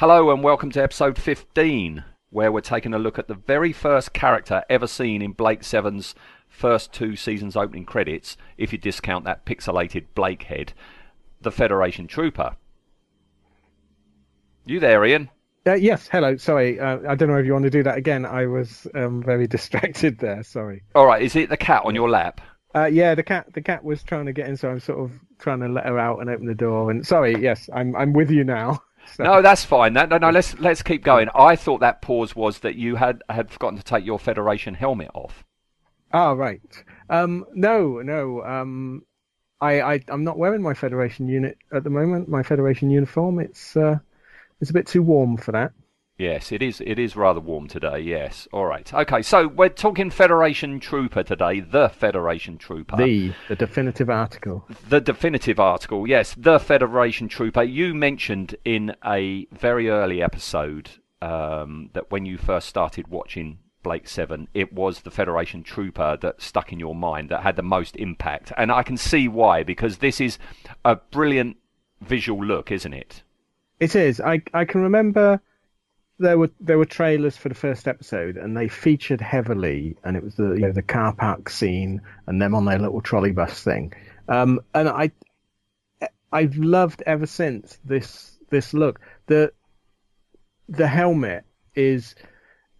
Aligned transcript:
Hello, 0.00 0.30
and 0.30 0.44
welcome 0.44 0.70
to 0.72 0.82
episode 0.82 1.16
15, 1.16 2.04
where 2.28 2.52
we're 2.52 2.60
taking 2.60 2.92
a 2.92 2.98
look 2.98 3.18
at 3.18 3.28
the 3.28 3.34
very 3.34 3.72
first 3.72 4.12
character 4.12 4.62
ever 4.68 4.86
seen 4.86 5.22
in 5.22 5.32
Blake 5.32 5.64
Seven's 5.64 6.14
first 6.50 6.92
two 6.92 7.16
seasons 7.16 7.56
opening 7.56 7.86
credits, 7.86 8.36
if 8.58 8.72
you 8.72 8.78
discount 8.78 9.24
that 9.24 9.46
pixelated 9.46 10.04
Blake 10.14 10.42
head, 10.42 10.74
the 11.40 11.50
Federation 11.50 12.06
Trooper. 12.06 12.56
You 14.66 14.80
there, 14.80 15.02
Ian? 15.02 15.30
Uh, 15.66 15.72
yes, 15.76 16.06
hello. 16.12 16.36
Sorry, 16.36 16.78
uh, 16.78 16.98
I 17.08 17.14
don't 17.14 17.30
know 17.30 17.38
if 17.38 17.46
you 17.46 17.54
want 17.54 17.64
to 17.64 17.70
do 17.70 17.82
that 17.84 17.96
again. 17.96 18.26
I 18.26 18.44
was 18.44 18.86
um, 18.94 19.22
very 19.22 19.46
distracted 19.46 20.18
there. 20.18 20.42
Sorry. 20.42 20.82
All 20.94 21.06
right, 21.06 21.22
is 21.22 21.34
it 21.36 21.48
the 21.48 21.56
cat 21.56 21.86
on 21.86 21.94
your 21.94 22.10
lap? 22.10 22.42
Uh, 22.74 22.84
yeah, 22.84 23.14
the 23.14 23.22
cat. 23.22 23.50
The 23.54 23.62
cat 23.62 23.82
was 23.82 24.02
trying 24.02 24.26
to 24.26 24.34
get 24.34 24.46
in, 24.46 24.58
so 24.58 24.68
I'm 24.68 24.80
sort 24.80 24.98
of 24.98 25.12
trying 25.38 25.60
to 25.60 25.68
let 25.68 25.86
her 25.86 25.98
out 25.98 26.20
and 26.20 26.28
open 26.28 26.44
the 26.44 26.54
door. 26.54 26.90
And 26.90 27.06
sorry, 27.06 27.34
yes, 27.40 27.70
I'm 27.72 27.96
I'm 27.96 28.12
with 28.12 28.30
you 28.30 28.44
now. 28.44 28.82
So. 29.14 29.24
No, 29.24 29.42
that's 29.42 29.64
fine. 29.64 29.92
No, 29.92 30.04
no, 30.04 30.18
no, 30.18 30.30
let's 30.30 30.58
let's 30.58 30.82
keep 30.82 31.02
going. 31.02 31.28
I 31.34 31.56
thought 31.56 31.80
that 31.80 32.02
pause 32.02 32.34
was 32.34 32.60
that 32.60 32.76
you 32.76 32.96
had 32.96 33.22
had 33.28 33.50
forgotten 33.50 33.78
to 33.78 33.84
take 33.84 34.04
your 34.04 34.18
Federation 34.18 34.74
helmet 34.74 35.10
off. 35.14 35.44
Ah, 36.12 36.32
right. 36.32 36.60
Um, 37.10 37.44
no, 37.54 38.00
no. 38.00 38.42
Um, 38.42 39.04
I, 39.60 39.80
I 39.80 40.00
I'm 40.08 40.24
not 40.24 40.38
wearing 40.38 40.62
my 40.62 40.74
Federation 40.74 41.28
unit 41.28 41.58
at 41.72 41.84
the 41.84 41.90
moment. 41.90 42.28
My 42.28 42.42
Federation 42.42 42.90
uniform. 42.90 43.38
It's 43.38 43.76
uh, 43.76 43.98
it's 44.60 44.70
a 44.70 44.74
bit 44.74 44.86
too 44.86 45.02
warm 45.02 45.36
for 45.36 45.52
that. 45.52 45.72
Yes, 46.18 46.50
it 46.50 46.62
is. 46.62 46.80
It 46.84 46.98
is 46.98 47.14
rather 47.14 47.40
warm 47.40 47.68
today. 47.68 48.00
Yes. 48.00 48.48
All 48.50 48.64
right. 48.64 48.92
Okay. 48.92 49.20
So 49.20 49.48
we're 49.48 49.68
talking 49.68 50.10
Federation 50.10 50.80
Trooper 50.80 51.22
today. 51.22 51.60
The 51.60 51.90
Federation 51.90 52.56
Trooper. 52.56 52.96
The 52.96 53.34
the 53.48 53.56
definitive 53.56 54.08
article. 54.08 54.66
The 54.88 55.00
definitive 55.00 55.60
article. 55.60 56.06
Yes. 56.06 56.34
The 56.36 56.58
Federation 56.58 57.28
Trooper. 57.28 57.62
You 57.62 57.94
mentioned 57.94 58.56
in 58.64 58.96
a 59.04 59.46
very 59.52 59.90
early 59.90 60.22
episode 60.22 60.90
um, 61.20 61.90
that 61.92 62.10
when 62.10 62.24
you 62.24 62.38
first 62.38 62.68
started 62.68 63.08
watching 63.08 63.58
Blake 63.82 64.08
Seven, 64.08 64.48
it 64.54 64.72
was 64.72 65.02
the 65.02 65.10
Federation 65.10 65.62
Trooper 65.62 66.16
that 66.20 66.40
stuck 66.40 66.72
in 66.72 66.80
your 66.80 66.94
mind 66.94 67.28
that 67.28 67.42
had 67.42 67.56
the 67.56 67.62
most 67.62 67.94
impact, 67.96 68.52
and 68.56 68.72
I 68.72 68.82
can 68.82 68.96
see 68.96 69.28
why 69.28 69.62
because 69.62 69.98
this 69.98 70.20
is 70.20 70.38
a 70.84 70.96
brilliant 70.96 71.56
visual 72.00 72.44
look, 72.44 72.72
isn't 72.72 72.92
it? 72.92 73.22
It 73.78 73.94
is. 73.94 74.20
I 74.20 74.42
I 74.52 74.64
can 74.64 74.80
remember 74.80 75.40
there 76.18 76.38
were 76.38 76.50
there 76.60 76.78
were 76.78 76.86
trailers 76.86 77.36
for 77.36 77.48
the 77.48 77.54
first 77.54 77.86
episode, 77.86 78.36
and 78.36 78.56
they 78.56 78.68
featured 78.68 79.20
heavily, 79.20 79.96
and 80.04 80.16
it 80.16 80.22
was 80.22 80.34
the 80.36 80.54
you 80.54 80.60
know, 80.60 80.72
the 80.72 80.82
car 80.82 81.12
park 81.12 81.48
scene 81.50 82.00
and 82.26 82.40
them 82.40 82.54
on 82.54 82.64
their 82.64 82.78
little 82.78 83.00
trolley 83.00 83.32
bus 83.32 83.62
thing. 83.62 83.92
Um, 84.28 84.60
and 84.74 84.88
I 84.88 85.10
I've 86.32 86.56
loved 86.56 87.02
ever 87.06 87.26
since 87.26 87.78
this 87.84 88.38
this 88.50 88.72
look. 88.72 89.00
The 89.26 89.52
the 90.68 90.88
helmet 90.88 91.44
is 91.74 92.14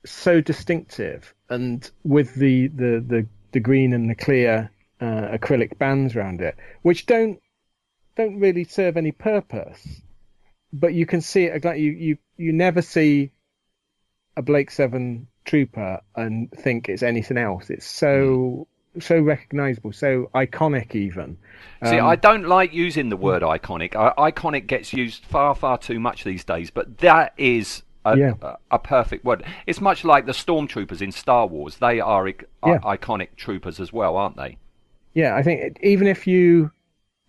so 0.04 0.40
distinctive, 0.40 1.34
and 1.50 1.88
with 2.04 2.34
the 2.34 2.68
the 2.68 3.04
the, 3.06 3.26
the 3.52 3.60
green 3.60 3.92
and 3.92 4.08
the 4.08 4.14
clear 4.14 4.70
uh, 5.00 5.28
acrylic 5.36 5.78
bands 5.78 6.16
around 6.16 6.40
it, 6.40 6.56
which 6.82 7.04
don't 7.04 7.38
don't 8.16 8.40
really 8.40 8.64
serve 8.64 8.96
any 8.96 9.12
purpose 9.12 10.00
but 10.72 10.94
you 10.94 11.06
can 11.06 11.20
see 11.20 11.44
it. 11.44 11.64
You 11.64 11.90
you 11.92 12.18
you 12.36 12.52
never 12.52 12.82
see 12.82 13.32
a 14.36 14.42
Blake 14.42 14.70
Seven 14.70 15.28
trooper 15.44 16.00
and 16.14 16.50
think 16.50 16.88
it's 16.88 17.02
anything 17.02 17.38
else. 17.38 17.70
It's 17.70 17.86
so 17.86 18.66
so 19.00 19.20
recognizable, 19.20 19.92
so 19.92 20.30
iconic 20.34 20.94
even. 20.94 21.38
See, 21.84 21.98
um, 21.98 22.06
I 22.06 22.16
don't 22.16 22.46
like 22.46 22.72
using 22.72 23.08
the 23.08 23.16
word 23.16 23.42
iconic. 23.42 23.92
iconic 23.92 24.66
gets 24.66 24.92
used 24.92 25.24
far 25.24 25.54
far 25.54 25.78
too 25.78 26.00
much 26.00 26.24
these 26.24 26.44
days, 26.44 26.70
but 26.70 26.98
that 26.98 27.34
is 27.36 27.82
a, 28.04 28.16
yeah. 28.16 28.34
a, 28.40 28.56
a, 28.72 28.78
perfect 28.78 29.24
word. 29.24 29.44
It's 29.66 29.80
much 29.80 30.04
like 30.04 30.26
the 30.26 30.32
stormtroopers 30.32 31.02
in 31.02 31.12
Star 31.12 31.46
Wars. 31.46 31.76
They 31.76 32.00
are 32.00 32.28
yeah. 32.28 32.34
iconic 32.62 33.36
troopers 33.36 33.80
as 33.80 33.92
well, 33.92 34.16
aren't 34.16 34.36
they? 34.36 34.58
Yeah, 35.12 35.34
I 35.34 35.42
think 35.42 35.78
even 35.82 36.06
if 36.06 36.26
you 36.26 36.70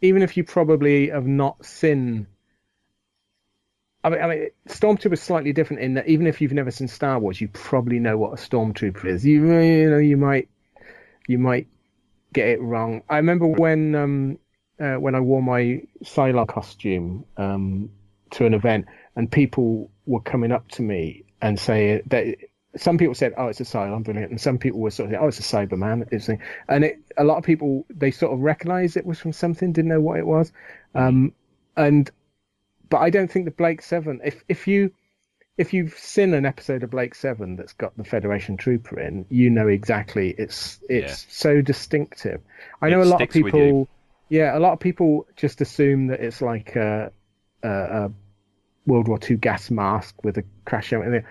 even 0.01 0.21
if 0.21 0.37
you 0.37 0.43
probably 0.43 1.09
have 1.09 1.27
not 1.27 1.65
seen 1.65 2.27
I 4.07 4.09
mean, 4.09 4.21
I 4.21 4.27
mean, 4.27 4.49
Stormtrooper 4.69 5.13
is 5.13 5.21
slightly 5.21 5.51
different 5.51 5.81
in 5.81 5.95
that 5.95 6.07
even 6.07 6.27
if 6.27 6.39
you've 6.39 6.53
never 6.53 6.71
seen 6.71 6.87
Star 6.87 7.19
Wars, 7.19 7.41
you 7.41 7.49
probably 7.49 7.99
know 7.99 8.17
what 8.17 8.31
a 8.31 8.35
Stormtrooper 8.35 9.05
is. 9.05 9.25
You, 9.25 9.45
you 9.59 9.89
know, 9.89 9.97
you 9.97 10.15
might, 10.15 10.47
you 11.27 11.37
might 11.37 11.67
get 12.31 12.47
it 12.47 12.61
wrong. 12.61 13.03
I 13.09 13.17
remember 13.17 13.47
when, 13.47 13.95
um, 13.95 14.39
uh, 14.79 14.95
when 14.95 15.13
I 15.13 15.19
wore 15.19 15.41
my 15.41 15.81
Cylon 16.03 16.47
costume 16.47 17.25
um, 17.35 17.89
to 18.31 18.45
an 18.45 18.53
event, 18.53 18.85
and 19.17 19.29
people 19.29 19.91
were 20.05 20.21
coming 20.21 20.53
up 20.53 20.69
to 20.69 20.83
me 20.83 21.25
and 21.41 21.59
saying 21.59 22.03
that 22.05 22.37
some 22.77 22.97
people 22.97 23.15
said, 23.15 23.33
"Oh, 23.37 23.47
it's 23.47 23.59
a 23.59 23.63
Cylon, 23.63 24.03
brilliant," 24.03 24.31
and 24.31 24.39
some 24.39 24.57
people 24.57 24.79
were 24.79 24.91
sort 24.91 25.07
of 25.07 25.11
saying, 25.11 25.23
"Oh, 25.23 25.27
it's 25.27 25.39
a 25.39 25.41
Cyberman." 25.41 26.07
It's 26.11 26.29
a, 26.29 26.37
and 26.69 26.85
it, 26.85 26.99
a 27.17 27.23
lot 27.23 27.37
of 27.37 27.43
people 27.43 27.85
they 27.89 28.11
sort 28.11 28.33
of 28.33 28.39
recognised 28.39 28.95
it 28.95 29.05
was 29.05 29.19
from 29.19 29.33
something, 29.33 29.73
didn't 29.73 29.89
know 29.89 29.99
what 29.99 30.19
it 30.19 30.25
was, 30.25 30.51
um, 30.95 31.33
and 31.75 32.09
but 32.89 32.97
I 32.97 33.09
don't 33.09 33.31
think 33.31 33.45
the 33.45 33.51
Blake 33.51 33.81
Seven. 33.81 34.21
If 34.23 34.43
if 34.47 34.67
you 34.67 34.91
if 35.57 35.73
you've 35.73 35.97
seen 35.97 36.33
an 36.33 36.45
episode 36.45 36.83
of 36.83 36.91
Blake 36.91 37.15
Seven 37.15 37.55
that's 37.55 37.73
got 37.73 37.95
the 37.97 38.03
Federation 38.03 38.57
Trooper 38.57 38.99
in, 38.99 39.25
you 39.29 39.49
know 39.49 39.67
exactly. 39.67 40.35
It's 40.37 40.79
it's 40.89 41.23
yeah. 41.23 41.29
so 41.29 41.61
distinctive. 41.61 42.41
I 42.81 42.89
know 42.89 43.01
a 43.01 43.05
lot 43.05 43.21
of 43.21 43.29
people. 43.29 43.87
Yeah, 44.29 44.57
a 44.57 44.59
lot 44.59 44.73
of 44.73 44.79
people 44.79 45.25
just 45.37 45.61
assume 45.61 46.07
that 46.07 46.19
it's 46.19 46.41
like 46.41 46.75
a, 46.75 47.13
a, 47.63 47.69
a 47.69 48.11
World 48.85 49.07
War 49.07 49.17
II 49.17 49.37
gas 49.37 49.71
mask 49.71 50.21
with 50.23 50.37
a 50.37 50.43
crash 50.65 50.89
helmet, 50.89 51.23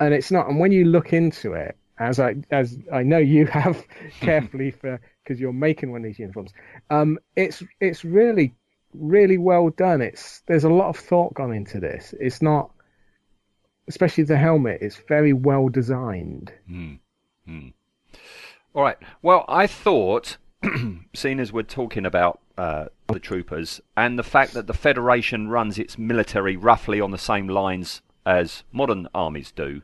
and 0.00 0.12
it's 0.12 0.30
not. 0.30 0.48
And 0.48 0.58
when 0.58 0.72
you 0.72 0.84
look 0.84 1.12
into 1.12 1.52
it, 1.52 1.76
as 2.00 2.18
I 2.18 2.36
as 2.50 2.76
I 2.92 3.02
know 3.02 3.18
you 3.18 3.46
have 3.46 3.84
carefully 4.20 4.70
for 4.80 5.00
because 5.22 5.40
you're 5.40 5.52
making 5.52 5.92
one 5.92 6.00
of 6.00 6.06
these 6.06 6.18
uniforms, 6.18 6.52
um, 6.90 7.18
it's 7.36 7.62
it's 7.80 8.04
really 8.04 8.54
really 8.94 9.38
well 9.38 9.70
done. 9.70 10.00
It's 10.00 10.42
there's 10.46 10.64
a 10.64 10.70
lot 10.70 10.88
of 10.88 10.96
thought 10.96 11.34
gone 11.34 11.52
into 11.52 11.80
this. 11.80 12.14
It's 12.20 12.42
not, 12.42 12.70
especially 13.88 14.24
the 14.24 14.36
helmet. 14.36 14.78
It's 14.80 14.96
very 15.08 15.32
well 15.32 15.68
designed. 15.68 16.52
Mm. 16.70 16.98
All 18.74 18.82
right. 18.82 18.98
Well, 19.22 19.44
I 19.48 19.66
thought, 19.66 20.36
seeing 21.14 21.40
as 21.40 21.52
we're 21.52 21.62
talking 21.62 22.06
about 22.06 22.40
uh, 22.56 22.86
the 23.08 23.18
troopers 23.18 23.80
and 23.96 24.18
the 24.18 24.22
fact 24.22 24.52
that 24.54 24.66
the 24.66 24.74
Federation 24.74 25.48
runs 25.48 25.78
its 25.78 25.98
military 25.98 26.56
roughly 26.56 27.00
on 27.00 27.10
the 27.10 27.18
same 27.18 27.48
lines 27.48 28.02
as 28.24 28.62
modern 28.72 29.08
armies 29.14 29.52
do. 29.52 29.82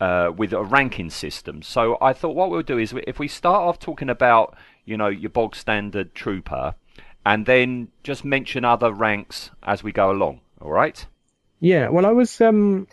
Uh, 0.00 0.32
with 0.34 0.54
a 0.54 0.64
ranking 0.64 1.10
system. 1.10 1.60
So 1.60 1.98
I 2.00 2.14
thought 2.14 2.34
what 2.34 2.48
we'll 2.48 2.62
do 2.62 2.78
is 2.78 2.94
if 3.06 3.18
we 3.18 3.28
start 3.28 3.64
off 3.64 3.78
talking 3.78 4.08
about, 4.08 4.56
you 4.86 4.96
know, 4.96 5.08
your 5.08 5.28
bog 5.28 5.54
standard 5.54 6.14
trooper, 6.14 6.74
and 7.24 7.46
then 7.46 7.88
just 8.02 8.24
mention 8.24 8.64
other 8.64 8.92
ranks 8.92 9.50
as 9.62 9.82
we 9.82 9.92
go 9.92 10.10
along. 10.10 10.40
All 10.60 10.70
right? 10.70 11.04
Yeah. 11.60 11.88
Well, 11.88 12.06
I 12.06 12.12
was 12.12 12.40
um, 12.40 12.86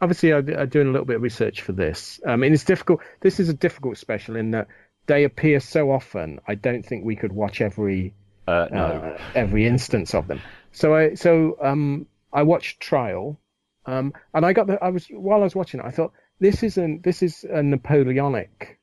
obviously 0.00 0.34
I'm 0.34 0.68
doing 0.68 0.88
a 0.88 0.90
little 0.90 1.06
bit 1.06 1.16
of 1.16 1.22
research 1.22 1.62
for 1.62 1.72
this. 1.72 2.20
I 2.26 2.36
mean, 2.36 2.52
it's 2.52 2.64
difficult. 2.64 3.00
This 3.20 3.40
is 3.40 3.48
a 3.48 3.54
difficult 3.54 3.96
special 3.98 4.36
in 4.36 4.50
that 4.50 4.68
they 5.06 5.24
appear 5.24 5.60
so 5.60 5.90
often. 5.90 6.40
I 6.46 6.56
don't 6.56 6.84
think 6.84 7.04
we 7.04 7.16
could 7.16 7.32
watch 7.32 7.60
every 7.60 8.14
uh, 8.46 8.68
no. 8.70 8.80
uh, 8.80 9.18
every 9.34 9.66
instance 9.66 10.14
of 10.14 10.26
them. 10.26 10.40
So 10.72 10.94
I 10.94 11.14
so 11.14 11.56
um, 11.62 12.06
I 12.32 12.42
watched 12.42 12.80
Trial, 12.80 13.38
um, 13.86 14.12
and 14.34 14.44
I 14.44 14.52
got 14.52 14.66
the 14.66 14.82
I 14.82 14.90
was 14.90 15.06
while 15.06 15.40
I 15.40 15.44
was 15.44 15.54
watching 15.54 15.80
it, 15.80 15.86
I 15.86 15.90
thought 15.90 16.12
this 16.40 16.62
isn't 16.62 17.02
this 17.04 17.22
is 17.22 17.44
a 17.44 17.62
Napoleonic 17.62 18.78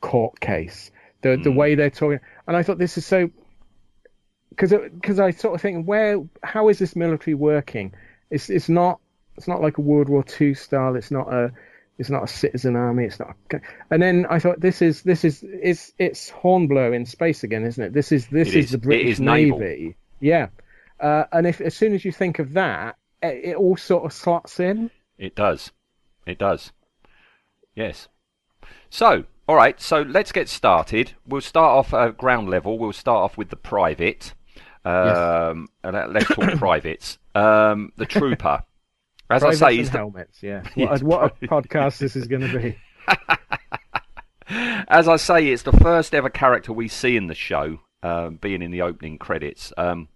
court 0.00 0.38
case 0.38 0.90
the 1.24 1.30
mm. 1.30 1.42
the 1.42 1.50
way 1.50 1.74
they're 1.74 1.90
talking. 1.90 2.20
And 2.46 2.56
I 2.56 2.62
thought 2.62 2.78
this 2.78 2.96
is 2.96 3.04
so 3.04 3.30
because 4.50 4.70
because 4.70 5.18
I 5.18 5.32
sort 5.32 5.56
of 5.56 5.60
think 5.60 5.86
where 5.86 6.22
how 6.44 6.68
is 6.68 6.78
this 6.78 6.94
military 6.94 7.34
working? 7.34 7.92
It's 8.30 8.48
it's 8.50 8.68
not 8.68 9.00
it's 9.36 9.48
not 9.48 9.60
like 9.60 9.78
a 9.78 9.80
World 9.80 10.08
War 10.08 10.24
II 10.40 10.54
style. 10.54 10.94
It's 10.94 11.10
not 11.10 11.32
a 11.32 11.50
It's 11.98 12.10
not 12.10 12.24
a 12.24 12.26
citizen 12.26 12.76
army. 12.76 13.04
It's 13.04 13.18
not. 13.18 13.36
A... 13.52 13.60
And 13.90 14.02
then 14.02 14.26
I 14.28 14.38
thought 14.38 14.60
this 14.60 14.82
is 14.82 15.02
this 15.02 15.24
is 15.24 15.44
it's 15.44 15.92
it's 15.98 16.28
Hornblower 16.28 16.94
in 16.94 17.06
space 17.06 17.44
again, 17.44 17.64
isn't 17.64 17.82
it? 17.82 17.92
This 17.92 18.12
is 18.12 18.26
this 18.28 18.48
is, 18.48 18.66
is. 18.66 18.70
the 18.72 18.78
British 18.78 19.12
is. 19.12 19.20
Navy. 19.20 19.96
Yeah. 20.20 20.48
Uh, 21.00 21.24
and 21.32 21.46
if 21.46 21.60
as 21.60 21.74
soon 21.74 21.94
as 21.94 22.04
you 22.04 22.12
think 22.12 22.38
of 22.38 22.52
that, 22.54 22.96
it, 23.22 23.50
it 23.50 23.56
all 23.56 23.76
sort 23.76 24.04
of 24.04 24.12
slots 24.12 24.60
in. 24.60 24.90
It 25.18 25.34
does. 25.34 25.72
It 26.26 26.38
does. 26.38 26.72
Yes. 27.74 28.08
So, 28.90 29.24
all 29.48 29.56
right. 29.56 29.80
So 29.80 30.02
let's 30.02 30.32
get 30.32 30.48
started. 30.48 31.12
We'll 31.26 31.40
start 31.40 31.70
off 31.78 31.94
at 31.94 32.16
ground 32.16 32.48
level. 32.48 32.78
We'll 32.78 32.92
start 32.92 33.24
off 33.24 33.36
with 33.36 33.50
the 33.50 33.56
private. 33.56 34.34
Um, 34.84 35.68
and 35.82 35.94
let- 35.94 36.12
let's 36.12 36.26
talk 36.26 36.52
privates. 36.58 37.18
Um, 37.34 37.92
the 37.96 38.06
trooper. 38.06 38.62
As 39.30 39.40
Privates 39.40 39.62
I 39.62 39.68
say, 39.68 39.74
and 39.74 39.80
is 39.82 39.90
the, 39.90 39.98
helmets. 39.98 40.42
Yeah. 40.42 40.62
What, 40.74 41.00
a, 41.00 41.04
what 41.04 41.24
a 41.24 41.46
podcast 41.46 41.98
this 41.98 42.14
is 42.14 42.26
going 42.26 42.42
to 42.42 42.58
be. 42.58 42.78
as 44.88 45.08
I 45.08 45.16
say, 45.16 45.48
it's 45.48 45.62
the 45.62 45.72
first 45.72 46.14
ever 46.14 46.28
character 46.28 46.72
we 46.72 46.88
see 46.88 47.16
in 47.16 47.26
the 47.26 47.34
show, 47.34 47.80
um, 48.02 48.36
being 48.36 48.60
in 48.62 48.70
the 48.70 48.82
opening 48.82 49.18
credits. 49.18 49.72
Um, 49.78 50.08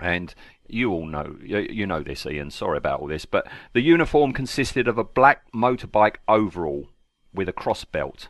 and 0.00 0.34
you 0.68 0.90
all 0.92 1.06
know, 1.06 1.36
you, 1.42 1.66
you 1.70 1.86
know 1.86 2.02
this, 2.02 2.26
Ian. 2.26 2.50
Sorry 2.50 2.76
about 2.76 3.00
all 3.00 3.08
this, 3.08 3.24
but 3.24 3.46
the 3.72 3.80
uniform 3.80 4.32
consisted 4.32 4.88
of 4.88 4.98
a 4.98 5.04
black 5.04 5.50
motorbike 5.52 6.16
overall 6.28 6.88
with 7.34 7.48
a 7.48 7.52
cross 7.52 7.84
belt. 7.84 8.28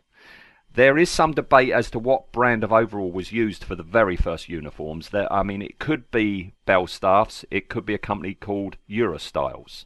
There 0.74 0.96
is 0.96 1.10
some 1.10 1.32
debate 1.32 1.70
as 1.70 1.90
to 1.90 1.98
what 1.98 2.32
brand 2.32 2.64
of 2.64 2.72
overall 2.72 3.12
was 3.12 3.30
used 3.30 3.62
for 3.62 3.74
the 3.74 3.82
very 3.82 4.16
first 4.16 4.48
uniforms. 4.48 5.10
There, 5.10 5.30
I 5.30 5.42
mean, 5.42 5.60
it 5.60 5.78
could 5.78 6.10
be 6.10 6.54
Belstaffs, 6.66 7.44
it 7.50 7.68
could 7.68 7.84
be 7.84 7.94
a 7.94 7.98
company 7.98 8.34
called 8.34 8.78
Eurostyles. 8.88 9.84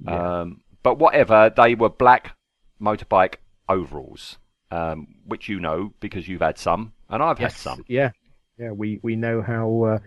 Yeah. 0.00 0.40
Um, 0.40 0.62
but 0.82 0.98
whatever, 0.98 1.52
they 1.54 1.74
were 1.74 1.90
black 1.90 2.36
motorbike 2.80 3.36
overalls, 3.68 4.38
um, 4.70 5.08
which 5.26 5.48
you 5.48 5.60
know 5.60 5.92
because 6.00 6.26
you've 6.26 6.40
had 6.40 6.58
some, 6.58 6.92
and 7.10 7.22
I've 7.22 7.38
had 7.38 7.52
some. 7.52 7.84
Yeah. 7.88 8.12
Yeah. 8.58 8.70
We 8.70 9.00
we 9.02 9.16
know 9.16 9.42
how 9.42 9.82
uh, 9.82 9.98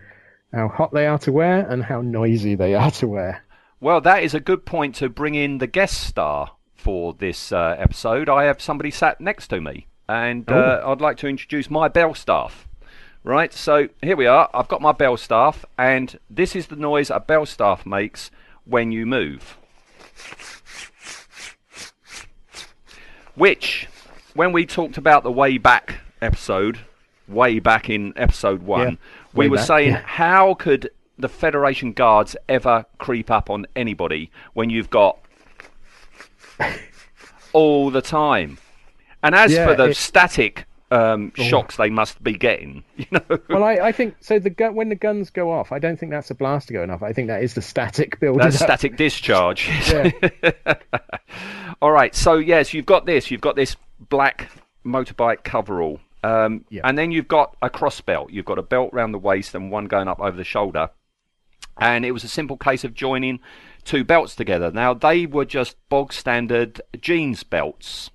how 0.52 0.68
hot 0.68 0.92
they 0.92 1.06
are 1.06 1.18
to 1.18 1.32
wear 1.32 1.68
and 1.68 1.84
how 1.84 2.00
noisy 2.00 2.56
they 2.56 2.74
are 2.74 2.90
to 2.92 3.06
wear. 3.06 3.44
Well, 3.80 4.00
that 4.00 4.24
is 4.24 4.34
a 4.34 4.40
good 4.40 4.66
point 4.66 4.96
to 4.96 5.08
bring 5.08 5.34
in 5.34 5.58
the 5.58 5.66
guest 5.66 6.02
star 6.02 6.56
for 6.80 7.14
this 7.14 7.52
uh, 7.52 7.76
episode. 7.78 8.28
I 8.28 8.44
have 8.44 8.60
somebody 8.60 8.90
sat 8.90 9.20
next 9.20 9.48
to 9.48 9.60
me, 9.60 9.86
and 10.08 10.50
uh, 10.50 10.82
I'd 10.84 11.00
like 11.00 11.18
to 11.18 11.28
introduce 11.28 11.70
my 11.70 11.88
Belstaff. 11.88 12.52
Right, 13.22 13.52
so 13.52 13.88
here 14.02 14.16
we 14.16 14.26
are. 14.26 14.48
I've 14.54 14.68
got 14.68 14.80
my 14.80 14.92
Belstaff, 14.92 15.64
and 15.76 16.18
this 16.30 16.56
is 16.56 16.68
the 16.68 16.76
noise 16.76 17.10
a 17.10 17.20
Belstaff 17.20 17.84
makes 17.84 18.30
when 18.64 18.92
you 18.92 19.04
move. 19.04 19.58
Which, 23.34 23.88
when 24.34 24.52
we 24.52 24.64
talked 24.64 24.96
about 24.96 25.22
the 25.22 25.30
way 25.30 25.58
back 25.58 26.00
episode, 26.22 26.80
way 27.28 27.58
back 27.58 27.90
in 27.90 28.14
episode 28.16 28.62
one, 28.62 28.92
Yeah, 28.92 28.96
we 29.34 29.48
were 29.48 29.56
back, 29.56 29.66
saying 29.66 29.90
yeah. 29.90 30.02
how 30.04 30.54
could 30.54 30.90
the 31.18 31.28
Federation 31.28 31.92
guards 31.92 32.36
ever 32.48 32.86
creep 32.98 33.30
up 33.30 33.50
on 33.50 33.66
anybody 33.76 34.30
when 34.54 34.70
you've 34.70 34.90
got 34.90 35.18
all 37.52 37.90
the 37.90 38.02
time? 38.02 38.58
And 39.22 39.34
as 39.34 39.52
Yeah, 39.52 39.66
for 39.66 39.74
the 39.76 39.90
it- 39.90 39.96
static 39.96 40.66
um, 40.92 41.32
Oh. 41.38 41.42
shocks 41.44 41.76
they 41.76 41.88
must 41.90 42.20
be 42.22 42.32
getting, 42.32 42.82
you 42.96 43.06
know, 43.12 43.38
Well, 43.48 43.62
I, 43.62 43.74
I 43.74 43.92
think 43.92 44.16
so. 44.20 44.38
The 44.40 44.50
gun 44.50 44.74
when 44.74 44.88
the 44.88 44.96
guns 44.96 45.30
go 45.30 45.52
off, 45.52 45.70
I 45.70 45.78
don't 45.78 45.96
think 45.98 46.10
that's 46.10 46.30
a 46.30 46.34
blaster 46.34 46.72
going 46.74 46.90
off. 46.90 47.02
I 47.02 47.12
think 47.12 47.28
that 47.28 47.42
is 47.44 47.54
the 47.54 47.62
static 47.62 48.18
build. 48.18 48.40
that's 48.40 48.56
up. 48.60 48.66
static 48.66 48.96
discharge. 48.96 49.68
Yeah. 49.88 50.74
All 51.82 51.92
right, 51.92 52.14
so 52.14 52.34
yes, 52.34 52.74
you've 52.74 52.86
got 52.86 53.06
this. 53.06 53.30
You've 53.30 53.40
got 53.40 53.56
this 53.56 53.76
black 54.10 54.50
motorbike 54.84 55.44
coverall, 55.44 56.00
um, 56.24 56.64
Yeah. 56.68 56.82
and 56.84 56.98
then 56.98 57.10
you've 57.12 57.28
got 57.28 57.56
a 57.62 57.70
cross 57.70 58.00
belt. 58.00 58.30
You've 58.32 58.44
got 58.44 58.58
a 58.58 58.62
belt 58.62 58.90
round 58.92 59.14
the 59.14 59.18
waist 59.18 59.54
and 59.54 59.70
one 59.70 59.86
going 59.86 60.08
up 60.08 60.20
over 60.20 60.36
the 60.36 60.44
shoulder. 60.44 60.90
And 61.80 62.04
it 62.04 62.12
was 62.12 62.24
a 62.24 62.28
simple 62.28 62.56
case 62.56 62.84
of 62.84 62.94
joining 62.94 63.40
two 63.84 64.04
belts 64.04 64.36
together. 64.36 64.70
Now 64.70 64.94
they 64.94 65.26
were 65.26 65.44
just 65.44 65.76
bog 65.88 66.12
standard 66.12 66.80
jeans 67.00 67.42
belts, 67.42 68.10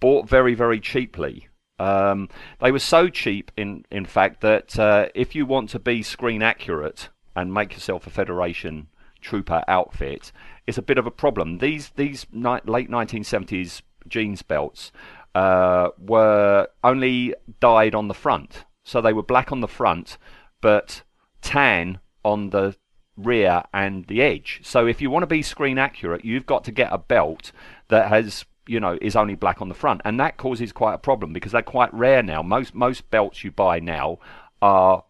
bought 0.00 0.28
very 0.28 0.54
very 0.54 0.80
cheaply. 0.80 1.48
Um, 1.78 2.28
they 2.60 2.72
were 2.72 2.80
so 2.80 3.08
cheap, 3.08 3.52
in 3.56 3.84
in 3.90 4.04
fact, 4.04 4.40
that 4.40 4.78
uh, 4.78 5.08
if 5.14 5.34
you 5.34 5.46
want 5.46 5.70
to 5.70 5.78
be 5.78 6.02
screen 6.02 6.42
accurate 6.42 7.08
and 7.36 7.54
make 7.54 7.74
yourself 7.74 8.06
a 8.06 8.10
Federation 8.10 8.88
trooper 9.20 9.62
outfit, 9.68 10.32
it's 10.66 10.78
a 10.78 10.82
bit 10.82 10.98
of 10.98 11.06
a 11.06 11.10
problem. 11.10 11.58
These 11.58 11.90
these 11.90 12.26
ni- 12.32 12.60
late 12.64 12.90
1970s 12.90 13.82
jeans 14.08 14.42
belts 14.42 14.90
uh, 15.34 15.90
were 15.98 16.68
only 16.82 17.34
dyed 17.60 17.94
on 17.94 18.08
the 18.08 18.14
front, 18.14 18.64
so 18.84 19.00
they 19.00 19.12
were 19.12 19.22
black 19.22 19.52
on 19.52 19.60
the 19.60 19.68
front, 19.68 20.18
but 20.60 21.02
tan 21.42 22.00
on 22.24 22.50
the 22.50 22.76
rear 23.16 23.62
and 23.74 24.06
the 24.06 24.22
edge. 24.22 24.60
So 24.62 24.86
if 24.86 25.00
you 25.00 25.10
want 25.10 25.22
to 25.22 25.26
be 25.26 25.42
screen 25.42 25.78
accurate, 25.78 26.24
you've 26.24 26.46
got 26.46 26.64
to 26.64 26.72
get 26.72 26.92
a 26.92 26.98
belt 26.98 27.52
that 27.88 28.08
has 28.08 28.44
you 28.66 28.80
know 28.80 28.98
is 29.00 29.16
only 29.16 29.34
black 29.34 29.60
on 29.60 29.68
the 29.68 29.74
front, 29.74 30.02
and 30.04 30.20
that 30.20 30.36
causes 30.36 30.72
quite 30.72 30.94
a 30.94 30.98
problem 30.98 31.32
because 31.32 31.52
they're 31.52 31.62
quite 31.62 31.92
rare 31.92 32.22
now. 32.22 32.42
Most 32.42 32.74
most 32.74 33.10
belts 33.10 33.44
you 33.44 33.50
buy 33.50 33.80
now 33.80 34.18
are 34.62 35.04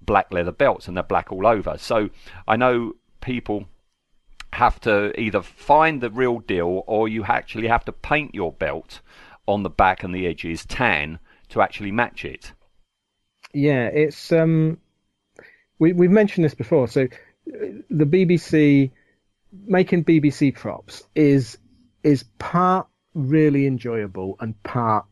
black 0.00 0.32
leather 0.32 0.52
belts 0.52 0.88
and 0.88 0.96
they're 0.96 1.04
black 1.04 1.32
all 1.32 1.46
over. 1.46 1.76
So 1.78 2.10
I 2.46 2.56
know 2.56 2.94
people 3.20 3.66
have 4.52 4.80
to 4.80 5.18
either 5.20 5.42
find 5.42 6.00
the 6.00 6.10
real 6.10 6.38
deal 6.38 6.84
or 6.86 7.08
you 7.08 7.24
actually 7.24 7.68
have 7.68 7.84
to 7.84 7.92
paint 7.92 8.34
your 8.34 8.52
belt 8.52 9.00
on 9.46 9.62
the 9.62 9.70
back 9.70 10.02
and 10.02 10.14
the 10.14 10.26
edges 10.26 10.64
tan 10.64 11.18
to 11.48 11.60
actually 11.60 11.92
match 11.92 12.24
it. 12.24 12.52
Yeah, 13.52 13.86
it's 13.86 14.32
um, 14.32 14.78
we 15.78 15.92
we've 15.92 16.10
mentioned 16.10 16.44
this 16.44 16.54
before. 16.54 16.88
So 16.88 17.02
uh, 17.02 17.66
the 17.90 18.06
BBC 18.06 18.90
making 19.66 20.04
BBC 20.04 20.54
props 20.54 21.02
is 21.14 21.58
is 22.02 22.24
part 22.38 22.86
really 23.14 23.66
enjoyable 23.66 24.36
and 24.40 24.60
part 24.62 25.06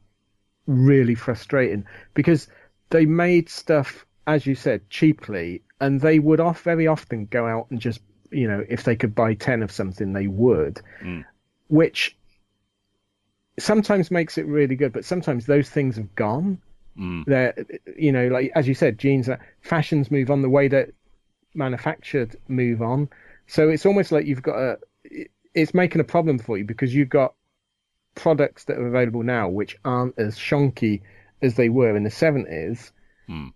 really 0.67 1.15
frustrating 1.15 1.85
because 2.15 2.49
they 2.91 3.07
made 3.07 3.49
stuff 3.49 4.07
as 4.27 4.47
you 4.47 4.55
said 4.55 4.89
cheaply 4.91 5.63
and 5.81 6.01
they 6.01 6.19
would 6.19 6.41
off 6.41 6.63
very 6.63 6.87
often 6.87 7.27
go 7.27 7.47
out 7.47 7.67
and 7.71 7.81
just 7.81 8.01
you 8.31 8.47
know 8.47 8.65
if 8.69 8.85
they 8.85 8.97
could 8.97 9.15
buy 9.15 9.35
10 9.35 9.63
of 9.63 9.73
something 9.73 10.13
they 10.13 10.27
would 10.27 10.81
Mm. 11.03 11.25
which 11.69 12.17
sometimes 13.59 14.11
makes 14.11 14.39
it 14.39 14.47
really 14.47 14.77
good 14.77 14.93
but 14.93 15.05
sometimes 15.05 15.47
those 15.47 15.69
things 15.69 15.97
have 15.97 16.15
gone 16.15 16.59
Mm. 16.99 17.25
they're 17.27 17.55
you 17.97 18.13
know 18.13 18.29
like 18.29 18.53
as 18.55 18.69
you 18.69 18.75
said 18.75 18.99
jeans 18.99 19.29
uh, 19.29 19.37
fashions 19.63 20.11
move 20.11 20.31
on 20.31 20.43
the 20.43 20.49
way 20.49 20.69
that 20.69 20.91
manufactured 21.55 22.37
move 22.49 22.83
on 22.83 23.09
so 23.47 23.69
it's 23.69 23.85
almost 23.87 24.13
like 24.13 24.27
you've 24.27 24.43
got 24.43 24.57
a 24.59 24.79
it's 25.55 25.75
making 25.75 26.01
a 26.01 26.05
problem 26.05 26.39
for 26.39 26.57
you 26.59 26.65
because 26.65 26.95
you've 26.95 27.09
got 27.09 27.35
products 28.15 28.65
that 28.65 28.79
are 28.79 28.87
available 28.87 29.23
now 29.25 29.49
which 29.49 29.77
aren't 29.85 30.17
as 30.19 30.37
shonky 30.37 31.03
as 31.43 31.55
they 31.57 31.69
were 31.69 31.97
in 31.97 32.05
the 32.05 32.11
70s 32.11 32.93
Hmm. 33.27 33.49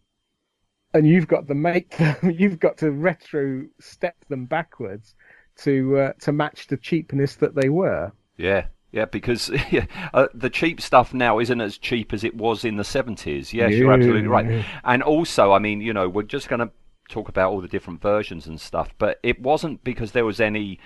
and 0.95 1.07
you've 1.07 1.29
got 1.29 1.47
to 1.47 1.55
make 1.55 1.97
them 1.97 2.17
you've 2.39 2.59
got 2.59 2.79
to 2.79 2.91
retro 2.91 3.67
step 3.81 4.17
them 4.29 4.47
backwards 4.47 5.15
to 5.59 5.99
uh, 5.99 6.13
to 6.21 6.33
match 6.33 6.67
the 6.69 6.77
cheapness 6.77 7.37
that 7.37 7.55
they 7.55 7.69
were 7.69 8.13
Yeah, 8.37 8.67
yeah, 8.93 9.05
because 9.05 9.51
yeah, 9.71 9.87
uh, 10.15 10.29
the 10.35 10.51
cheap 10.51 10.81
stuff 10.81 11.13
now 11.15 11.39
isn't 11.39 11.61
as 11.61 11.79
cheap 11.79 12.13
as 12.13 12.25
it 12.25 12.35
was 12.35 12.65
in 12.65 12.77
the 12.77 12.83
70s. 12.83 13.53
Yes, 13.53 13.73
you're 13.73 13.93
absolutely 13.93 14.29
right. 14.29 14.65
And 14.85 15.03
also, 15.03 15.53
I 15.53 15.59
mean, 15.59 15.81
you 15.81 15.93
know, 15.93 16.09
we're 16.09 16.23
just 16.23 16.49
going 16.49 16.61
to 16.61 16.71
talk 17.09 17.29
about 17.29 17.51
all 17.51 17.61
the 17.61 17.69
different 17.69 18.01
versions 18.03 18.47
and 18.47 18.61
stuff, 18.61 18.91
but 18.99 19.19
it 19.23 19.41
wasn't 19.41 19.83
because 19.85 20.13
there 20.13 20.25
was 20.25 20.41
any 20.41 20.79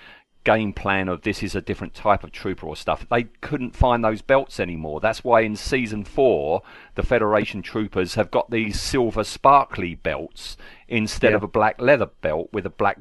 game 0.44 0.73
plan 0.73 1.09
of 1.09 1.23
this 1.23 1.40
is 1.40 1.54
a 1.54 1.61
different 1.61 1.94
type 1.94 2.25
of 2.25 2.32
trooper 2.32 2.66
or 2.66 2.75
stuff. 2.75 3.06
They 3.09 3.25
couldn't 3.40 3.76
find 3.76 4.04
those 4.04 4.23
belts 4.23 4.59
anymore. 4.59 4.99
That's 4.99 5.23
why 5.23 5.42
in 5.42 5.54
season 5.54 6.04
four, 6.04 6.62
the 6.97 7.04
Federation 7.04 7.62
troopers 7.62 8.16
have 8.16 8.32
got 8.32 8.50
these 8.50 8.80
silver 8.80 9.23
sparkly 9.23 9.94
belts 9.94 10.56
instead 10.88 11.30
Yeah. 11.30 11.37
of 11.37 11.44
a 11.44 11.49
black 11.49 11.80
leather 11.80 12.06
belt 12.06 12.49
with 12.52 12.66
a 12.66 12.71
black 12.71 12.99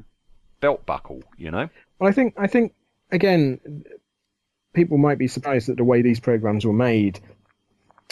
belt 0.60 0.86
buckle, 0.86 1.24
you 1.36 1.50
know? 1.50 1.68
Well, 1.98 2.08
I 2.08 2.12
think 2.12 2.34
I 2.38 2.46
think 2.46 2.74
again, 3.10 3.58
people 4.72 4.98
might 4.98 5.18
be 5.18 5.28
surprised 5.28 5.68
at 5.68 5.76
the 5.76 5.84
way 5.84 6.02
these 6.02 6.20
programs 6.20 6.64
were 6.64 6.72
made. 6.72 7.20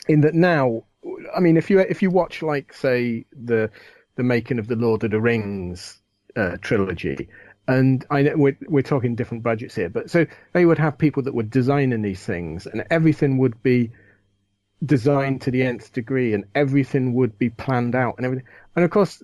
In 0.09 0.23
that 0.23 0.35
now, 0.35 0.85
I 1.35 1.41
mean, 1.41 1.57
if 1.57 1.71
you 1.71 1.79
if 1.81 2.03
you 2.03 2.11
watch 2.11 2.43
like 2.43 2.73
say 2.73 3.27
the 3.33 3.71
the 4.17 4.23
making 4.23 4.59
of 4.59 4.67
the 4.67 4.77
Lord 4.77 5.05
of 5.05 5.11
the 5.11 5.21
Rings 5.21 5.99
uh, 6.37 6.57
trilogy, 6.61 7.29
and 7.67 8.05
I 8.11 8.23
know 8.23 8.37
we're 8.37 8.59
we're 8.67 8.83
talking 8.83 9.15
different 9.15 9.43
budgets 9.43 9.75
here, 9.75 9.89
but 9.89 10.11
so 10.11 10.27
they 10.53 10.67
would 10.67 10.79
have 10.79 10.99
people 10.99 11.23
that 11.25 11.35
were 11.35 11.43
designing 11.43 12.03
these 12.03 12.25
things, 12.25 12.67
and 12.67 12.85
everything 12.91 13.39
would 13.39 13.63
be 13.63 13.93
designed 14.85 15.43
to 15.43 15.51
the 15.51 15.63
nth 15.63 15.93
degree, 15.93 16.35
and 16.35 16.45
everything 16.55 17.15
would 17.15 17.39
be 17.39 17.51
planned 17.51 17.95
out, 17.95 18.17
and 18.17 18.27
everything. 18.27 18.47
And 18.75 18.85
of 18.85 18.91
course, 18.91 19.23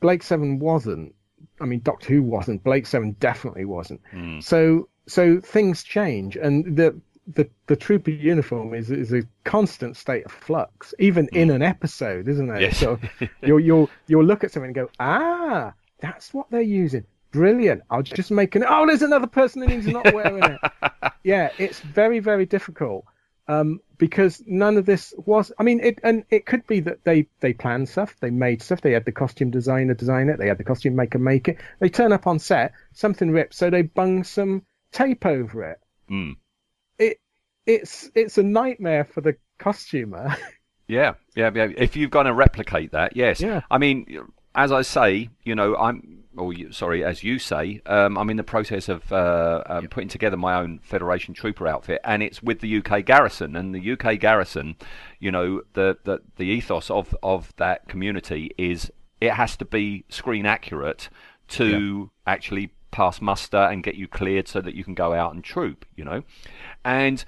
Blake 0.00 0.22
Seven 0.22 0.58
wasn't. 0.58 1.14
I 1.60 1.64
mean, 1.64 1.80
Doctor 1.80 2.08
Who 2.14 2.22
wasn't. 2.22 2.62
Blake 2.62 2.86
Seven 2.86 3.16
definitely 3.18 3.64
wasn't. 3.64 4.00
Mm. 4.14 4.42
So 4.42 4.88
so 5.06 5.40
things 5.40 5.82
change, 5.82 6.36
and 6.36 6.76
the 6.76 7.00
the 7.26 7.48
the 7.66 7.76
trooper 7.76 8.10
uniform 8.10 8.74
is 8.74 8.90
is 8.90 9.12
a 9.12 9.22
constant 9.44 9.96
state 9.96 10.24
of 10.26 10.32
flux, 10.32 10.94
even 10.98 11.28
in 11.32 11.50
an 11.50 11.62
episode, 11.62 12.28
isn't 12.28 12.50
it? 12.50 12.60
Yes. 12.60 12.78
So 12.78 12.98
you'll 13.42 13.60
you'll 13.60 13.90
you'll 14.06 14.24
look 14.24 14.44
at 14.44 14.52
something 14.52 14.68
and 14.68 14.74
go, 14.74 14.90
ah, 15.00 15.72
that's 16.00 16.32
what 16.32 16.50
they're 16.50 16.60
using. 16.62 17.04
Brilliant. 17.32 17.82
I'll 17.90 18.02
just 18.02 18.30
make 18.30 18.54
an. 18.54 18.64
Oh, 18.66 18.86
there's 18.86 19.02
another 19.02 19.26
person 19.26 19.62
and 19.62 19.72
he's 19.72 19.86
not 19.86 20.12
wearing 20.14 20.42
it. 20.42 21.12
yeah, 21.24 21.50
it's 21.58 21.80
very 21.80 22.20
very 22.20 22.46
difficult 22.46 23.04
um, 23.48 23.80
because 23.98 24.42
none 24.46 24.76
of 24.76 24.86
this 24.86 25.14
was. 25.16 25.52
I 25.58 25.62
mean, 25.62 25.80
it 25.80 25.98
and 26.02 26.24
it 26.30 26.46
could 26.46 26.66
be 26.66 26.80
that 26.80 27.04
they 27.04 27.26
they 27.40 27.52
planned 27.52 27.88
stuff, 27.88 28.16
they 28.20 28.30
made 28.30 28.62
stuff, 28.62 28.80
they 28.80 28.92
had 28.92 29.04
the 29.04 29.12
costume 29.12 29.50
designer 29.50 29.94
design 29.94 30.28
it, 30.28 30.38
they 30.38 30.48
had 30.48 30.58
the 30.58 30.64
costume 30.64 30.96
maker 30.96 31.18
make 31.18 31.48
it. 31.48 31.58
They 31.80 31.88
turn 31.88 32.12
up 32.12 32.26
on 32.26 32.38
set, 32.38 32.72
something 32.92 33.30
rips, 33.30 33.56
so 33.56 33.70
they 33.70 33.82
bung 33.82 34.24
some 34.24 34.62
tape 34.92 35.26
over 35.26 35.64
it. 35.64 35.78
Mm. 36.10 36.36
It 36.98 37.18
it's 37.66 38.10
it's 38.14 38.38
a 38.38 38.42
nightmare 38.42 39.04
for 39.04 39.20
the 39.20 39.36
costumer. 39.58 40.36
Yeah, 40.88 41.14
yeah, 41.34 41.50
yeah. 41.54 41.68
If 41.76 41.96
you're 41.96 42.08
going 42.08 42.26
to 42.26 42.32
replicate 42.32 42.92
that, 42.92 43.16
yes. 43.16 43.40
Yeah. 43.40 43.62
I 43.70 43.78
mean, 43.78 44.18
as 44.54 44.72
I 44.72 44.82
say, 44.82 45.28
you 45.44 45.54
know, 45.54 45.76
I'm, 45.76 46.24
or 46.36 46.52
you, 46.52 46.72
sorry, 46.72 47.04
as 47.04 47.24
you 47.24 47.38
say, 47.38 47.80
um, 47.86 48.16
I'm 48.16 48.30
in 48.30 48.36
the 48.36 48.44
process 48.44 48.88
of 48.88 49.10
uh, 49.12 49.62
um, 49.66 49.88
putting 49.88 50.08
together 50.08 50.36
my 50.36 50.54
own 50.54 50.78
Federation 50.82 51.34
Trooper 51.34 51.66
outfit, 51.66 52.00
and 52.04 52.22
it's 52.22 52.42
with 52.42 52.60
the 52.60 52.78
UK 52.78 53.04
Garrison. 53.04 53.56
And 53.56 53.74
the 53.74 53.92
UK 53.92 54.20
Garrison, 54.20 54.76
you 55.18 55.30
know, 55.30 55.62
the 55.72 55.98
the, 56.04 56.20
the 56.36 56.44
ethos 56.44 56.90
of 56.90 57.14
of 57.22 57.52
that 57.56 57.88
community 57.88 58.52
is 58.56 58.90
it 59.20 59.32
has 59.32 59.56
to 59.56 59.64
be 59.64 60.04
screen 60.08 60.46
accurate 60.46 61.08
to 61.48 62.10
actually 62.26 62.70
pass 62.90 63.20
muster 63.20 63.56
and 63.56 63.82
get 63.82 63.94
you 63.94 64.08
cleared 64.08 64.48
so 64.48 64.60
that 64.60 64.74
you 64.74 64.84
can 64.84 64.94
go 64.94 65.12
out 65.12 65.34
and 65.34 65.42
troop. 65.42 65.84
You 65.94 66.04
know, 66.04 66.22
and 66.84 67.24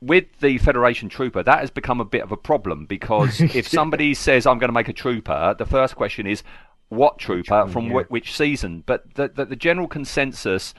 with 0.00 0.24
the 0.40 0.58
Federation 0.58 1.08
Trooper, 1.08 1.42
that 1.42 1.60
has 1.60 1.70
become 1.70 2.00
a 2.00 2.04
bit 2.04 2.22
of 2.22 2.32
a 2.32 2.36
problem 2.36 2.86
because 2.86 3.40
if 3.54 3.68
somebody 3.68 4.14
says, 4.14 4.46
I'm 4.46 4.58
going 4.58 4.68
to 4.68 4.74
make 4.74 4.88
a 4.88 4.94
trooper, 4.94 5.54
the 5.58 5.66
first 5.66 5.96
question 5.96 6.26
is, 6.26 6.42
what 6.88 7.18
trooper 7.18 7.68
from 7.68 7.86
yeah. 7.86 8.02
wh- 8.02 8.10
which 8.10 8.36
season? 8.36 8.82
But 8.84 9.14
the, 9.14 9.28
the, 9.28 9.44
the 9.44 9.56
general 9.56 9.86
consensus 9.86 10.74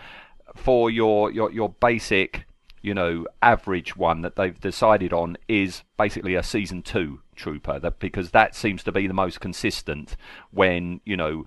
for 0.56 0.90
your, 0.90 1.32
your, 1.32 1.52
your 1.52 1.70
basic, 1.70 2.46
you 2.82 2.94
know, 2.94 3.26
average 3.42 3.96
one 3.96 4.22
that 4.22 4.36
they've 4.36 4.60
decided 4.60 5.14
on 5.14 5.38
is 5.48 5.84
basically 5.98 6.36
a 6.36 6.44
season 6.44 6.82
two 6.82 7.22
trooper 7.36 7.80
that, 7.80 8.00
because 8.00 8.32
that 8.32 8.56
seems 8.56 8.84
to 8.84 8.92
be 8.92 9.08
the 9.08 9.14
most 9.14 9.40
consistent 9.40 10.18
when, 10.50 11.00
you 11.06 11.16
know, 11.16 11.46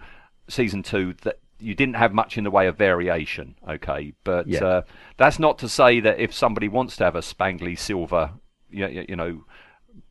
season 0.49 0.83
two 0.83 1.14
that 1.23 1.41
you 1.61 1.75
didn't 1.75 1.95
have 1.97 2.13
much 2.13 2.37
in 2.37 2.45
the 2.45 2.51
way 2.51 2.67
of 2.67 2.77
variation, 2.77 3.55
okay? 3.69 4.13
But 4.25 4.47
Yeah. 4.47 4.65
uh, 4.65 4.83
that's 5.17 5.39
not 5.39 5.59
to 5.61 5.69
say 5.69 6.01
that 6.01 6.19
if 6.19 6.33
somebody 6.35 6.69
wants 6.69 6.97
to 6.97 7.05
have 7.05 7.17
a 7.17 7.21
spangly 7.21 7.79
silver, 7.79 8.33
you, 8.71 9.05
you 9.09 9.17
know, 9.17 9.45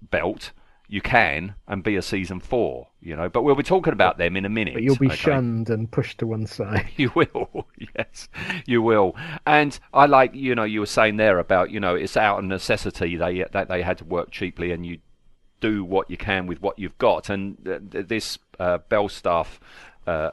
belt, 0.01 0.51
you 0.87 1.01
can 1.01 1.55
and 1.67 1.83
be 1.83 1.95
a 1.95 2.01
season 2.01 2.39
four, 2.39 2.87
you 3.01 3.15
know. 3.15 3.27
But 3.29 3.41
we'll 3.43 3.55
be 3.55 3.63
talking 3.63 3.93
about 3.93 4.17
them 4.17 4.37
in 4.37 4.45
a 4.45 4.49
minute. 4.49 4.73
but 4.75 4.83
you'll 4.83 4.95
be 4.95 5.07
okay? 5.07 5.15
shunned 5.15 5.69
and 5.69 5.89
pushed 5.91 6.19
to 6.19 6.27
one 6.27 6.45
side. 6.45 6.87
You 6.97 7.11
will, 7.15 7.67
yes, 7.97 8.27
you 8.65 8.81
will. 8.81 9.15
And 9.45 9.77
I 9.93 10.05
like, 10.05 10.35
you 10.35 10.53
know, 10.55 10.63
you 10.63 10.81
were 10.81 10.85
saying 10.85 11.17
there 11.17 11.39
about, 11.39 11.71
you 11.71 11.79
know, 11.79 11.95
it's 11.95 12.15
out 12.17 12.39
of 12.39 12.45
necessity. 12.45 13.15
They 13.15 13.43
that 13.51 13.67
they 13.69 13.81
had 13.81 13.97
to 13.99 14.05
work 14.05 14.31
cheaply, 14.31 14.71
and 14.71 14.85
you 14.85 14.99
do 15.61 15.83
what 15.83 16.09
you 16.11 16.17
can 16.17 16.45
with 16.45 16.61
what 16.61 16.77
you've 16.77 16.97
got. 16.97 17.29
And 17.29 17.57
th- 17.63 17.81
th- 17.91 18.07
this 18.07 18.37
uh, 18.59 18.79
Belstaff, 18.91 19.59
uh, 20.05 20.31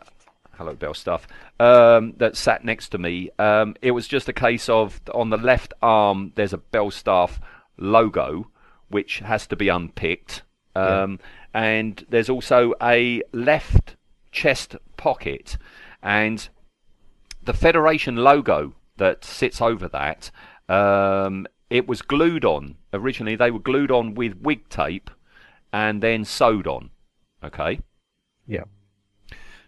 hello 0.61 0.75
Belstaff, 0.77 1.23
um, 1.59 2.13
that 2.19 2.37
sat 2.37 2.67
next 2.67 2.91
to 2.91 2.99
me, 2.99 3.31
um, 3.39 3.75
it 3.81 3.93
was 3.93 4.07
just 4.07 4.29
a 4.29 4.33
case 4.35 4.69
of 4.69 5.01
on 5.15 5.31
the 5.31 5.39
left 5.39 5.73
arm 5.81 6.33
there's 6.35 6.53
a 6.53 6.59
Belstaff 6.59 7.39
logo 7.79 8.47
which 8.89 9.21
has 9.21 9.47
to 9.47 9.57
be 9.57 9.71
unpicked. 9.71 10.43
Um, 10.77 11.19
And 11.55 12.05
there's 12.11 12.29
also 12.29 12.75
a 12.83 13.23
left 13.33 13.97
chest 14.33 14.77
pocket, 14.99 15.57
and 16.03 16.47
the 17.43 17.55
Federation 17.55 18.17
logo 18.17 18.75
that 18.99 19.25
sits 19.25 19.63
over 19.63 19.89
that, 19.89 20.31
um, 20.69 21.47
it 21.71 21.89
was 21.89 22.03
glued 22.03 22.45
on. 22.45 22.77
Originally, 22.93 23.35
they 23.35 23.51
were 23.51 23.59
glued 23.59 23.91
on 23.91 24.15
with 24.15 24.37
wig 24.43 24.69
tape 24.69 25.11
and 25.73 26.03
then 26.03 26.25
sewed 26.25 26.67
on. 26.67 26.91
Okay? 27.43 27.81
Yeah. 28.47 28.65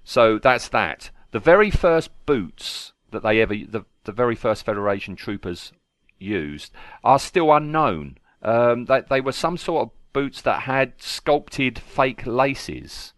So 0.05 0.39
that's 0.39 0.69
that. 0.69 1.11
The 1.31 1.39
very 1.39 1.71
first 1.71 2.11
boots 2.27 2.93
that 3.11 3.23
they 3.23 3.41
ever, 3.41 3.55
the, 3.55 3.85
the 4.05 4.13
very 4.13 4.35
first 4.35 4.65
Federation 4.65 5.17
troopers 5.17 5.73
used, 6.19 6.73
are 7.05 7.19
still 7.19 7.53
unknown. 7.53 8.19
Um, 8.43 8.87
they, 8.87 9.03
they 9.09 9.21
were 9.21 9.33
some 9.33 9.57
sort 9.57 9.83
of 9.83 9.91
boots 10.13 10.43
that 10.43 10.63
had 10.63 11.01
sculpted 11.01 11.79
fake 11.79 12.27
laces 12.27 13.13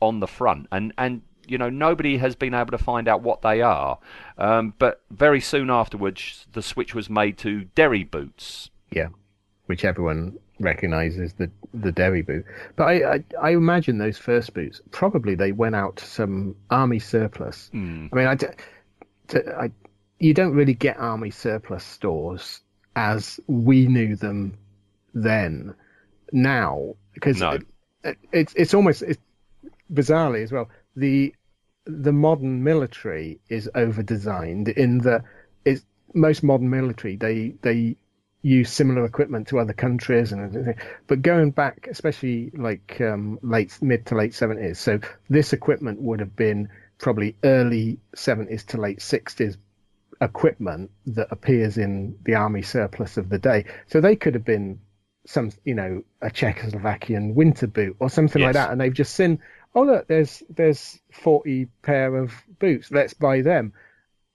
on 0.00 0.20
the 0.20 0.26
front, 0.26 0.66
and 0.70 0.92
and 0.98 1.22
you 1.46 1.58
know 1.58 1.70
nobody 1.70 2.18
has 2.18 2.36
been 2.36 2.54
able 2.54 2.70
to 2.70 2.78
find 2.78 3.08
out 3.08 3.22
what 3.22 3.42
they 3.42 3.62
are. 3.62 3.98
Um, 4.38 4.74
but 4.78 5.02
very 5.10 5.40
soon 5.40 5.70
afterwards, 5.70 6.46
the 6.52 6.62
switch 6.62 6.94
was 6.94 7.08
made 7.08 7.38
to 7.38 7.64
Derry 7.74 8.04
boots. 8.04 8.70
Yeah, 8.90 9.08
which 9.66 9.84
everyone 9.84 10.38
recognizes 10.58 11.32
the 11.34 11.50
the 11.74 11.92
Derry 11.92 12.22
boot. 12.22 12.44
But 12.76 12.84
I, 12.84 13.14
I 13.14 13.24
I 13.40 13.50
imagine 13.50 13.98
those 13.98 14.18
first 14.18 14.54
boots 14.54 14.80
probably 14.90 15.34
they 15.34 15.52
went 15.52 15.74
out 15.74 15.96
to 15.96 16.06
some 16.06 16.56
army 16.70 16.98
surplus. 16.98 17.68
Hmm. 17.72 18.06
I 18.12 18.16
mean, 18.16 18.26
I, 18.26 18.34
d- 18.34 18.46
to, 19.28 19.56
I 19.56 19.70
you 20.18 20.32
don't 20.34 20.54
really 20.54 20.74
get 20.74 20.98
army 20.98 21.30
surplus 21.30 21.84
stores 21.84 22.60
as 22.94 23.38
we 23.46 23.86
knew 23.86 24.16
them 24.16 24.56
then. 25.14 25.74
Now, 26.32 26.94
because 27.14 27.40
No. 27.40 27.50
it, 27.52 27.66
it, 28.02 28.18
it's 28.32 28.54
it's 28.54 28.74
almost 28.74 29.02
it's, 29.02 29.20
bizarrely 29.92 30.42
as 30.42 30.50
well 30.50 30.68
the 30.96 31.32
the 31.84 32.12
modern 32.12 32.64
military 32.64 33.38
is 33.48 33.70
over 33.76 34.02
designed 34.02 34.68
in 34.68 34.98
that 34.98 35.22
it's 35.64 35.84
most 36.12 36.42
modern 36.42 36.68
military 36.68 37.14
they 37.16 37.54
they 37.62 37.94
use 38.46 38.70
similar 38.70 39.04
equipment 39.04 39.48
to 39.48 39.58
other 39.58 39.72
countries 39.72 40.32
and 40.32 40.42
everything. 40.42 40.76
but 41.06 41.22
going 41.22 41.50
back 41.50 41.88
especially 41.90 42.50
like 42.54 43.00
um, 43.00 43.38
late 43.42 43.76
mid 43.82 44.06
to 44.06 44.14
late 44.14 44.32
70s 44.32 44.76
so 44.76 45.00
this 45.28 45.52
equipment 45.52 46.00
would 46.00 46.20
have 46.20 46.36
been 46.36 46.68
probably 46.98 47.36
early 47.44 47.98
70s 48.14 48.64
to 48.66 48.80
late 48.80 49.00
60s 49.00 49.56
equipment 50.20 50.90
that 51.06 51.28
appears 51.30 51.76
in 51.78 52.18
the 52.24 52.34
army 52.34 52.62
surplus 52.62 53.16
of 53.16 53.28
the 53.28 53.38
day. 53.38 53.64
So 53.86 54.00
they 54.00 54.16
could 54.16 54.34
have 54.34 54.44
been 54.44 54.80
some 55.26 55.50
you 55.64 55.74
know 55.74 56.02
a 56.22 56.30
czechoslovakian 56.30 57.34
winter 57.34 57.66
boot 57.66 57.96
or 57.98 58.08
something 58.08 58.40
like 58.40 58.52
that 58.52 58.70
and 58.70 58.80
they've 58.80 58.94
just 58.94 59.16
seen 59.16 59.40
oh 59.74 59.82
look 59.82 60.06
there's 60.06 60.40
there's 60.48 61.00
40 61.10 61.66
pair 61.82 62.16
of 62.16 62.32
boots 62.58 62.90
let's 62.90 63.14
buy 63.14 63.42
them. 63.42 63.72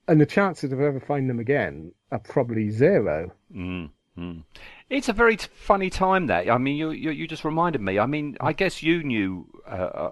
And 0.07 0.19
the 0.19 0.25
chances 0.25 0.71
of 0.73 0.81
ever 0.81 0.99
finding 0.99 1.27
them 1.27 1.39
again 1.39 1.93
are 2.11 2.19
probably 2.19 2.69
zero. 2.69 3.31
Mm, 3.55 3.89
mm. 4.21 4.43
It's 4.89 5.07
a 5.09 5.13
very 5.13 5.37
t- 5.37 5.47
funny 5.53 5.89
time. 5.89 6.27
That 6.27 6.49
I 6.49 6.57
mean, 6.57 6.75
you, 6.75 6.91
you 6.91 7.11
you 7.11 7.27
just 7.27 7.45
reminded 7.45 7.81
me. 7.81 7.97
I 7.97 8.05
mean, 8.05 8.37
I 8.41 8.53
guess 8.53 8.83
you 8.83 9.03
knew 9.03 9.47
uh, 9.65 10.11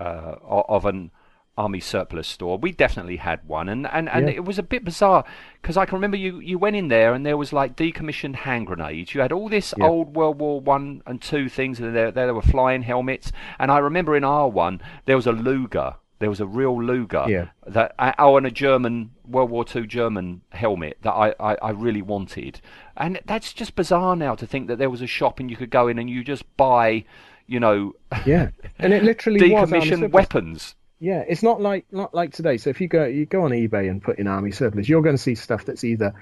uh, 0.00 0.34
of 0.68 0.84
an 0.84 1.10
army 1.56 1.80
surplus 1.80 2.28
store. 2.28 2.56
We 2.58 2.70
definitely 2.72 3.16
had 3.16 3.46
one, 3.46 3.68
and 3.68 3.86
and, 3.86 4.08
and 4.08 4.26
Yeah. 4.28 4.34
it 4.34 4.44
was 4.44 4.58
a 4.58 4.62
bit 4.62 4.84
bizarre 4.84 5.24
because 5.60 5.76
I 5.76 5.86
can 5.86 5.96
remember 5.96 6.16
you 6.16 6.40
you 6.40 6.58
went 6.58 6.76
in 6.76 6.88
there 6.88 7.14
and 7.14 7.24
there 7.26 7.36
was 7.36 7.52
like 7.52 7.76
decommissioned 7.76 8.36
hand 8.36 8.66
grenades. 8.66 9.14
You 9.14 9.20
had 9.20 9.32
all 9.32 9.48
this 9.48 9.74
Yeah. 9.76 9.86
old 9.86 10.14
World 10.16 10.38
War 10.40 10.60
One 10.60 11.02
and 11.06 11.20
two 11.22 11.48
things, 11.48 11.80
and 11.80 11.94
there 11.94 12.10
there 12.10 12.34
were 12.34 12.42
flying 12.42 12.82
helmets. 12.82 13.32
And 13.58 13.70
I 13.70 13.78
remember 13.78 14.16
in 14.16 14.24
our 14.24 14.48
one 14.48 14.80
there 15.06 15.16
was 15.16 15.26
a 15.26 15.32
Luger. 15.32 15.94
There 16.20 16.28
was 16.30 16.40
a 16.40 16.46
real 16.46 16.82
Luger 16.82 17.24
Yeah. 17.28 17.46
that 17.66 17.94
uh, 17.96 18.12
oh, 18.18 18.36
and 18.36 18.46
a 18.46 18.50
German 18.50 19.12
World 19.24 19.50
War 19.50 19.64
II 19.74 19.86
German 19.86 20.40
helmet 20.50 20.98
that 21.02 21.12
I, 21.12 21.32
I, 21.38 21.54
I 21.62 21.70
really 21.70 22.02
wanted, 22.02 22.60
and 22.98 23.20
that's 23.24 23.52
just 23.52 23.74
bizarre 23.74 24.16
now 24.16 24.34
to 24.34 24.46
think 24.46 24.68
that 24.68 24.76
there 24.78 24.90
was 24.90 25.02
a 25.02 25.06
shop 25.06 25.40
and 25.40 25.50
you 25.50 25.56
could 25.56 25.70
go 25.70 25.88
in 25.88 25.98
and 25.98 26.10
you 26.10 26.22
just 26.22 26.44
buy, 26.56 27.04
you 27.46 27.60
know, 27.60 27.94
yeah 28.26 28.50
and 28.78 28.92
it 28.92 29.02
literally 29.02 29.40
decommissioned 29.40 30.10
weapons. 30.10 30.74
Yeah, 31.00 31.22
it's 31.28 31.42
not 31.42 31.60
like 31.60 31.86
not 31.92 32.12
like 32.12 32.32
today. 32.32 32.56
So 32.56 32.70
if 32.70 32.80
you 32.80 32.88
go 32.88 33.04
you 33.04 33.24
go 33.24 33.42
on 33.44 33.52
eBay 33.52 33.88
and 33.88 34.02
put 34.02 34.18
in 34.18 34.26
army 34.26 34.50
surplus, 34.50 34.88
you're 34.88 35.02
going 35.02 35.16
to 35.16 35.22
see 35.22 35.34
stuff 35.36 35.64
that's 35.64 35.84
either 35.84 36.12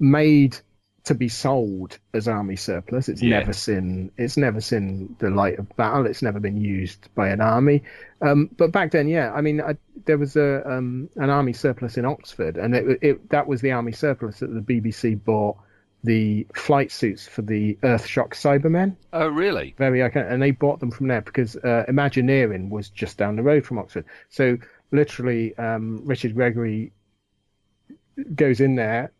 made 0.00 0.56
to 1.04 1.14
be 1.14 1.28
sold 1.28 1.98
as 2.14 2.28
army 2.28 2.56
surplus. 2.56 3.08
It's 3.08 3.20
Yeah. 3.22 3.40
never 3.40 3.52
seen 3.52 4.10
it's 4.16 4.36
never 4.36 4.60
seen 4.60 5.16
the 5.18 5.30
light 5.30 5.58
of 5.58 5.68
battle. 5.76 6.06
It's 6.06 6.22
never 6.22 6.40
been 6.40 6.56
used 6.56 7.08
by 7.14 7.28
an 7.28 7.40
army. 7.40 7.82
Um, 8.22 8.48
but 8.56 8.72
back 8.72 8.92
then, 8.92 9.08
yeah, 9.08 9.32
I 9.32 9.40
mean, 9.40 9.60
I, 9.60 9.76
there 10.06 10.18
was 10.18 10.36
a 10.36 10.62
um, 10.70 11.10
an 11.16 11.28
army 11.28 11.52
surplus 11.52 11.98
in 11.98 12.04
Oxford, 12.04 12.56
and 12.56 12.74
it, 12.74 12.98
it 13.02 13.30
that 13.30 13.46
was 13.46 13.60
the 13.60 13.72
army 13.72 13.92
surplus 13.92 14.38
that 14.38 14.54
the 14.54 14.60
BBC 14.60 15.22
bought 15.22 15.56
the 16.04 16.46
flight 16.54 16.90
suits 16.90 17.26
for 17.26 17.42
the 17.42 17.78
Earthshock 17.82 18.30
Cybermen 18.30 18.96
Oh, 19.12 19.28
really? 19.28 19.74
very 19.78 20.00
iconic, 20.00 20.32
and 20.32 20.42
they 20.42 20.50
bought 20.50 20.80
them 20.80 20.90
from 20.90 21.08
there 21.08 21.20
because 21.20 21.56
uh, 21.56 21.84
Imagineering 21.88 22.70
was 22.70 22.88
just 22.90 23.18
down 23.18 23.36
the 23.36 23.42
road 23.42 23.64
from 23.64 23.78
Oxford. 23.78 24.04
So 24.28 24.58
literally, 24.90 25.56
um, 25.58 26.02
Richard 26.04 26.34
Gregory 26.34 26.92
goes 28.34 28.60
in 28.60 28.74
there 28.76 29.12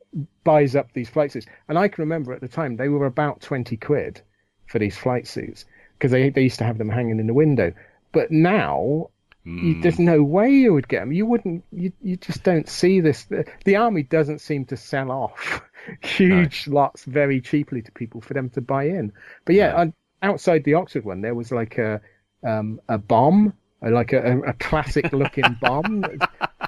buys 0.45 0.77
up 0.77 0.93
these 0.93 1.09
flight 1.09 1.33
suits. 1.33 1.47
And 1.69 1.79
I 1.79 1.89
can 1.89 2.03
remember 2.03 2.33
at 2.35 2.41
the 2.43 2.49
time 2.49 2.77
they 2.77 2.89
were 2.89 3.07
about 3.07 3.41
twenty 3.41 3.77
quid 3.77 4.21
for 4.67 4.79
these 4.79 4.97
flight 4.97 5.27
suits 5.27 5.65
because 5.97 6.11
they 6.11 6.29
they 6.31 6.43
used 6.43 6.59
to 6.59 6.65
have 6.65 6.79
them 6.79 6.91
hanging 6.91 7.19
in 7.19 7.27
the 7.27 7.33
window. 7.35 7.73
But 8.13 8.31
now 8.31 9.09
you, 9.45 9.81
there's 9.83 9.99
no 9.99 10.23
way 10.23 10.51
you 10.51 10.75
would 10.75 10.87
get 10.87 11.01
them. 11.01 11.13
You 11.13 11.25
wouldn't. 11.27 11.65
You 11.73 11.93
you 12.03 12.17
just 12.17 12.43
don't 12.43 12.69
see 12.69 13.01
this. 13.01 13.25
The, 13.25 13.47
the 13.65 13.77
army 13.77 14.03
doesn't 14.03 14.41
seem 14.41 14.67
to 14.67 14.77
sell 14.77 15.11
off 15.11 15.63
huge 16.03 16.69
lots 16.69 17.05
very 17.05 17.41
cheaply 17.41 17.83
to 17.83 17.93
people 17.93 18.21
for 18.21 18.35
them 18.35 18.51
to 18.51 18.61
buy 18.61 18.85
in. 18.85 19.13
But 19.45 19.55
yeah, 19.55 19.85
No. 19.85 19.93
outside 20.23 20.65
the 20.65 20.75
Oxford 20.75 21.05
one, 21.05 21.21
there 21.21 21.35
was 21.35 21.53
like 21.53 21.79
a 21.79 22.01
um, 22.45 22.81
a 22.89 22.99
bomb, 22.99 23.53
uh, 23.85 23.91
like 23.91 24.13
a, 24.13 24.41
a 24.41 24.53
classic 24.55 25.13
looking 25.13 25.57
bomb, 25.61 26.05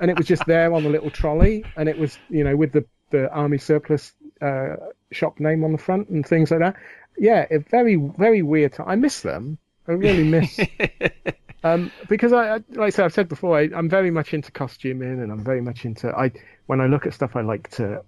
and 0.01 0.11
it 0.11 0.17
was 0.17 0.27
just 0.27 0.47
there 0.47 0.73
on 0.73 0.85
the 0.85 0.91
little 0.91 1.11
trolley, 1.11 1.65
and 1.77 1.89
it 1.89 1.99
was 1.99 2.19
you 2.31 2.45
know 2.45 2.57
with 2.57 2.73
the 2.73 2.85
the 3.11 3.31
army 3.33 3.59
surplus 3.59 4.13
uh, 4.41 4.77
shop 5.13 5.41
name 5.41 5.65
on 5.65 5.73
the 5.73 5.79
front 5.79 6.09
and 6.09 6.27
things 6.27 6.51
like 6.51 6.61
that. 6.61 6.77
Yeah, 7.19 7.47
a 7.51 7.59
very 7.59 7.97
very 7.97 8.43
weird. 8.43 8.73
Time. 8.75 8.89
I 8.89 8.97
miss 8.97 9.21
them. 9.21 9.59
I 9.87 9.93
really 9.93 10.25
miss. 10.25 10.59
Um, 11.65 11.91
because 12.11 12.35
I, 12.35 12.57
I, 12.57 12.61
like 12.73 12.79
I 12.79 12.91
said, 12.91 13.05
I've 13.07 13.15
said 13.15 13.27
before, 13.27 13.59
I, 13.59 13.71
I'm 13.75 13.89
very 13.89 14.11
much 14.11 14.35
into 14.35 14.53
costuming, 14.53 15.23
and 15.23 15.33
I'm 15.33 15.43
very 15.43 15.63
much 15.63 15.87
into. 15.87 16.15
I 16.15 16.31
when 16.67 16.83
I 16.83 16.87
look 16.87 17.07
at 17.07 17.15
stuff, 17.15 17.37
I 17.37 17.41
like 17.41 17.71
to 17.77 18.05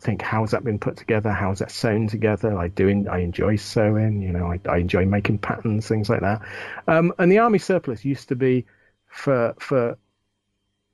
think 0.00 0.22
how's 0.22 0.52
that 0.52 0.64
been 0.64 0.78
put 0.78 0.96
together, 0.96 1.30
how's 1.30 1.58
that 1.58 1.70
sewn 1.70 2.08
together. 2.08 2.58
I 2.58 2.68
do. 2.68 3.06
I 3.10 3.18
enjoy 3.18 3.56
sewing. 3.56 4.22
You 4.22 4.32
know, 4.32 4.46
I, 4.52 4.60
I 4.68 4.78
enjoy 4.78 5.04
making 5.04 5.38
patterns, 5.38 5.86
things 5.86 6.08
like 6.08 6.20
that. 6.20 6.42
Um, 6.86 7.12
and 7.18 7.30
the 7.30 7.38
army 7.38 7.58
surplus 7.58 8.04
used 8.04 8.28
to 8.28 8.36
be 8.36 8.66
for 9.08 9.54
for 9.58 9.98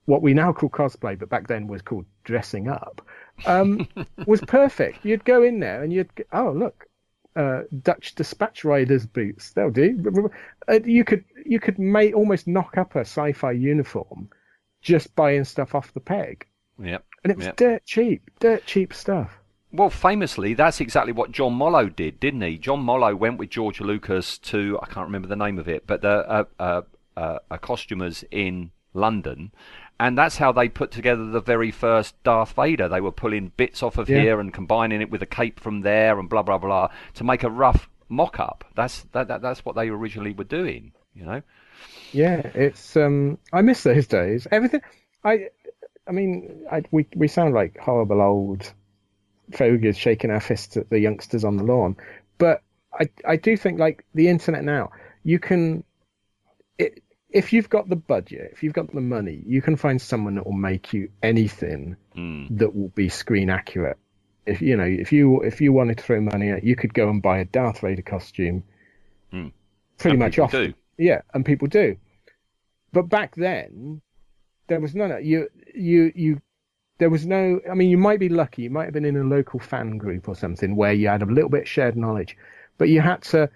what 0.06 0.22
we 0.22 0.34
now 0.34 0.52
call 0.52 0.68
cosplay, 0.68 1.18
but 1.18 1.28
back 1.28 1.48
then 1.48 1.66
was 1.66 1.82
called 1.82 2.06
dressing 2.24 2.68
up. 2.68 3.02
Um, 3.44 3.88
was 4.26 4.40
perfect. 4.40 5.04
You'd 5.04 5.24
go 5.24 5.42
in 5.42 5.60
there 5.60 5.82
and 5.82 5.92
you'd 5.92 6.10
oh 6.32 6.52
look, 6.52 6.86
uh, 7.36 7.62
Dutch 7.82 8.14
dispatch 8.14 8.64
riders 8.64 9.06
boots. 9.06 9.52
They'll 9.52 9.70
do. 9.70 10.30
Uh, 10.68 10.80
you 10.84 11.04
could 11.04 11.24
you 11.44 11.60
could 11.60 11.78
make 11.78 12.14
almost 12.14 12.46
knock 12.46 12.76
up 12.76 12.96
a 12.96 13.00
sci-fi 13.00 13.52
uniform 13.52 14.30
just 14.82 15.14
buying 15.16 15.42
stuff 15.44 15.74
off 15.74 15.92
the 15.94 16.00
peg, 16.00 16.46
Yep. 16.82 17.04
And 17.30 17.32
it 17.32 17.38
was 17.38 17.54
dirt 17.56 17.84
cheap, 17.84 18.30
dirt 18.40 18.64
cheap 18.66 18.92
stuff. 18.94 19.38
Well, 19.72 19.90
famously, 19.90 20.54
that's 20.54 20.80
exactly 20.80 21.12
what 21.12 21.32
John 21.32 21.52
Mollo 21.54 21.88
did, 21.88 22.20
didn't 22.20 22.40
he? 22.40 22.56
John 22.56 22.80
Mollo 22.80 23.14
went 23.14 23.38
with 23.38 23.50
George 23.50 23.80
Lucas 23.80 24.38
to 24.38 24.78
I 24.82 24.86
can't 24.86 25.06
remember 25.06 25.28
the 25.28 25.36
name 25.36 25.58
of 25.58 25.68
it, 25.68 25.86
but 25.86 26.02
the 26.02 26.08
uh, 26.08 26.44
uh, 26.58 26.82
uh, 27.16 27.38
uh, 27.50 27.56
costumers 27.58 28.24
in 28.30 28.70
London, 28.94 29.52
and 29.98 30.16
that's 30.16 30.36
how 30.38 30.52
they 30.52 30.68
put 30.68 30.90
together 30.90 31.26
the 31.26 31.40
very 31.40 31.70
first 31.70 32.14
Darth 32.22 32.52
Vader. 32.52 32.88
They 32.88 33.00
were 33.00 33.12
pulling 33.12 33.52
bits 33.56 33.82
off 33.82 33.98
of 33.98 34.08
Yeah. 34.08 34.20
here 34.20 34.40
and 34.40 34.54
combining 34.54 35.02
it 35.02 35.10
with 35.10 35.22
a 35.22 35.26
cape 35.26 35.60
from 35.60 35.82
there, 35.82 36.18
and 36.18 36.28
blah 36.28 36.42
blah 36.42 36.58
blah, 36.58 36.88
to 37.14 37.24
make 37.24 37.42
a 37.42 37.50
rough 37.50 37.90
mock-up. 38.08 38.64
That's 38.74 39.02
that, 39.12 39.28
that 39.28 39.42
that's 39.42 39.64
what 39.64 39.74
they 39.74 39.88
originally 39.88 40.32
were 40.32 40.44
doing, 40.44 40.92
you 41.14 41.26
know. 41.26 41.42
Yeah, 42.12 42.40
it's 42.54 42.96
um, 42.96 43.36
I 43.52 43.62
miss 43.62 43.82
those 43.82 44.06
days. 44.06 44.46
Everything, 44.50 44.80
I, 45.24 45.48
I 46.08 46.12
mean, 46.12 46.64
I, 46.70 46.82
we 46.90 47.06
we 47.16 47.28
sound 47.28 47.54
like 47.54 47.76
horrible 47.78 48.20
old 48.20 48.72
fogies 49.52 49.96
shaking 49.96 50.30
our 50.30 50.40
fists 50.40 50.76
at 50.76 50.90
the 50.90 50.98
youngsters 50.98 51.44
on 51.44 51.56
the 51.56 51.64
lawn, 51.64 51.96
but 52.38 52.62
I 52.92 53.08
I 53.24 53.36
do 53.36 53.56
think 53.56 53.78
like 53.78 54.04
the 54.14 54.28
internet 54.28 54.64
now, 54.64 54.90
you 55.24 55.38
can, 55.38 55.84
it, 56.78 57.02
if 57.30 57.52
you've 57.52 57.68
got 57.68 57.88
the 57.88 57.96
budget, 57.96 58.50
if 58.52 58.62
you've 58.62 58.72
got 58.72 58.92
the 58.94 59.00
money, 59.00 59.42
you 59.46 59.60
can 59.62 59.76
find 59.76 60.00
someone 60.00 60.36
that 60.36 60.46
will 60.46 60.52
make 60.52 60.92
you 60.92 61.10
anything 61.22 61.96
Mm. 62.16 62.58
that 62.58 62.74
will 62.74 62.88
be 62.88 63.10
screen 63.10 63.50
accurate. 63.50 63.98
If 64.46 64.62
you 64.62 64.76
know, 64.76 64.84
if 64.84 65.12
you 65.12 65.42
if 65.42 65.60
you 65.60 65.72
wanted 65.72 65.98
to 65.98 66.04
throw 66.04 66.20
money 66.20 66.50
at, 66.50 66.64
you 66.64 66.76
could 66.76 66.94
go 66.94 67.10
and 67.10 67.20
buy 67.20 67.38
a 67.38 67.44
Darth 67.44 67.80
Vader 67.80 68.00
costume. 68.02 68.62
Hmm. 69.30 69.48
Pretty 69.98 70.14
And 70.14 70.18
much 70.20 70.38
off. 70.38 70.50
do. 70.52 70.72
Yeah, 70.96 71.22
and 71.34 71.44
people 71.44 71.68
do. 71.68 71.96
But 72.92 73.08
back 73.10 73.34
then, 73.34 74.00
there 74.68 74.80
was 74.80 74.94
none 74.94 75.12
of 75.12 75.24
you. 75.24 75.48
You 75.74 76.12
you. 76.14 76.40
There 76.98 77.10
was 77.10 77.26
no. 77.26 77.60
I 77.70 77.74
mean, 77.74 77.90
you 77.90 77.98
might 77.98 78.20
be 78.20 78.28
lucky. 78.28 78.62
You 78.62 78.70
might 78.70 78.84
have 78.84 78.94
been 78.94 79.04
in 79.04 79.16
a 79.16 79.24
local 79.24 79.60
fan 79.60 79.98
group 79.98 80.28
or 80.28 80.34
something 80.34 80.76
where 80.76 80.92
you 80.92 81.08
had 81.08 81.22
a 81.22 81.26
little 81.26 81.50
bit 81.50 81.62
of 81.62 81.68
shared 81.68 81.96
knowledge, 81.96 82.36
but 82.78 82.88
you 82.88 83.00
had 83.00 83.22
to. 83.22 83.50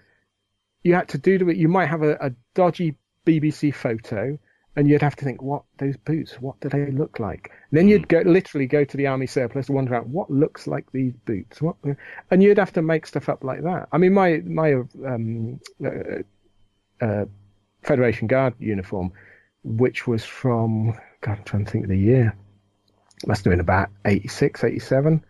You 0.83 0.95
had 0.95 1.09
to 1.09 1.17
do 1.17 1.47
it. 1.49 1.57
You 1.57 1.67
might 1.67 1.87
have 1.87 2.01
a, 2.01 2.13
a 2.15 2.31
dodgy 2.55 2.95
BBC 3.25 3.73
photo, 3.73 4.37
and 4.75 4.89
you'd 4.89 5.01
have 5.01 5.15
to 5.17 5.25
think, 5.25 5.41
what 5.41 5.63
those 5.77 5.97
boots? 5.97 6.33
What 6.39 6.59
do 6.59 6.69
they 6.69 6.91
look 6.91 7.19
like? 7.19 7.51
And 7.69 7.77
then 7.77 7.87
you'd 7.87 8.07
go 8.07 8.21
literally 8.21 8.67
go 8.67 8.83
to 8.83 8.97
the 8.97 9.07
army 9.07 9.27
surplus, 9.27 9.67
and 9.67 9.75
wonder 9.75 9.95
out 9.95 10.07
what 10.07 10.31
looks 10.31 10.67
like 10.67 10.91
these 10.91 11.13
boots. 11.25 11.61
What? 11.61 11.75
And 12.29 12.41
you'd 12.41 12.57
have 12.57 12.73
to 12.73 12.81
make 12.81 13.05
stuff 13.05 13.29
up 13.29 13.43
like 13.43 13.63
that. 13.63 13.89
I 13.91 13.97
mean, 13.97 14.13
my 14.13 14.41
my 14.45 14.73
um, 15.05 15.59
uh, 15.83 17.05
uh, 17.05 17.25
Federation 17.83 18.27
Guard 18.27 18.53
uniform, 18.59 19.11
which 19.63 20.07
was 20.07 20.23
from, 20.23 20.97
God, 21.21 21.37
I'm 21.37 21.43
trying 21.43 21.65
to 21.65 21.71
think 21.71 21.85
of 21.85 21.89
the 21.89 21.97
year. 21.97 22.35
Must 23.27 23.43
have 23.45 23.51
been 23.51 23.59
about 23.59 23.89
86, 24.05 24.63
87, 24.63 25.23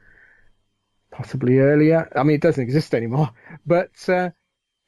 possibly 1.11 1.59
earlier. 1.59 2.09
I 2.15 2.23
mean, 2.23 2.35
it 2.35 2.41
doesn't 2.41 2.63
exist 2.63 2.95
anymore, 2.95 3.29
but 3.65 3.91
uh, 4.07 4.29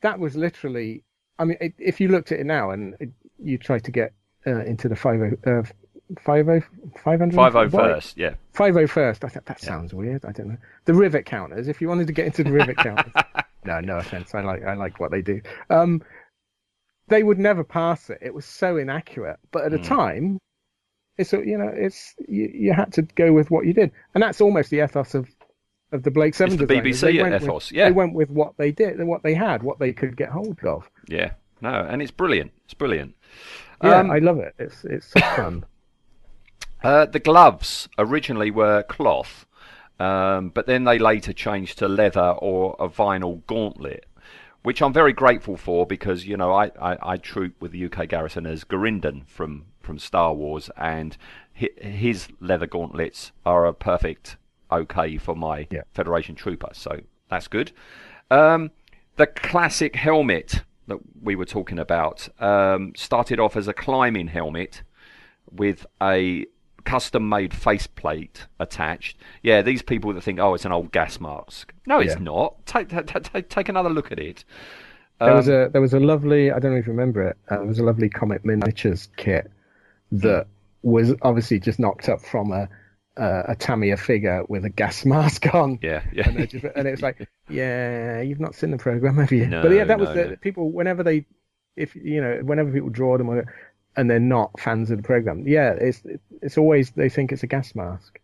that 0.02 0.20
was 0.20 0.36
literally, 0.36 1.04
I 1.38 1.46
mean, 1.46 1.58
it, 1.60 1.74
if 1.78 2.00
you 2.00 2.08
looked 2.08 2.32
at 2.32 2.40
it 2.40 2.46
now 2.46 2.72
and 2.72 2.96
it, 3.00 3.10
you 3.38 3.58
tried 3.58 3.84
to 3.86 3.92
get 3.92 4.14
uh, 4.48 4.64
into 4.64 4.88
the 4.88 4.96
50, 4.96 5.38
uh, 5.46 5.64
50, 5.64 5.74
500? 6.22 7.36
Five 7.36 7.56
oh 7.56 7.64
What? 7.64 7.72
first, 7.72 8.18
yeah. 8.18 8.36
501st. 8.54 9.24
I 9.24 9.28
thought 9.30 9.46
that 9.46 9.60
sounds 9.60 9.94
weird. 9.94 10.26
I 10.26 10.32
don't 10.32 10.50
know. 10.50 10.58
The 10.86 10.94
rivet 10.94 11.26
counters. 11.26 11.68
If 11.68 11.82
you 11.82 11.88
wanted 11.88 12.08
to 12.08 12.14
get 12.14 12.26
into 12.26 12.44
the 12.44 12.52
rivet 12.52 12.78
counters, 12.78 13.14
no, 13.66 13.80
no 13.80 13.98
offense. 13.98 14.36
I 14.36 14.42
like 14.42 14.64
I 14.64 14.76
like 14.76 15.00
what 15.00 15.12
they 15.12 15.22
do. 15.22 15.42
Um, 15.70 16.04
they 17.08 17.24
would 17.24 17.40
never 17.40 17.64
pass 17.64 18.10
it. 18.10 18.20
It 18.22 18.34
was 18.34 18.46
so 18.46 18.78
inaccurate. 18.78 19.38
But 19.52 19.64
at 19.66 19.72
the 19.72 19.80
Mm. 19.80 19.88
time, 19.88 20.40
it's 21.18 21.32
you 21.34 21.58
know 21.58 21.68
it's 21.74 22.16
you, 22.28 22.50
you 22.54 22.74
had 22.74 22.92
to 22.94 23.02
go 23.04 23.34
with 23.34 23.52
what 23.52 23.66
you 23.66 23.74
did, 23.74 23.92
and 24.14 24.24
that's 24.24 24.42
almost 24.42 24.70
the 24.70 24.84
ethos 24.84 25.14
of 25.14 25.28
of 25.92 26.02
the 26.04 26.12
Blake 26.12 26.34
Seven. 26.34 26.58
the 26.58 26.66
designers. 26.66 27.02
BBC 27.02 27.02
They 27.18 27.22
went 27.22 27.34
with- 27.34 27.44
ethos, 27.44 27.72
yeah. 27.72 27.86
They 27.86 27.92
went 27.92 28.14
with 28.16 28.30
what 28.32 28.58
they 28.58 28.72
did 28.72 29.00
and 29.00 29.08
what 29.08 29.22
they 29.22 29.36
had, 29.36 29.62
what 29.62 29.78
they 29.80 29.94
could 29.94 30.18
get 30.18 30.30
hold 30.30 30.58
of. 30.64 30.90
Yeah. 31.08 31.32
No, 31.62 31.70
and 31.70 32.02
it's 32.02 32.12
brilliant. 32.12 32.52
It's 32.66 32.74
brilliant. 32.74 33.16
Yeah, 33.84 34.00
Um, 34.00 34.10
I 34.12 34.18
love 34.20 34.40
it. 34.40 34.54
It's 34.58 34.84
it's 34.86 35.06
so 35.08 35.20
fun. 35.36 35.66
Uh, 36.84 37.06
the 37.06 37.20
gloves 37.20 37.88
originally 37.98 38.52
were 38.52 38.84
cloth, 38.84 39.46
um, 40.00 40.50
but 40.50 40.66
then 40.66 40.84
they 40.84 41.00
later 41.00 41.32
changed 41.32 41.78
to 41.80 41.88
leather 41.88 42.32
or 42.40 42.76
a 42.80 42.90
vinyl 42.90 43.46
gauntlet, 43.48 44.06
which 44.64 44.82
I'm 44.82 44.94
very 44.94 45.14
grateful 45.14 45.58
for 45.58 45.86
because 45.86 46.26
you 46.26 46.36
know 46.38 46.52
I, 46.52 46.72
I, 46.82 47.14
I 47.14 47.18
troop 47.18 47.56
with 47.62 47.72
the 47.72 47.86
UK 47.86 48.08
garrison 48.10 48.46
as 48.46 48.64
Garindan 48.64 49.28
from 49.28 49.66
from 49.82 50.00
Star 50.00 50.34
Wars, 50.34 50.70
and 50.78 51.16
his 51.54 52.30
leather 52.40 52.66
gauntlets 52.66 53.32
are 53.46 53.66
a 53.66 53.74
perfect 53.74 54.38
okay 54.72 55.18
for 55.18 55.36
my 55.36 55.68
Yeah. 55.70 55.82
Federation 55.94 56.36
trooper, 56.36 56.70
so 56.74 57.02
that's 57.30 57.48
good. 57.48 57.72
Um, 58.32 58.72
the 59.18 59.28
classic 59.28 59.96
helmet 59.96 60.64
that 60.88 60.98
we 61.22 61.36
were 61.36 61.46
talking 61.46 61.80
about 61.80 62.28
um, 62.42 62.94
started 62.96 63.40
off 63.40 63.56
as 63.56 63.68
a 63.68 63.74
climbing 63.74 64.28
helmet 64.28 64.84
with 65.52 65.86
a 66.02 66.46
custom 66.86 67.28
made 67.30 67.54
faceplate 67.54 68.46
attached. 68.60 69.18
Yeah, 69.42 69.62
these 69.62 69.82
people 69.82 70.14
that 70.14 70.22
think, 70.24 70.40
oh, 70.40 70.54
it's 70.54 70.66
an 70.66 70.72
old 70.72 70.92
gas 70.92 71.20
mask. 71.20 71.74
No, 71.86 72.00
it's 72.00 72.14
Yeah. 72.16 72.20
not. 72.22 72.66
Take, 72.66 72.90
take, 72.90 73.50
take, 73.50 73.70
another 73.70 73.90
look 73.90 74.12
at 74.12 74.20
it. 74.20 74.44
There 75.20 75.34
was 75.36 75.48
Um, 75.48 75.54
a 75.56 75.70
there 75.70 75.82
was 75.82 75.94
a 75.94 76.00
lovely 76.00 76.52
I 76.52 76.60
don't 76.60 76.72
know 76.72 76.78
if 76.78 76.88
you 76.88 76.92
remember 76.94 77.22
it. 77.28 77.38
Uh, 77.50 77.58
there 77.58 77.66
was 77.68 77.80
a 77.80 77.84
lovely 77.84 78.10
Comet 78.10 78.44
Miniatures 78.44 79.10
kit 79.16 79.50
that 80.12 80.48
was 80.82 81.14
obviously 81.22 81.60
just 81.60 81.80
knocked 81.80 82.10
up 82.10 82.22
from 82.22 82.52
a 82.52 82.68
a, 83.16 83.44
a 83.50 83.56
Tamiya 83.56 83.96
figure 83.98 84.44
with 84.50 84.66
a 84.66 84.70
gas 84.70 85.06
mask 85.14 85.54
on. 85.54 85.78
Yeah, 85.82 86.02
yeah. 86.12 86.28
And, 86.30 86.50
just, 86.50 86.66
and 86.76 86.88
it 86.88 86.92
was 86.92 87.02
like, 87.04 87.30
yeah, 87.50 88.22
you've 88.22 88.40
not 88.40 88.56
seen 88.56 88.72
the 88.72 88.78
program, 88.78 89.18
have 89.18 89.32
you? 89.32 89.46
No, 89.48 89.62
but 89.62 89.72
yeah, 89.72 89.84
that 89.84 90.00
was 90.00 90.10
the 90.10 90.26
no. 90.30 90.36
people 90.38 90.72
whenever 90.72 91.04
they, 91.04 91.26
if 91.78 91.96
you 91.96 92.20
know, 92.22 92.40
whenever 92.44 92.72
people 92.72 92.90
draw 92.90 93.18
them 93.18 93.30
or- 93.30 93.46
and 93.96 94.10
they're 94.10 94.20
not 94.20 94.60
fans 94.60 94.92
of 94.92 94.98
the 94.98 95.04
program, 95.04 95.48
yeah, 95.48 95.74
it's 95.74 96.02
it's 96.42 96.58
always 96.58 96.92
they 96.92 97.10
think 97.10 97.32
it's 97.32 97.44
a 97.44 97.48
gas 97.48 97.76
mask. 97.76 98.20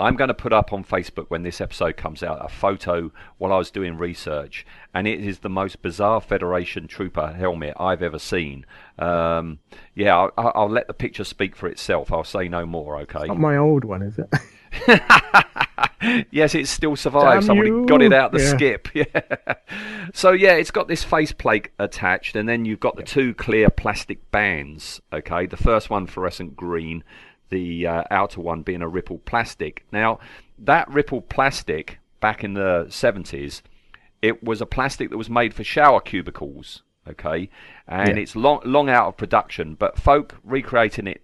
I'm 0.00 0.14
going 0.14 0.28
to 0.28 0.34
put 0.34 0.52
up 0.52 0.72
on 0.72 0.84
Facebook 0.84 1.26
when 1.28 1.42
this 1.42 1.60
episode 1.60 1.96
comes 1.96 2.22
out 2.22 2.44
a 2.44 2.48
photo 2.48 3.10
while 3.38 3.52
I 3.52 3.58
was 3.58 3.72
doing 3.72 3.98
research, 3.98 4.64
and 4.94 5.08
it 5.08 5.18
is 5.18 5.40
the 5.40 5.48
most 5.48 5.82
bizarre 5.82 6.20
Federation 6.20 6.86
Trooper 6.86 7.32
helmet 7.32 7.74
I've 7.80 8.00
ever 8.02 8.20
seen. 8.20 8.64
Um, 8.96 9.58
yeah, 9.96 10.16
I'll, 10.16 10.30
I'll 10.38 10.52
I'll 10.54 10.70
let 10.70 10.86
the 10.86 10.94
picture 10.94 11.24
speak 11.24 11.56
for 11.56 11.68
itself. 11.68 12.12
I'll 12.12 12.22
say 12.22 12.48
no 12.48 12.64
more. 12.64 13.00
Okay. 13.00 13.26
Not 13.26 13.40
my 13.40 13.56
old 13.56 13.84
one, 13.84 14.02
is 14.02 14.18
it? 14.18 14.28
yes, 16.30 16.54
it 16.54 16.68
still 16.68 16.96
survived. 16.96 17.32
Damn 17.40 17.42
Somebody 17.42 17.70
you. 17.70 17.86
got 17.86 18.02
it 18.02 18.12
out 18.12 18.32
the 18.32 18.38
Yeah. 18.40 18.56
skip. 18.56 18.88
Yeah. 18.94 19.54
So 20.14 20.32
yeah, 20.32 20.52
it's 20.54 20.70
got 20.70 20.88
this 20.88 21.04
faceplate 21.04 21.68
attached, 21.78 22.34
and 22.36 22.48
then 22.48 22.64
you've 22.64 22.80
got 22.80 22.96
the 22.96 23.02
two 23.02 23.34
clear 23.34 23.68
plastic 23.70 24.30
bands. 24.30 25.00
Okay, 25.12 25.46
the 25.46 25.56
first 25.56 25.90
one 25.90 26.06
fluorescent 26.06 26.56
green, 26.56 27.04
the 27.50 27.86
uh, 27.86 28.02
outer 28.10 28.40
one 28.40 28.62
being 28.62 28.82
a 28.82 28.88
ripple 28.88 29.18
plastic. 29.18 29.84
Now, 29.92 30.18
that 30.58 30.88
ripple 30.90 31.20
plastic 31.20 31.98
back 32.20 32.42
in 32.42 32.54
the 32.54 32.86
70s, 32.88 33.62
it 34.22 34.42
was 34.42 34.60
a 34.60 34.66
plastic 34.66 35.10
that 35.10 35.16
was 35.18 35.30
made 35.30 35.54
for 35.54 35.62
shower 35.62 36.00
cubicles, 36.00 36.82
okay? 37.08 37.48
And 37.86 38.16
Yeah. 38.16 38.22
it's 38.22 38.34
long, 38.34 38.60
long 38.64 38.88
out 38.90 39.08
of 39.08 39.16
production, 39.16 39.74
but 39.74 39.98
folk 39.98 40.36
recreating 40.42 41.06
it 41.06 41.22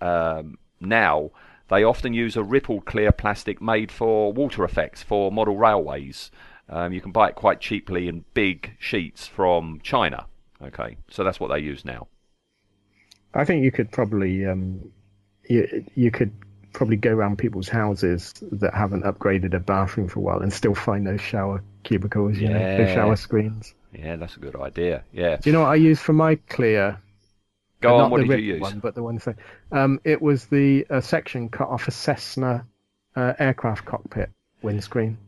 um, 0.00 0.58
now, 0.80 1.30
they 1.68 1.82
often 1.84 2.12
use 2.14 2.36
a 2.36 2.42
rippled 2.42 2.84
clear 2.84 3.12
plastic 3.12 3.60
made 3.60 3.90
for 3.90 4.32
water 4.32 4.64
effects 4.64 5.02
for 5.02 5.30
model 5.32 5.56
railways. 5.56 6.30
Um, 6.68 6.92
you 6.92 7.00
can 7.00 7.12
buy 7.12 7.28
it 7.28 7.34
quite 7.36 7.60
cheaply 7.60 8.08
in 8.08 8.24
big 8.34 8.76
sheets 8.78 9.26
from 9.26 9.80
China. 9.82 10.26
Okay, 10.62 10.96
so 11.10 11.22
that's 11.24 11.38
what 11.38 11.48
they 11.48 11.58
use 11.60 11.84
now. 11.84 12.08
I 13.34 13.44
think 13.44 13.62
you 13.64 13.70
could 13.70 13.92
probably 13.92 14.46
um, 14.46 14.90
you 15.48 15.84
you 15.94 16.10
could 16.10 16.32
probably 16.72 16.96
go 16.96 17.10
around 17.12 17.38
people's 17.38 17.68
houses 17.68 18.34
that 18.52 18.74
haven't 18.74 19.04
upgraded 19.04 19.54
a 19.54 19.60
bathroom 19.60 20.08
for 20.08 20.18
a 20.18 20.22
while 20.22 20.40
and 20.40 20.52
still 20.52 20.74
find 20.74 21.06
those 21.06 21.20
shower 21.20 21.62
cubicles, 21.84 22.36
you 22.38 22.48
know, 22.48 22.58
those 22.76 22.88
Yeah. 22.88 22.94
shower 22.94 23.16
screens. 23.16 23.74
Yeah, 23.94 24.16
that's 24.16 24.36
a 24.36 24.40
good 24.40 24.56
idea. 24.56 25.02
Yeah. 25.12 25.36
Do 25.36 25.48
you 25.48 25.54
know 25.54 25.60
what 25.62 25.70
I 25.70 25.76
use 25.76 26.00
for 26.00 26.12
my 26.12 26.34
clear? 26.48 26.98
Go 27.80 27.96
on, 27.96 28.10
what 28.10 28.20
did 28.26 28.30
you 28.40 28.54
use? 28.54 28.60
One, 28.60 28.78
but 28.80 28.94
the 28.94 29.02
one. 29.02 29.16
that- 29.18 29.36
Um, 29.72 30.00
it 30.04 30.20
was 30.22 30.46
the 30.46 30.86
uh, 30.90 31.00
section 31.00 31.48
cut 31.48 31.68
off 31.68 31.88
a 31.88 31.90
Cessna 31.90 32.66
uh, 33.14 33.32
aircraft 33.38 33.84
cockpit 33.84 34.30
windscreen. 34.62 35.18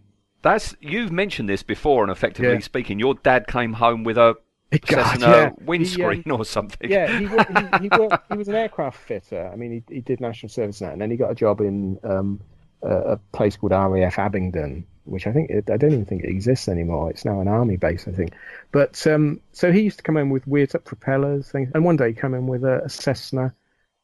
That's 0.43 0.77
you've 0.81 1.11
mentioned 1.13 1.49
this 1.49 1.63
before, 1.63 2.03
and 2.05 2.11
effectively 2.13 2.53
Yeah. 2.53 2.59
speaking, 2.61 2.99
your 2.99 3.15
dad 3.15 3.47
came 3.49 3.73
home 3.75 4.05
with 4.05 4.17
a 4.17 4.37
God, 4.71 5.05
Cessna 5.07 5.27
yeah. 5.27 5.51
windscreen 5.65 6.23
He, 6.25 6.31
um, 6.31 6.41
or 6.41 6.45
something. 6.45 6.91
yeah, 6.91 7.07
he, 7.19 7.27
he, 7.27 7.89
he, 7.89 7.99
worked, 7.99 8.31
he 8.33 8.37
was 8.39 8.49
an 8.49 8.55
aircraft 8.65 8.99
fitter. 8.99 9.51
I 9.53 9.57
mean, 9.57 9.83
he, 9.89 9.95
he 9.97 10.01
did 10.01 10.21
national 10.21 10.51
service 10.51 10.81
now, 10.81 10.91
and 10.91 11.01
then 11.01 11.11
he 11.11 11.17
got 11.17 11.31
a 11.31 11.35
job 11.35 11.61
in 11.61 11.99
um, 12.05 12.41
a, 12.83 12.95
a 13.13 13.17
place 13.33 13.57
called 13.57 13.73
RAF 13.73 14.19
Abingdon, 14.19 14.87
which 15.09 15.27
I 15.27 15.33
think 15.33 15.51
it, 15.51 15.71
I 15.71 15.77
don't 15.77 15.93
even 15.93 16.05
think 16.05 16.25
it 16.25 16.31
exists 16.31 16.69
anymore. 16.69 17.11
It's 17.11 17.25
now 17.25 17.41
an 17.41 17.49
army 17.49 17.77
base, 17.77 18.07
I 18.07 18.13
think. 18.13 18.33
But 18.73 19.07
um, 19.07 19.41
so 19.53 19.73
he 19.73 19.83
used 19.83 19.99
to 19.99 20.03
come 20.03 20.17
in 20.17 20.31
with 20.31 20.47
weird 20.47 20.73
propellers 20.85 21.51
things, 21.51 21.71
and 21.75 21.85
one 21.85 21.97
day 21.97 22.09
he 22.09 22.21
came 22.21 22.35
in 22.35 22.47
with 22.47 22.65
a, 22.65 22.83
a 22.85 22.89
Cessna 22.89 23.53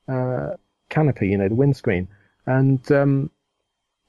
uh, 0.09 0.51
canopy, 0.89 1.29
you 1.29 1.39
know, 1.39 1.49
the 1.49 1.55
windscreen, 1.55 2.09
and 2.47 2.91
um, 2.93 3.31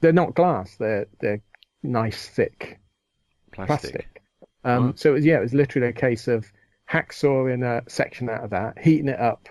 they're 0.01 0.13
not 0.13 0.35
glass; 0.35 0.75
they're 0.77 1.07
they're 1.19 1.41
nice 1.83 2.27
thick 2.27 2.79
plastic. 3.51 3.91
plastic. 3.91 4.21
Um. 4.63 4.93
So 4.95 5.11
it 5.11 5.13
was, 5.13 5.25
yeah, 5.25 5.37
it 5.37 5.41
was 5.41 5.53
literally 5.53 5.87
a 5.87 5.93
case 5.93 6.27
of 6.27 6.51
hacksawing 6.89 7.63
a 7.63 7.87
section 7.89 8.29
out 8.29 8.43
of 8.43 8.49
that, 8.51 8.79
heating 8.79 9.09
it 9.09 9.19
up 9.19 9.49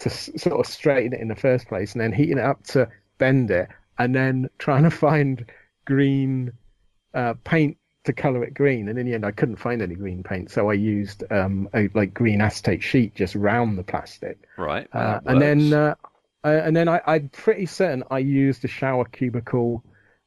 to 0.00 0.10
s- 0.10 0.30
sort 0.36 0.58
of 0.58 0.66
straighten 0.66 1.12
it 1.12 1.20
in 1.20 1.28
the 1.28 1.36
first 1.36 1.68
place, 1.68 1.92
and 1.92 2.00
then 2.00 2.12
heating 2.12 2.38
it 2.38 2.44
up 2.44 2.64
to 2.64 2.88
bend 3.18 3.50
it, 3.50 3.68
and 3.98 4.14
then 4.14 4.48
trying 4.58 4.84
to 4.84 4.90
find 4.90 5.44
green 5.88 6.52
uh, 7.14 7.34
paint 7.42 7.78
to 8.04 8.12
color 8.12 8.44
it 8.44 8.54
green. 8.54 8.88
And 8.88 8.98
in 8.98 9.06
the 9.06 9.14
end, 9.14 9.24
I 9.24 9.32
couldn't 9.32 9.56
find 9.56 9.80
any 9.82 9.94
green 9.94 10.22
paint, 10.22 10.50
so 10.50 10.70
I 10.70 10.74
used 10.74 11.24
um, 11.32 11.68
a 11.74 11.88
like 11.94 12.12
green 12.12 12.40
acetate 12.40 12.82
sheet 12.82 13.14
just 13.14 13.34
round 13.34 13.78
the 13.78 13.82
plastic. 13.82 14.38
Right. 14.58 14.86
Uh, 14.92 15.20
and 15.24 15.40
then 15.40 15.72
uh, 15.72 15.94
uh, 16.44 16.60
and 16.64 16.76
then 16.76 16.88
I, 16.88 17.00
I'm 17.06 17.30
pretty 17.30 17.66
certain 17.66 18.04
I 18.10 18.18
used 18.18 18.64
a 18.64 18.68
shower 18.68 19.06
cubicle. 19.06 19.82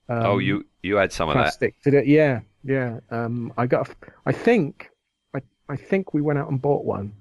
Um, 0.10 0.26
oh, 0.26 0.38
you 0.40 0.66
you 0.82 0.96
had 0.96 1.14
some 1.14 1.30
of 1.30 1.36
that. 1.36 1.44
plastic 1.44 1.80
to 1.84 1.92
do 1.92 2.04
yeah 2.06 2.42
yeah 2.64 3.00
um 3.12 3.54
i 3.58 3.66
got 3.68 3.88
a, 3.88 3.96
i 4.26 4.32
think 4.32 4.90
i 5.36 5.40
i 5.70 5.76
think 5.76 6.14
we 6.14 6.22
went 6.22 6.40
out 6.40 6.50
and 6.50 6.60
bought 6.62 6.84
one 6.84 7.14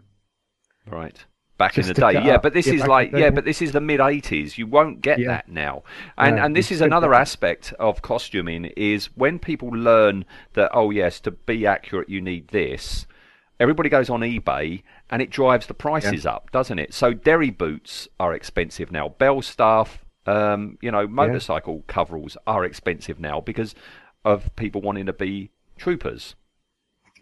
Right. 0.87 1.25
Back 1.61 1.77
in 1.79 1.87
the 1.87 1.95
day, 1.95 2.13
yeah, 2.15 2.37
up. 2.37 2.43
but 2.43 2.55
this 2.55 2.67
Yeah, 2.67 2.75
is 2.75 2.87
like, 2.87 3.13
yeah, 3.13 3.19
yeah. 3.19 3.31
but 3.31 3.45
this 3.45 3.61
is 3.61 3.73
the 3.73 3.81
mid 3.83 4.01
'80s. 4.01 4.57
You 4.59 4.67
won't 4.67 5.03
get 5.03 5.19
Yeah. 5.19 5.29
that 5.29 5.49
now, 5.49 5.83
and 6.17 6.37
No, 6.37 6.45
and 6.45 6.57
this 6.57 6.73
is 6.73 6.81
another 6.81 7.13
it. 7.13 7.19
aspect 7.19 7.75
of 7.79 8.01
costuming 8.01 8.65
is 8.77 9.07
when 9.17 9.39
people 9.39 9.69
learn 9.69 10.25
that 10.55 10.71
oh 10.73 10.91
yes, 10.91 11.21
to 11.21 11.31
be 11.31 11.67
accurate 11.67 12.09
you 12.09 12.21
need 12.23 12.49
this. 12.49 13.07
Everybody 13.61 13.91
goes 13.91 14.09
on 14.09 14.21
eBay 14.21 14.83
and 15.11 15.21
it 15.21 15.29
drives 15.29 15.67
the 15.67 15.75
prices 15.75 16.25
up, 16.25 16.51
doesn't 16.51 16.79
it? 16.79 16.95
So 16.95 17.13
derry 17.13 17.51
boots 17.51 18.09
are 18.19 18.33
expensive 18.33 18.91
now. 18.91 19.15
Belstaff, 19.21 19.99
um, 20.27 20.79
you 20.81 20.91
know, 20.91 21.07
motorcycle 21.07 21.85
coveralls 21.87 22.39
are 22.47 22.65
expensive 22.65 23.21
now 23.21 23.39
because 23.41 23.75
of 24.25 24.57
people 24.57 24.81
wanting 24.81 25.05
to 25.07 25.13
be 25.13 25.51
troopers. 25.77 26.37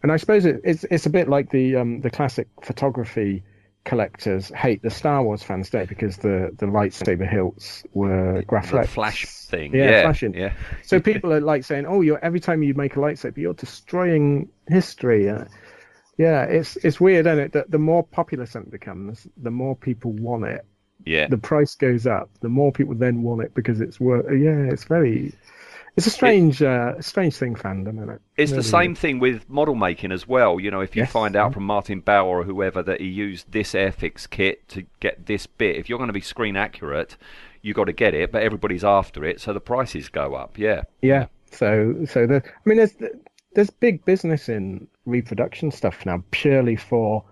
and 0.05 0.13
i 0.13 0.17
suppose 0.17 0.45
it, 0.45 0.61
it's 0.63 0.85
it's 0.93 1.07
a 1.07 1.11
bit 1.11 1.29
like 1.29 1.51
the 1.51 1.75
um 1.75 2.01
the 2.03 2.11
classic 2.11 2.47
photography 2.63 3.43
collectors 3.89 4.49
hate 4.51 4.83
the 4.83 4.91
star 4.91 5.23
wars 5.23 5.43
fans 5.43 5.71
day 5.71 5.85
because 5.87 6.19
the 6.19 6.55
the 6.59 6.67
lightsaber 6.67 7.29
hilts 7.29 7.85
were 7.95 8.41
The 8.41 8.47
Graflex 8.47 8.89
flash 8.89 9.27
thing, 9.27 9.75
Yeah, 9.75 9.91
yeah, 9.91 10.03
flashing. 10.03 10.35
yeah. 10.35 10.53
so 10.83 11.01
people 11.01 11.33
are 11.33 11.41
like 11.41 11.65
saying 11.65 11.87
oh 11.87 12.01
you're 12.03 12.23
every 12.25 12.41
time 12.41 12.63
you 12.63 12.75
make 12.75 12.97
a 12.97 13.01
lightsaber 13.01 13.39
you're 13.39 13.55
destroying 13.55 14.49
history 14.69 15.31
uh, 15.31 15.45
yeah 16.19 16.45
it's 16.45 16.77
it's 16.87 17.01
weird 17.01 17.27
isn't 17.27 17.39
it 17.39 17.53
that 17.53 17.71
the 17.71 17.79
more 17.79 18.03
popular 18.05 18.47
something 18.47 18.71
becomes 18.71 19.27
the 19.43 19.51
more 19.51 19.75
people 19.75 20.13
want 20.13 20.45
it 20.45 20.65
yeah. 21.05 21.27
the 21.29 21.39
price 21.39 21.75
goes 21.75 22.07
up, 22.07 22.29
the 22.41 22.49
more 22.49 22.73
people 22.73 22.95
then 22.95 23.23
want 23.23 23.43
it 23.43 23.55
because 23.55 23.81
it's 23.81 23.99
worth. 24.01 24.27
Yeah, 24.31 24.73
it's 24.73 24.85
very. 24.85 25.33
It's 25.99 26.07
a 26.07 26.11
strange, 26.11 26.63
uh, 26.63 27.01
strange 27.01 27.37
thing, 27.37 27.55
fandom, 27.57 27.97
isn't 27.99 28.09
it? 28.11 28.21
It's 28.37 28.53
the 28.53 28.63
same 28.63 28.93
is. 28.93 28.99
thing 28.99 29.19
with 29.19 29.49
model 29.51 29.75
making 29.75 30.13
as 30.13 30.27
well. 30.27 30.59
You 30.61 30.71
know, 30.71 30.81
if 30.81 30.95
you 30.97 31.03
Yes, 31.03 31.13
find 31.13 31.35
out 31.37 31.53
from 31.53 31.65
Martin 31.65 32.01
Bower 32.01 32.39
or 32.41 32.45
whoever 32.45 32.83
that 32.85 33.01
he 33.01 33.09
used 33.09 33.51
this 33.53 33.73
Airfix 33.73 34.31
kit 34.31 34.69
to 34.71 34.85
get 35.01 35.27
this 35.27 35.47
bit, 35.47 35.77
if 35.77 35.89
you're 35.89 35.99
going 35.99 36.09
to 36.09 36.13
be 36.15 36.21
screen 36.21 36.57
accurate, 36.57 37.17
you've 37.63 37.77
got 37.77 37.85
to 37.87 37.93
get 37.93 38.15
it, 38.15 38.31
but 38.33 38.43
everybody's 38.43 38.85
after 38.85 39.25
it, 39.25 39.41
so 39.41 39.53
the 39.53 39.61
prices 39.61 40.09
go 40.09 40.35
up. 40.35 40.57
Yeah. 40.57 40.83
Yeah. 41.03 41.27
So, 41.51 41.95
so 42.07 42.27
the. 42.27 42.43
I 42.47 42.61
mean, 42.65 42.79
there's 42.79 42.95
there's 43.55 43.71
big 43.71 44.05
business 44.05 44.49
in 44.49 44.87
reproduction 45.05 45.71
stuff 45.73 46.07
now, 46.07 46.23
purely 46.31 46.77
for 46.77 47.25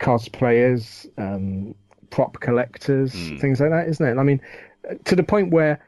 cosplayers, 0.00 1.06
um, 1.18 1.74
prop 2.10 2.40
collectors, 2.40 3.12
Mm. 3.14 3.40
things 3.40 3.60
like 3.60 3.70
that, 3.70 3.88
isn't 3.88 4.06
it? 4.06 4.18
I 4.18 4.22
mean, 4.22 4.40
to 5.04 5.16
the 5.16 5.22
point 5.22 5.50
where. 5.50 5.80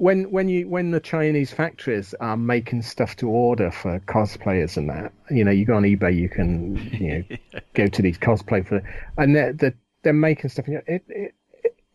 When 0.00 0.30
when 0.30 0.48
you 0.48 0.66
when 0.66 0.92
the 0.92 1.00
Chinese 1.00 1.52
factories 1.52 2.14
are 2.20 2.36
making 2.36 2.80
stuff 2.80 3.16
to 3.16 3.28
order 3.28 3.70
for 3.70 4.00
cosplayers 4.00 4.78
and 4.78 4.88
that, 4.88 5.12
you 5.30 5.44
know, 5.44 5.50
you 5.50 5.66
go 5.66 5.74
on 5.74 5.82
eBay, 5.82 6.16
you 6.16 6.30
can 6.30 6.76
you 6.76 7.26
know 7.28 7.60
go 7.74 7.86
to 7.86 8.00
these 8.00 8.16
cosplay 8.16 8.66
for, 8.66 8.82
and 9.18 9.36
they're 9.36 9.52
they're, 9.52 9.74
they're 10.02 10.12
making 10.14 10.48
stuff. 10.48 10.66
And 10.68 10.76
it, 10.76 10.84
it, 10.86 11.04
it 11.08 11.34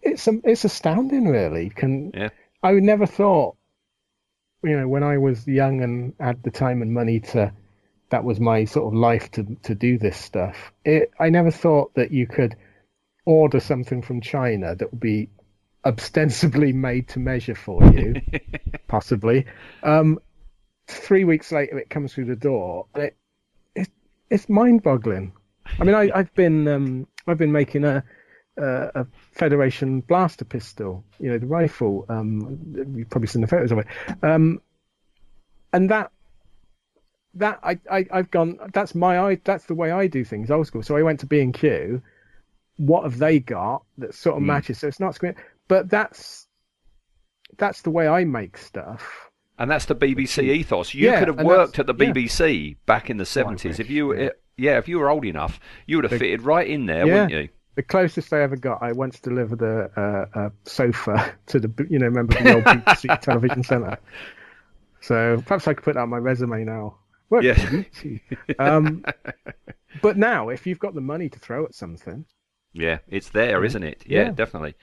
it's 0.03 0.27
it's 0.43 0.65
astounding, 0.65 1.27
really. 1.27 1.71
Can 1.71 2.11
Yeah. 2.13 2.29
I 2.61 2.73
would 2.73 2.83
never 2.83 3.07
thought, 3.07 3.55
you 4.63 4.77
know, 4.77 4.87
when 4.87 5.01
I 5.01 5.17
was 5.17 5.47
young 5.47 5.81
and 5.81 6.13
had 6.19 6.43
the 6.43 6.51
time 6.51 6.83
and 6.83 6.93
money 6.93 7.19
to, 7.31 7.51
that 8.11 8.23
was 8.23 8.39
my 8.39 8.65
sort 8.65 8.85
of 8.85 8.93
life 8.93 9.31
to 9.31 9.57
to 9.63 9.73
do 9.73 9.97
this 9.97 10.15
stuff. 10.15 10.71
It 10.85 11.09
I 11.19 11.31
never 11.31 11.49
thought 11.49 11.95
that 11.95 12.11
you 12.11 12.27
could 12.27 12.55
order 13.25 13.59
something 13.59 14.03
from 14.03 14.21
China 14.21 14.75
that 14.75 14.91
would 14.91 14.99
be 14.99 15.27
ostensibly 15.85 16.73
made 16.73 17.07
to 17.09 17.19
measure 17.19 17.55
for 17.55 17.83
you, 17.85 18.15
possibly. 18.87 19.45
Um, 19.83 20.19
three 20.87 21.23
weeks 21.23 21.51
later, 21.51 21.77
it 21.77 21.89
comes 21.89 22.13
through 22.13 22.25
the 22.25 22.35
door. 22.35 22.87
It, 22.95 23.15
it 23.75 23.89
it's 24.29 24.49
mind-boggling. 24.49 25.33
I 25.79 25.83
mean, 25.83 25.95
I, 25.95 26.09
I've 26.13 26.33
been 26.35 26.67
um, 26.67 27.07
I've 27.27 27.37
been 27.37 27.51
making 27.51 27.83
a, 27.85 28.03
a 28.57 28.63
a 28.95 29.07
Federation 29.31 30.01
blaster 30.01 30.45
pistol, 30.45 31.03
you 31.19 31.29
know, 31.29 31.37
the 31.37 31.47
rifle. 31.47 32.05
Um, 32.09 32.93
you've 32.95 33.09
probably 33.09 33.27
seen 33.27 33.41
the 33.41 33.47
photos 33.47 33.71
of 33.71 33.79
it. 33.79 33.87
Um, 34.23 34.61
and 35.73 35.89
that 35.89 36.11
that 37.35 37.59
I, 37.63 37.79
I 37.91 38.05
I've 38.11 38.31
gone. 38.31 38.57
That's 38.73 38.95
my 38.95 39.19
I. 39.19 39.35
That's 39.43 39.65
the 39.65 39.75
way 39.75 39.91
I 39.91 40.07
do 40.07 40.23
things, 40.23 40.49
old 40.49 40.67
school. 40.67 40.83
So 40.83 40.95
I 40.95 41.01
went 41.03 41.19
to 41.21 41.25
B 41.25 41.41
and 41.41 41.53
Q. 41.53 42.01
What 42.77 43.03
have 43.03 43.17
they 43.17 43.39
got 43.39 43.83
that 43.99 44.13
sort 44.13 44.35
of 44.37 44.43
Mm. 44.43 44.47
matches? 44.47 44.79
So 44.79 44.87
it's 44.87 44.99
not 44.99 45.15
screen, 45.15 45.35
but 45.67 45.89
that's 45.89 46.47
that's 47.57 47.81
the 47.83 47.89
way 47.91 48.07
I 48.07 48.23
make 48.25 48.57
stuff. 48.57 49.29
And 49.57 49.71
that's 49.71 49.85
the 49.85 49.95
BBC 49.95 50.43
ethos. 50.43 50.93
You 50.93 51.05
Yeah, 51.09 51.19
could 51.19 51.27
have 51.29 51.41
worked 51.45 51.79
at 51.79 51.87
the 51.87 51.95
yeah. 51.97 52.11
BBC 52.11 52.75
back 52.85 53.09
in 53.09 53.15
the 53.17 53.23
70s. 53.23 53.79
if 53.79 53.89
you, 53.89 54.13
yeah. 54.13 54.29
yeah. 54.57 54.77
if 54.77 54.89
you 54.89 54.99
were 54.99 55.09
old 55.09 55.23
enough, 55.23 55.61
you 55.87 55.95
would 55.95 56.03
have 56.03 56.11
The- 56.11 56.19
fitted 56.19 56.41
right 56.41 56.67
in 56.67 56.85
there, 56.87 57.07
Yeah. 57.07 57.13
wouldn't 57.23 57.31
you? 57.31 57.49
The 57.75 57.83
closest 57.83 58.33
I 58.33 58.41
ever 58.41 58.57
got, 58.57 58.81
I 58.83 58.91
once 58.91 59.19
delivered 59.21 59.61
a, 59.61 59.89
a, 60.35 60.47
a 60.47 60.51
sofa 60.65 61.33
to 61.47 61.59
the, 61.61 61.87
you 61.89 61.99
know, 61.99 62.07
remember 62.07 62.33
the 62.41 62.55
old 62.55 62.63
BBC 62.65 63.19
television 63.21 63.63
centre. 63.63 63.97
So 65.01 65.41
perhaps 65.45 65.67
I 65.67 65.73
could 65.73 65.83
put 65.85 65.93
that 65.95 66.01
on 66.01 66.09
my 66.09 66.17
resume 66.17 66.65
now. 66.65 66.97
Worked 67.29 67.45
Yeah. 67.45 68.17
um, 68.59 69.05
but 70.01 70.17
now, 70.17 70.49
if 70.49 70.67
you've 70.67 70.79
got 70.79 70.93
the 70.95 71.01
money 71.01 71.29
to 71.29 71.39
throw 71.39 71.63
at 71.65 71.73
something, 71.75 72.25
Yeah, 72.73 72.97
it's 73.07 73.29
there, 73.29 73.61
Yeah. 73.61 73.65
isn't 73.67 73.83
it? 73.83 74.03
Yeah, 74.05 74.23
Yeah. 74.23 74.31
definitely, 74.31 74.75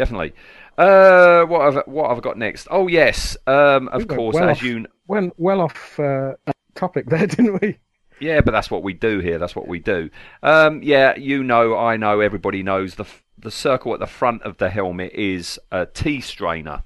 definitely. 0.00 0.32
Uh, 0.78 1.44
what 1.44 1.60
have 1.72 1.82
what 1.86 2.08
have 2.08 2.18
I 2.18 2.20
got 2.20 2.38
next? 2.38 2.68
Oh 2.70 2.88
yes, 2.88 3.36
um, 3.46 3.88
of 3.88 4.02
We 4.02 4.04
course, 4.06 4.34
well 4.34 4.48
as 4.48 4.58
off. 4.58 4.62
you. 4.62 4.86
well, 5.06 5.30
well 5.36 5.60
off 5.60 5.98
uh, 6.00 6.34
topic 6.74 7.06
there, 7.06 7.26
didn't 7.26 7.60
we? 7.60 7.78
Yeah, 8.18 8.40
but 8.40 8.52
that's 8.52 8.70
what 8.70 8.82
we 8.82 8.92
do 8.92 9.18
here. 9.20 9.38
That's 9.38 9.56
what 9.56 9.66
we 9.68 9.78
do. 9.78 10.10
Um, 10.42 10.82
yeah, 10.82 11.16
you 11.16 11.42
know, 11.42 11.76
I 11.76 11.96
know, 11.96 12.20
everybody 12.20 12.62
knows 12.62 12.94
the 12.94 13.06
the 13.38 13.50
circle 13.50 13.94
at 13.94 14.00
the 14.00 14.06
front 14.06 14.42
of 14.42 14.58
the 14.58 14.70
helmet 14.70 15.12
is 15.14 15.58
a 15.70 15.86
tea 15.86 16.20
strainer. 16.20 16.82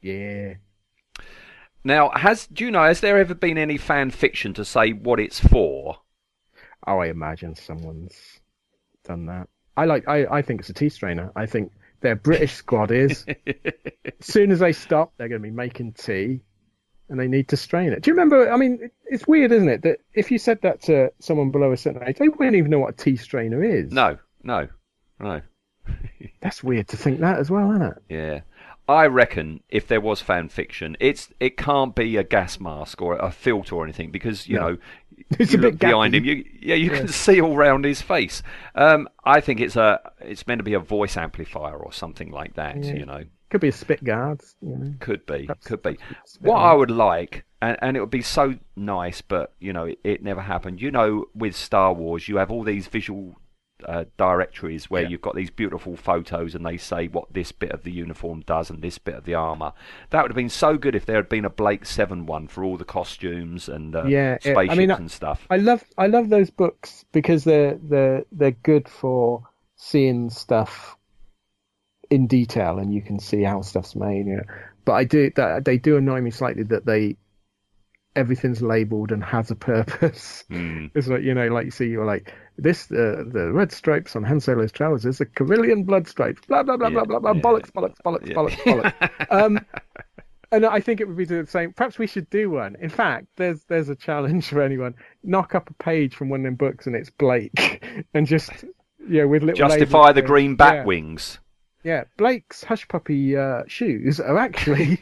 Yeah. 0.00 0.54
Now, 1.84 2.10
has 2.14 2.46
do 2.46 2.64
you 2.64 2.70
know? 2.70 2.84
Has 2.84 3.00
there 3.00 3.18
ever 3.18 3.34
been 3.34 3.56
any 3.58 3.76
fan 3.78 4.10
fiction 4.10 4.52
to 4.54 4.64
say 4.64 4.92
what 4.92 5.20
it's 5.20 5.40
for? 5.40 6.00
Oh, 6.86 6.98
I 6.98 7.06
imagine 7.08 7.54
someone's 7.54 8.40
done 9.04 9.26
that. 9.26 9.48
I 9.76 9.84
like. 9.84 10.08
I, 10.08 10.26
I 10.26 10.42
think 10.42 10.60
it's 10.60 10.70
a 10.70 10.74
tea 10.74 10.88
strainer. 10.88 11.30
I 11.36 11.46
think 11.46 11.72
their 12.00 12.16
British 12.16 12.52
squad 12.54 12.90
is. 12.90 13.24
as 13.46 14.12
soon 14.20 14.50
as 14.50 14.58
they 14.60 14.72
stop, 14.72 15.12
they're 15.16 15.28
going 15.28 15.42
to 15.42 15.48
be 15.48 15.54
making 15.54 15.92
tea, 15.92 16.40
and 17.08 17.18
they 17.18 17.28
need 17.28 17.48
to 17.48 17.56
strain 17.56 17.92
it. 17.92 18.02
Do 18.02 18.10
you 18.10 18.14
remember? 18.14 18.50
I 18.50 18.56
mean, 18.56 18.78
it- 18.82 18.92
it's 19.10 19.26
weird, 19.26 19.52
isn't 19.52 19.68
it, 19.70 19.82
that 19.82 20.00
if 20.12 20.30
you 20.30 20.38
said 20.38 20.60
that 20.62 20.82
to 20.82 21.10
someone 21.18 21.50
below 21.50 21.72
a 21.72 21.76
certain 21.78 22.02
age, 22.06 22.18
they 22.18 22.28
wouldn't 22.28 22.56
even 22.56 22.70
know 22.70 22.78
what 22.80 22.90
a 22.94 22.96
tea 22.96 23.16
strainer 23.16 23.64
is. 23.64 23.90
No, 23.90 24.18
no, 24.42 24.68
no. 25.18 25.40
That's 26.40 26.62
weird 26.62 26.88
to 26.88 26.96
think 26.96 27.20
that 27.20 27.38
as 27.38 27.50
well, 27.50 27.70
isn't 27.72 27.82
it? 27.82 27.96
Yeah. 28.10 28.40
I 28.86 29.06
reckon 29.06 29.62
if 29.68 29.86
there 29.86 30.00
was 30.00 30.20
fan 30.22 30.48
fiction, 30.48 30.96
it's 31.00 31.30
it 31.40 31.56
can't 31.58 31.94
be 31.94 32.16
a 32.16 32.22
gas 32.22 32.58
mask 32.60 33.02
or 33.02 33.16
a 33.16 33.30
filter 33.30 33.74
or 33.76 33.84
anything 33.84 34.10
because 34.10 34.46
you 34.48 34.56
No. 34.56 34.70
know 34.72 34.76
It's 35.38 35.52
you 35.52 35.58
a 35.58 35.62
bit 35.62 35.70
look 35.72 35.78
behind 35.80 36.14
gappy. 36.14 36.16
him, 36.18 36.24
you 36.24 36.44
yeah 36.60 36.74
you 36.74 36.90
Yeah. 36.90 36.98
can 36.98 37.08
see 37.26 37.40
all 37.40 37.56
round 37.56 37.84
his 37.84 38.00
face. 38.02 38.42
Um, 38.74 39.08
I 39.24 39.40
think 39.40 39.60
it's 39.60 39.76
a 39.76 40.00
it's 40.20 40.46
meant 40.46 40.58
to 40.60 40.64
be 40.64 40.74
a 40.74 40.80
voice 40.80 41.16
amplifier 41.16 41.76
or 41.76 41.92
something 41.92 42.30
like 42.30 42.54
that. 42.54 42.82
Yeah. 42.82 42.94
You 42.94 43.06
know, 43.06 43.24
Could 43.50 43.60
be 43.60 43.68
a 43.68 43.72
spit 43.72 44.02
guard. 44.04 44.40
You 44.62 44.76
know. 44.76 44.94
could 45.00 45.24
be, 45.26 45.46
Perhaps- 45.46 45.66
could 45.66 45.82
be. 45.82 45.98
What. 46.40 46.56
I 46.56 46.72
would 46.72 46.90
like, 46.90 47.44
and, 47.62 47.76
and 47.82 47.96
it 47.96 48.00
would 48.00 48.10
be 48.10 48.22
so 48.22 48.54
nice, 48.76 49.20
but 49.20 49.52
you 49.60 49.72
know, 49.72 49.84
it, 49.84 49.98
it 50.04 50.22
never 50.22 50.40
happened. 50.40 50.80
You 50.80 50.90
know, 50.90 51.26
with 51.34 51.54
Star 51.56 51.92
Wars, 51.92 52.28
you 52.28 52.36
have 52.36 52.50
all 52.50 52.62
these 52.64 52.86
visual 52.88 53.36
uh, 53.86 54.04
directories 54.16 54.90
where 54.90 55.02
Yeah. 55.02 55.08
you've 55.08 55.20
got 55.20 55.34
these 55.34 55.50
beautiful 55.50 55.96
photos, 55.96 56.54
and 56.54 56.64
they 56.66 56.76
say 56.76 57.06
what 57.08 57.32
this 57.32 57.52
bit 57.52 57.70
of 57.72 57.82
the 57.84 57.92
uniform 57.92 58.40
does 58.46 58.70
and 58.70 58.82
this 58.82 58.98
bit 58.98 59.14
of 59.14 59.24
the 59.24 59.34
armor. 59.34 59.72
That 60.10 60.22
would 60.22 60.30
have 60.30 60.36
been 60.36 60.48
so 60.48 60.76
good 60.76 60.94
if 60.94 61.06
there 61.06 61.16
had 61.16 61.28
been 61.28 61.44
a 61.44 61.50
Blake 61.50 61.86
Seven 61.86 62.26
one 62.26 62.48
for 62.48 62.64
all 62.64 62.76
the 62.76 62.84
costumes 62.84 63.68
and 63.68 63.94
uh, 63.94 64.04
Yeah, 64.04 64.34
it- 64.42 64.46
I 64.46 64.52
spaceships 64.66 64.78
mean, 64.78 64.90
and 64.90 65.10
stuff. 65.10 65.46
I 65.50 65.56
love 65.58 65.84
I 65.96 66.06
love 66.08 66.28
those 66.28 66.50
books 66.50 67.04
because 67.12 67.44
they're 67.44 67.78
they're 67.82 68.24
they're 68.32 68.50
good 68.50 68.88
for 68.88 69.42
seeing 69.76 70.28
stuff 70.30 70.96
in 72.10 72.26
detail 72.26 72.78
and 72.78 72.92
you 72.92 73.02
can 73.02 73.18
see 73.20 73.42
how 73.42 73.60
stuff's 73.62 73.94
made. 73.94 74.26
You 74.26 74.36
know. 74.36 74.42
But 74.84 74.92
I 74.94 75.04
do 75.04 75.30
that 75.36 75.64
they 75.64 75.78
do 75.78 75.96
annoy 75.98 76.20
me 76.20 76.30
slightly 76.30 76.62
that 76.64 76.86
they 76.86 77.16
everything's 78.18 78.60
labelled 78.60 79.12
and 79.12 79.22
has 79.24 79.50
a 79.50 79.54
purpose. 79.56 80.44
Hmm. 80.58 80.86
It's 80.94 81.06
like 81.08 81.22
you 81.22 81.34
know, 81.34 81.46
like 81.48 81.66
you 81.66 81.70
see, 81.70 81.86
you're 81.88 82.04
like 82.06 82.32
this 82.56 82.90
uh, 82.90 83.22
the 83.26 83.50
red 83.52 83.70
stripes 83.72 84.16
on 84.16 84.24
Han 84.24 84.40
Solo's 84.40 84.72
trousers 84.72 85.20
are 85.20 85.26
Corellian 85.26 85.84
blood 85.86 86.08
stripes. 86.08 86.42
Blah 86.46 86.62
blah 86.64 86.76
blah 86.76 86.88
Yeah, 86.88 86.94
blah 86.94 87.04
blah 87.04 87.18
blah. 87.20 87.32
yeah. 87.32 87.40
Bollocks 87.40 87.70
bollocks 87.70 88.00
bollocks 88.04 88.26
Yeah. 88.28 88.34
bollocks 88.34 88.56
bollocks. 89.00 89.26
Um, 89.30 89.60
and 90.50 90.64
I 90.64 90.80
think 90.80 91.00
it 91.00 91.06
would 91.08 91.16
be 91.16 91.26
the 91.26 91.46
same. 91.46 91.72
Perhaps 91.74 91.98
we 91.98 92.06
should 92.06 92.28
do 92.30 92.50
one. 92.50 92.76
In 92.80 92.88
fact, 92.88 93.26
there's 93.36 93.62
there's 93.64 93.88
a 93.90 93.94
challenge 93.96 94.48
for 94.48 94.62
anyone. 94.62 94.94
Knock 95.22 95.54
up 95.54 95.68
a 95.70 95.74
page 95.74 96.14
from 96.14 96.30
one 96.30 96.40
of 96.40 96.44
them 96.44 96.54
books, 96.54 96.86
and 96.86 96.96
it's 96.96 97.10
Blake, 97.10 97.84
and 98.14 98.26
just 98.26 98.50
yeah, 99.08 99.24
with 99.24 99.42
little 99.42 99.68
Justify 99.68 100.12
the 100.12 100.22
green 100.22 100.56
bat 100.56 100.74
yeah, 100.74 100.84
wings. 100.84 101.38
Yeah, 101.84 102.04
Blake's 102.16 102.64
hush 102.64 102.88
puppy 102.88 103.36
uh, 103.36 103.62
shoes 103.68 104.18
are 104.20 104.38
actually 104.38 104.98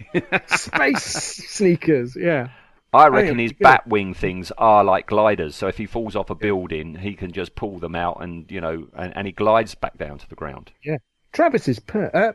space 0.46 1.02
sneakers. 1.04 2.16
Yeah, 2.16 2.48
I 2.96 3.08
reckon 3.08 3.38
his 3.38 3.52
bat 3.52 3.86
wing 3.86 4.14
things 4.14 4.50
are 4.58 4.82
like 4.84 5.06
gliders. 5.06 5.54
So 5.54 5.68
if 5.68 5.78
he 5.78 5.86
falls 5.86 6.16
off 6.16 6.30
a 6.30 6.34
building, 6.34 6.96
he 6.96 7.14
can 7.14 7.32
just 7.32 7.54
pull 7.54 7.78
them 7.78 7.94
out, 7.94 8.22
and 8.22 8.50
you 8.50 8.60
know, 8.60 8.88
and, 8.96 9.16
and 9.16 9.26
he 9.26 9.32
glides 9.32 9.74
back 9.74 9.96
down 9.98 10.18
to 10.18 10.28
the 10.28 10.34
ground. 10.34 10.72
Yeah, 10.82 10.98
Travis's 11.32 11.78
per 11.78 12.10
uh, 12.12 12.32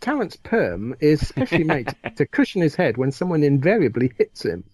Tarrant's 0.00 0.36
perm 0.36 0.94
is 1.00 1.26
specially 1.26 1.64
made 1.64 1.94
to 2.16 2.26
cushion 2.26 2.62
his 2.62 2.74
head 2.74 2.96
when 2.96 3.12
someone 3.12 3.42
invariably 3.42 4.12
hits 4.18 4.44
him. 4.44 4.64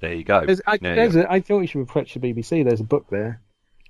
There 0.00 0.14
you 0.14 0.24
go. 0.24 0.44
There's, 0.46 0.60
I, 0.66 0.76
There 0.76 0.90
you 0.92 0.96
there's 0.96 1.14
go. 1.14 1.22
a, 1.22 1.26
I 1.32 1.40
thought 1.40 1.60
you 1.60 1.66
should 1.66 1.82
approach 1.82 2.14
the 2.14 2.20
BBC. 2.20 2.64
There's 2.64 2.80
a 2.80 2.84
book 2.84 3.06
there. 3.10 3.40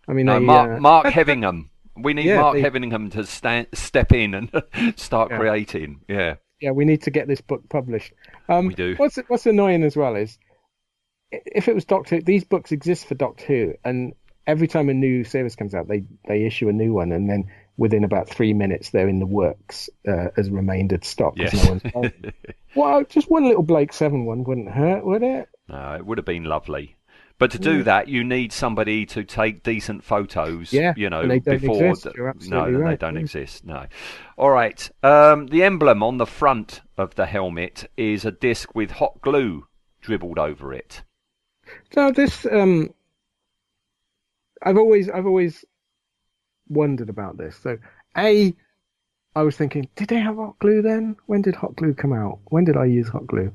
I 0.06 0.12
mean, 0.14 0.26
no, 0.26 0.38
they, 0.38 0.44
Mark, 0.46 0.70
uh, 0.70 0.80
Mark 0.80 1.06
Hevingham. 1.06 1.70
We 1.96 2.14
need 2.14 2.26
Yeah, 2.26 2.40
Mark 2.40 2.54
they- 2.54 2.60
Hevingham 2.62 3.10
to 3.10 3.26
stand, 3.26 3.66
step 3.74 4.12
in 4.12 4.32
and 4.34 4.50
start 4.98 5.30
Yeah. 5.30 5.38
creating. 5.38 6.00
Yeah. 6.08 6.36
Yeah, 6.60 6.72
we 6.72 6.84
need 6.84 7.02
to 7.02 7.10
get 7.10 7.28
this 7.28 7.40
book 7.40 7.68
published. 7.68 8.12
Um, 8.48 8.66
We 8.66 8.74
do. 8.74 8.94
What's 8.96 9.16
what's 9.28 9.46
annoying 9.46 9.84
as 9.84 9.96
well 9.96 10.16
is 10.16 10.38
if 11.30 11.68
it 11.68 11.74
was 11.74 11.84
Doctor 11.84 12.20
these 12.20 12.44
books 12.44 12.72
exist 12.72 13.06
for 13.06 13.14
Doctor 13.14 13.44
Who, 13.46 13.74
and 13.84 14.14
every 14.46 14.66
time 14.66 14.88
a 14.88 14.94
new 14.94 15.24
series 15.24 15.56
comes 15.56 15.74
out, 15.74 15.88
they 15.88 16.04
they 16.26 16.44
issue 16.44 16.68
a 16.68 16.72
new 16.72 16.92
one, 16.92 17.12
and 17.12 17.28
then 17.28 17.50
within 17.76 18.02
about 18.02 18.28
three 18.28 18.52
minutes 18.52 18.90
they're 18.90 19.08
in 19.08 19.20
the 19.20 19.26
works 19.26 19.88
uh, 20.08 20.28
as 20.36 20.50
remaindered 20.50 21.04
stock. 21.04 21.34
Yes. 21.36 21.54
No 21.54 21.78
one's 21.92 22.12
well, 22.74 23.04
just 23.04 23.30
one 23.30 23.44
little 23.44 23.62
Blake 23.62 23.92
Seven 23.92 24.24
one 24.24 24.44
wouldn't 24.44 24.70
hurt, 24.70 25.04
would 25.04 25.22
it? 25.22 25.48
No, 25.68 25.94
it 25.94 26.04
would 26.04 26.18
have 26.18 26.24
been 26.24 26.44
lovely. 26.44 26.96
But 27.38 27.52
to 27.52 27.58
do 27.60 27.84
that, 27.84 28.08
you 28.08 28.24
need 28.24 28.52
somebody 28.52 29.06
to 29.06 29.22
take 29.22 29.62
decent 29.62 30.02
photos. 30.02 30.72
Yeah, 30.72 30.92
you 30.96 31.08
know, 31.08 31.20
and 31.20 31.30
they 31.30 31.38
don't 31.38 31.60
before 31.60 31.86
exist. 31.86 32.02
the- 32.02 32.20
no, 32.20 32.28
absolutely 32.28 32.84
they 32.84 32.96
don't 32.96 33.14
yeah. 33.14 33.20
exist. 33.20 33.64
No. 33.64 33.86
All 34.36 34.50
right. 34.50 34.90
Um, 35.04 35.46
the 35.46 35.62
emblem 35.62 36.02
on 36.02 36.18
the 36.18 36.26
front 36.26 36.80
of 36.96 37.14
the 37.14 37.26
helmet 37.26 37.88
is 37.96 38.24
a 38.24 38.32
disc 38.32 38.74
with 38.74 38.90
hot 38.90 39.20
glue 39.20 39.68
dribbled 40.00 40.38
over 40.38 40.72
it. 40.72 41.02
So 41.92 42.10
this, 42.10 42.44
um, 42.46 42.92
I've 44.62 44.78
always, 44.78 45.08
I've 45.08 45.26
always 45.26 45.64
wondered 46.68 47.08
about 47.08 47.36
this. 47.36 47.56
So, 47.56 47.78
a, 48.16 48.52
I 49.36 49.42
was 49.42 49.56
thinking, 49.56 49.88
did 49.94 50.08
they 50.08 50.18
have 50.18 50.36
hot 50.36 50.58
glue 50.58 50.82
then? 50.82 51.14
When 51.26 51.42
did 51.42 51.54
hot 51.54 51.76
glue 51.76 51.94
come 51.94 52.12
out? 52.12 52.40
When 52.46 52.64
did 52.64 52.76
I 52.76 52.86
use 52.86 53.08
hot 53.08 53.28
glue? 53.28 53.52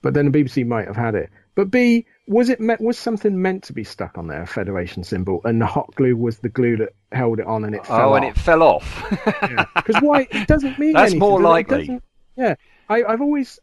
But 0.00 0.14
then 0.14 0.30
the 0.30 0.44
BBC 0.44 0.66
might 0.66 0.86
have 0.86 0.96
had 0.96 1.14
it. 1.14 1.28
But 1.54 1.70
B, 1.70 2.06
was 2.28 2.48
it 2.48 2.60
meant, 2.60 2.80
was 2.80 2.98
something 2.98 3.40
meant 3.40 3.64
to 3.64 3.72
be 3.72 3.84
stuck 3.84 4.18
on 4.18 4.26
there, 4.28 4.42
a 4.42 4.46
Federation 4.46 5.02
symbol, 5.04 5.40
and 5.44 5.60
the 5.60 5.66
hot 5.66 5.94
glue 5.94 6.16
was 6.16 6.38
the 6.38 6.48
glue 6.48 6.76
that 6.76 6.90
held 7.12 7.40
it 7.40 7.46
on, 7.46 7.64
and 7.64 7.74
it 7.74 7.86
fell 7.86 8.10
oh, 8.10 8.14
and 8.14 8.24
off? 8.26 8.36
it 8.36 8.40
fell 8.40 8.62
off. 8.62 9.66
Because 9.74 10.02
why? 10.02 10.28
It 10.30 10.46
doesn't 10.46 10.78
mean 10.78 10.92
That's 10.92 11.12
anything, 11.12 11.18
more 11.20 11.40
does 11.40 11.44
it? 11.46 11.48
It 11.48 11.48
likely. 11.50 12.00
yeah, 12.36 12.54
I, 12.88 13.02
I've 13.04 13.22
always, 13.22 13.58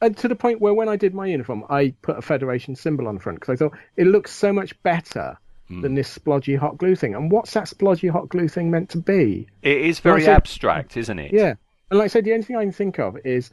and 0.00 0.16
to 0.18 0.28
the 0.28 0.36
point 0.36 0.60
where 0.60 0.74
when 0.74 0.88
I 0.88 0.96
did 0.96 1.14
my 1.14 1.26
uniform, 1.26 1.64
I 1.70 1.94
put 2.02 2.18
a 2.18 2.22
Federation 2.22 2.76
symbol 2.76 3.08
on 3.08 3.14
the 3.14 3.20
front 3.20 3.40
because 3.40 3.54
I 3.54 3.56
thought 3.56 3.78
it 3.96 4.06
looks 4.06 4.30
so 4.30 4.52
much 4.52 4.80
better 4.82 5.38
Hmm. 5.68 5.80
than 5.80 5.94
this 5.94 6.18
splodgy 6.18 6.58
hot 6.58 6.76
glue 6.76 6.96
thing. 6.96 7.14
And 7.14 7.30
what's 7.30 7.52
that 7.54 7.64
splodgy 7.68 8.10
hot 8.10 8.28
glue 8.28 8.48
thing 8.48 8.70
meant 8.72 8.90
to 8.90 8.98
be? 8.98 9.46
it 9.62 9.76
is 9.80 10.00
very 10.00 10.26
abstract, 10.26 10.96
isn't 10.96 11.18
it? 11.20 11.32
Yeah, 11.32 11.54
and 11.88 11.98
like 12.00 12.06
I 12.06 12.08
said, 12.08 12.24
the 12.24 12.32
only 12.32 12.42
thing 12.44 12.56
I 12.56 12.64
can 12.64 12.72
think 12.72 12.98
of 12.98 13.16
is 13.24 13.50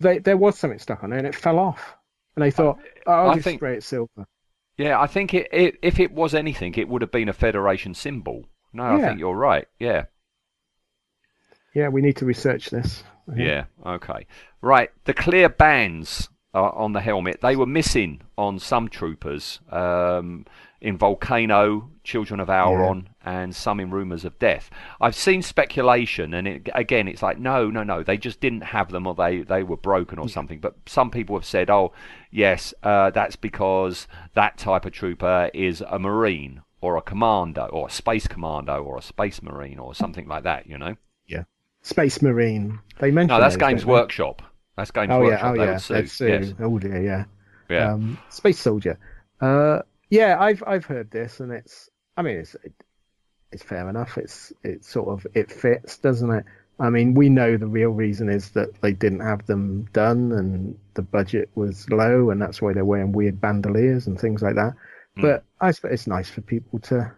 they, 0.00 0.18
there 0.18 0.36
was 0.38 0.58
something 0.58 0.78
stuck 0.78 1.04
on 1.04 1.10
there 1.10 1.18
and 1.18 1.28
it 1.28 1.34
fell 1.34 1.58
off, 1.58 1.94
and 2.36 2.44
they 2.44 2.50
thought, 2.50 2.78
oh, 3.06 3.12
I'll 3.12 3.34
just 3.34 3.44
think- 3.44 3.60
spray 3.60 3.76
it 3.76 3.82
silver. 3.82 4.26
Yeah, 4.76 5.00
I 5.00 5.06
think 5.06 5.34
it, 5.34 5.46
it, 5.52 5.78
if 5.82 6.00
it 6.00 6.10
was 6.10 6.34
anything, 6.34 6.74
it 6.74 6.88
would 6.88 7.00
have 7.02 7.12
been 7.12 7.28
a 7.28 7.32
Federation 7.32 7.94
symbol. 7.94 8.46
No, 8.72 8.82
I 8.82 9.00
think 9.00 9.20
you're 9.20 9.36
right. 9.36 9.68
Yeah. 9.78 10.06
Yeah, 11.76 11.88
we 11.88 12.02
need 12.02 12.16
to 12.16 12.24
research 12.26 12.70
this. 12.70 13.04
Yeah. 13.36 13.66
Okay. 13.86 14.26
Right. 14.60 14.90
The 15.04 15.14
clear 15.14 15.48
bands 15.48 16.28
uh, 16.54 16.70
on 16.70 16.92
the 16.92 17.00
helmet 17.00 17.40
they 17.40 17.56
were 17.56 17.66
missing 17.66 18.20
on 18.38 18.58
some 18.58 18.88
troopers 18.88 19.60
um, 19.70 20.46
in 20.80 20.98
Volcano, 20.98 21.90
Children 22.02 22.40
of 22.40 22.50
Auron, 22.50 23.08
and 23.24 23.56
some 23.56 23.80
in 23.80 23.90
Rumours 23.90 24.26
of 24.26 24.38
Death. 24.38 24.68
I've 25.00 25.14
seen 25.14 25.40
speculation, 25.40 26.34
and 26.34 26.46
it, 26.46 26.68
again, 26.74 27.08
it's 27.08 27.22
like 27.22 27.38
no, 27.38 27.70
no, 27.70 27.82
no. 27.82 28.02
They 28.02 28.18
just 28.18 28.38
didn't 28.38 28.64
have 28.64 28.90
them, 28.90 29.06
or 29.06 29.14
they 29.14 29.40
they 29.40 29.62
were 29.62 29.78
broken, 29.78 30.18
or 30.18 30.28
something. 30.28 30.60
But 30.60 30.74
some 30.84 31.10
people 31.10 31.36
have 31.36 31.46
said, 31.46 31.70
oh, 31.70 31.92
yes, 32.30 32.74
uh, 32.82 33.10
that's 33.10 33.34
because 33.34 34.06
that 34.34 34.58
type 34.58 34.84
of 34.84 34.92
trooper 34.92 35.50
is 35.54 35.82
a 35.88 35.98
Marine. 35.98 36.60
Or 36.82 36.98
a 36.98 37.00
commando, 37.00 37.64
or 37.68 37.88
a 37.88 37.90
space 37.90 38.26
commando, 38.26 38.82
or 38.82 38.98
a 38.98 39.00
space 39.00 39.40
marine, 39.40 39.78
or 39.78 39.94
something 39.94 40.28
like 40.28 40.42
that. 40.42 40.66
You 40.66 40.76
know. 40.76 40.96
Yeah, 41.26 41.44
space 41.80 42.20
Marine. 42.20 42.80
They 42.98 43.10
mentioned. 43.10 43.38
No, 43.38 43.40
that's 43.40 43.54
those, 43.54 43.60
Games 43.60 43.84
don't 43.84 43.90
they? 44.08 44.44
That's 44.76 44.90
Games 44.90 45.10
Oh 45.12 45.22
yeah, 45.22 45.28
Workshop. 45.30 45.54
oh 45.54 45.58
they 45.58 45.64
yeah, 45.64 45.76
sue. 45.76 46.06
Sue. 46.06 46.28
Yes. 46.28 46.54
Oh 46.60 46.78
dear, 46.78 47.02
yeah. 47.02 47.24
Yeah. 47.68 47.92
Um, 47.92 48.18
Space 48.28 48.58
Soldier. 48.58 48.98
Uh, 49.40 49.80
yeah, 50.10 50.36
I've 50.40 50.62
I've 50.66 50.84
heard 50.84 51.10
this, 51.10 51.40
and 51.40 51.52
it's. 51.52 51.88
I 52.16 52.22
mean, 52.22 52.36
it's 52.38 52.54
it, 52.56 52.72
it's 53.52 53.62
fair 53.62 53.88
enough. 53.88 54.18
It's 54.18 54.52
it 54.62 54.84
sort 54.84 55.08
of 55.08 55.26
it 55.34 55.50
fits, 55.50 55.98
doesn't 55.98 56.30
it? 56.30 56.44
I 56.80 56.90
mean, 56.90 57.14
we 57.14 57.28
know 57.28 57.56
the 57.56 57.68
real 57.68 57.90
reason 57.90 58.28
is 58.28 58.50
that 58.50 58.80
they 58.82 58.92
didn't 58.92 59.20
have 59.20 59.46
them 59.46 59.86
done, 59.92 60.32
and 60.32 60.76
the 60.94 61.02
budget 61.02 61.48
was 61.54 61.88
low, 61.88 62.30
and 62.30 62.42
that's 62.42 62.60
why 62.60 62.72
they're 62.72 62.84
wearing 62.84 63.12
weird 63.12 63.40
bandoliers 63.40 64.06
and 64.08 64.18
things 64.20 64.42
like 64.42 64.56
that. 64.56 64.74
Hmm. 65.16 65.22
But 65.22 65.44
I 65.60 65.70
suppose 65.70 65.92
it's 65.92 66.06
nice 66.08 66.28
for 66.28 66.40
people 66.40 66.80
to 66.80 67.12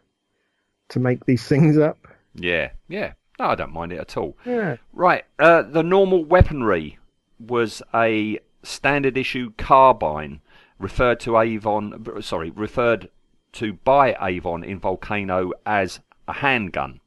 to 0.90 1.00
make 1.00 1.24
these 1.24 1.42
things 1.48 1.78
up. 1.78 1.98
yeah. 2.34 2.70
Yeah. 2.88 3.12
No, 3.38 3.46
I 3.46 3.54
don't 3.54 3.72
mind 3.72 3.92
it 3.92 3.98
at 3.98 4.16
all. 4.16 4.34
Yeah. 4.46 4.76
Right. 4.94 5.24
Uh, 5.38 5.60
the 5.62 5.82
normal 5.82 6.24
weaponry 6.24 6.96
was 7.38 7.82
a 7.94 8.38
standard 8.62 9.16
issue 9.16 9.52
carbine 9.56 10.40
referred 10.78 11.20
to 11.20 11.38
Avon. 11.38 12.04
Sorry, 12.20 12.50
referred 12.50 13.08
to 13.52 13.72
by 13.72 14.16
Avon 14.20 14.64
in 14.64 14.78
Volcano 14.78 15.52
as 15.64 16.00
a 16.28 16.34
handgun. 16.34 17.00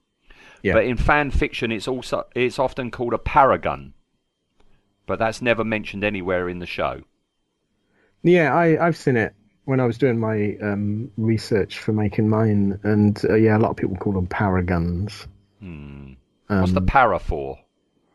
Yeah. 0.63 0.74
But 0.74 0.86
in 0.86 0.98
fan 0.98 1.32
fiction, 1.32 1.72
it's 1.72 1.88
also 1.88 2.26
it's 2.36 2.60
often 2.60 2.92
called 2.92 3.13
a 3.13 3.18
paragon. 3.18 3.94
But 5.06 5.20
that's 5.20 5.42
never 5.42 5.63
mentioned 5.63 6.04
anywhere 6.04 6.50
in 6.50 6.60
the 6.60 6.65
show. 6.65 7.02
Yeah, 8.24 8.54
I 8.54 8.86
I've 8.86 8.98
seen 8.98 9.15
it 9.18 9.34
when 9.65 9.80
I 9.80 9.86
was 9.86 9.98
doing 9.98 10.20
my 10.20 10.58
um, 10.62 11.12
research 11.18 11.80
for 11.80 11.94
making 11.94 12.28
mine, 12.28 12.80
and 12.84 13.20
uh, 13.30 13.36
yeah, 13.36 13.58
a 13.58 13.60
lot 13.60 13.72
of 13.72 13.78
people 13.78 13.96
call 13.96 14.13
them 14.13 14.28
paragons. 14.28 15.28
Hmm. 15.60 16.13
What's 16.48 16.72
the 16.72 16.80
Um, 16.80 16.86
para 16.86 17.20
for? 17.20 17.60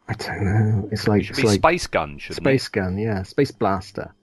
I 0.09 0.13
don't 0.15 0.45
know. 0.45 0.89
It's 0.93 1.09
like 1.09 1.23
It 1.23 1.25
should 1.25 1.31
it's 1.39 1.43
be 1.43 1.49
like 1.49 1.61
space 1.61 1.87
gun, 1.87 2.19
shouldn't 2.19 2.45
space 2.45 2.69
gun, 2.69 2.99
yeah, 2.99 3.23
space 3.23 3.51
blaster. 3.51 4.15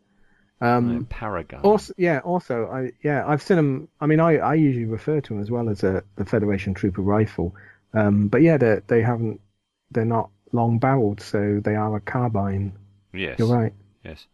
Um, 0.62 0.90
it? 0.90 0.94
No, 0.94 1.06
paragon. 1.10 1.62
Also, 1.62 1.94
yeah. 1.98 2.20
Also, 2.20 2.68
I 2.68 2.92
yeah, 3.04 3.24
I've 3.28 3.42
seen 3.42 3.58
them. 3.58 3.88
I 4.00 4.06
mean, 4.06 4.20
I, 4.20 4.38
I 4.38 4.54
usually 4.54 4.86
refer 4.86 5.20
to 5.20 5.34
them 5.34 5.42
as 5.42 5.50
well 5.50 5.70
as 5.70 5.84
a 5.84 6.04
the 6.18 6.26
Federation 6.26 6.74
Trooper 6.76 7.02
rifle. 7.02 7.56
Um, 7.94 8.28
but 8.28 8.42
yeah, 8.44 8.58
they 8.58 8.82
they 8.88 9.02
haven't. 9.02 9.42
They're 9.90 10.06
not 10.06 10.30
long 10.52 10.78
barreled, 10.78 11.20
so 11.22 11.60
they 11.64 11.76
are 11.76 11.96
a 11.96 12.00
carbine. 12.02 12.74
yes. 13.14 13.40
You're 13.40 13.48
right. 13.48 13.74
Yes. 14.04 14.28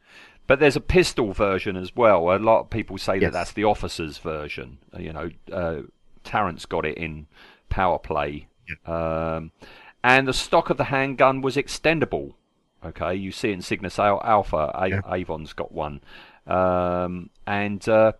But 0.47 0.59
there's 0.59 0.75
a 0.75 0.81
pistol 0.81 1.33
version 1.33 1.75
as 1.75 1.95
well. 1.95 2.31
A 2.31 2.39
lot 2.39 2.61
of 2.61 2.69
people 2.69 2.97
say 2.97 3.19
that 3.19 3.33
that's 3.33 3.51
the 3.53 3.65
officer's 3.65 4.17
version. 4.17 4.77
Uh, 4.93 4.99
You 4.99 5.13
know, 5.13 5.29
uh, 5.51 5.81
Tarrant's 6.23 6.65
got 6.65 6.85
it 6.85 6.97
in 6.97 7.27
Power 7.69 7.99
Play. 7.99 8.47
Um, 8.85 9.51
and 10.07 10.27
the 10.27 10.33
stock 10.33 10.69
of 10.69 10.77
the 10.77 10.85
handgun 10.85 11.41
was 11.41 11.55
extendable. 11.55 12.33
Okay, 12.85 13.13
you 13.15 13.31
see 13.31 13.51
in 13.51 13.61
Cygnus 13.61 13.99
Al- 13.99 14.21
Alpha. 14.23 14.71
A- 14.75 14.87
Yeah. 14.89 15.01
Avon's 15.19 15.53
got 15.53 15.71
one. 15.71 15.99
Um, 16.45 17.29
and 17.45 17.81
uh, 17.89 18.11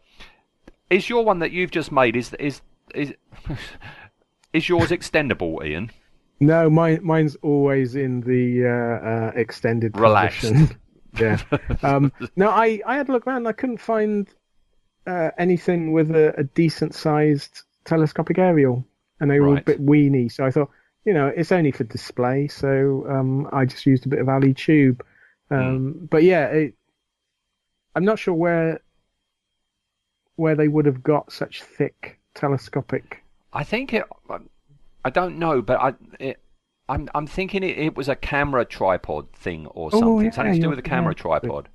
is 0.89 1.09
your 1.09 1.23
one 1.23 1.39
that 1.39 1.51
you've 1.51 1.71
just 1.71 1.91
made 1.91 2.15
is 2.15 2.33
is 2.39 2.61
is 2.95 3.13
is 4.53 4.67
yours 4.69 4.89
extendable, 4.91 5.65
Ian? 5.65 5.91
No, 6.39 6.69
mine 6.69 6.99
mine's 7.03 7.35
always 7.41 7.95
in 7.95 8.21
the 8.21 8.65
uh, 8.67 9.07
uh, 9.09 9.31
extended 9.35 9.97
Relaxed. 9.97 10.41
position. 10.41 10.77
yeah. 11.19 11.37
Um, 11.83 12.11
no, 12.35 12.49
I 12.49 12.81
I 12.85 12.97
had 12.97 13.09
a 13.09 13.11
look 13.11 13.25
around. 13.27 13.37
and 13.37 13.47
I 13.47 13.53
couldn't 13.53 13.79
find 13.81 14.27
uh, 15.07 15.29
anything 15.37 15.93
with 15.93 16.11
a, 16.11 16.33
a 16.37 16.43
decent 16.43 16.93
sized 16.93 17.61
telescopic 17.85 18.37
aerial, 18.37 18.85
and 19.19 19.31
they 19.31 19.39
were 19.39 19.47
all 19.49 19.57
a 19.57 19.61
bit 19.61 19.79
weeny. 19.79 20.27
So 20.29 20.45
I 20.45 20.51
thought, 20.51 20.69
you 21.07 21.13
know, 21.13 21.27
it's 21.27 21.53
only 21.53 21.71
for 21.71 21.85
display, 21.85 22.49
so 22.49 23.05
um, 23.09 23.47
I 23.53 23.63
just 23.63 23.85
used 23.85 24.05
a 24.05 24.09
bit 24.09 24.19
of 24.19 24.27
Ali 24.27 24.53
tube. 24.53 25.01
Um, 25.49 26.07
But 26.11 26.23
yeah, 26.23 26.47
it, 26.47 26.73
I'm 27.95 28.03
not 28.03 28.19
sure 28.19 28.33
where 28.33 28.81
where 30.35 30.53
they 30.55 30.67
would 30.67 30.85
have 30.85 31.01
got 31.01 31.31
such 31.31 31.63
thick 31.63 32.19
telescopic. 32.35 33.23
I 33.53 33.63
think 33.63 33.93
it. 33.93 34.03
I 35.05 35.09
don't 35.09 35.39
know, 35.39 35.61
but 35.61 35.79
I. 35.79 35.93
It, 36.19 36.39
I'm. 36.89 37.07
I'm 37.15 37.25
thinking 37.25 37.63
it, 37.63 37.77
it 37.77 37.95
was 37.95 38.09
a 38.09 38.15
camera 38.15 38.65
tripod 38.65 39.31
thing 39.31 39.65
or 39.67 39.89
Oh, 39.93 39.99
something. 39.99 40.25
yeah, 40.25 40.31
something 40.31 40.53
to 40.55 40.59
do 40.59 40.69
with 40.69 40.79
a 40.79 40.89
camera 40.93 41.13
yeah. 41.15 41.21
tripod. 41.21 41.69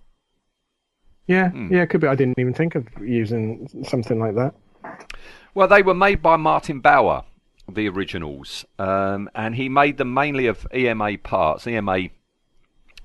Yeah, 1.27 1.51
Hmm. 1.51 1.73
yeah, 1.73 1.83
it 1.83 1.87
could 1.89 2.03
be. 2.03 2.07
I 2.09 2.15
didn't 2.15 2.39
even 2.39 2.53
think 2.53 2.75
of 2.75 2.87
using 3.01 3.67
something 3.85 4.19
like 4.21 4.35
that. 4.35 4.55
Well, 5.55 5.69
they 5.69 5.83
were 5.83 5.95
made 5.95 6.21
by 6.21 6.37
Martin 6.37 6.81
Bower, 6.81 7.25
the 7.75 7.89
originals, 7.89 8.65
um, 8.79 9.29
and 9.35 9.55
he 9.55 9.69
made 9.69 9.99
them 9.99 10.13
mainly 10.15 10.47
of 10.47 10.67
EMA 10.75 11.19
parts. 11.19 11.67
EMA. 11.67 12.09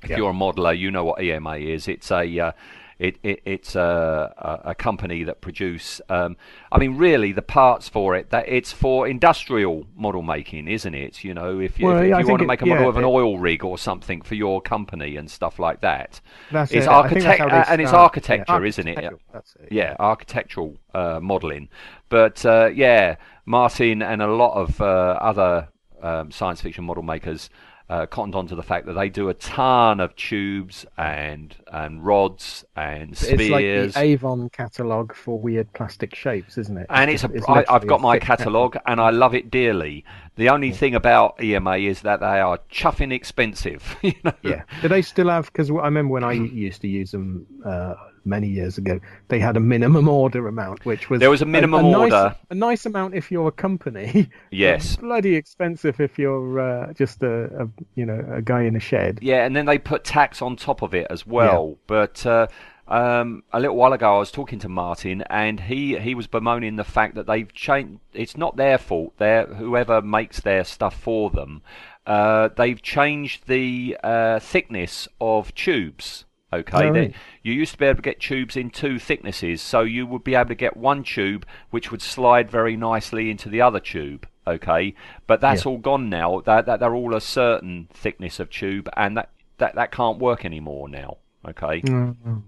If 0.03 0.11
Yeah. 0.11 0.17
you're 0.17 0.29
a 0.29 0.33
modeler, 0.33 0.77
you 0.77 0.91
know 0.91 1.03
what 1.03 1.21
EMA 1.21 1.55
is. 1.57 1.87
It's 1.87 2.11
a 2.11 2.39
uh, 2.39 2.51
it, 2.99 3.17
it 3.21 3.41
it's 3.45 3.75
a, 3.75 4.61
a, 4.65 4.73
company 4.75 5.23
that 5.23 5.41
produce. 5.41 6.01
Um, 6.09 6.35
I 6.71 6.79
mean, 6.79 6.97
really, 6.97 7.31
the 7.31 7.41
parts 7.43 7.87
for 7.87 8.15
it 8.15 8.31
that 8.31 8.47
it's 8.47 8.71
for 8.71 9.07
industrial 9.07 9.85
model 9.95 10.23
making, 10.23 10.67
isn't 10.67 10.93
it? 10.93 11.23
You 11.23 11.33
know, 11.33 11.59
if 11.59 11.79
you, 11.79 11.85
Well, 11.87 11.97
if, 11.99 12.09
yeah, 12.09 12.17
I 12.17 12.19
you 12.21 12.27
want 12.27 12.39
to 12.39 12.45
it- 12.45 12.47
make 12.47 12.61
a 12.61 12.65
model 12.65 12.83
yeah, 12.83 12.89
of 12.89 12.97
an 12.97 13.03
oil 13.03 13.37
rig 13.37 13.63
or 13.63 13.77
something 13.77 14.21
for 14.21 14.35
your 14.35 14.61
company 14.61 15.15
and 15.15 15.29
stuff 15.29 15.59
like 15.59 15.81
that. 15.81 16.21
That's 16.51 16.71
It's 16.71 16.85
it. 16.87 16.91
I 16.91 17.07
think 17.09 17.23
that's 17.23 17.39
architect- 17.39 17.69
and 17.69 17.81
it's 17.81 17.93
architecture, 17.93 18.65
isn't 18.65 18.87
it? 18.87 19.13
That's 19.31 19.55
it. 19.55 19.67
yeah, 19.71 19.95
architectural 19.99 20.77
uh, 20.95 21.19
modelling. 21.21 21.69
But 22.09 22.43
uh, 22.45 22.71
yeah, 22.73 23.17
Martin 23.47 24.01
and 24.03 24.21
a 24.21 24.27
lot 24.27 24.53
of 24.55 24.79
uh, 24.81 24.85
other 24.85 25.69
um, 26.03 26.29
science 26.31 26.61
fiction 26.61 26.83
model 26.83 27.01
makers 27.01 27.49
uh, 27.89 28.05
cottoned 28.05 28.35
onto 28.35 28.53
the 28.53 28.61
fact 28.61 28.85
that 28.85 28.93
they 28.93 29.07
do 29.07 29.29
a 29.29 29.33
ton 29.35 30.01
of 30.01 30.13
tubes 30.17 30.85
and 30.97 31.55
and 31.71 32.05
rods 32.05 32.65
and 32.75 33.11
It's 33.13 33.23
like 33.49 33.63
the 33.63 33.93
Avon 33.95 34.49
catalogue 34.49 35.15
for 35.15 35.39
weird 35.39 35.71
plastic 35.71 36.13
shapes, 36.13 36.57
isn't 36.57 36.77
it? 36.77 36.87
and 36.89 37.09
it's, 37.09 37.21
just- 37.21 37.33
a, 37.47 37.49
I, 37.49 37.63
I've 37.73 37.87
got 37.87 38.01
my 38.01 38.19
catalogue 38.19 38.75
and 38.85 38.99
I 38.99 39.11
love 39.11 39.33
it 39.33 39.49
dearly. 39.49 40.03
The 40.35 40.49
only 40.49 40.71
thing 40.73 40.95
about 40.95 41.41
EMA 41.41 41.77
is 41.77 42.01
that 42.01 42.19
they 42.19 42.41
are 42.41 42.59
chuffing 42.69 43.13
expensive. 43.13 43.95
You 44.03 44.13
know? 44.23 44.33
Yeah. 44.43 44.63
Do 44.81 44.89
they 44.89 45.01
still 45.01 45.29
have? 45.29 45.45
Because 45.45 45.71
I 45.71 45.75
remember 45.85 46.11
when 46.13 46.23
I 46.25 46.33
used 46.33 46.81
to 46.81 46.87
use 46.89 47.11
them 47.11 47.47
uh, 47.65 47.95
many 48.27 48.47
years 48.47 48.77
ago, 48.77 48.99
they 49.29 49.39
had 49.39 49.57
a 49.57 49.59
minimum 49.59 50.07
order 50.07 50.47
amount, 50.47 50.85
which 50.85 51.09
was 51.09 51.19
There 51.19 51.29
was 51.29 51.41
a 51.41 51.45
minimum 51.45 51.91
nice- 51.91 52.11
order. 52.13 52.35
a 52.49 52.55
nice 52.55 52.85
amount 52.85 53.15
if 53.15 53.31
you're 53.31 53.47
a 53.47 53.51
company. 53.51 54.29
Yes. 54.51 54.95
bloody 54.97 55.35
expensive 55.35 55.99
if 55.99 56.17
you're 56.19 56.59
uh, 56.59 56.93
just 56.93 57.23
a, 57.23 57.63
a 57.63 57.69
you 57.95 58.05
know 58.05 58.23
a 58.31 58.41
guy 58.41 58.61
in 58.63 58.75
a 58.75 58.79
shed. 58.79 59.19
Yeah, 59.21 59.45
and 59.45 59.55
then 59.55 59.65
they 59.65 59.77
put 59.77 60.03
tax 60.03 60.41
on 60.41 60.55
top 60.55 60.81
of 60.81 60.93
it 60.93 61.07
as 61.09 61.25
well. 61.27 61.77
But 61.87 62.25
uh, 62.25 62.47
um, 62.87 63.43
a 63.51 63.59
little 63.59 63.75
while 63.75 63.93
ago, 63.93 64.15
I 64.15 64.19
was 64.19 64.31
talking 64.31 64.59
to 64.59 64.69
Martin, 64.69 65.21
and 65.29 65.59
he, 65.59 65.97
he 65.99 66.15
was 66.15 66.27
bemoaning 66.27 66.75
the 66.77 66.83
fact 66.85 67.15
that 67.15 67.27
they've 67.27 67.51
changed. 67.53 67.99
It's 68.13 68.37
not 68.37 68.55
their 68.57 68.77
fault. 68.77 69.13
They're 69.17 69.45
whoever 69.45 70.01
makes 70.01 70.39
their 70.39 70.63
stuff 70.63 70.95
for 70.99 71.29
them. 71.29 71.61
Uh, 72.05 72.47
they've 72.55 72.81
changed 72.81 73.47
the 73.47 73.97
uh, 74.03 74.39
thickness 74.39 75.09
of 75.19 75.53
tubes. 75.53 76.23
Okay, 76.53 76.89
They- 76.91 76.99
right. 76.99 77.15
you 77.43 77.53
used 77.53 77.73
to 77.73 77.77
be 77.77 77.85
able 77.85 77.97
to 77.97 78.01
get 78.01 78.21
tubes 78.21 78.55
in 78.55 78.69
two 78.69 78.99
thicknesses, 78.99 79.61
so 79.61 79.81
you 79.81 80.07
would 80.07 80.23
be 80.23 80.33
able 80.35 80.47
to 80.49 80.55
get 80.55 80.77
one 80.77 81.03
tube 81.03 81.45
which 81.71 81.91
would 81.91 82.01
slide 82.01 82.49
very 82.49 82.77
nicely 82.77 83.29
into 83.29 83.49
the 83.49 83.61
other 83.61 83.79
tube. 83.81 84.25
Okay, 84.47 84.93
but 85.27 85.41
that's 85.41 85.65
Yeah. 85.65 85.71
all 85.71 85.77
gone 85.77 86.09
now. 86.09 86.39
That, 86.45 86.65
that 86.67 86.79
they're 86.79 86.95
all 86.95 87.13
a 87.13 87.19
certain 87.19 87.89
thickness 87.93 88.39
of 88.39 88.49
tube, 88.49 88.87
and 88.95 89.17
that, 89.17 89.29
that 89.57 89.75
that 89.75 89.91
can't 89.91 90.19
work 90.19 90.45
anymore 90.45 90.87
now. 90.87 91.17
Okay, 91.45 91.81
Mm, 91.81 92.43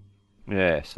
yes, 0.50 0.98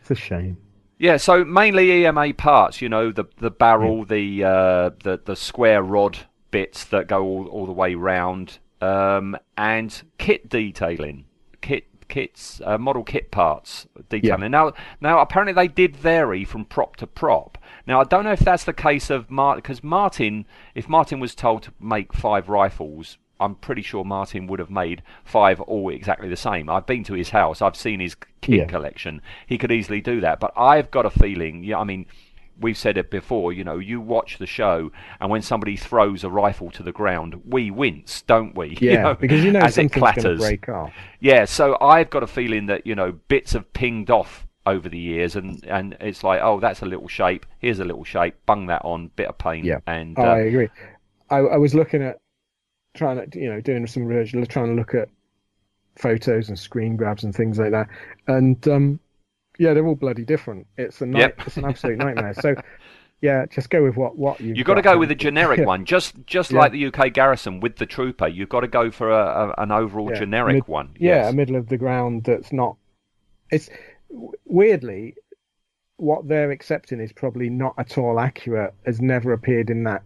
it's 0.00 0.10
a 0.12 0.14
shame. 0.14 0.56
yeah. 0.98 1.16
So 1.16 1.44
mainly 1.44 2.04
EMA 2.04 2.32
parts, 2.34 2.80
you 2.80 2.88
know, 2.88 3.10
the 3.10 3.24
the 3.38 3.50
barrel, 3.50 4.04
the 4.04 4.44
uh, 4.44 4.90
the 5.02 5.20
the 5.24 5.34
square 5.34 5.82
rod 5.82 6.18
bits 6.52 6.84
that 6.86 7.08
go 7.08 7.24
all, 7.24 7.46
all 7.48 7.66
the 7.66 7.72
way 7.72 7.94
round, 7.96 8.58
um, 8.80 9.36
and 9.56 10.02
kit 10.18 10.48
detailing, 10.48 11.24
kit 11.60 11.86
kits, 12.08 12.60
uh, 12.64 12.78
model 12.78 13.02
kit 13.04 13.30
parts 13.30 13.86
detailing. 14.08 14.50
Now, 14.50 14.72
now 15.00 15.20
apparently 15.20 15.52
they 15.52 15.68
did 15.68 15.96
vary 15.96 16.44
from 16.44 16.64
prop 16.64 16.96
to 16.96 17.06
prop. 17.06 17.58
Now 17.86 18.00
I 18.00 18.04
don't 18.04 18.24
know 18.24 18.32
if 18.32 18.40
that's 18.40 18.64
the 18.64 18.72
case 18.72 19.10
of 19.10 19.30
Martin, 19.30 19.60
because 19.62 19.82
Martin, 19.84 20.46
if 20.74 20.88
Martin 20.88 21.20
was 21.20 21.34
told 21.34 21.62
to 21.64 21.72
make 21.80 22.12
five 22.12 22.48
rifles. 22.48 23.18
I'm 23.38 23.54
pretty 23.54 23.82
sure 23.82 24.02
Martin 24.02 24.46
would 24.46 24.60
have 24.60 24.70
made 24.70 25.02
five 25.22 25.60
all 25.60 25.90
exactly 25.90 26.26
the 26.30 26.38
same. 26.38 26.70
I've 26.70 26.86
been 26.86 27.04
to 27.04 27.12
his 27.12 27.28
house. 27.28 27.60
I've 27.60 27.76
seen 27.76 28.00
his 28.00 28.16
kit 28.40 28.54
Yeah. 28.60 28.64
collection. 28.64 29.20
He 29.46 29.58
could 29.58 29.70
easily 29.70 30.00
do 30.00 30.22
that. 30.22 30.40
But 30.40 30.54
I've 30.56 30.90
got 30.90 31.04
a 31.04 31.10
feeling, 31.10 31.62
yeah, 31.62 31.78
I 31.78 31.84
mean, 31.84 32.06
we've 32.60 32.76
said 32.78 32.96
it 32.96 33.10
before, 33.10 33.52
you 33.52 33.64
know, 33.64 33.78
you 33.78 34.00
watch 34.00 34.38
the 34.38 34.46
show 34.46 34.90
and 35.20 35.30
when 35.30 35.42
somebody 35.42 35.76
throws 35.76 36.24
a 36.24 36.30
rifle 36.30 36.70
to 36.72 36.82
the 36.82 36.92
ground, 36.92 37.42
we 37.44 37.70
wince, 37.70 38.22
don't 38.22 38.54
we? 38.56 38.80
You 38.86 38.98
Yeah, 38.98 38.98
know, 38.98 39.18
because 39.18 39.42
you 39.44 39.50
know 39.52 39.62
as 39.62 39.78
it 39.78 39.90
clatters. 39.92 40.36
break 40.36 40.68
off. 40.68 40.94
Yeah, 41.20 41.44
so 41.44 41.76
I've 41.80 42.10
got 42.10 42.22
a 42.22 42.26
feeling 42.26 42.66
that, 42.66 42.86
you 42.86 42.94
know, 42.94 43.12
bits 43.12 43.52
have 43.52 43.72
pinged 43.72 44.10
off 44.10 44.46
over 44.66 44.88
the 44.88 44.98
years 44.98 45.36
and, 45.36 45.64
and 45.66 45.96
it's 46.00 46.24
like, 46.24 46.40
oh, 46.42 46.60
that's 46.60 46.82
a 46.82 46.86
little 46.86 47.08
shape, 47.08 47.46
here's 47.58 47.78
a 47.80 47.84
little 47.84 48.04
shape, 48.04 48.34
bung 48.46 48.66
that 48.66 48.82
on, 48.84 49.08
bit 49.16 49.28
of 49.28 49.38
paint. 49.38 49.72
Yeah. 49.72 49.78
And 49.86 50.16
Oh, 50.16 50.24
uh, 50.24 50.36
I 50.36 50.40
agree. 50.40 50.68
I, 51.30 51.38
I 51.38 51.56
was 51.58 51.74
looking 51.74 52.02
at 52.02 52.18
trying 52.96 53.30
to, 53.30 53.40
you 53.40 53.50
know, 53.52 53.60
doing 53.60 53.86
some 53.86 54.04
research, 54.06 54.48
trying 54.48 54.68
to 54.68 54.74
look 54.74 54.94
at 54.94 55.08
photos 55.96 56.48
and 56.48 56.58
screen 56.58 56.96
grabs 56.96 57.24
and 57.24 57.34
things 57.34 57.58
like 57.58 57.72
that, 57.72 57.88
and 58.28 58.66
um, 58.68 59.00
yeah, 59.58 59.74
they're 59.74 59.86
all 59.86 59.94
bloody 59.94 60.24
different. 60.24 60.66
It's 60.76 61.00
a 61.00 61.06
night, 61.06 61.20
Yep. 61.20 61.40
it's 61.46 61.56
an 61.56 61.64
absolute 61.64 61.98
nightmare. 61.98 62.34
So, 62.34 62.54
yeah, 63.22 63.46
just 63.46 63.70
go 63.70 63.82
with 63.82 63.96
what 63.96 64.16
what 64.18 64.40
you've 64.40 64.56
You've 64.56 64.66
got 64.66 64.74
to 64.74 64.82
go 64.82 64.98
with 64.98 65.10
a 65.10 65.14
generic 65.14 65.58
Yeah. 65.60 65.64
one, 65.74 65.84
just 65.84 66.14
just 66.26 66.50
Yeah. 66.52 66.58
like 66.60 66.72
the 66.72 66.86
UK 66.86 67.12
Garrison 67.12 67.60
with 67.60 67.76
the 67.76 67.86
Trooper. 67.86 68.28
You've 68.28 68.48
got 68.48 68.60
to 68.60 68.68
go 68.68 68.90
for 68.90 69.10
a, 69.10 69.54
a, 69.56 69.62
an 69.62 69.70
overall 69.72 70.10
Yeah, 70.10 70.18
generic 70.20 70.54
mid- 70.54 70.68
one. 70.68 70.90
Yeah, 70.98 71.16
yes. 71.22 71.32
a 71.32 71.36
middle 71.36 71.56
of 71.56 71.68
the 71.68 71.76
ground 71.78 72.24
that's 72.24 72.52
not. 72.52 72.76
It's 73.50 73.70
weirdly 74.44 75.14
what 75.98 76.28
they're 76.28 76.50
accepting 76.50 77.00
is 77.00 77.10
probably 77.12 77.48
not 77.48 77.74
at 77.78 77.96
all 77.96 78.20
accurate. 78.20 78.74
Has 78.84 79.00
never 79.00 79.32
appeared 79.32 79.70
in 79.70 79.84
that 79.84 80.02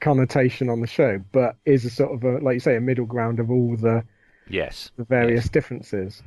connotation 0.00 0.68
on 0.70 0.80
the 0.80 0.86
show, 0.86 1.20
but 1.32 1.56
is 1.64 1.84
a 1.84 1.90
sort 1.90 2.12
of 2.14 2.22
a 2.24 2.38
like 2.38 2.54
you 2.54 2.60
say 2.60 2.76
a 2.76 2.80
middle 2.80 3.06
ground 3.06 3.40
of 3.40 3.50
all 3.50 3.76
the 3.76 4.04
yes. 4.48 4.92
the 4.96 5.04
various 5.04 5.48
differences. 5.48 6.22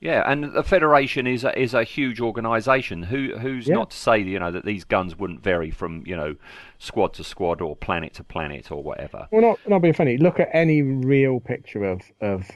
Yeah, 0.00 0.22
and 0.30 0.52
the 0.54 0.62
Federation 0.62 1.26
is 1.26 1.42
a, 1.42 1.58
is 1.58 1.74
a 1.74 1.82
huge 1.82 2.20
organisation. 2.20 3.02
Who 3.04 3.36
who's 3.38 3.66
Yeah. 3.66 3.74
not 3.74 3.90
to 3.90 3.96
say 3.96 4.18
you 4.20 4.38
know 4.38 4.52
that 4.52 4.64
these 4.64 4.84
guns 4.84 5.18
wouldn't 5.18 5.42
vary 5.42 5.70
from 5.70 6.04
you 6.06 6.16
know 6.16 6.36
squad 6.78 7.14
to 7.14 7.24
squad 7.24 7.60
or 7.60 7.74
planet 7.74 8.14
to 8.14 8.24
planet 8.24 8.70
or 8.70 8.82
whatever. 8.82 9.26
Well, 9.32 9.42
not 9.42 9.58
not 9.68 9.80
being 9.80 9.94
funny. 9.94 10.16
Look 10.16 10.38
at 10.38 10.48
any 10.52 10.82
real 10.82 11.40
picture 11.40 11.84
of 11.84 12.02
of 12.20 12.48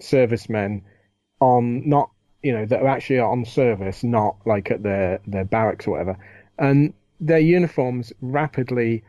servicemen 0.00 0.82
on 1.40 1.86
not 1.86 2.10
you 2.42 2.52
know 2.52 2.64
that 2.64 2.80
are 2.80 2.88
actually 2.88 3.18
on 3.18 3.44
service, 3.44 4.02
not 4.02 4.36
like 4.46 4.70
at 4.70 4.82
their 4.82 5.20
their 5.26 5.44
barracks 5.44 5.86
or 5.86 5.90
whatever, 5.92 6.16
and 6.58 6.94
their 7.20 7.38
uniforms 7.38 8.10
rapidly 8.22 9.04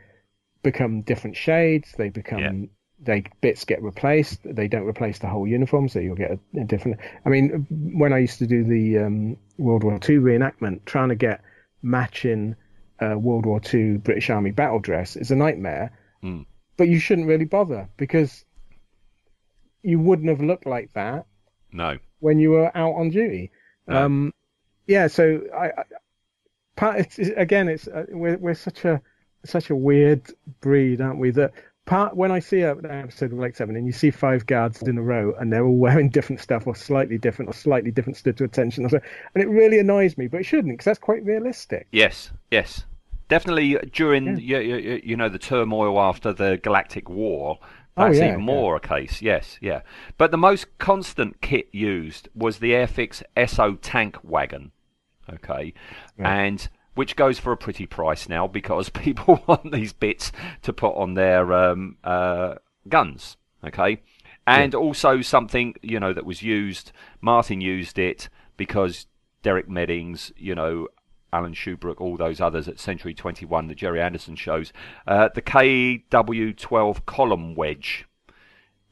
become 0.62 1.00
different 1.00 1.36
shades. 1.36 1.94
They 1.96 2.10
become. 2.10 2.68
They 3.04 3.24
bits 3.40 3.64
get 3.64 3.82
replaced. 3.82 4.40
They 4.44 4.68
don't 4.68 4.86
replace 4.86 5.18
the 5.18 5.28
whole 5.28 5.46
uniform, 5.46 5.88
so 5.88 5.98
you'll 5.98 6.16
get 6.16 6.32
a, 6.32 6.60
a 6.60 6.64
different. 6.64 7.00
I 7.24 7.28
mean, 7.28 7.66
when 7.70 8.12
I 8.12 8.18
used 8.18 8.38
to 8.38 8.46
do 8.46 8.64
the 8.64 8.98
um, 8.98 9.36
World 9.58 9.84
War 9.84 9.94
II 9.94 10.16
reenactment, 10.18 10.84
trying 10.84 11.08
to 11.08 11.14
get 11.14 11.42
matching 11.82 12.56
uh, 13.00 13.16
World 13.18 13.46
War 13.46 13.60
II 13.72 13.98
British 13.98 14.30
Army 14.30 14.52
battle 14.52 14.78
dress 14.78 15.16
is 15.16 15.30
a 15.30 15.36
nightmare. 15.36 15.92
Mm. 16.22 16.46
But 16.76 16.88
you 16.88 16.98
shouldn't 16.98 17.28
really 17.28 17.44
bother 17.44 17.88
because 17.96 18.44
you 19.82 19.98
wouldn't 19.98 20.28
have 20.28 20.40
looked 20.40 20.66
like 20.66 20.92
that 20.94 21.26
No. 21.72 21.98
when 22.20 22.38
you 22.38 22.50
were 22.50 22.76
out 22.76 22.94
on 22.94 23.10
duty. 23.10 23.50
No. 23.86 24.04
Um, 24.04 24.34
yeah, 24.86 25.08
so 25.08 25.42
I, 25.54 25.66
I 25.66 25.84
part 26.76 27.00
it's, 27.00 27.18
again, 27.18 27.68
it's 27.68 27.88
uh, 27.88 28.06
we're 28.08 28.38
we're 28.38 28.54
such 28.54 28.84
a 28.84 29.00
such 29.44 29.70
a 29.70 29.76
weird 29.76 30.22
breed, 30.60 31.00
aren't 31.00 31.18
we? 31.18 31.30
That 31.30 31.52
part 31.84 32.16
when 32.16 32.30
I 32.30 32.38
see 32.38 32.60
a, 32.60 32.74
an 32.74 32.90
episode 32.90 33.32
of 33.32 33.38
Blake 33.38 33.56
Seven 33.56 33.76
and 33.76 33.86
you 33.86 33.92
see 33.92 34.10
five 34.10 34.46
guards 34.46 34.82
in 34.82 34.98
a 34.98 35.02
row 35.02 35.34
and 35.38 35.52
they're 35.52 35.64
all 35.64 35.76
wearing 35.78 36.08
different 36.08 36.40
stuff 36.40 36.66
or 36.66 36.74
slightly 36.74 37.18
different 37.18 37.48
or 37.50 37.54
slightly 37.54 37.90
different 37.90 38.16
stood 38.16 38.36
to 38.38 38.44
attention, 38.44 38.84
or 38.84 38.88
so, 38.88 39.00
and 39.34 39.42
it 39.42 39.48
really 39.48 39.78
annoys 39.78 40.16
me, 40.16 40.28
but 40.28 40.40
it 40.40 40.44
shouldn't 40.44 40.72
because 40.72 40.84
that's 40.84 40.98
quite 40.98 41.24
realistic. 41.24 41.88
Yes. 41.92 42.30
Yes. 42.50 42.84
Definitely 43.28 43.78
uh, 43.78 43.82
during 43.92 44.38
you, 44.38 44.58
you, 44.58 45.00
you 45.02 45.16
know 45.16 45.28
the 45.28 45.38
turmoil 45.38 45.98
after 46.00 46.32
the 46.32 46.58
Galactic 46.62 47.08
War. 47.08 47.58
Oh, 47.96 48.06
That's 48.06 48.18
yeah, 48.18 48.28
even 48.28 48.40
more 48.40 48.76
a 48.76 48.80
case. 48.80 49.20
Yes. 49.20 49.58
Yeah. 49.60 49.82
But 50.16 50.30
the 50.30 50.38
most 50.38 50.66
constant 50.78 51.42
kit 51.42 51.68
used 51.72 52.28
was 52.34 52.58
the 52.58 52.72
Airfix 52.72 53.22
Esso 53.36 53.76
tank 53.80 54.16
wagon. 54.22 54.72
Okay. 55.30 55.74
And 56.18 56.68
which 56.94 57.16
goes 57.16 57.38
for 57.38 57.52
a 57.52 57.56
pretty 57.56 57.86
price 57.86 58.28
now 58.28 58.46
because 58.46 58.88
people 58.90 59.42
want 59.46 59.72
these 59.72 59.92
bits 59.92 60.32
to 60.62 60.72
put 60.72 60.94
on 60.94 61.14
their 61.14 61.52
um, 61.52 61.96
uh, 62.04 62.54
guns. 62.88 63.36
Okay. 63.64 64.02
And 64.44 64.74
also 64.74 65.20
something 65.20 65.74
you 65.82 66.00
know 66.00 66.12
that 66.12 66.26
was 66.26 66.42
used. 66.42 66.90
Martin 67.20 67.60
used 67.60 67.98
it 67.98 68.28
because 68.56 69.06
Derek 69.42 69.68
Meddings, 69.68 70.32
you 70.36 70.54
know, 70.54 70.88
Alan 71.32 71.54
Shubrook, 71.54 72.00
all 72.00 72.16
those 72.16 72.40
others 72.40 72.68
at 72.68 72.78
Century 72.78 73.14
21, 73.14 73.68
the 73.68 73.74
Gerry 73.74 74.00
Anderson 74.00 74.36
shows. 74.36 74.72
Uh, 75.06 75.28
the 75.34 75.42
KW12 75.42 77.06
column 77.06 77.54
wedge 77.54 78.06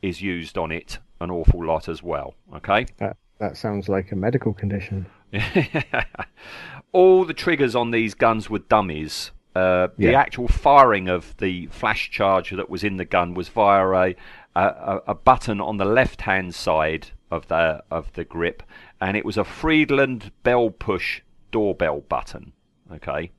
is 0.03 0.23
used 0.23 0.57
on 0.57 0.73
it 0.73 0.99
an 1.21 1.31
awful 1.31 1.65
lot 1.65 1.89
as 1.89 2.03
well. 2.03 2.35
Okay. 2.55 2.87
That 2.99 3.17
that 3.39 3.57
sounds 3.57 3.89
like 3.89 4.13
a 4.13 4.17
medical 4.17 4.53
condition. 4.53 5.07
all 6.93 7.25
the 7.25 7.35
triggers 7.35 7.75
on 7.75 7.91
these 7.91 8.15
guns 8.15 8.49
were 8.51 8.59
dummies. 8.61 9.31
Uh, 9.55 9.89
The 9.97 10.15
actual 10.15 10.49
firing 10.49 11.09
of 11.09 11.37
the 11.39 11.67
flash 11.69 12.11
charge 12.11 12.51
that 12.51 12.71
was 12.71 12.85
in 12.85 12.97
the 12.97 13.05
gun 13.05 13.35
was 13.35 13.49
via 13.49 13.85
a, 13.89 14.15
a, 14.55 15.01
a- 15.09 15.15
button 15.15 15.61
on 15.61 15.77
the 15.77 15.85
left-hand 15.85 16.55
side 16.55 17.09
of 17.31 17.49
the 17.49 17.83
of 17.91 18.13
the 18.13 18.25
grip, 18.25 18.63
and 19.01 19.17
it 19.17 19.25
was 19.25 19.37
a 19.37 19.45
Friedland 19.45 20.31
bell 20.43 20.71
push 20.71 21.21
doorbell 21.51 22.01
button. 22.09 22.53
Okay, 22.93 23.31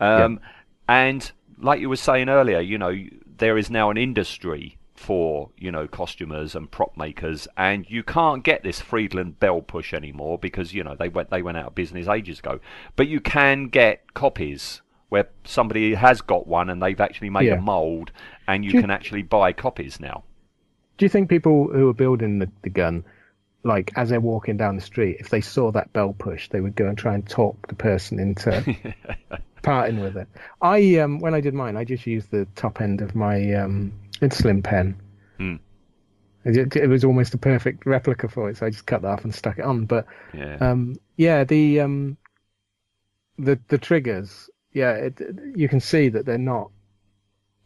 um, 0.00 0.40
and 0.88 1.32
like 1.58 1.80
you 1.80 1.88
were 1.88 1.96
saying 1.96 2.28
earlier, 2.28 2.60
you 2.60 2.78
know, 2.78 2.94
there 3.38 3.58
is 3.58 3.68
now 3.70 3.90
an 3.90 3.96
industry 3.96 4.76
for 4.96 5.50
you 5.58 5.70
know 5.70 5.86
costumers 5.86 6.54
and 6.54 6.70
prop 6.70 6.96
makers, 6.96 7.46
and 7.56 7.86
you 7.88 8.02
can't 8.02 8.42
get 8.42 8.62
this 8.62 8.80
Friedland 8.80 9.38
bell 9.38 9.60
push 9.62 9.92
anymore 9.94 10.38
because 10.38 10.72
you 10.74 10.82
know 10.84 10.96
they 10.98 11.08
went 11.08 11.30
they 11.30 11.42
went 11.42 11.56
out 11.58 11.66
of 11.68 11.74
business 11.74 12.08
ages 12.08 12.38
ago. 12.38 12.60
But 12.96 13.08
you 13.08 13.20
can 13.20 13.68
get 13.68 14.14
copies 14.14 14.82
where 15.08 15.28
somebody 15.44 15.94
has 15.94 16.20
got 16.20 16.46
one 16.48 16.68
and 16.68 16.82
they've 16.82 17.00
actually 17.00 17.30
made 17.30 17.46
Yeah. 17.46 17.54
a 17.58 17.60
mold, 17.60 18.10
and 18.48 18.64
you 18.64 18.72
you- 18.72 18.80
can 18.80 18.90
actually 18.90 19.22
buy 19.22 19.52
copies 19.52 20.00
now. 20.00 20.24
Do 20.98 21.04
you 21.04 21.10
think 21.10 21.28
people 21.28 21.68
who 21.70 21.88
are 21.90 21.94
building 21.94 22.38
the, 22.38 22.50
the 22.62 22.70
gun, 22.70 23.04
like 23.62 23.92
as 23.96 24.08
they're 24.08 24.18
walking 24.20 24.56
down 24.56 24.76
the 24.76 24.82
street, 24.82 25.18
if 25.20 25.28
they 25.28 25.42
saw 25.42 25.70
that 25.72 25.92
bell 25.92 26.14
push, 26.18 26.48
they 26.48 26.60
would 26.60 26.74
go 26.74 26.86
and 26.88 26.96
try 26.96 27.14
and 27.14 27.28
talk 27.28 27.68
the 27.68 27.74
person 27.74 28.18
into 28.18 28.74
parting 29.62 30.00
with 30.00 30.16
it? 30.16 30.28
I 30.62 30.96
um 30.98 31.18
when 31.18 31.34
I 31.34 31.40
did 31.40 31.54
mine, 31.54 31.76
I 31.76 31.84
just 31.84 32.06
used 32.06 32.30
the 32.30 32.46
top 32.56 32.80
end 32.80 33.00
of 33.02 33.14
my 33.14 33.52
um 33.54 33.92
slim 34.30 34.62
pen. 34.62 35.00
Hmm. 35.38 35.56
It, 36.44 36.76
it 36.76 36.86
was 36.86 37.04
almost 37.04 37.34
a 37.34 37.38
perfect 37.38 37.86
replica 37.86 38.28
for 38.28 38.48
it, 38.48 38.56
so 38.56 38.66
I 38.66 38.70
just 38.70 38.86
cut 38.86 39.02
that 39.02 39.08
off 39.08 39.24
and 39.24 39.34
stuck 39.34 39.58
it 39.58 39.64
on. 39.64 39.86
But 39.86 40.06
Yeah. 40.32 40.56
um 40.60 40.96
yeah, 41.16 41.44
the 41.44 41.80
um 41.80 42.16
the 43.38 43.58
the 43.68 43.78
triggers, 43.78 44.48
yeah, 44.72 44.92
it, 44.92 45.20
you 45.54 45.68
can 45.68 45.80
see 45.80 46.08
that 46.08 46.24
they're 46.24 46.38
not 46.38 46.70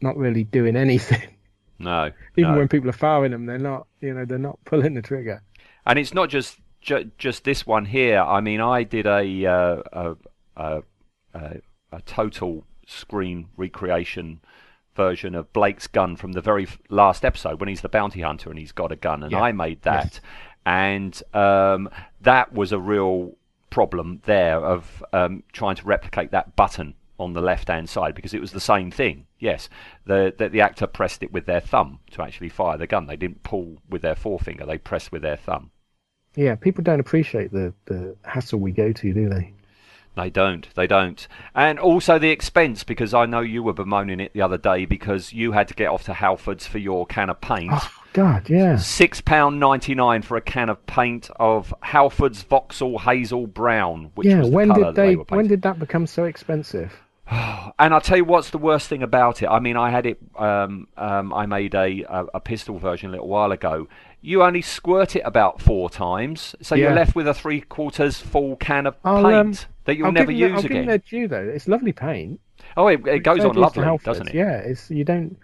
not 0.01 0.17
really 0.17 0.43
doing 0.43 0.75
anything. 0.75 1.29
no. 1.79 2.11
Even 2.37 2.53
no. 2.53 2.57
when 2.57 2.67
people 2.67 2.89
are 2.89 2.93
firing 2.93 3.31
them, 3.31 3.45
they're 3.45 3.59
not, 3.59 3.85
you 4.01 4.13
know, 4.13 4.25
they're 4.25 4.39
not 4.39 4.57
pulling 4.65 4.95
the 4.95 5.01
trigger. 5.01 5.43
And 5.85 5.99
it's 5.99 6.13
not 6.13 6.29
just 6.29 6.57
ju- 6.81 7.11
just 7.17 7.43
this 7.43 7.65
one 7.67 7.85
here. 7.85 8.19
I 8.19 8.41
mean, 8.41 8.61
I 8.61 8.83
did 8.83 9.05
a 9.05 9.45
uh, 9.45 9.83
a, 9.93 10.15
a, 10.57 10.83
a, 11.35 11.61
a 11.91 12.01
total 12.01 12.65
screen 12.87 13.47
recreation 13.57 14.41
version 14.95 15.35
of 15.35 15.51
Blake's 15.53 15.87
gun 15.87 16.15
from 16.15 16.33
the 16.33 16.41
very 16.41 16.67
last 16.89 17.23
episode 17.25 17.59
when 17.59 17.69
he's 17.69 17.81
the 17.81 17.89
bounty 17.89 18.21
hunter 18.21 18.49
and 18.49 18.59
he's 18.59 18.71
got 18.71 18.91
a 18.91 18.95
gun, 18.95 19.23
and 19.23 19.31
Yeah. 19.31 19.41
I 19.41 19.51
made 19.51 19.81
that, 19.83 20.19
and 20.65 21.21
um, 21.33 21.89
that 22.21 22.53
was 22.53 22.71
a 22.71 22.79
real 22.79 23.35
problem 23.69 24.21
there 24.25 24.57
of 24.59 25.03
um, 25.13 25.43
trying 25.53 25.75
to 25.77 25.85
replicate 25.85 26.31
that 26.31 26.55
button 26.55 26.93
on 27.17 27.33
the 27.33 27.41
left 27.41 27.67
hand 27.67 27.87
side 27.87 28.15
because 28.15 28.33
it 28.33 28.41
was 28.41 28.51
the 28.51 28.59
same 28.59 28.91
thing. 28.91 29.27
Yes, 29.39 29.69
the, 30.05 30.33
the 30.37 30.49
the 30.49 30.61
actor 30.61 30.87
pressed 30.87 31.23
it 31.23 31.31
with 31.31 31.45
their 31.45 31.61
thumb 31.61 31.99
to 32.11 32.21
actually 32.21 32.49
fire 32.49 32.77
the 32.77 32.87
gun. 32.87 33.05
They 33.07 33.15
didn't 33.15 33.43
pull 33.43 33.77
with 33.89 34.01
their 34.01 34.15
forefinger; 34.15 34.65
they 34.65 34.77
pressed 34.77 35.11
with 35.11 35.21
their 35.21 35.37
thumb. 35.37 35.71
Yeah, 36.35 36.55
people 36.55 36.83
don't 36.83 36.99
appreciate 37.01 37.51
the, 37.51 37.73
the 37.85 38.15
hassle 38.23 38.59
we 38.59 38.71
go 38.71 38.93
to, 38.93 39.13
do 39.13 39.27
they? 39.27 39.53
They 40.15 40.29
don't. 40.29 40.67
They 40.75 40.87
don't. 40.87 41.25
And 41.55 41.79
also 41.79 42.19
the 42.19 42.29
expense, 42.29 42.83
because 42.83 43.13
I 43.13 43.25
know 43.25 43.39
you 43.39 43.63
were 43.63 43.73
bemoaning 43.73 44.19
it 44.19 44.33
the 44.33 44.41
other 44.41 44.57
day 44.57 44.85
because 44.85 45.31
you 45.31 45.53
had 45.53 45.69
to 45.69 45.73
get 45.73 45.87
off 45.87 46.03
to 46.05 46.11
Halfords 46.11 46.67
for 46.67 46.79
your 46.79 47.05
can 47.05 47.29
of 47.29 47.39
paint. 47.39 47.71
Oh, 47.73 47.91
God, 48.13 48.49
yeah. 48.49 48.75
Six 48.75 49.21
pound 49.21 49.59
ninety 49.59 49.95
nine 49.95 50.21
for 50.21 50.35
a 50.35 50.41
can 50.41 50.67
of 50.67 50.85
paint 50.85 51.29
of 51.37 51.73
Halfords 51.81 52.43
Vauxhall 52.43 52.99
Hazel 52.99 53.47
Brown, 53.47 54.11
which 54.15 54.27
yeah, 54.27 54.39
was 54.39 54.49
the 54.49 54.55
when 54.55 54.73
did 54.73 54.95
they, 54.95 55.15
were 55.15 55.23
when 55.29 55.47
did 55.47 55.61
that 55.61 55.79
become 55.79 56.05
so 56.07 56.25
expensive? 56.25 56.93
And 57.79 57.95
I'll 57.95 58.01
tell 58.01 58.17
you 58.17 58.25
what's 58.25 58.51
the 58.51 58.59
worst 58.59 58.89
thing 58.89 59.01
about 59.01 59.41
it. 59.41 59.47
I 59.47 59.59
mean, 59.59 59.75
I 59.75 59.89
had 59.89 60.05
it. 60.05 60.19
Um, 60.35 60.87
um, 60.97 61.33
I 61.33 61.47
made 61.47 61.73
a, 61.73 62.03
a 62.03 62.25
a 62.35 62.39
pistol 62.39 62.77
version 62.77 63.09
a 63.09 63.13
little 63.13 63.29
while 63.29 63.51
ago. 63.51 63.87
You 64.21 64.43
only 64.43 64.61
squirt 64.61 65.15
it 65.15 65.23
about 65.25 65.59
four 65.59 65.89
times, 65.89 66.53
so 66.61 66.75
you're 66.75 66.93
left 66.93 67.15
with 67.15 67.27
a 67.27 67.33
three 67.33 67.61
quarters 67.61 68.19
full 68.19 68.55
can 68.57 68.85
of 68.85 68.95
I'll, 69.03 69.23
paint 69.23 69.65
um, 69.65 69.70
that 69.85 69.97
you'll 69.97 70.07
I'll 70.07 70.11
never 70.11 70.31
use 70.31 70.51
I'll 70.53 70.61
give 70.61 70.71
them 70.71 70.89
again. 70.89 71.03
due 71.07 71.27
though. 71.27 71.51
It's 71.53 71.67
lovely 71.67 71.91
paint. 71.91 72.39
Oh, 72.77 72.87
it, 72.87 73.05
it 73.07 73.19
goes 73.19 73.43
on 73.43 73.55
lovely, 73.55 73.97
doesn't 74.03 74.29
it? 74.29 74.35
Yeah, 74.35 74.57
it's 74.57 74.89
you 74.89 75.03
don't 75.03 75.37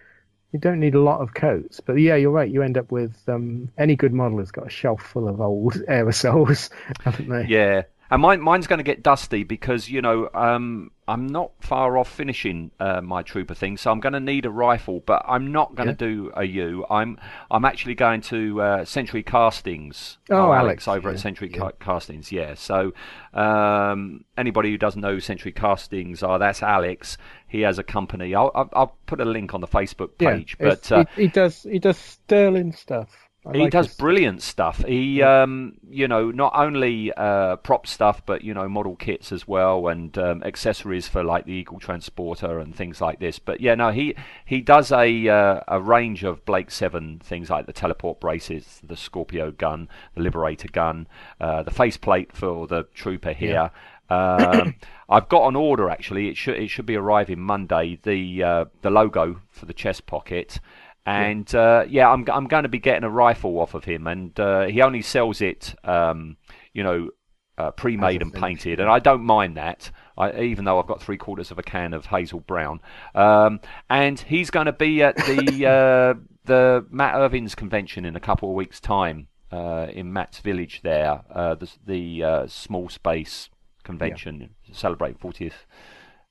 you 0.53 0.59
don't 0.59 0.79
need 0.79 0.95
a 0.95 1.01
lot 1.01 1.21
of 1.21 1.33
coats, 1.33 1.79
but 1.79 1.93
yeah, 1.93 2.15
you're 2.15 2.31
right. 2.31 2.49
You 2.49 2.61
end 2.63 2.77
up 2.77 2.91
with 2.91 3.17
um, 3.27 3.69
any 3.77 3.95
good 3.95 4.13
model 4.13 4.39
has 4.39 4.51
got 4.51 4.67
a 4.67 4.69
shelf 4.69 5.01
full 5.01 5.27
of 5.27 5.41
old 5.41 5.73
aerosols, 5.89 6.69
haven't 7.03 7.29
they? 7.29 7.45
Yeah, 7.45 7.83
and 8.09 8.21
mine, 8.21 8.41
mine's 8.41 8.67
going 8.67 8.77
to 8.77 8.83
get 8.83 9.03
dusty 9.03 9.43
because 9.43 9.89
you 9.89 10.01
know 10.01 10.29
um, 10.33 10.91
I'm 11.07 11.27
not 11.27 11.51
far 11.59 11.97
off 11.97 12.09
finishing 12.09 12.71
uh, 12.79 13.01
my 13.01 13.21
trooper 13.21 13.53
thing, 13.53 13.77
so 13.77 13.91
I'm 13.91 13.99
going 13.99 14.13
to 14.13 14.19
need 14.19 14.45
a 14.45 14.49
rifle. 14.49 15.01
But 15.05 15.23
I'm 15.27 15.51
not 15.51 15.75
going 15.75 15.87
to 15.87 15.93
do 15.93 16.31
a 16.35 16.43
U. 16.43 16.85
I'm 16.89 17.19
I'm 17.49 17.65
actually 17.65 17.95
going 17.95 18.21
to 18.21 18.61
uh, 18.61 18.85
Century 18.85 19.23
Castings. 19.23 20.17
Oh, 20.29 20.51
Alex, 20.51 20.87
Alex, 20.87 20.87
over 20.87 21.09
yeah, 21.09 21.13
at 21.15 21.19
Century 21.19 21.49
yeah. 21.51 21.59
Ca- 21.59 21.71
Castings. 21.79 22.31
Yeah. 22.31 22.53
So 22.55 22.93
um, 23.33 24.25
anybody 24.37 24.71
who 24.71 24.77
doesn't 24.77 25.01
know 25.01 25.13
who 25.13 25.19
Century 25.19 25.51
Castings 25.51 26.23
are, 26.23 26.39
that's 26.39 26.63
Alex. 26.63 27.17
He 27.47 27.61
has 27.61 27.79
a 27.79 27.83
company. 27.83 28.35
I'll 28.35 28.51
I'll, 28.55 28.69
I'll 28.73 28.97
put 29.05 29.21
a 29.21 29.25
link 29.25 29.53
on 29.53 29.61
the 29.61 29.67
Facebook 29.67 30.17
page. 30.17 30.57
but 30.59 30.91
uh, 30.91 31.05
he, 31.15 31.23
he 31.23 31.27
does 31.27 31.63
he 31.63 31.79
does 31.79 31.97
sterling 31.97 32.73
stuff. 32.73 33.26
I 33.45 33.53
he 33.53 33.59
like 33.59 33.71
does 33.71 33.87
his- 33.87 33.95
brilliant 33.95 34.41
stuff. 34.41 34.83
He, 34.85 35.21
um, 35.21 35.77
you 35.89 36.07
know, 36.07 36.31
not 36.31 36.51
only 36.55 37.13
uh, 37.13 37.55
prop 37.57 37.87
stuff, 37.87 38.25
but 38.25 38.43
you 38.43 38.53
know, 38.53 38.67
model 38.67 38.95
kits 38.97 39.31
as 39.31 39.47
well, 39.47 39.87
and 39.87 40.17
um, 40.17 40.43
accessories 40.43 41.07
for 41.07 41.23
like 41.23 41.45
the 41.45 41.53
Eagle 41.53 41.79
Transporter 41.79 42.59
and 42.59 42.75
things 42.75 42.99
like 42.99 43.19
this. 43.19 43.39
But 43.39 43.61
yeah, 43.61 43.75
no, 43.75 43.91
he 43.91 44.15
he 44.45 44.59
does 44.59 44.91
a 44.91 45.29
uh, 45.29 45.61
a 45.67 45.79
range 45.81 46.25
of 46.25 46.43
Blake 46.45 46.71
Seven 46.71 47.19
things 47.23 47.49
like 47.49 47.67
the 47.67 47.73
teleport 47.73 48.19
braces, 48.19 48.81
the 48.83 48.97
Scorpio 48.97 49.51
gun, 49.51 49.87
the 50.15 50.21
Liberator 50.23 50.67
gun, 50.69 51.07
uh, 51.39 51.63
the 51.63 51.71
faceplate 51.71 52.33
for 52.33 52.67
the 52.67 52.83
Trooper 52.93 53.31
here. 53.33 53.71
um, 54.09 54.75
I've 55.09 55.29
got 55.29 55.47
an 55.47 55.55
order 55.55 55.89
actually. 55.89 56.27
It 56.27 56.35
should 56.35 56.57
it 56.57 56.67
should 56.67 56.85
be 56.85 56.95
arriving 56.97 57.39
Monday. 57.39 57.97
The 58.03 58.43
uh, 58.43 58.65
the 58.81 58.89
logo 58.89 59.39
for 59.51 59.65
the 59.65 59.73
chest 59.73 60.05
pocket. 60.05 60.59
And 61.07 61.55
uh, 61.55 61.85
yeah, 61.87 62.09
I'm 62.09 62.25
I'm 62.29 62.47
going 62.47 62.63
to 62.63 62.69
be 62.69 62.79
getting 62.79 63.05
a 63.05 63.09
rifle 63.09 63.59
off 63.59 63.73
of 63.73 63.85
him, 63.85 64.07
and 64.07 64.37
uh, 64.39 64.65
he 64.65 64.81
only 64.81 65.01
sells 65.01 65.41
it, 65.41 65.73
um, 65.85 66.35
you 66.73 66.83
know, 66.83 67.09
uh, 67.57 67.71
pre-made 67.71 68.21
and 68.21 68.33
painted, 68.33 68.81
and 68.81 68.89
I 68.89 68.99
don't 68.99 69.23
mind 69.23 69.55
that. 69.55 69.89
I, 70.17 70.41
even 70.41 70.65
though 70.65 70.79
I've 70.79 70.87
got 70.87 71.01
three 71.01 71.17
quarters 71.17 71.49
of 71.49 71.59
a 71.59 71.63
can 71.63 71.93
of 71.93 72.07
Hazel 72.07 72.41
Brown, 72.41 72.81
um, 73.15 73.61
and 73.89 74.19
he's 74.19 74.49
going 74.49 74.65
to 74.65 74.73
be 74.73 75.01
at 75.01 75.15
the 75.15 75.65
uh, 76.17 76.19
the 76.43 76.85
Matt 76.89 77.15
Irvine's 77.15 77.55
convention 77.55 78.03
in 78.03 78.17
a 78.17 78.19
couple 78.19 78.49
of 78.49 78.55
weeks' 78.55 78.81
time 78.81 79.27
uh, 79.51 79.87
in 79.89 80.11
Matt's 80.11 80.39
Village. 80.39 80.81
There, 80.83 81.21
uh, 81.33 81.55
the 81.55 81.71
the 81.85 82.23
uh, 82.23 82.47
small 82.47 82.89
space 82.89 83.49
convention 83.83 84.49
celebrating 84.73 85.17
40th 85.17 85.53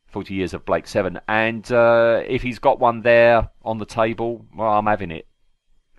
40 0.09 0.35
years 0.35 0.55
of 0.55 0.65
Blake 0.65 0.87
Seven, 0.87 1.21
and 1.29 1.71
uh, 1.73 2.23
if 2.27 2.43
he's 2.43 2.59
got 2.59 2.79
one 2.81 3.03
there 3.03 3.51
on 3.63 3.79
the 3.79 3.87
table, 3.87 4.47
well, 4.57 4.73
I'm 4.73 4.87
having 4.87 5.11
it 5.11 5.27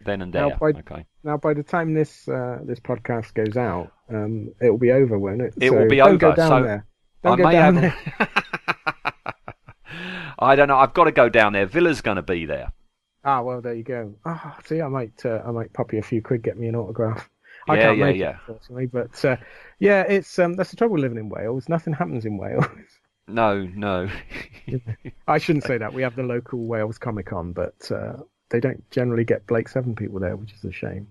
then 0.05 0.21
and 0.21 0.33
Now, 0.33 0.49
there. 0.49 0.57
by- 0.57 0.79
okay, 0.79 1.05
Now, 1.23 1.37
by 1.37 1.53
the 1.53 1.63
time 1.63 1.93
this 1.93 2.27
uh, 2.27 2.59
this 2.63 2.79
podcast 2.79 3.33
goes 3.33 3.57
out, 3.57 3.91
um, 4.09 4.53
it 4.61 4.69
will 4.69 4.77
be 4.77 4.91
over, 4.91 5.17
won't 5.19 5.41
it? 5.41 5.53
It 5.59 5.69
So 5.69 5.77
will 5.77 5.89
be 5.89 5.97
don't 5.97 6.17
go 6.17 6.33
down 6.33 6.47
so 6.49 6.63
there. 6.63 6.85
I 7.23 7.27
Don't 7.29 7.37
go 7.39 7.43
may 7.45 7.51
down 7.51 7.75
have. 7.75 7.95
there. 8.17 8.27
I 10.39 10.55
don't 10.55 10.67
know. 10.67 10.77
I've 10.77 10.93
got 10.93 11.05
to 11.05 11.11
go 11.11 11.29
down 11.29 11.53
there. 11.53 11.65
Vila's 11.65 12.01
going 12.01 12.17
to 12.17 12.21
be 12.21 12.45
there. 12.45 12.71
Ah, 13.25 13.41
well, 13.41 13.59
there 13.61 13.73
you 13.73 13.83
go. 13.83 14.13
Ah, 14.25 14.57
see, 14.65 14.81
I 14.81 14.87
might 14.87 15.25
uh, 15.25 15.41
I 15.45 15.51
might 15.51 15.73
pop 15.73 15.91
you 15.91 15.99
a 15.99 16.03
few 16.03 16.21
quid, 16.21 16.43
get 16.43 16.57
me 16.57 16.67
an 16.67 16.75
autograph. 16.75 17.29
I 17.67 17.75
Yeah, 17.75 17.81
can't 17.81 17.97
yeah, 17.97 18.05
make 18.05 18.17
yeah. 18.17 18.29
it, 18.29 18.35
unfortunately, 18.47 18.85
but 18.85 19.25
uh, 19.25 19.35
yeah, 19.79 20.03
it's 20.03 20.37
um, 20.39 20.53
that's 20.53 20.69
the 20.69 20.77
trouble 20.77 20.97
living 20.99 21.17
in 21.17 21.27
Wales. 21.27 21.67
Nothing 21.67 21.93
happens 21.93 22.25
in 22.25 22.37
Wales. 22.37 22.65
No, 23.27 23.61
no. 23.75 24.09
I 25.27 25.37
shouldn't 25.37 25.65
say 25.65 25.77
that. 25.77 25.93
We 25.93 26.01
have 26.01 26.15
the 26.15 26.23
local 26.23 26.59
Wales 26.65 26.97
Comic 26.97 27.27
Con, 27.27 27.51
but 27.51 27.91
uh, 27.91 28.13
they 28.49 28.59
don't 28.59 28.89
generally 28.91 29.25
get 29.25 29.47
Blake 29.47 29.67
Seven 29.67 29.95
people 29.95 30.19
there, 30.19 30.35
which 30.35 30.53
is 30.53 30.63
a 30.63 30.71
shame. 30.71 31.07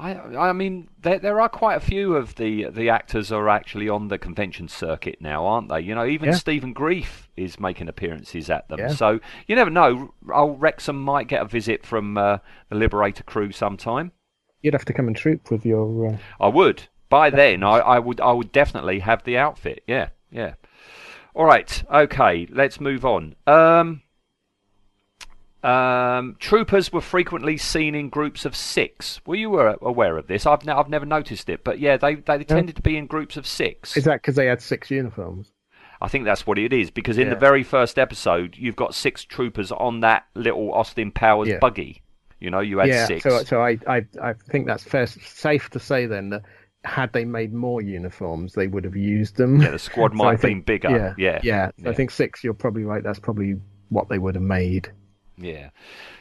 I, 0.00 0.14
I 0.14 0.52
mean, 0.52 0.88
there 1.02 1.18
there 1.18 1.40
are 1.40 1.48
quite 1.48 1.74
a 1.74 1.80
few 1.80 2.14
of 2.14 2.36
the 2.36 2.70
the 2.70 2.88
actors 2.88 3.32
are 3.32 3.48
actually 3.48 3.88
on 3.88 4.08
the 4.08 4.18
convention 4.18 4.68
circuit 4.68 5.16
now, 5.20 5.44
aren't 5.44 5.68
they? 5.68 5.80
You 5.80 5.94
know, 5.94 6.06
even 6.06 6.28
Yeah. 6.28 6.36
Stephen 6.36 6.72
Greif 6.72 7.28
is 7.36 7.58
making 7.58 7.88
appearances 7.88 8.48
at 8.48 8.68
them. 8.68 8.78
Yeah. 8.78 8.88
So 8.88 9.18
you 9.48 9.56
never 9.56 9.70
know. 9.70 10.14
Old 10.32 10.60
Wrexham 10.60 11.02
might 11.02 11.26
get 11.26 11.42
a 11.42 11.46
visit 11.46 11.84
from 11.84 12.16
uh, 12.16 12.38
the 12.68 12.76
Liberator 12.76 13.24
crew 13.24 13.50
sometime. 13.50 14.12
You'd 14.62 14.74
have 14.74 14.84
to 14.84 14.92
come 14.92 15.08
and 15.08 15.16
troop 15.16 15.50
with 15.50 15.66
your. 15.66 16.10
Uh, 16.10 16.16
I 16.38 16.48
would. 16.48 16.84
By 17.08 17.30
then, 17.30 17.64
I, 17.64 17.78
I 17.78 17.98
would 17.98 18.20
I 18.20 18.30
would 18.32 18.52
definitely 18.52 19.00
have 19.00 19.24
the 19.24 19.36
outfit. 19.36 19.82
Yeah, 19.88 20.10
yeah. 20.30 20.54
All 21.34 21.44
right. 21.44 21.82
Okay. 21.92 22.46
Let's 22.50 22.80
move 22.80 23.04
on. 23.04 23.34
Um, 23.46 24.02
um, 25.62 26.36
troopers 26.38 26.92
were 26.92 27.00
frequently 27.00 27.56
seen 27.56 27.94
in 27.94 28.08
groups 28.10 28.44
of 28.44 28.54
six. 28.54 29.20
Were 29.26 29.34
you 29.34 29.58
aware 29.58 30.16
of 30.16 30.28
this? 30.28 30.46
I've 30.46 30.64
ne- 30.64 30.72
I've 30.72 30.88
never 30.88 31.04
noticed 31.06 31.48
it, 31.48 31.64
but 31.64 31.80
yeah, 31.80 31.96
they 31.96 32.14
they 32.16 32.44
tended 32.44 32.76
to 32.76 32.82
be 32.82 32.96
in 32.96 33.06
groups 33.06 33.36
of 33.36 33.46
six. 33.46 33.96
is 33.96 34.04
that 34.04 34.22
because 34.22 34.36
they 34.36 34.46
had 34.46 34.62
six 34.62 34.90
uniforms? 34.90 35.50
I 36.00 36.06
think 36.06 36.24
that's 36.24 36.46
what 36.46 36.58
it 36.60 36.72
is 36.72 36.92
because 36.92 37.18
in 37.18 37.28
the 37.28 37.34
Yeah. 37.34 37.40
very 37.40 37.64
first 37.64 37.98
episode, 37.98 38.56
you've 38.56 38.76
got 38.76 38.94
six 38.94 39.24
troopers 39.24 39.72
on 39.72 39.98
that 40.00 40.26
little 40.36 40.72
Austin 40.72 41.10
Powers 41.10 41.48
Yeah. 41.48 41.58
buggy. 41.58 42.02
You 42.38 42.50
know, 42.50 42.60
you 42.60 42.78
had 42.78 42.88
yeah. 42.88 43.06
six. 43.06 43.24
So 43.24 43.42
so 43.42 43.60
I, 43.60 43.78
I 43.88 44.06
I 44.22 44.34
think 44.48 44.68
that's 44.68 44.84
fair, 44.84 45.08
safe 45.08 45.70
to 45.70 45.80
say 45.80 46.06
then 46.06 46.28
that 46.30 46.42
had 46.88 47.12
they 47.12 47.24
made 47.24 47.52
more 47.52 47.80
uniforms, 47.82 48.54
they 48.54 48.66
would 48.66 48.84
have 48.84 48.96
used 48.96 49.36
them. 49.36 49.60
yeah, 49.60 49.70
the 49.70 49.78
squad 49.78 50.12
might 50.14 50.26
I 50.26 50.30
have 50.32 50.40
been 50.42 50.50
think- 50.62 50.66
bigger. 50.66 50.90
Yeah, 50.90 51.14
yeah, 51.18 51.40
yeah. 51.42 51.66
So 51.68 51.84
yeah. 51.84 51.90
I 51.90 51.94
think 51.94 52.10
six. 52.10 52.42
You're 52.42 52.54
probably 52.54 52.84
right. 52.84 53.02
That's 53.02 53.18
probably 53.20 53.56
what 53.90 54.08
they 54.08 54.18
would 54.18 54.34
have 54.34 54.42
made. 54.42 54.90
Yeah. 55.36 55.70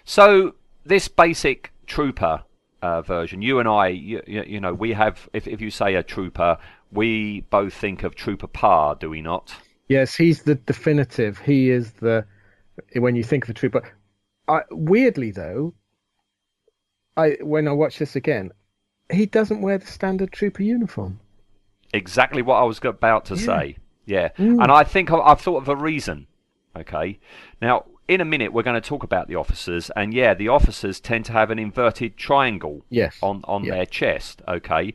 So 0.04 0.56
this 0.86 1.08
basic 1.08 1.72
trooper 1.88 2.44
uh, 2.82 3.02
version, 3.02 3.42
you 3.42 3.60
and 3.60 3.68
I, 3.68 3.88
you, 3.88 4.22
you, 4.28 4.44
you 4.46 4.60
know, 4.60 4.74
we 4.74 4.94
have. 4.94 5.28
If 5.34 5.48
if 5.48 5.60
you 5.62 5.72
say 5.72 5.96
a 5.96 6.04
trooper, 6.04 6.58
we 6.92 7.42
both 7.50 7.74
think 7.74 8.04
of 8.04 8.16
Trooper 8.16 8.48
Parr, 8.48 8.96
do 8.96 9.10
we 9.10 9.22
not? 9.22 9.54
Yes, 9.90 10.16
he's 10.16 10.44
the 10.44 10.56
definitive. 10.56 11.40
He 11.40 11.70
is 11.70 11.92
the 11.94 12.26
when 12.96 13.16
you 13.16 13.24
think 13.24 13.46
of 13.46 13.50
a 13.50 13.54
trooper. 13.54 13.82
I, 14.48 14.62
weirdly 14.72 15.32
though, 15.32 15.74
I 17.16 17.38
when 17.42 17.68
I 17.68 17.72
watch 17.72 17.98
this 18.00 18.16
again, 18.16 18.52
he 19.12 19.26
doesn't 19.26 19.62
wear 19.62 19.78
the 19.78 19.88
standard 19.88 20.32
trooper 20.32 20.64
uniform. 20.64 21.20
Exactly 21.94 22.42
what 22.42 22.56
I 22.56 22.64
was 22.64 22.80
about 22.84 23.26
to 23.26 23.36
Yeah. 23.36 23.46
say. 23.46 23.78
Yeah. 24.06 24.30
Mm. 24.38 24.62
And 24.64 24.72
I 24.72 24.84
think 24.84 25.12
I've 25.12 25.42
thought 25.42 25.58
of 25.62 25.70
a 25.70 25.76
reason. 25.76 26.28
Okay. 26.76 27.20
Now, 27.62 27.86
in 28.08 28.22
a 28.22 28.26
minute, 28.26 28.54
we're 28.54 28.64
going 28.64 28.80
to 28.82 28.88
talk 28.90 29.04
about 29.04 29.28
the 29.28 29.36
officers, 29.36 29.90
and 29.96 30.14
yeah, 30.14 30.34
the 30.34 30.48
officers 30.48 31.00
tend 31.00 31.26
to 31.26 31.34
have 31.34 31.52
an 31.52 31.60
inverted 31.60 32.16
triangle 32.18 32.86
Yes. 32.90 33.18
on 33.22 33.42
on 33.46 33.64
Yeah. 33.66 33.76
their 33.76 33.86
chest. 33.86 34.42
Okay. 34.48 34.94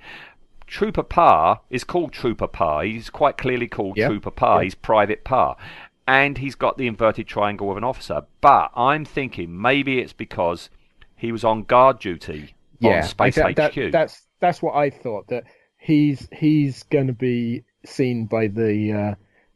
Trooper 0.67 1.03
Parr 1.03 1.61
is 1.69 1.85
called 1.85 2.13
Trooper 2.13 2.47
Parr. 2.47 2.85
He's 2.85 3.11
quite 3.11 3.37
clearly 3.37 3.69
called 3.69 3.97
Yeah. 3.99 4.09
Trooper 4.09 4.31
Parr. 4.31 4.61
Yeah. 4.61 4.65
He's 4.65 4.75
Private 4.75 5.25
Parr. 5.25 5.57
And 6.07 6.39
he's 6.39 6.55
got 6.55 6.79
the 6.79 6.87
inverted 6.87 7.27
triangle 7.27 7.71
of 7.71 7.77
an 7.77 7.85
officer. 7.85 8.23
But 8.41 8.71
I'm 8.75 9.05
thinking 9.05 9.61
maybe 9.61 9.99
it's 9.99 10.13
because 10.15 10.71
he 11.15 11.31
was 11.31 11.45
on 11.45 11.63
guard 11.65 11.99
duty 11.99 12.55
yeah, 12.91 13.01
Space 13.03 13.35
that- 13.37 13.75
HQ. 13.75 13.93
that's 13.93 14.23
that's 14.41 14.61
what 14.63 14.75
I 14.75 14.91
thought. 14.91 15.29
That 15.29 15.45
he's 15.79 16.29
he's 16.33 16.83
going 16.85 17.07
to 17.09 17.13
be 17.13 17.65
seen 17.85 18.27
by 18.27 18.47
the 18.49 18.93
uh, 18.93 19.15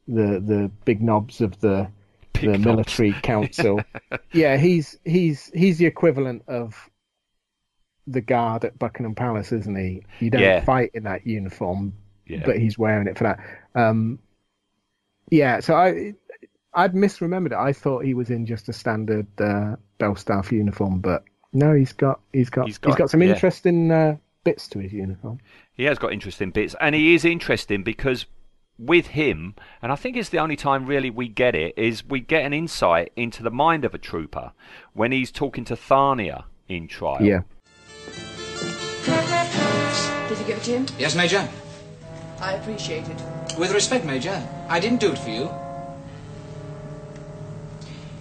the 0.08 0.40
the 0.40 0.70
big 0.84 1.02
knobs 1.02 1.40
of 1.40 1.58
the 1.60 1.88
Big 2.32 2.42
the 2.42 2.48
knobs. 2.58 2.64
military 2.64 3.12
council. 3.22 3.80
yeah, 4.32 4.56
he's 4.56 4.98
he's 5.04 5.50
he's 5.54 5.78
the 5.78 5.86
equivalent 5.86 6.42
of 6.48 6.74
the 8.06 8.20
guard 8.20 8.64
at 8.64 8.78
Buckingham 8.78 9.14
Palace, 9.14 9.50
isn't 9.52 9.76
he? 9.76 10.04
You 10.20 10.30
don't 10.30 10.40
Yeah. 10.42 10.64
fight 10.64 10.90
in 10.94 11.04
that 11.04 11.26
uniform, 11.26 11.92
Yeah. 12.28 12.42
but 12.44 12.58
he's 12.58 12.78
wearing 12.78 13.08
it 13.08 13.18
for 13.18 13.24
that. 13.24 13.40
Um, 13.74 14.20
yeah, 15.30 15.58
so 15.60 15.74
I 15.74 16.14
I'd 16.72 16.92
misremembered 16.92 17.46
it. 17.52 17.58
I 17.58 17.72
thought 17.72 18.04
he 18.04 18.14
was 18.14 18.30
in 18.30 18.46
just 18.46 18.68
a 18.68 18.72
standard 18.72 19.26
uh, 19.40 19.76
Belstaff 19.98 20.52
uniform, 20.52 21.00
but 21.00 21.24
no, 21.56 21.74
he's 21.74 21.92
got 21.92 22.20
he's 22.32 22.50
got 22.50 22.66
He's 22.66 22.74
he's 22.76 22.78
got- 22.78 22.98
got, 22.98 23.10
some 23.10 23.22
yeah. 23.22 23.30
interesting 23.30 23.90
uh, 23.90 24.16
bits 24.44 24.68
to 24.68 24.78
his 24.78 24.92
uniform. 24.92 25.38
He 25.74 25.84
has 25.84 25.98
got 25.98 26.12
interesting 26.12 26.50
bits, 26.50 26.74
and 26.80 26.94
he 26.94 27.14
is 27.14 27.24
interesting 27.24 27.82
because 27.82 28.26
with 28.78 29.08
him, 29.08 29.54
and 29.80 29.90
I 29.90 29.96
think 29.96 30.16
it's 30.16 30.28
the 30.28 30.38
only 30.38 30.56
time 30.56 30.84
really 30.86 31.08
we 31.10 31.28
get 31.28 31.54
it, 31.54 31.72
is 31.78 32.04
we 32.04 32.20
get 32.20 32.44
an 32.44 32.52
insight 32.52 33.10
into 33.16 33.42
the 33.42 33.50
mind 33.50 33.84
of 33.86 33.94
a 33.94 33.98
trooper 33.98 34.52
when 34.92 35.12
he's 35.12 35.30
talking 35.30 35.64
to 35.64 35.74
Thania 35.76 36.44
in 36.68 36.86
trial. 36.88 37.22
Yeah, 37.22 37.40
Did 40.28 40.38
you 40.38 40.44
give 40.44 40.58
it 40.58 40.62
to 40.64 40.70
him? 40.72 40.86
Yes, 40.98 41.14
Major. 41.16 41.48
I 42.40 42.52
appreciate 42.52 43.08
it. 43.08 43.22
With 43.58 43.72
respect, 43.72 44.04
Major, 44.04 44.46
I 44.68 44.78
didn't 44.80 45.00
do 45.00 45.12
it 45.12 45.18
for 45.18 45.30
you. 45.30 45.50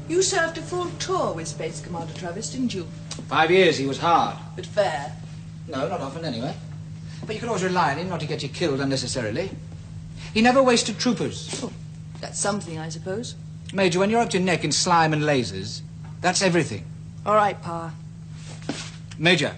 You 0.08 0.22
served 0.22 0.58
a 0.58 0.62
full 0.62 0.90
tour 1.00 1.34
with 1.34 1.48
Space 1.48 1.82
Commander 1.82 2.14
Travis, 2.14 2.52
didn't 2.52 2.74
you? 2.74 2.88
Five 3.28 3.52
years 3.52 3.78
he 3.78 3.86
was 3.86 3.98
hard. 3.98 4.38
But 4.56 4.66
fair. 4.66 5.12
No, 5.68 5.88
not 5.88 6.02
often 6.02 6.26
anyway. 6.26 6.56
But 7.26 7.36
you 7.36 7.40
could 7.40 7.50
always 7.50 7.64
rely 7.64 7.92
on 7.92 7.98
him 7.98 8.10
not 8.10 8.20
to 8.20 8.28
get 8.28 8.44
you 8.44 8.50
killed 8.50 8.80
unnecessarily. 8.82 9.50
He 10.34 10.42
never 10.42 10.62
wasted 10.62 11.00
troopers. 11.00 11.62
Oh, 11.64 11.72
that's 12.22 12.40
something, 12.40 12.78
I 12.78 12.90
suppose. 12.90 13.36
Major, 13.74 14.00
when 14.00 14.10
you're 14.10 14.22
up 14.22 14.30
to 14.32 14.38
your 14.38 14.46
neck 14.46 14.64
in 14.64 14.72
slime 14.72 15.14
and 15.14 15.24
lasers, 15.24 15.82
that's 16.22 16.42
everything. 16.42 16.86
All 17.26 17.36
right, 17.36 17.60
Pa. 17.62 17.94
Major, 19.18 19.56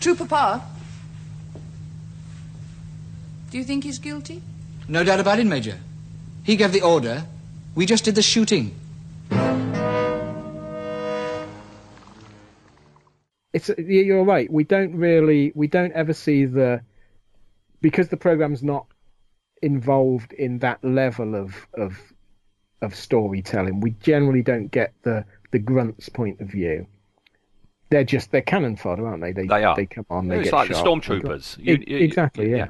Trooper 0.00 0.26
Pa. 0.26 0.62
Do 3.50 3.58
you 3.58 3.64
think 3.64 3.84
he's 3.84 3.98
guilty? 3.98 4.42
no 4.86 5.02
doubt 5.02 5.18
about 5.18 5.38
it, 5.38 5.46
Major. 5.46 5.78
He 6.42 6.56
gave 6.56 6.72
the 6.72 6.82
order. 6.82 7.24
We 7.74 7.86
just 7.86 8.04
did 8.04 8.14
the 8.14 8.22
shooting. 8.22 8.74
It's 13.68 13.78
you're 13.78 14.24
right. 14.24 14.50
We 14.50 14.64
don't 14.64 14.94
really 14.94 15.52
we 15.54 15.66
don't 15.66 15.92
ever 15.92 16.12
see 16.12 16.44
the 16.44 16.80
because 17.80 18.08
the 18.08 18.16
program's 18.16 18.62
not 18.62 18.86
involved 19.62 20.32
in 20.32 20.58
that 20.60 20.82
level 20.84 21.34
of 21.34 21.66
of 21.74 21.98
of 22.82 22.94
storytelling. 22.94 23.80
We 23.80 23.90
generally 24.00 24.42
don't 24.42 24.68
get 24.70 24.92
the 25.02 25.24
the 25.52 25.58
grunts 25.58 26.08
point 26.08 26.40
of 26.40 26.48
view. 26.48 26.86
they're 27.90 28.02
just 28.04 28.30
they're 28.32 28.42
cannon 28.42 28.76
fodder, 28.76 29.06
aren't 29.06 29.22
they? 29.22 29.32
They 29.32 29.46
They 29.46 29.62
are. 29.64 29.76
They 29.76 29.86
come 29.86 30.06
on. 30.10 30.28
They 30.28 30.40
it's 30.40 30.52
like 30.52 30.68
the 30.68 30.74
stormtroopers. 30.74 31.58
You- 31.58 31.82
you- 31.86 31.98
exactly. 31.98 32.50
Yeah. 32.50 32.68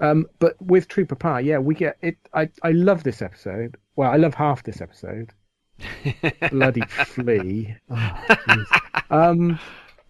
Um, 0.00 0.26
but 0.40 0.60
with 0.60 0.88
Trooper 0.88 1.14
Power, 1.14 1.40
yeah, 1.40 1.58
we 1.58 1.74
get 1.74 1.96
it. 2.02 2.16
I 2.34 2.50
I 2.62 2.72
love 2.72 3.02
this 3.02 3.22
episode. 3.22 3.76
Well, 3.94 4.10
I 4.10 4.16
love 4.16 4.34
half 4.34 4.62
this 4.62 4.80
episode. 4.82 5.32
Bloody 6.50 6.82
flea. 6.82 7.76
Oh, 7.90 8.64
um, 9.10 9.58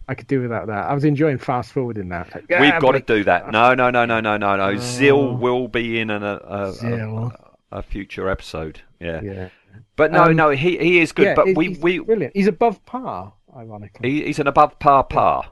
I 0.07 0.15
could 0.15 0.27
do 0.27 0.41
without 0.41 0.67
that. 0.67 0.89
I 0.89 0.93
was 0.93 1.03
enjoying 1.03 1.37
fast 1.37 1.73
forwarding 1.73 2.09
that. 2.09 2.33
Like, 2.33 2.45
We've 2.49 2.71
ah, 2.73 2.79
got 2.79 2.91
to 2.93 2.99
do 3.01 3.23
that. 3.25 3.51
No, 3.51 3.73
no, 3.73 3.89
no, 3.89 4.05
no, 4.05 4.19
no, 4.21 4.37
no, 4.37 4.55
no. 4.55 4.75
Zill 4.77 5.37
will 5.37 5.67
be 5.67 5.99
in 5.99 6.09
an, 6.09 6.23
a, 6.23 6.35
a, 6.35 6.73
Oh. 6.83 7.31
A, 7.71 7.79
a 7.79 7.83
future 7.83 8.29
episode. 8.29 8.81
Yeah. 8.99 9.21
Yeah. 9.21 9.49
But 9.97 10.11
no, 10.11 10.23
Um, 10.23 10.35
no, 10.35 10.49
he, 10.51 10.77
he 10.77 10.99
is 10.99 11.11
good. 11.11 11.25
yeah, 11.25 11.35
but 11.35 11.47
we, 11.55 11.67
he's 11.69 11.79
we 11.79 11.99
brilliant. 11.99 12.35
He's 12.35 12.47
above 12.47 12.83
par, 12.85 13.33
ironically. 13.55 14.09
he, 14.09 14.23
he's 14.25 14.39
an 14.39 14.47
above 14.47 14.79
par 14.79 15.03
par. 15.03 15.51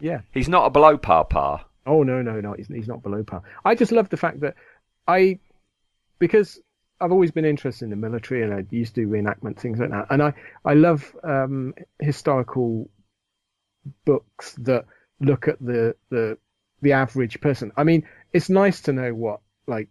yeah. 0.00 0.20
He's 0.32 0.48
not 0.48 0.66
a 0.66 0.70
below 0.70 0.96
par 0.98 1.24
par. 1.26 1.64
Oh 1.86 2.02
no, 2.02 2.20
no, 2.22 2.40
no. 2.40 2.54
He's 2.54 2.66
he's 2.68 2.88
not 2.88 3.02
below 3.02 3.22
par. 3.22 3.42
I 3.64 3.74
just 3.74 3.92
love 3.92 4.08
the 4.08 4.16
fact 4.16 4.40
that 4.40 4.54
I, 5.06 5.38
because 6.18 6.60
I've 7.00 7.12
always 7.12 7.30
been 7.30 7.44
interested 7.44 7.84
in 7.84 7.90
the 7.90 7.96
military 7.96 8.42
and 8.42 8.52
I 8.54 8.64
used 8.70 8.94
to 8.96 9.02
do 9.02 9.08
reenactment 9.08 9.58
things 9.58 9.78
like 9.78 9.90
that, 9.90 10.06
and 10.10 10.22
I 10.22 10.32
I 10.64 10.74
love 10.74 11.14
um, 11.22 11.74
historical 12.00 12.88
books 14.04 14.54
that 14.62 14.84
look 15.20 15.48
at 15.48 15.58
the 15.60 15.94
the 16.10 16.38
the 16.82 16.92
average 16.92 17.40
person. 17.40 17.72
I 17.76 17.84
mean, 17.84 18.06
it's 18.32 18.48
nice 18.50 18.82
to 18.82 18.92
know 18.92 19.14
what 19.14 19.40
like 19.66 19.88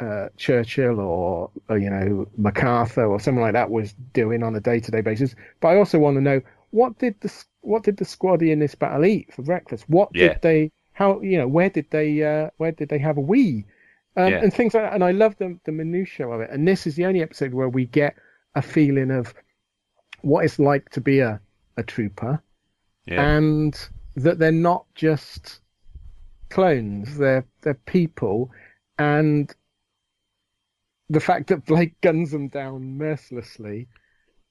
uh, 0.00 0.28
Churchill 0.36 1.00
or, 1.00 1.50
or 1.68 1.78
you 1.78 1.90
know 1.90 2.26
MacArthur 2.36 3.04
or 3.06 3.20
someone 3.20 3.42
like 3.44 3.52
that 3.54 3.70
was 3.70 3.92
doing 4.12 4.42
on 4.42 4.54
a 4.56 4.60
day 4.60 4.80
to 4.80 4.90
day 4.90 5.00
basis, 5.00 5.34
but 5.60 5.68
I 5.68 5.76
also 5.76 5.98
want 5.98 6.16
to 6.16 6.20
know 6.20 6.40
what 6.70 6.98
did 6.98 7.20
the 7.20 7.32
what 7.60 7.84
did 7.84 7.96
the 7.98 8.04
squaddy 8.04 8.50
in 8.50 8.58
this 8.58 8.74
battle 8.74 9.04
eat 9.04 9.32
for 9.32 9.42
breakfast? 9.42 9.88
What 9.88 10.10
Yeah. 10.14 10.28
did 10.28 10.42
they? 10.42 10.70
How 10.92 11.20
you 11.20 11.38
know 11.38 11.48
where 11.48 11.70
did 11.70 11.86
they 11.90 12.22
uh, 12.22 12.50
where 12.56 12.72
did 12.72 12.88
they 12.88 12.98
have 12.98 13.16
a 13.16 13.20
wee? 13.20 13.64
Um, 14.16 14.32
Yeah. 14.32 14.40
And 14.42 14.52
things 14.52 14.74
like 14.74 14.82
that. 14.84 14.92
And 14.92 15.04
I 15.04 15.12
love 15.12 15.36
the 15.38 15.58
the 15.64 15.72
minutiae 15.72 16.28
of 16.28 16.40
it. 16.40 16.50
And 16.50 16.66
this 16.68 16.86
is 16.86 16.96
the 16.96 17.06
only 17.06 17.22
episode 17.22 17.54
where 17.54 17.68
we 17.68 17.86
get 17.86 18.16
a 18.54 18.60
feeling 18.62 19.10
of 19.10 19.32
what 20.20 20.44
it's 20.44 20.58
like 20.58 20.90
to 20.90 21.00
be 21.00 21.20
a 21.20 21.40
a 21.76 21.82
trooper 21.82 22.42
Yeah. 23.06 23.36
and 23.36 23.88
that 24.16 24.38
they're 24.38 24.52
not 24.52 24.84
just 24.94 25.60
clones 26.50 27.16
they're 27.16 27.44
they're 27.62 27.74
people 27.86 28.50
and 28.98 29.52
the 31.08 31.20
fact 31.20 31.48
that 31.48 31.64
Blake 31.66 31.98
guns 32.00 32.30
them 32.30 32.48
down 32.48 32.98
mercilessly 32.98 33.88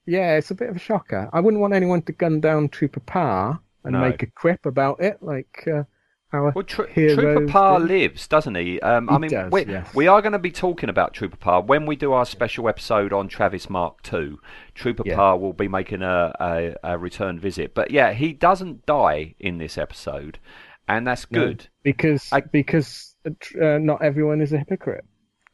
yeah 0.05 0.35
it's 0.35 0.51
a 0.51 0.55
bit 0.55 0.69
of 0.69 0.75
a 0.75 0.79
shocker 0.79 1.29
I 1.31 1.39
wouldn't 1.39 1.61
want 1.61 1.73
anyone 1.73 2.01
to 2.03 2.11
gun 2.11 2.41
down 2.41 2.69
Trooper 2.69 2.99
Parr 3.01 3.59
and 3.83 3.93
No. 3.93 4.01
make 4.01 4.23
a 4.23 4.27
quip 4.27 4.65
about 4.65 5.01
it 5.01 5.21
like 5.21 5.67
uh, 5.71 5.83
how 6.31 6.51
Well, 6.55 6.63
Tr- 6.63 6.83
Trooper 6.83 7.47
Parr 7.47 7.79
lives, 7.79 8.27
doesn't 8.27 8.55
he? 8.55 8.79
Um, 8.81 9.09
I 9.09 9.17
mean, 9.17 9.31
does, 9.31 9.51
we, 9.51 9.65
yes. 9.65 9.93
we 9.93 10.07
are 10.07 10.21
going 10.21 10.31
to 10.33 10.39
be 10.39 10.51
talking 10.51 10.89
about 10.89 11.13
Trooper 11.13 11.37
Parr 11.37 11.61
when 11.61 11.85
we 11.85 11.95
do 11.95 12.13
our 12.13 12.25
special 12.25 12.69
episode 12.69 13.11
on 13.13 13.27
Travis 13.27 13.69
Mark 13.69 13.99
II. 14.11 14.35
Trooper 14.75 15.03
Yeah. 15.05 15.15
Parr 15.15 15.37
will 15.37 15.53
be 15.53 15.67
making 15.67 16.01
a, 16.01 16.33
a, 16.39 16.75
a 16.93 16.97
return 16.97 17.39
visit, 17.39 17.73
but 17.73 17.91
yeah, 17.91 18.13
he 18.13 18.33
doesn't 18.33 18.85
die 18.85 19.35
in 19.39 19.57
this 19.57 19.77
episode, 19.77 20.39
and 20.87 21.05
that's 21.05 21.29
No, 21.31 21.47
good. 21.47 21.67
because 21.83 22.29
I- 22.31 22.41
because 22.41 23.15
uh, 23.25 23.77
not 23.79 24.01
everyone 24.01 24.41
is 24.41 24.53
a 24.53 24.57
hypocrite. 24.57 25.05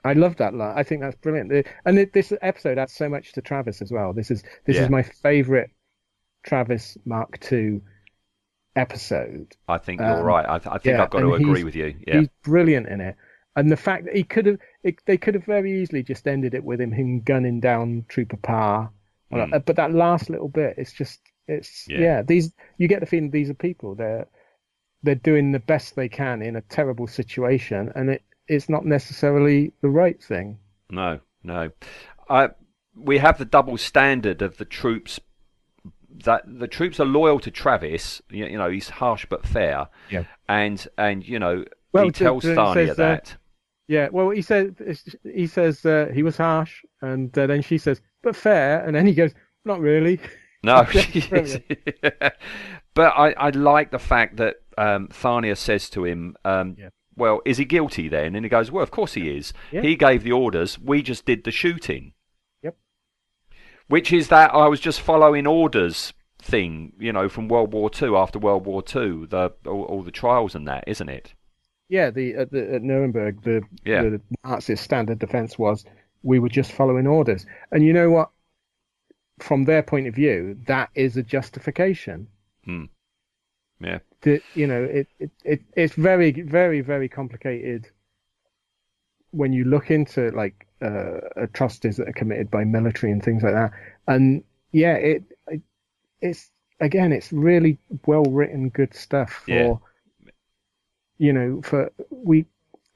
I 0.06 0.14
love 0.14 0.38
that 0.38 0.54
line. 0.54 0.74
I 0.78 0.84
think 0.84 1.02
that's 1.02 1.16
brilliant. 1.18 1.52
And 1.86 2.00
it, 2.00 2.14
this 2.14 2.32
episode 2.42 2.78
adds 2.78 2.94
so 2.94 3.10
much 3.10 3.34
to 3.34 3.42
Travis 3.42 3.82
as 3.82 3.92
well. 3.92 4.14
This 4.14 4.32
is 4.32 4.42
this 4.66 4.78
Yeah. 4.78 4.84
is 4.84 4.90
my 4.90 5.02
favorite 5.04 5.70
Travis 6.46 6.98
Mark 7.06 7.40
II 7.52 7.82
episode. 8.78 9.56
I 9.68 9.78
think 9.78 10.00
you're 10.02 10.20
Um, 10.20 10.26
right. 10.26 10.46
I, 10.48 10.60
th- 10.60 10.68
I 10.68 10.78
think 10.78 10.96
yeah, 10.98 11.04
I've 11.04 11.10
got 11.10 11.20
to 11.20 11.34
agree 11.34 11.64
with 11.64 11.76
you. 11.76 11.96
Yeah, 12.08 12.20
He's 12.20 12.30
brilliant 12.44 12.88
in 12.88 13.02
it. 13.02 13.16
And 13.56 13.72
the 13.72 13.78
fact 13.78 14.06
that 14.06 14.16
he 14.16 14.24
could 14.24 14.46
have, 14.46 14.60
it, 14.84 15.02
they 15.06 15.18
could 15.18 15.34
have 15.34 15.46
very 15.46 15.82
easily 15.82 16.04
just 16.04 16.28
ended 16.28 16.54
it 16.54 16.64
with 16.64 16.80
him, 16.80 16.92
him 16.92 17.22
gunning 17.22 17.60
down 17.60 18.06
Trooper 18.08 18.38
Parr. 18.38 18.92
Mm. 19.34 19.66
But 19.66 19.76
that 19.78 19.94
last 19.94 20.30
little 20.30 20.48
bit, 20.48 20.76
it's 20.78 20.94
just, 20.94 21.20
it's 21.48 21.86
Yeah. 21.90 22.00
yeah. 22.00 22.22
These 22.22 22.54
you 22.78 22.88
get 22.88 23.00
the 23.00 23.06
feeling 23.08 23.32
these 23.32 23.50
are 23.50 23.56
people. 23.56 23.96
They're 23.96 24.28
they're 25.04 25.16
doing 25.16 25.52
the 25.52 25.60
best 25.60 25.96
they 25.96 26.10
can 26.10 26.42
in 26.42 26.56
a 26.56 26.62
terrible 26.62 27.08
situation, 27.08 27.92
and 27.96 28.10
it 28.10 28.22
it's 28.48 28.70
not 28.70 28.86
necessarily 28.86 29.74
the 29.82 29.90
right 29.90 30.22
thing. 30.24 30.60
no, 30.90 31.20
no. 31.44 31.72
I 32.30 32.50
we 32.96 33.18
have 33.20 33.38
the 33.38 33.46
double 33.46 33.78
standard 33.78 34.42
of 34.42 34.58
the 34.58 34.66
troops. 34.66 35.20
That 36.24 36.44
the 36.46 36.68
troops 36.68 37.00
are 37.00 37.06
loyal 37.06 37.40
to 37.42 37.52
Travis. 37.52 38.22
You, 38.30 38.46
you 38.46 38.58
know, 38.58 38.70
he's 38.70 38.90
harsh 38.90 39.26
but 39.30 39.46
fair. 39.46 39.88
Yeah. 40.10 40.24
And 40.50 40.86
and 40.98 41.28
you 41.28 41.40
know, 41.40 41.64
Well, 41.94 42.06
he 42.06 42.12
tells 42.12 42.44
Thania 42.44 42.74
says, 42.74 42.90
uh, 42.92 42.94
that. 42.96 43.38
Yeah. 43.88 44.10
Well, 44.12 44.30
he 44.32 44.42
says 44.42 44.72
he 45.24 45.48
says 45.48 45.86
uh, 45.86 46.10
he 46.14 46.24
was 46.24 46.38
harsh, 46.38 46.84
and 47.02 47.38
uh, 47.38 47.48
then 47.48 47.62
she 47.62 47.78
says, 47.78 48.02
"But 48.24 48.36
fair," 48.36 48.84
and 48.86 48.96
then 48.96 49.06
he 49.06 49.14
goes, 49.14 49.34
"Not 49.66 49.80
really." 49.80 50.20
No, 50.64 50.86
but 52.94 53.14
I, 53.16 53.32
I 53.38 53.50
like 53.52 53.92
the 53.92 54.00
fact 54.00 54.38
that 54.38 54.56
um, 54.78 55.08
Thania 55.10 55.56
says 55.56 55.90
to 55.92 56.04
him, 56.06 56.36
um, 56.46 56.76
Yeah. 56.78 56.90
"Well, 57.16 57.42
is 57.46 57.58
he 57.58 57.66
guilty 57.66 58.08
then?" 58.10 58.36
And 58.36 58.44
he 58.44 58.50
goes, 58.50 58.72
"Well, 58.72 58.84
of 58.84 58.92
course 58.92 59.14
he 59.14 59.30
is. 59.30 59.54
Yeah. 59.72 59.82
He 59.82 59.96
gave 59.96 60.24
the 60.24 60.32
orders. 60.32 60.80
We 60.80 61.02
just 61.02 61.26
did 61.26 61.44
the 61.44 61.52
shooting." 61.52 62.14
Which 63.88 64.12
is 64.12 64.28
that 64.28 64.54
I 64.54 64.68
was 64.68 64.80
just 64.80 65.00
following 65.02 65.48
orders 65.48 66.14
thing, 66.40 66.94
you 67.00 67.12
know, 67.14 67.30
from 67.30 67.48
World 67.48 67.74
War 67.74 67.90
Two 67.90 68.18
after 68.18 68.40
World 68.40 68.66
War 68.66 68.82
Two, 68.82 69.28
the 69.30 69.54
all, 69.66 69.84
all 69.84 70.04
the 70.04 70.12
trials 70.12 70.56
and 70.56 70.68
that, 70.68 70.84
isn't 70.88 71.10
it? 71.10 71.34
Yeah, 71.90 72.10
the 72.10 72.36
at, 72.36 72.52
the, 72.52 72.76
at 72.76 72.82
Nuremberg, 72.82 73.44
the, 73.44 73.62
Yeah. 73.86 74.04
the 74.04 74.22
Nazis' 74.44 74.82
standard 74.82 75.20
defense 75.20 75.58
was 75.58 75.86
we 76.22 76.40
were 76.40 76.50
just 76.50 76.74
following 76.74 77.08
orders. 77.08 77.46
And 77.72 77.84
you 77.84 77.94
know 77.94 78.10
what? 78.10 78.30
From 79.40 79.64
their 79.64 79.84
point 79.84 80.08
of 80.08 80.16
view, 80.16 80.58
that 80.66 80.90
is 80.96 81.16
a 81.16 81.24
justification. 81.24 82.28
Hmm. 82.66 82.86
Yeah. 83.80 84.00
That 84.22 84.42
you 84.54 84.68
know, 84.68 84.84
it, 84.84 85.08
it, 85.20 85.32
it 85.46 85.62
it's 85.76 85.94
very 85.94 86.32
very 86.32 86.82
very 86.82 87.08
complicated 87.08 87.90
when 89.32 89.54
you 89.54 89.64
look 89.64 89.92
into 89.92 90.32
like 90.32 90.67
uh, 90.82 91.20
atrocities 91.36 91.98
that 91.98 92.08
are 92.08 92.14
committed 92.14 92.50
by 92.52 92.64
military 92.64 93.12
and 93.12 93.24
things 93.24 93.44
like 93.44 93.54
that. 93.54 93.72
And 94.08 94.44
yeah, 94.72 94.94
it, 94.96 95.24
it 95.48 95.62
it's 96.22 96.50
again, 96.80 97.12
it's 97.12 97.32
really 97.34 97.80
well 98.06 98.24
written, 98.26 98.70
good 98.70 98.94
stuff 98.94 99.32
for 99.46 99.52
Yeah. 99.52 99.74
you 101.18 101.34
know 101.34 101.62
for 101.64 101.92
we. 102.10 102.46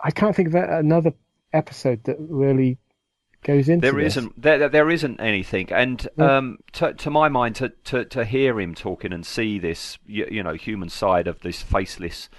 I 0.03 0.09
can't 0.11 0.35
think 0.35 0.47
of 0.47 0.55
another 0.55 1.13
episode 1.53 2.03
that 2.05 2.17
really 2.19 2.77
goes 3.43 3.69
into 3.69 3.81
There 3.91 3.99
this. 4.01 4.17
isn't 4.17 4.41
there, 4.41 4.67
there- 4.69 4.89
isn't 4.89 5.19
anything, 5.19 5.71
and 5.71 6.07
um, 6.17 6.57
to 6.73 6.93
to 6.93 7.09
my 7.11 7.29
mind, 7.29 7.55
to, 7.57 7.69
to, 7.85 8.05
to 8.05 8.25
hear 8.25 8.59
him 8.59 8.73
talking 8.75 9.13
and 9.13 9.25
see 9.25 9.59
this, 9.59 9.97
you, 10.07 10.27
you 10.29 10.41
know, 10.43 10.53
human 10.53 10.89
side 10.89 11.27
of 11.27 11.39
this 11.41 11.61
faceless 11.61 12.29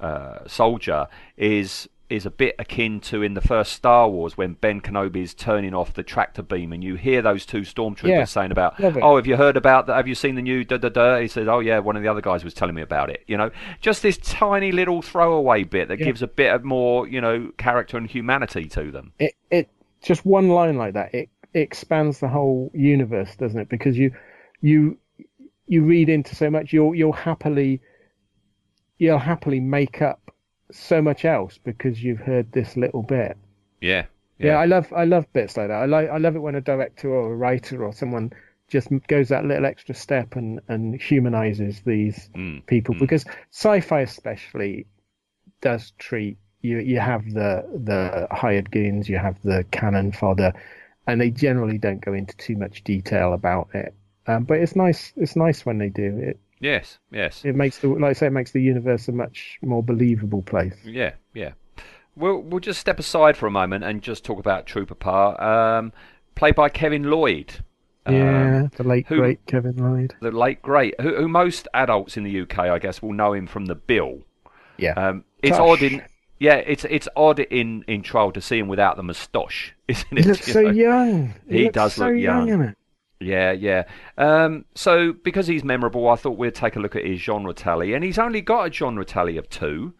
uh, 0.00 0.40
soldier 0.46 1.06
is 1.36 1.88
is 2.14 2.24
a 2.26 2.30
bit 2.30 2.54
akin 2.58 3.00
to 3.00 3.22
in 3.22 3.34
the 3.34 3.40
first 3.40 3.72
Star 3.72 4.08
Wars 4.08 4.36
when 4.36 4.54
Ben 4.54 4.80
Kenobi 4.80 5.22
is 5.22 5.34
turning 5.34 5.74
off 5.74 5.92
the 5.94 6.02
tractor 6.02 6.42
beam, 6.42 6.72
and 6.72 6.82
you 6.82 6.94
hear 6.94 7.20
those 7.22 7.44
two 7.44 7.60
stormtroopers 7.62 8.08
Yeah. 8.08 8.24
saying 8.24 8.52
about, 8.52 8.74
"Oh, 8.80 9.16
have 9.16 9.26
you 9.26 9.36
heard 9.36 9.56
about 9.56 9.86
that? 9.86 9.96
Have 9.96 10.08
you 10.08 10.14
seen 10.14 10.34
the 10.34 10.42
new 10.42 10.64
da 10.64 10.76
da 10.78 10.88
da?" 10.88 11.18
He 11.18 11.28
says, 11.28 11.48
"Oh 11.48 11.60
yeah, 11.60 11.78
one 11.80 11.96
of 11.96 12.02
the 12.02 12.08
other 12.08 12.20
guys 12.20 12.44
was 12.44 12.54
telling 12.54 12.74
me 12.74 12.82
about 12.82 13.10
it." 13.10 13.22
You 13.26 13.36
know, 13.36 13.50
just 13.80 14.02
this 14.02 14.16
tiny 14.18 14.72
little 14.72 15.02
throwaway 15.02 15.64
bit 15.64 15.88
that 15.88 15.98
Yeah. 15.98 16.06
gives 16.06 16.22
a 16.22 16.26
bit 16.28 16.52
of 16.54 16.64
more, 16.64 17.06
you 17.08 17.20
know, 17.20 17.50
character 17.58 17.96
and 17.96 18.06
humanity 18.08 18.64
to 18.66 18.90
them. 18.90 19.12
it 19.18 19.34
it 19.50 19.68
just 20.02 20.24
one 20.26 20.48
line 20.48 20.76
like 20.76 20.94
that 20.94 21.14
it, 21.14 21.28
it 21.54 21.60
expands 21.60 22.20
the 22.20 22.28
whole 22.28 22.70
universe 22.74 23.34
doesn't 23.36 23.58
it 23.60 23.68
because 23.68 23.96
you 23.96 24.10
you 24.60 24.98
you 25.66 25.82
read 25.82 26.08
into 26.10 26.34
so 26.34 26.50
much 26.50 26.72
you'll 26.74 26.94
you'll 26.94 27.12
happily 27.12 27.80
you'll 28.98 29.18
happily 29.18 29.60
make 29.60 30.02
up 30.02 30.30
so 30.74 31.00
much 31.02 31.24
else 31.24 31.58
because 31.64 32.02
you've 32.02 32.20
heard 32.20 32.50
this 32.52 32.76
little 32.76 33.02
bit 33.02 33.36
Yeah. 33.80 34.06
yeah, 34.38 34.56
i 34.56 34.64
love 34.66 34.92
i 34.92 35.04
love 35.04 35.32
bits 35.32 35.56
like 35.56 35.68
that 35.68 35.82
i 35.82 35.86
like 35.86 36.08
i 36.10 36.18
love 36.18 36.36
it 36.36 36.40
when 36.40 36.54
a 36.56 36.60
director 36.60 37.08
or 37.10 37.32
a 37.32 37.36
writer 37.36 37.84
or 37.84 37.92
someone 37.92 38.32
just 38.68 38.88
goes 39.08 39.28
that 39.28 39.44
little 39.44 39.66
extra 39.66 39.94
step 39.94 40.36
and 40.36 40.60
and 40.68 41.00
humanizes 41.00 41.80
these 41.82 42.28
Mm, 42.34 42.66
people 42.66 42.94
mm. 42.94 42.98
because 42.98 43.24
sci-fi 43.50 44.00
especially 44.00 44.86
does 45.60 45.92
treat 45.98 46.36
you 46.62 46.78
you 46.78 46.98
have 46.98 47.24
the 47.32 47.64
the 47.84 48.26
hired 48.30 48.70
goons 48.70 49.08
you 49.08 49.18
have 49.18 49.40
the 49.42 49.64
cannon 49.70 50.12
fodder 50.12 50.52
and 51.06 51.20
they 51.20 51.30
generally 51.30 51.78
don't 51.78 52.00
go 52.04 52.12
into 52.14 52.36
too 52.36 52.56
much 52.56 52.82
detail 52.84 53.32
about 53.34 53.68
it 53.74 53.94
um, 54.26 54.44
but 54.44 54.58
it's 54.58 54.74
nice 54.76 55.12
it's 55.16 55.36
nice 55.36 55.64
when 55.66 55.78
they 55.78 55.88
do 55.90 56.16
it 56.18 56.38
Yes, 56.64 56.98
yes, 57.12 57.44
it 57.44 57.54
makes 57.54 57.78
the 57.78 57.88
like 57.88 58.10
i 58.10 58.12
say 58.14 58.26
it 58.28 58.30
makes 58.32 58.52
the 58.52 58.62
universe 58.62 59.06
a 59.08 59.12
much 59.12 59.58
more 59.62 59.82
believable 59.82 60.40
place 60.42 60.74
yeah, 60.84 61.12
yeah. 61.34 61.52
We'll 62.16 62.38
we'll 62.40 62.60
just 62.60 62.80
step 62.80 62.98
aside 62.98 63.36
for 63.36 63.46
a 63.46 63.50
moment 63.50 63.84
and 63.84 64.00
just 64.00 64.24
talk 64.24 64.38
about 64.38 64.66
Trooper 64.66 64.94
Parr, 64.94 65.40
um, 65.42 65.92
played 66.36 66.54
by 66.54 66.68
Kevin 66.68 67.10
Lloyd. 67.10 67.52
Yeah, 68.08 68.62
Um, 68.62 68.70
the 68.76 68.84
late 68.84 69.06
who- 69.08 69.16
great 69.16 69.44
Kevin 69.46 69.76
Lloyd. 69.76 70.14
the 70.20 70.30
late 70.30 70.62
great, 70.62 70.94
who, 71.00 71.14
who 71.16 71.26
most 71.28 71.66
adults 71.74 72.16
in 72.16 72.22
the 72.24 72.40
UK, 72.42 72.58
I 72.60 72.78
guess, 72.78 73.02
will 73.02 73.12
know 73.14 73.32
him 73.32 73.46
from 73.46 73.66
the 73.66 73.74
Bill. 73.74 74.20
Yeah. 74.76 74.92
Um, 74.92 75.24
it's 75.42 75.56
Tosh. 75.56 75.68
odd 75.80 75.82
in 75.82 76.02
yeah, 76.38 76.54
it's 76.56 76.84
it's 76.84 77.08
odd 77.16 77.40
in 77.40 77.84
in 77.88 78.02
trial 78.02 78.30
to 78.32 78.40
see 78.40 78.58
him 78.58 78.68
without 78.68 78.96
the 78.96 79.02
moustache, 79.02 79.74
isn't 79.88 80.06
he 80.12 80.18
it? 80.18 80.26
looks 80.26 80.46
You 80.46 80.52
so 80.52 80.62
know? 80.62 80.70
young. 80.70 81.34
He 81.48 81.64
looks 81.64 81.74
does 81.74 81.94
so 81.94 82.06
look 82.08 82.16
young. 82.20 82.48
in 82.48 82.60
it. 82.62 82.76
Yeah, 83.20 83.52
yeah. 83.52 83.84
Um, 84.18 84.64
so 84.74 85.12
because 85.12 85.46
he's 85.46 85.64
memorable, 85.64 86.08
I 86.08 86.16
thought 86.16 86.36
we'd 86.36 86.54
take 86.54 86.76
a 86.76 86.80
look 86.80 86.96
at 86.96 87.04
his 87.06 87.20
genre 87.20 87.54
tally, 87.54 87.94
and 87.94 88.04
he's 88.04 88.18
only 88.18 88.40
got 88.40 88.68
a 88.68 88.72
genre 88.72 89.04
tally 89.04 89.36
of 89.36 89.48
two. 89.48 89.94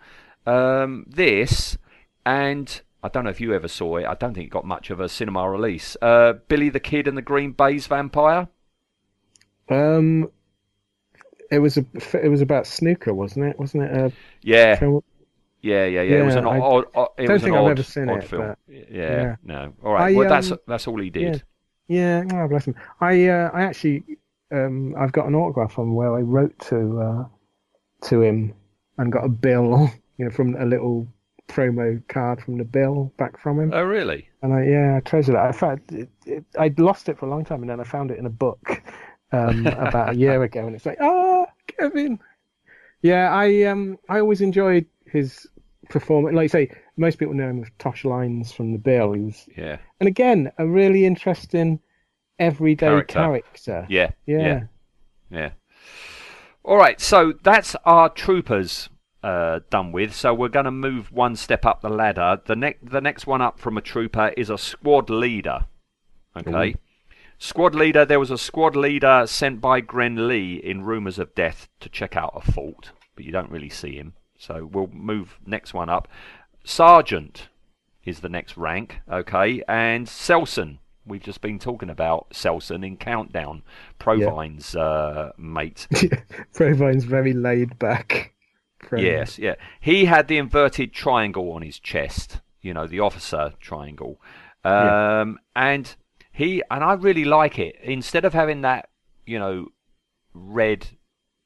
Um, 0.47 1.07
this 1.09 1.79
and 2.27 2.81
I 3.03 3.09
don't 3.09 3.25
know 3.25 3.31
if 3.31 3.41
you 3.41 3.55
ever 3.55 3.69
saw 3.69 3.97
it. 3.97 4.07
I 4.07 4.15
don't 4.15 4.35
think 4.35 4.47
it 4.47 4.51
got 4.51 4.65
much 4.67 4.91
of 4.91 5.01
a 5.01 5.09
cinema 5.09 5.49
release. 5.49 5.97
Uh, 6.03 6.35
Billy 6.49 6.69
the 6.71 6.81
Kid 6.81 7.07
and 7.09 7.17
the 7.17 7.23
Green 7.23 7.53
Baize 7.53 7.87
Vampire. 7.87 8.49
Um, 9.69 10.31
it 11.51 11.59
was 11.61 11.77
a 11.79 11.85
it 12.23 12.29
was 12.29 12.41
about 12.43 12.67
snooker, 12.67 13.15
wasn't 13.15 13.47
it? 13.47 13.59
Wasn't 13.59 13.83
it 13.85 13.91
a 13.97 14.13
Yeah, 14.43 14.77
film? 14.77 15.03
yeah, 15.63 15.87
yeah, 15.87 16.03
yeah. 16.03 16.17
it 16.19 16.25
was 16.25 16.35
Yeah, 16.35 16.41
an 16.41 16.47
I 16.49 16.59
odd. 16.59 16.85
odd 16.95 17.09
it 17.19 17.27
don't 17.27 17.33
was 17.35 17.43
think 17.43 17.53
an 17.55 17.59
I've 17.61 17.65
odd, 17.65 17.71
ever 17.71 17.83
seen 17.83 18.09
odd 18.11 18.19
it, 18.25 18.29
film. 18.29 18.43
but- 18.49 18.59
yeah, 18.69 18.83
yeah. 18.91 19.37
no. 19.45 19.73
All 19.83 19.93
right. 19.95 20.15
I, 20.15 20.19
well, 20.19 20.29
that's 20.29 20.51
um, 20.51 20.59
that's 20.67 20.87
all 20.87 21.01
he 21.01 21.11
did. 21.11 21.23
Yeah, 21.37 21.39
oh, 21.91 22.49
bless 22.49 22.67
him. 22.67 22.75
I 23.01 23.29
uh, 23.29 23.51
I 23.53 23.63
actually 23.63 24.05
um, 24.51 24.95
I've 24.99 25.13
got 25.13 25.27
an 25.27 25.35
autograph 25.35 25.79
on 25.79 25.95
where 25.95 26.15
I 26.15 26.21
wrote 26.21 26.59
to 26.71 27.01
uh, 27.01 28.09
to 28.09 28.23
him 28.23 28.55
and 28.99 29.13
got 29.13 29.25
a 29.25 29.29
bill, 29.29 29.91
you 30.19 30.25
know, 30.25 30.31
from 30.31 30.55
a 30.57 30.65
little 30.65 31.07
promo 31.49 32.07
card 32.09 32.43
from 32.43 32.59
the 32.59 32.65
bill 32.65 33.13
back 33.19 33.39
from 33.39 33.61
him. 33.61 33.73
Oh, 33.75 33.83
really? 33.83 34.29
And 34.43 34.53
I 34.53 34.65
yeah, 34.65 34.97
I 34.97 35.01
treasure 35.01 35.33
that. 35.33 35.47
I 35.47 35.53
fact, 35.53 35.93
it, 35.93 36.09
it, 36.27 36.45
I'd 36.59 36.79
lost 36.79 37.09
it 37.09 37.19
for 37.19 37.27
a 37.27 37.31
long 37.31 37.45
time, 37.45 37.63
and 37.63 37.71
then 37.71 37.81
I 37.81 37.85
found 37.85 38.11
it 38.11 38.19
in 38.19 38.27
a 38.27 38.31
book 38.31 38.83
um, 39.33 39.67
about 39.67 40.11
a 40.11 40.17
year 40.17 40.43
ago, 40.43 40.67
and 40.67 40.75
it's 40.75 40.87
like, 40.87 40.99
ah, 41.01 41.47
Kevin. 41.67 42.19
Yeah, 43.03 43.31
I 43.31 43.65
um 43.65 43.99
I 44.09 44.21
always 44.21 44.41
enjoyed 44.41 44.87
his 45.07 45.47
performance. 45.95 46.35
Like 46.35 46.45
you 46.45 46.49
say, 46.51 46.71
most 46.99 47.19
people 47.19 47.33
know 47.35 47.49
him 47.49 47.61
with 47.61 47.77
Tosh 47.79 48.05
Lines 48.05 48.53
from 48.53 48.73
the 48.73 48.79
Bill. 48.79 49.13
He 49.13 49.21
was, 49.23 49.49
Yeah. 49.57 49.79
and 50.01 50.07
again, 50.09 50.53
a 50.59 50.67
really 50.67 51.07
interesting 51.07 51.81
everyday 52.39 52.87
Character. 52.89 53.15
character. 53.15 53.87
Yeah. 53.89 54.11
Yeah. 54.27 54.39
Yeah. 54.39 54.61
Yeah. 55.31 55.51
All 56.65 56.77
right, 56.77 57.01
so 57.01 57.33
that's 57.43 57.77
our 57.85 58.09
troopers 58.09 58.89
uh, 59.23 59.61
done 59.71 59.93
with. 59.93 60.15
So 60.15 60.35
we're 60.35 60.49
going 60.49 60.65
to 60.65 60.71
move 60.71 61.13
one 61.13 61.37
step 61.37 61.65
up 61.65 61.81
the 61.81 61.89
ladder. 61.89 62.41
The 62.45 62.57
next, 62.57 62.87
the 62.91 63.01
next 63.01 63.27
one 63.27 63.41
up 63.41 63.59
from 63.59 63.77
a 63.79 63.81
trooper 63.83 64.33
is 64.37 64.51
a 64.51 64.59
squad 64.59 65.09
leader. 65.11 65.67
Okay. 66.37 66.75
Squad 67.39 67.75
leader. 67.75 68.05
There 68.05 68.21
was 68.21 68.31
a 68.31 68.39
squad 68.39 68.77
leader 68.77 69.25
sent 69.27 69.61
by 69.61 69.81
Grenlee 69.81 70.61
in 70.61 70.83
Rumours 70.83 71.19
of 71.19 71.35
Death 71.35 71.69
to 71.81 71.89
check 71.89 72.17
out 72.17 72.33
a 72.35 72.53
fault, 72.53 72.93
but 73.15 73.25
you 73.25 73.33
don't 73.33 73.51
really 73.51 73.69
see 73.71 73.97
him. 73.97 74.15
So 74.45 74.69
we'll 74.71 74.89
move 74.89 75.39
next 75.47 75.73
one 75.73 75.89
up. 75.89 76.07
Sergeant 76.65 77.49
is 78.05 78.21
the 78.21 78.29
next 78.29 78.57
rank. 78.57 79.01
Okay, 79.11 79.63
and 79.67 80.07
Selson. 80.07 80.79
We've 81.07 81.23
just 81.23 81.43
been 81.43 81.59
talking 81.59 81.91
about 81.91 82.31
Selson 82.31 82.85
in 82.85 82.97
Countdown, 82.97 83.63
Provine's 83.99 84.75
uh, 84.75 85.33
mate. 85.37 85.87
Provine's 86.55 87.05
very 87.05 87.35
laid 87.35 87.79
back. 87.79 88.33
friend. 88.79 89.05
Yes, 89.05 89.39
yeah. 89.39 89.57
He 89.81 90.07
had 90.07 90.29
the 90.29 90.39
inverted 90.39 90.95
triangle 90.95 91.53
on 91.53 91.61
his 91.61 91.79
chest, 91.79 92.41
you 92.63 92.73
know, 92.73 92.87
the 92.87 93.01
officer 93.01 93.53
triangle. 93.61 94.19
Yeah. 94.65 95.21
Um, 95.21 95.39
and 95.55 95.95
he, 96.33 96.63
and 96.71 96.83
I 96.83 96.95
really 96.95 97.27
like 97.27 97.59
it. 97.59 97.77
Instead 97.83 98.25
of 98.25 98.33
having 98.33 98.63
that, 98.63 98.89
you 99.27 99.39
know, 99.39 99.69
red, 100.33 100.87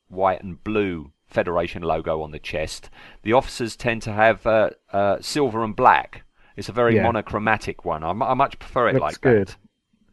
white, 0.09 0.43
and 0.43 0.63
blue 0.63 1.11
Federation 1.29 1.83
logo 1.83 2.23
on 2.23 2.31
the 2.31 2.39
chest, 2.39 2.91
the 3.23 3.33
officers 3.35 3.77
tend 3.77 4.03
to 4.03 4.13
have 4.13 4.47
uh, 4.47 4.71
uh, 4.93 5.19
silver 5.21 5.63
and 5.63 5.77
black. 5.77 6.23
It's 6.57 6.69
a 6.69 6.73
very 6.73 6.97
Yeah. 6.97 7.05
monochromatic 7.05 7.85
one. 7.85 8.03
I, 8.03 8.11
I 8.11 8.35
much 8.35 8.59
prefer 8.59 8.89
it 8.89 8.95
Looks 8.95 9.03
like 9.03 9.21
good. 9.21 9.49
that. 9.49 9.57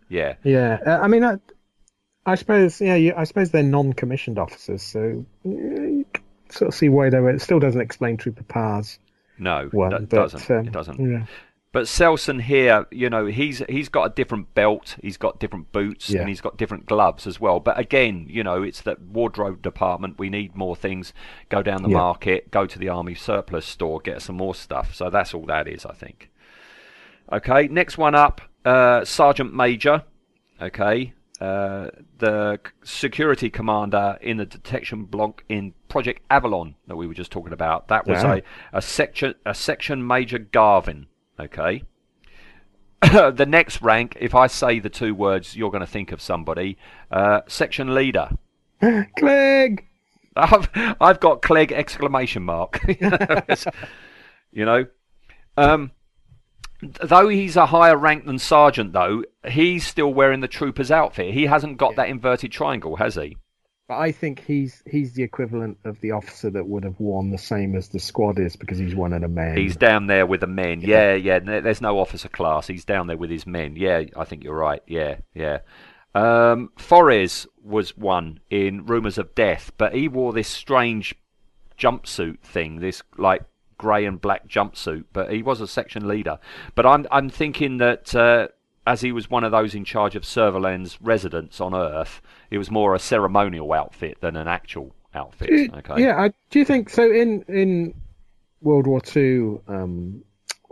Yeah. 0.09 0.35
Yeah, 0.43 0.77
uh, 0.85 0.99
I 1.01 1.07
mean, 1.07 1.23
I, 1.23 1.37
I 2.25 2.35
suppose, 2.35 2.79
yeah, 2.81 2.95
you, 2.95 3.13
I 3.15 3.23
suppose 3.23 3.51
they're 3.51 3.63
non-commissioned 3.63 4.37
officers, 4.37 4.83
so 4.83 5.25
you 5.43 6.05
sort 6.49 6.67
of 6.69 6.75
see 6.75 6.89
why 6.89 7.09
they 7.09 7.19
were. 7.19 7.31
It 7.31 7.41
still 7.41 7.59
doesn't 7.59 7.81
explain 7.81 8.17
Trooper 8.17 8.43
Parr's 8.43 8.99
No, 9.39 9.69
one, 9.71 9.93
it 9.93 10.09
but 10.09 10.31
doesn't. 10.31 10.51
um, 10.51 10.67
it 10.67 10.71
doesn't. 10.71 10.99
Yeah, 10.99 11.25
But 11.75 11.87
Selson 11.87 12.43
here, 12.43 12.85
you 12.89 13.09
know, 13.09 13.25
he's 13.25 13.61
he's 13.67 13.89
got 13.89 14.05
a 14.05 14.09
different 14.15 14.53
belt, 14.55 14.95
he's 15.01 15.17
got 15.17 15.41
different 15.41 15.73
boots, 15.73 16.09
Yeah. 16.09 16.21
and 16.21 16.29
he's 16.29 16.39
got 16.39 16.55
different 16.55 16.85
gloves 16.85 17.27
as 17.27 17.41
well. 17.41 17.59
But 17.59 17.77
again, 17.77 18.27
you 18.29 18.45
know, 18.45 18.63
it's 18.63 18.79
that 18.83 19.01
wardrobe 19.01 19.61
department. 19.61 20.17
We 20.17 20.29
need 20.29 20.55
more 20.55 20.77
things. 20.77 21.11
Go 21.49 21.61
down 21.61 21.83
the 21.83 21.89
Yeah. 21.89 21.97
market, 21.97 22.49
go 22.49 22.65
to 22.65 22.79
the 22.79 22.87
army 22.87 23.13
surplus 23.13 23.65
store, 23.65 23.99
get 23.99 24.21
some 24.21 24.37
more 24.37 24.55
stuff. 24.55 24.95
So 24.95 25.09
that's 25.09 25.33
all 25.33 25.45
that 25.47 25.67
is, 25.67 25.85
I 25.85 25.91
think. 25.93 26.31
Okay, 27.29 27.67
next 27.67 27.97
one 27.97 28.15
up, 28.15 28.39
uh, 28.63 29.03
Sergeant 29.03 29.53
Major. 29.53 30.03
Okay, 30.61 31.11
uh, 31.41 31.89
the 32.19 32.57
security 32.85 33.49
commander 33.49 34.17
in 34.21 34.37
the 34.37 34.45
detection 34.45 35.03
block 35.03 35.43
in 35.49 35.73
Project 35.89 36.21
Avalon 36.31 36.75
that 36.87 36.95
we 36.95 37.05
were 37.05 37.13
just 37.13 37.33
talking 37.33 37.51
about. 37.51 37.89
That 37.89 38.07
was 38.07 38.23
Yeah. 38.23 38.35
a, 38.71 38.77
a 38.77 38.81
section 38.81 39.35
a 39.45 39.53
section 39.53 40.07
Major 40.07 40.39
Garvin. 40.39 41.07
Okay. 41.39 41.83
the 43.01 43.45
next 43.47 43.81
rank, 43.81 44.17
if 44.19 44.33
I 44.33 44.47
say 44.47 44.79
the 44.79 44.89
two 44.89 45.13
words, 45.13 45.55
you're 45.55 45.71
going 45.71 45.81
to 45.81 45.87
think 45.87 46.11
of 46.11 46.21
somebody. 46.21 46.77
Uh, 47.11 47.41
section 47.47 47.93
leader. 47.93 48.29
Clegg. 49.17 49.85
I've 50.37 50.69
I've 50.99 51.19
got 51.21 51.41
Clegg 51.41 51.71
exclamation 51.71 52.43
mark. 52.43 52.83
you 54.51 54.65
know, 54.65 54.85
um, 55.55 55.91
though 56.81 57.29
he's 57.29 57.55
a 57.55 57.67
higher 57.67 57.97
rank 57.97 58.25
than 58.25 58.37
sergeant, 58.39 58.91
though 58.91 59.23
he's 59.47 59.87
still 59.87 60.13
wearing 60.13 60.41
the 60.41 60.47
trooper's 60.47 60.91
outfit. 60.91 61.33
He 61.33 61.45
hasn't 61.45 61.77
got 61.77 61.95
that 61.95 62.09
inverted 62.09 62.51
triangle, 62.51 62.97
has 62.97 63.15
he? 63.15 63.37
But 63.87 63.99
I 63.99 64.11
think 64.11 64.43
he's 64.43 64.81
he's 64.89 65.13
the 65.13 65.21
equivalent 65.21 65.77
of 65.85 66.01
the 66.01 66.11
officer 66.11 66.49
that 66.49 66.65
would 66.67 66.83
have 66.83 66.99
worn 66.99 67.29
the 67.29 67.37
same 67.37 67.75
as 67.75 67.89
the 67.89 67.99
squad 67.99 68.39
is 68.39 68.55
because 68.55 68.79
he's 68.79 68.95
one 68.95 69.13
of 69.13 69.21
the 69.21 69.27
men. 69.27 69.55
He's 69.55 69.75
down 69.75 70.07
there 70.07 70.25
with 70.25 70.41
the 70.41 70.47
men. 70.47 70.81
Yeah, 70.81 71.13
yeah. 71.13 71.35
n- 71.35 71.63
There's 71.63 71.81
no 71.81 71.99
officer 71.99 72.27
class. 72.27 72.65
He's 72.65 72.83
down 72.85 73.05
there 73.05 73.17
with 73.17 73.29
his 73.29 73.45
men. 73.45 73.75
Yeah, 73.75 74.03
I 74.17 74.23
think 74.23 74.43
you're 74.43 74.55
right. 74.55 74.81
Yeah, 74.87 75.17
yeah. 75.35 75.59
Um, 76.15 76.71
Forres 76.77 77.45
was 77.63 77.95
one 77.95 78.39
in 78.49 78.85
Rumours 78.87 79.19
of 79.19 79.35
Death, 79.35 79.71
but 79.77 79.93
he 79.93 80.07
wore 80.07 80.33
this 80.33 80.47
strange 80.47 81.13
jumpsuit 81.77 82.39
thing, 82.39 82.79
this 82.79 83.03
like 83.17 83.43
grey 83.77 84.05
and 84.05 84.19
black 84.19 84.47
jumpsuit. 84.47 85.03
But 85.13 85.31
he 85.31 85.43
was 85.43 85.61
a 85.61 85.67
section 85.67 86.07
leader. 86.07 86.39
But 86.73 86.87
I'm 86.87 87.05
I'm 87.11 87.29
thinking 87.29 87.77
that 87.77 88.15
uh, 88.15 88.47
as 88.87 89.01
he 89.01 89.11
was 89.11 89.29
one 89.29 89.43
of 89.43 89.51
those 89.51 89.73
in 89.75 89.83
charge 89.85 90.15
of 90.15 90.23
Servalan's 90.23 91.01
residence 91.01 91.59
on 91.59 91.73
Earth, 91.73 92.21
it 92.51 92.57
was 92.57 92.69
more 92.69 92.93
a 92.95 92.99
ceremonial 92.99 93.71
outfit 93.73 94.19
than 94.21 94.35
an 94.35 94.47
actual 94.47 94.93
outfit. 95.13 95.47
Do- 95.49 95.69
Okay. 95.77 96.03
Yeah, 96.03 96.17
I, 96.19 96.33
do 96.49 96.59
you 96.59 96.65
think 96.65 96.89
so? 96.89 97.03
In 97.11 97.43
in 97.47 97.93
World 98.61 98.87
War 98.87 99.01
Two, 99.01 99.61
um, 99.67 100.23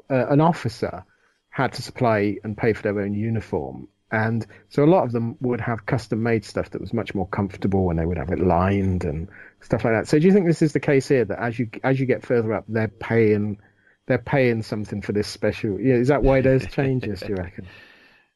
uh, 0.09 0.27
an 0.27 0.41
officer 0.41 1.05
had 1.49 1.73
to 1.73 1.81
supply 1.81 2.37
and 2.43 2.57
pay 2.57 2.73
for 2.73 2.81
their 2.83 2.99
own 2.99 3.13
uniform, 3.13 3.87
and 4.11 4.45
so 4.69 4.83
a 4.83 4.85
lot 4.85 5.03
of 5.03 5.11
them 5.11 5.37
would 5.41 5.61
have 5.61 5.85
custom-made 5.85 6.43
stuff 6.43 6.71
that 6.71 6.81
was 6.81 6.93
much 6.93 7.13
more 7.15 7.27
comfortable, 7.27 7.89
and 7.89 7.97
they 7.99 8.05
would 8.05 8.17
have 8.17 8.31
it 8.31 8.39
lined 8.39 9.03
and 9.05 9.29
stuff 9.61 9.85
like 9.85 9.93
that. 9.93 10.07
So 10.07 10.19
do 10.19 10.25
you 10.27 10.33
think 10.33 10.45
this 10.47 10.61
is 10.61 10.73
the 10.73 10.79
case 10.79 11.07
here 11.07 11.25
that 11.25 11.39
as 11.39 11.57
you 11.57 11.69
as 11.83 11.99
you 11.99 12.05
get 12.05 12.25
further 12.25 12.53
up, 12.53 12.65
they're 12.67 12.87
paying 12.87 13.59
they're 14.07 14.17
paying 14.17 14.61
something 14.63 15.01
for 15.01 15.13
this 15.13 15.27
special? 15.27 15.79
Yeah, 15.79 15.95
is 15.95 16.09
that 16.09 16.21
why 16.23 16.41
there's 16.41 16.67
changes? 16.67 17.21
do 17.21 17.27
you 17.29 17.35
reckon? 17.35 17.67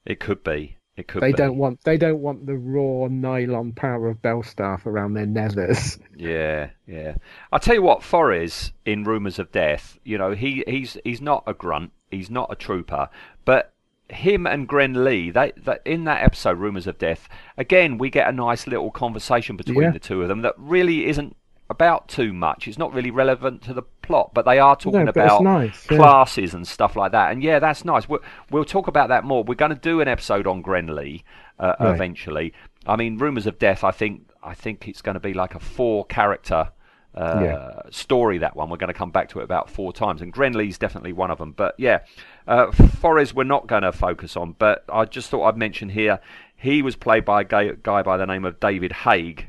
It 0.07 0.19
could 0.21 0.43
be. 0.43 0.77
It 0.95 1.07
could 1.07 1.21
They 1.21 1.31
be. 1.31 1.37
don't 1.37 1.57
want 1.57 1.83
they 1.83 1.97
don't 1.97 2.21
want 2.21 2.47
the 2.47 2.55
raw 2.55 3.07
nylon 3.07 3.73
power 3.73 4.09
of 4.09 4.21
Belstaff 4.23 4.87
around 4.87 5.13
their 5.13 5.27
nethers. 5.27 5.99
Yeah, 6.15 6.69
yeah. 6.87 7.17
I'll 7.51 7.59
tell 7.59 7.75
you 7.75 7.83
what, 7.83 8.01
Forres 8.01 8.71
in 8.85 9.03
Rumours 9.03 9.37
of 9.37 9.51
Death, 9.51 9.99
you 10.03 10.17
know, 10.17 10.31
he, 10.31 10.63
he's 10.65 10.97
he's 11.03 11.21
not 11.21 11.43
a 11.45 11.53
grunt, 11.53 11.91
he's 12.09 12.31
not 12.31 12.51
a 12.51 12.55
trooper, 12.55 13.09
but 13.45 13.73
him 14.09 14.47
and 14.47 14.67
Grenlee, 14.67 15.31
they, 15.31 15.51
they 15.57 15.77
in 15.85 16.05
that 16.05 16.23
episode, 16.23 16.57
Rumours 16.57 16.87
of 16.87 16.97
Death, 16.97 17.29
again 17.57 17.99
we 17.99 18.09
get 18.09 18.27
a 18.27 18.31
nice 18.31 18.65
little 18.65 18.89
conversation 18.89 19.57
between 19.57 19.81
Yeah. 19.81 19.91
the 19.91 19.99
two 19.99 20.23
of 20.23 20.29
them 20.29 20.41
that 20.41 20.55
really 20.57 21.05
isn't 21.07 21.35
about 21.69 22.07
too 22.07 22.33
much. 22.33 22.67
It's 22.67 22.77
not 22.77 22.93
really 22.93 23.11
relevant 23.11 23.61
to 23.63 23.73
the 23.73 23.81
plot, 24.01 24.31
but 24.33 24.45
they 24.45 24.57
are 24.59 24.75
talking 24.75 25.03
No, 25.03 25.09
about 25.09 25.43
nice, 25.43 25.85
yeah. 25.89 25.97
classes 25.97 26.53
and 26.53 26.67
stuff 26.67 26.95
like 26.95 27.11
that. 27.11 27.31
And 27.31 27.43
yeah, 27.43 27.59
that's 27.59 27.83
nice. 27.83 28.07
We'll, 28.07 28.21
we'll 28.51 28.65
talk 28.65 28.87
about 28.87 29.09
that 29.09 29.23
more. 29.25 29.43
We're 29.43 29.55
going 29.55 29.73
to 29.73 29.75
do 29.79 29.99
an 30.01 30.07
episode 30.07 30.47
on 30.47 30.63
Grenlee 30.63 31.23
uh, 31.59 31.73
Right. 31.79 31.93
eventually. 31.95 32.53
I 32.85 32.95
mean, 32.95 33.17
Rumours 33.17 33.47
of 33.47 33.59
Death. 33.59 33.83
I 33.83 33.91
think 33.91 34.29
I 34.43 34.53
think 34.53 34.87
it's 34.87 35.01
going 35.01 35.15
to 35.15 35.19
be 35.19 35.33
like 35.33 35.55
a 35.55 35.59
four 35.59 36.05
character 36.05 36.69
uh, 37.13 37.39
Yeah. 37.43 37.81
story. 37.89 38.37
That 38.37 38.55
one 38.55 38.69
we're 38.69 38.77
going 38.77 38.93
to 38.93 38.97
come 38.97 39.11
back 39.11 39.27
to 39.29 39.39
it 39.39 39.43
about 39.43 39.69
four 39.69 39.91
times, 39.91 40.21
and 40.21 40.31
Grenlee's 40.33 40.77
definitely 40.77 41.11
one 41.11 41.31
of 41.31 41.37
them. 41.37 41.51
But 41.51 41.75
yeah, 41.77 41.99
uh, 42.47 42.71
Forres 42.71 43.33
we're 43.33 43.43
not 43.43 43.67
going 43.67 43.83
to 43.83 43.91
focus 43.91 44.37
on. 44.37 44.55
But 44.57 44.85
I 44.87 45.03
just 45.03 45.29
thought 45.29 45.43
I'd 45.45 45.57
mention 45.57 45.89
here. 45.89 46.19
He 46.55 46.81
was 46.81 46.95
played 46.95 47.25
by 47.25 47.41
a 47.41 47.43
guy, 47.43 47.71
guy 47.83 48.03
by 48.03 48.17
the 48.17 48.25
name 48.25 48.45
of 48.45 48.59
David 48.59 48.91
Haig, 48.91 49.46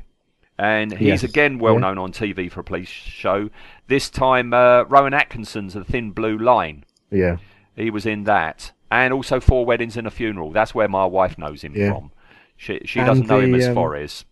and 0.59 0.91
he's 0.91 1.07
Yes. 1.07 1.23
again 1.23 1.57
well 1.57 1.73
Yeah. 1.75 1.79
known 1.79 1.97
on 1.97 2.11
TV 2.11 2.49
for 2.51 2.59
a 2.59 2.63
police 2.63 2.87
show. 2.89 3.49
This 3.87 4.09
time, 4.09 4.53
uh, 4.53 4.83
Rowan 4.83 5.13
Atkinson's 5.13 5.73
The 5.73 5.83
Thin 5.83 6.11
Blue 6.11 6.37
Line. 6.37 6.83
Yeah. 7.09 7.37
He 7.75 7.89
was 7.89 8.05
in 8.05 8.25
that, 8.25 8.71
and 8.91 9.13
also 9.13 9.39
Four 9.39 9.65
Weddings 9.65 9.95
and 9.97 10.05
a 10.05 10.11
Funeral. 10.11 10.51
That's 10.51 10.75
where 10.75 10.87
my 10.89 11.05
wife 11.05 11.37
knows 11.37 11.63
him 11.63 11.73
Yeah. 11.75 11.91
from. 11.93 12.11
She 12.57 12.81
she 12.85 12.99
And 12.99 13.07
doesn't 13.07 13.27
know 13.27 13.39
him 13.39 13.53
the, 13.53 13.59
as 13.59 13.67
um, 13.69 13.73
Forres. 13.75 14.25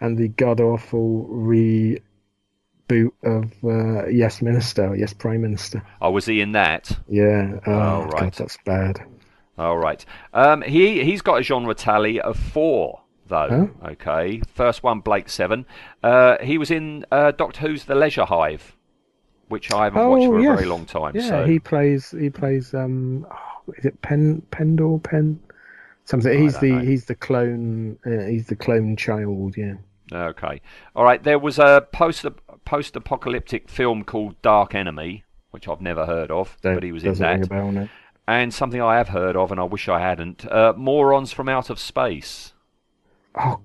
And 0.00 0.18
the 0.18 0.26
god 0.28 0.60
awful 0.60 1.28
reboot 1.30 3.12
of 3.22 3.52
uh, 3.64 4.06
Yes 4.08 4.42
Minister, 4.42 4.94
Yes 4.96 5.12
Prime 5.12 5.42
Minister. 5.42 5.82
Oh, 6.02 6.10
was 6.10 6.26
he 6.26 6.40
in 6.40 6.52
that? 6.52 6.98
Yeah. 7.08 7.60
Oh, 7.66 7.72
Oh, 7.72 8.02
right. 8.12 8.22
God, 8.22 8.32
that's 8.34 8.58
bad. 8.64 9.00
All 9.56 9.78
right. 9.78 10.04
Um, 10.32 10.62
he 10.62 11.04
he's 11.04 11.22
got 11.22 11.38
a 11.38 11.42
genre 11.44 11.74
tally 11.76 12.20
of 12.20 12.36
four 12.36 13.00
though. 13.28 13.70
Okay. 13.84 14.40
First 14.54 14.82
one, 14.82 15.00
Blake 15.00 15.28
Seven. 15.28 15.66
Uh, 16.02 16.36
he 16.42 16.58
was 16.58 16.70
in 16.70 17.04
uh, 17.10 17.32
Doctor 17.32 17.60
Who's 17.60 17.84
The 17.84 17.94
Leisure 17.94 18.24
Hive, 18.24 18.76
which 19.48 19.72
I 19.72 19.84
haven't 19.84 20.08
watched 20.08 20.26
for 20.26 20.38
a 20.38 20.40
Oh, 20.40 20.54
very 20.56 20.66
long 20.66 20.86
time. 20.86 21.14
Yeah, 21.16 21.28
so 21.28 21.44
he 21.44 21.58
plays. 21.58 22.10
He 22.10 22.30
plays. 22.30 22.74
Um, 22.74 23.26
oh, 23.30 23.72
is 23.78 23.84
it 23.84 24.00
Pen 24.02 24.42
Pendle 24.50 24.98
Pen? 25.00 25.40
Something. 26.04 26.38
He's 26.42 26.58
the 26.58 26.72
know. 26.72 26.78
he's 26.80 27.04
the 27.06 27.14
clone. 27.14 27.98
Uh, 28.06 28.26
he's 28.26 28.46
the 28.46 28.56
clone 28.56 28.96
child. 28.96 29.56
Yeah. 29.56 29.74
okay. 30.12 30.60
All 30.94 31.04
right. 31.04 31.22
There 31.22 31.38
was 31.38 31.58
a 31.58 31.86
post 31.92 32.26
post 32.64 32.94
apocalyptic 32.96 33.68
film 33.68 34.04
called 34.04 34.40
Dark 34.42 34.74
Enemy, 34.74 35.24
which 35.50 35.66
I've 35.68 35.80
never 35.80 36.04
heard 36.06 36.30
of, 36.30 36.56
Don't- 36.62 36.74
but 36.74 36.82
he 36.82 36.92
was 36.92 37.04
in 37.04 37.14
that. 37.14 37.48
bell, 37.48 37.72
no. 37.72 37.88
And 38.26 38.54
something 38.54 38.80
I 38.80 38.96
have 38.96 39.08
heard 39.08 39.36
of, 39.36 39.50
and 39.52 39.60
I 39.60 39.64
wish 39.64 39.86
I 39.86 40.00
hadn't. 40.00 40.50
Uh, 40.50 40.72
Morons 40.78 41.30
from 41.32 41.46
Out 41.48 41.68
of 41.68 41.78
Space. 41.78 42.54
Oh, 43.36 43.60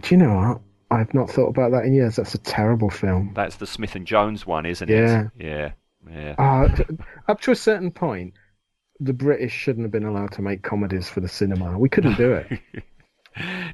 do 0.00 0.14
you 0.14 0.16
know 0.16 0.34
what? 0.34 0.60
I've 0.90 1.14
not 1.14 1.30
thought 1.30 1.48
about 1.48 1.72
that 1.72 1.84
in 1.84 1.94
years. 1.94 2.16
That's 2.16 2.34
a 2.34 2.38
terrible 2.38 2.90
film. 2.90 3.32
That's 3.34 3.56
the 3.56 3.66
Smith 3.66 3.94
and 3.94 4.06
Jones 4.06 4.46
one, 4.46 4.66
isn't 4.66 4.88
Yeah. 4.88 5.28
it? 5.38 5.44
Yeah. 5.44 5.72
Yeah. 6.10 6.34
Uh, 6.38 6.68
up 7.28 7.40
to 7.42 7.50
a 7.50 7.56
certain 7.56 7.90
point, 7.90 8.34
the 9.00 9.12
British 9.12 9.52
shouldn't 9.52 9.84
have 9.84 9.92
been 9.92 10.04
allowed 10.04 10.32
to 10.32 10.42
make 10.42 10.62
comedies 10.62 11.08
for 11.08 11.20
the 11.20 11.28
cinema. 11.28 11.78
We 11.78 11.88
couldn't 11.88 12.16
do 12.16 12.32
it. 12.34 12.60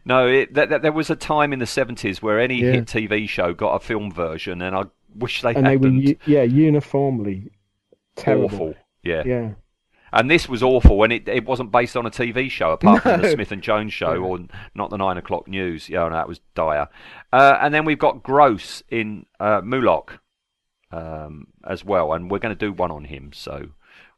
No, 0.04 0.28
it, 0.28 0.54
th- 0.54 0.68
th- 0.68 0.82
there 0.82 0.92
was 0.92 1.10
a 1.10 1.16
time 1.16 1.52
in 1.52 1.58
the 1.58 1.66
seventies 1.66 2.22
where 2.22 2.38
any 2.38 2.60
Yeah. 2.62 2.70
hit 2.74 2.86
TV 2.86 3.28
show 3.28 3.52
got 3.52 3.74
a 3.74 3.80
film 3.80 4.12
version, 4.12 4.62
and 4.62 4.76
I 4.76 4.84
wish 5.16 5.42
they 5.42 5.52
and 5.52 5.66
they 5.66 5.72
hadn't. 5.72 6.04
were, 6.06 6.14
yeah, 6.26 6.42
uniformly 6.44 7.50
terrible. 8.14 8.44
awful. 8.44 8.74
Yeah. 9.02 9.24
Yeah. 9.26 9.50
And 10.12 10.30
this 10.30 10.48
was 10.48 10.62
awful, 10.62 11.02
and 11.02 11.12
it 11.12 11.28
it 11.28 11.44
wasn't 11.44 11.70
based 11.70 11.96
on 11.96 12.06
a 12.06 12.10
TV 12.10 12.50
show 12.50 12.72
apart 12.72 13.02
from 13.02 13.22
the 13.22 13.30
Smith 13.30 13.52
and 13.52 13.62
Jones 13.62 13.92
show, 13.92 14.16
or 14.16 14.38
not 14.74 14.90
the 14.90 14.96
nine 14.98 15.16
o'clock 15.16 15.48
news. 15.48 15.88
Yeah, 15.88 16.08
no, 16.08 16.10
that 16.14 16.28
was 16.28 16.40
dire. 16.54 16.88
Uh, 17.32 17.58
and 17.60 17.72
then 17.74 17.84
we've 17.84 17.98
got 17.98 18.22
Gross 18.22 18.82
in 18.88 19.26
uh, 19.40 19.60
um, 20.90 21.46
as 21.66 21.84
well, 21.84 22.12
and 22.12 22.30
we're 22.30 22.38
going 22.38 22.56
to 22.56 22.66
do 22.66 22.72
one 22.72 22.90
on 22.90 23.04
him, 23.04 23.32
so 23.32 23.68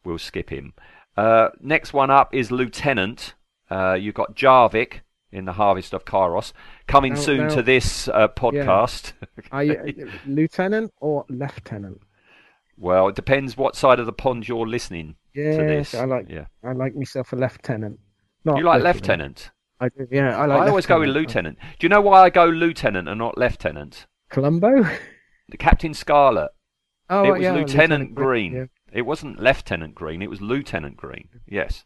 we'll 0.04 0.18
skip 0.18 0.50
him. 0.50 0.72
Uh, 1.16 1.48
next 1.60 1.92
one 1.92 2.10
up 2.10 2.34
is 2.34 2.50
Lieutenant. 2.50 3.34
Uh, 3.68 3.94
you've 3.94 4.14
got 4.14 4.36
Jarvik 4.36 5.00
in 5.32 5.44
the 5.44 5.52
Harvest 5.52 5.92
of 5.94 6.04
Kairos 6.04 6.52
coming 6.86 7.14
Now- 7.14 7.20
soon 7.20 7.38
now- 7.48 7.54
to 7.54 7.62
this 7.62 8.08
uh, 8.08 8.28
podcast. 8.28 9.12
Are 9.52 9.64
you 9.64 10.10
lieutenant 10.26 10.92
or 11.00 11.24
lieutenant? 11.28 12.00
well, 12.76 13.08
it 13.08 13.14
depends 13.14 13.56
what 13.58 13.76
side 13.76 14.00
of 14.00 14.06
the 14.06 14.12
pond 14.12 14.48
you're 14.48 14.66
listening 14.66 15.14
to 15.14 15.19
Yes. 15.34 15.94
I 15.94 16.04
like. 16.04 16.26
Yeah, 16.28 16.46
I 16.64 16.72
like 16.72 16.94
myself 16.94 17.32
a 17.32 17.36
lieutenant. 17.36 17.98
Not 18.44 18.58
you 18.58 18.64
like 18.64 18.82
lieutenant. 18.82 19.50
I 19.80 19.88
do, 19.88 20.06
yeah, 20.10 20.36
I 20.36 20.46
like. 20.46 20.60
I 20.62 20.68
always 20.68 20.86
go 20.86 21.00
with 21.00 21.08
lieutenant. 21.10 21.58
Do 21.78 21.84
you 21.84 21.88
know 21.88 22.00
why 22.00 22.22
I 22.22 22.30
go 22.30 22.46
lieutenant 22.46 23.08
and 23.08 23.18
not 23.18 23.38
lieutenant? 23.38 24.06
Columbo. 24.30 24.88
The 25.48 25.56
Captain 25.56 25.94
Scarlet. 25.94 26.50
Oh, 27.10 27.24
it 27.24 27.32
was 27.32 27.42
yeah, 27.42 27.52
Lieutenant, 27.54 28.14
Green. 28.14 28.52
yeah. 28.52 28.64
It 28.92 29.02
wasn't 29.02 29.40
Lieutenant 29.40 29.96
Green. 29.96 30.22
It 30.22 30.30
was 30.30 30.40
Lieutenant 30.40 30.96
Green. 30.96 31.28
Yes. 31.46 31.84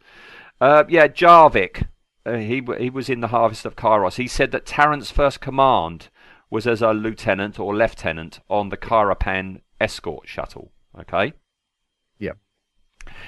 Uh, 0.60 0.84
yeah, 0.88 1.08
Jarvik. 1.08 1.88
Uh, 2.26 2.34
he 2.34 2.62
he 2.78 2.90
was 2.90 3.08
in 3.08 3.20
the 3.20 3.28
Harvest 3.28 3.64
of 3.64 3.76
Kairos. 3.76 4.16
He 4.16 4.28
said 4.28 4.50
that 4.52 4.66
Tarrant's 4.66 5.10
first 5.10 5.40
command 5.40 6.08
was 6.50 6.66
as 6.66 6.82
a 6.82 6.92
lieutenant 6.92 7.58
or 7.58 7.74
lieutenant 7.74 8.40
on 8.48 8.68
the 8.68 8.76
Kairopan 8.76 9.60
escort 9.80 10.28
shuttle. 10.28 10.72
Okay. 10.98 11.32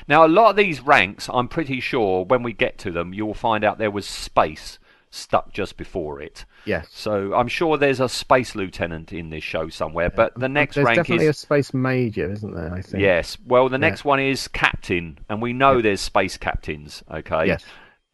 Now, 0.08 0.24
a 0.24 0.28
lot 0.28 0.50
of 0.50 0.56
these 0.56 0.80
ranks, 0.80 1.28
I'm 1.32 1.48
pretty 1.48 1.80
sure 1.80 2.24
when 2.24 2.42
we 2.42 2.52
get 2.52 2.78
to 2.78 2.90
them, 2.90 3.12
you'll 3.12 3.34
find 3.34 3.64
out 3.64 3.78
there 3.78 3.90
was 3.90 4.06
space 4.06 4.78
stuck 5.10 5.52
just 5.52 5.76
before 5.76 6.20
it. 6.20 6.44
Yes. 6.64 6.88
So 6.90 7.34
I'm 7.34 7.48
sure 7.48 7.76
there's 7.76 8.00
a 8.00 8.08
space 8.08 8.54
lieutenant 8.54 9.12
in 9.12 9.30
this 9.30 9.44
show 9.44 9.68
somewhere. 9.68 10.10
But 10.10 10.38
the 10.38 10.48
next 10.48 10.74
There's 10.74 10.84
rank 10.84 10.96
definitely 10.96 11.26
is 11.26 11.40
definitely 11.42 11.60
a 11.60 11.62
space 11.64 11.74
major, 11.74 12.32
isn't 12.32 12.54
there? 12.54 12.72
I 12.72 12.82
think. 12.82 13.00
yes. 13.00 13.38
Well, 13.46 13.68
the 13.68 13.78
next 13.78 14.04
one 14.04 14.20
is 14.20 14.48
captain, 14.48 15.18
and 15.28 15.40
we 15.40 15.52
know 15.52 15.80
there's 15.80 16.00
space 16.00 16.36
captains. 16.36 17.02
Okay. 17.10 17.46
Yes. 17.46 17.64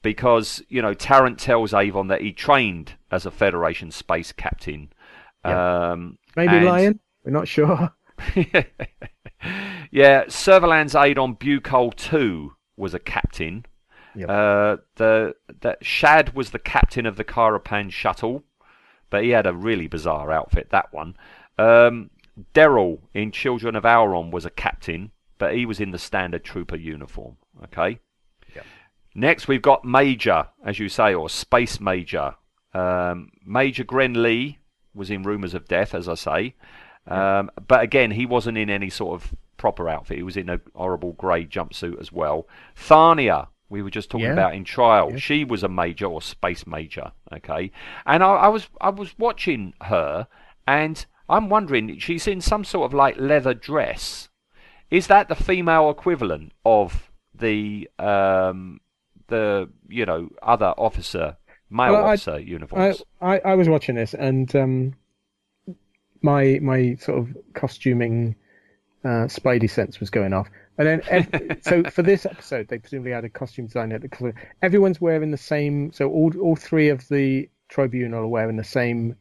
Because 0.02 0.62
you 0.68 0.82
know 0.82 0.94
Tarrant 0.94 1.38
tells 1.38 1.72
Avon 1.72 2.08
that 2.08 2.20
he 2.22 2.32
trained 2.32 2.94
as 3.10 3.24
a 3.26 3.30
Federation 3.30 3.90
space 3.90 4.32
captain. 4.32 4.92
Um, 5.44 6.18
Maybe 6.36 6.56
and- 6.56 6.64
Lion. 6.66 7.00
We're 7.24 7.32
not 7.32 7.46
sure. 7.48 7.92
yeah, 9.90 10.24
Servalan's 10.24 10.94
aide 10.94 11.18
on 11.18 11.36
Bucol 11.36 11.94
2 11.94 12.52
was 12.76 12.94
a 12.94 12.98
captain. 12.98 13.66
Yep. 14.14 14.28
Uh, 14.28 14.76
the, 14.96 15.34
the 15.60 15.76
Shad 15.80 16.34
was 16.34 16.50
the 16.50 16.58
captain 16.58 17.06
of 17.06 17.16
the 17.16 17.24
Kairopan 17.24 17.90
shuttle, 17.90 18.44
but 19.10 19.24
he 19.24 19.30
had 19.30 19.46
a 19.46 19.54
really 19.54 19.86
bizarre 19.86 20.30
outfit, 20.30 20.70
that 20.70 20.92
one. 20.92 21.16
Um, 21.58 22.10
Deral 22.54 23.00
in 23.14 23.30
Children 23.30 23.76
of 23.76 23.84
Auron 23.84 24.30
was 24.30 24.44
a 24.44 24.50
captain, 24.50 25.12
but 25.38 25.54
he 25.54 25.66
was 25.66 25.80
in 25.80 25.90
the 25.90 25.98
standard 25.98 26.44
trooper 26.44 26.76
uniform. 26.76 27.36
Okay. 27.64 27.98
Next, 29.14 29.48
we've 29.48 29.62
got 29.62 29.84
Major, 29.84 30.48
as 30.64 30.78
you 30.78 30.88
say, 30.88 31.14
or 31.14 31.28
Space 31.28 31.80
Major. 31.80 32.34
Um, 32.72 33.30
Major 33.44 33.84
Grenlee 33.84 34.56
was 34.94 35.10
in 35.10 35.22
Rumours 35.22 35.54
of 35.54 35.68
Death, 35.68 35.94
as 35.94 36.08
I 36.08 36.14
say. 36.14 36.54
Um, 37.07 37.50
but 37.68 37.82
again, 37.82 38.12
he 38.12 38.26
wasn't 38.26 38.59
in 38.59 38.70
any 38.70 38.90
sort 38.90 39.20
of 39.20 39.34
proper 39.57 39.88
outfit. 39.88 40.16
He 40.18 40.22
was 40.22 40.36
in 40.36 40.48
a 40.48 40.61
horrible 40.74 41.12
grey 41.12 41.44
jumpsuit 41.44 42.00
as 42.00 42.12
well. 42.12 42.46
Thania, 42.76 43.48
we 43.68 43.82
were 43.82 43.90
just 43.90 44.11
talking 44.11 44.26
Yeah. 44.26 44.32
about 44.32 44.55
in 44.55 44.64
trial. 44.64 45.11
Yeah. 45.12 45.16
She 45.18 45.44
was 45.44 45.62
a 45.62 45.68
major 45.68 46.07
or 46.07 46.22
space 46.22 46.66
major. 46.66 47.12
Okay, 47.32 47.70
and 48.07 48.22
I, 48.22 48.28
I 48.34 48.48
was 48.48 48.68
I 48.80 48.90
was 48.90 49.18
watching 49.18 49.74
her, 49.82 50.26
and 50.66 51.05
I'm 51.28 51.48
wondering 51.48 51.98
she's 51.98 52.26
in 52.26 52.40
some 52.40 52.64
sort 52.64 52.86
of 52.86 52.94
like 52.94 53.16
leather 53.18 53.55
dress. 53.55 54.28
Is 54.90 55.07
that 55.07 55.28
the 55.28 55.34
female 55.34 55.88
equivalent 55.90 56.53
of 56.66 57.11
the 57.34 57.88
um, 57.98 58.80
the 59.28 59.70
you 59.88 60.05
know 60.05 60.28
other 60.42 60.74
officer 60.76 61.36
male 61.70 61.92
Well, 61.94 62.05
I- 62.05 62.12
officer 62.12 62.32
I, 62.32 62.38
uniforms? 62.38 63.03
I 63.20 63.38
I 63.38 63.55
was 63.55 63.68
watching 63.68 63.94
this 63.94 64.12
and 64.12 64.55
um, 64.55 64.94
my 66.22 66.58
my 66.62 66.94
sort 66.96 67.18
of 67.18 67.36
costuming 67.54 68.36
uh, 69.04 69.26
spidey 69.26 69.68
sense 69.68 70.00
was 70.00 70.10
going 70.10 70.32
off. 70.32 70.48
And 70.78 70.88
then 70.88 71.02
ev- 71.08 71.58
so 71.62 71.82
for 71.90 72.02
this 72.02 72.24
episode, 72.24 72.68
they 72.68 72.78
presumably 72.78 73.12
had 73.12 73.24
a 73.24 73.28
costume 73.28 73.66
designer. 73.66 74.00
Everyone's 74.62 75.00
wearing 75.00 75.30
the 75.30 75.36
same. 75.36 75.92
So 75.92 76.08
all 76.08 76.32
all 76.40 76.56
three 76.56 76.88
of 76.88 77.06
the 77.08 77.48
tribunal 77.68 78.24
are 78.24 78.28
wearing 78.28 78.56
the 78.56 78.64
same 78.64 79.16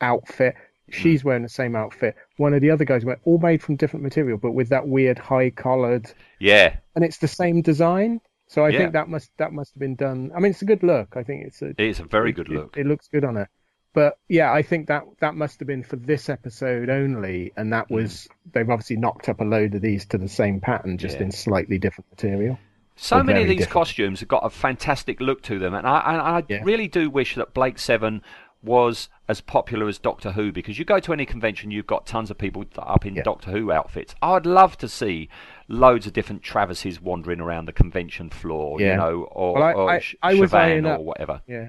outfit. 0.00 0.54
She's 0.92 1.22
wearing 1.22 1.44
the 1.44 1.48
same 1.48 1.76
outfit. 1.76 2.16
One 2.36 2.52
of 2.52 2.60
the 2.62 2.70
other 2.72 2.84
guys 2.84 3.04
wear 3.04 3.20
all 3.24 3.38
made 3.38 3.62
from 3.62 3.76
different 3.76 4.02
material, 4.02 4.38
but 4.38 4.52
with 4.52 4.70
that 4.70 4.88
weird 4.88 5.20
high 5.20 5.50
collared, 5.50 6.12
yeah, 6.40 6.78
and 6.96 7.04
it's 7.04 7.18
the 7.18 7.28
same 7.28 7.62
design. 7.62 8.20
So 8.48 8.64
I 8.64 8.70
Yeah. 8.70 8.78
think 8.78 8.92
that 8.94 9.08
must 9.08 9.30
that 9.38 9.52
must 9.52 9.74
have 9.74 9.78
been 9.80 9.94
done. 9.94 10.32
I 10.34 10.40
mean, 10.40 10.50
it's 10.50 10.62
a 10.62 10.64
good 10.64 10.82
look. 10.82 11.16
I 11.16 11.22
think 11.22 11.46
it's 11.46 11.62
a 11.62 11.74
it's 11.78 12.00
a 12.00 12.04
very 12.04 12.32
good 12.32 12.48
it- 12.48 12.54
look. 12.54 12.76
It, 12.76 12.86
looks 12.86 13.06
good 13.06 13.24
on 13.24 13.36
her. 13.36 13.48
But 13.92 14.18
yeah, 14.28 14.52
I 14.52 14.62
think 14.62 14.86
that 14.86 15.02
that 15.20 15.34
must 15.34 15.58
have 15.58 15.66
been 15.66 15.82
for 15.82 15.96
this 15.96 16.28
episode 16.28 16.88
only, 16.88 17.52
and 17.56 17.72
that 17.72 17.90
was 17.90 18.28
they've 18.52 18.68
obviously 18.70 18.96
knocked 18.96 19.28
up 19.28 19.40
a 19.40 19.44
load 19.44 19.74
of 19.74 19.82
these 19.82 20.04
to 20.06 20.18
the 20.18 20.28
same 20.28 20.60
pattern, 20.60 20.96
just 20.96 21.16
Hmm. 21.16 21.22
Yeah. 21.22 21.26
in 21.26 21.32
slightly 21.32 21.78
different 21.78 22.08
material. 22.10 22.58
So 22.96 23.22
many 23.22 23.42
of 23.42 23.48
these 23.48 23.58
different. 23.60 23.72
costumes 23.72 24.20
have 24.20 24.28
got 24.28 24.44
a 24.44 24.50
fantastic 24.50 25.20
look 25.20 25.42
to 25.44 25.58
them, 25.58 25.74
and 25.74 25.86
I, 25.86 26.00
and 26.12 26.20
I 26.22 26.42
Yeah. 26.48 26.60
really 26.62 26.86
do 26.86 27.08
wish 27.10 27.34
that 27.34 27.54
Blake 27.54 27.78
Seven 27.78 28.22
was 28.62 29.08
as 29.26 29.40
popular 29.40 29.88
as 29.88 29.98
Doctor 29.98 30.32
Who 30.32 30.52
because 30.52 30.78
you 30.78 30.84
go 30.84 31.00
to 31.00 31.12
any 31.14 31.24
convention, 31.24 31.70
you've 31.70 31.86
got 31.86 32.06
tons 32.06 32.30
of 32.30 32.36
people 32.36 32.66
up 32.76 33.06
in 33.06 33.14
Yeah. 33.14 33.22
Doctor 33.22 33.50
Who 33.52 33.72
outfits. 33.72 34.14
I'd 34.20 34.44
love 34.44 34.76
to 34.78 34.88
see 34.88 35.30
loads 35.66 36.06
of 36.06 36.12
different 36.12 36.42
Travises 36.42 37.00
wandering 37.00 37.40
around 37.40 37.64
the 37.64 37.72
convention 37.72 38.28
floor, 38.28 38.78
you 38.78 38.94
know, 38.94 39.22
or, 39.32 39.54
Well, 39.54 39.62
I- 39.62 39.72
or 39.72 39.90
I- 39.90 40.02
I 40.22 40.34
was 40.34 40.52
eyeing 40.52 40.84
or 40.84 40.92
up- 40.92 41.00
whatever. 41.00 41.40
Yeah, 41.46 41.68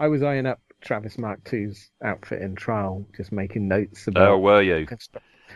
I 0.00 0.08
was 0.08 0.22
eyeing 0.24 0.46
up 0.46 0.58
Travis 0.82 1.16
Mark 1.18 1.48
II's 1.52 1.90
outfit 2.04 2.42
in 2.42 2.54
trial, 2.54 3.06
just 3.16 3.32
making 3.32 3.68
notes 3.68 4.06
about. 4.06 4.28
Oh, 4.28 4.38
were 4.38 4.62
you? 4.62 4.86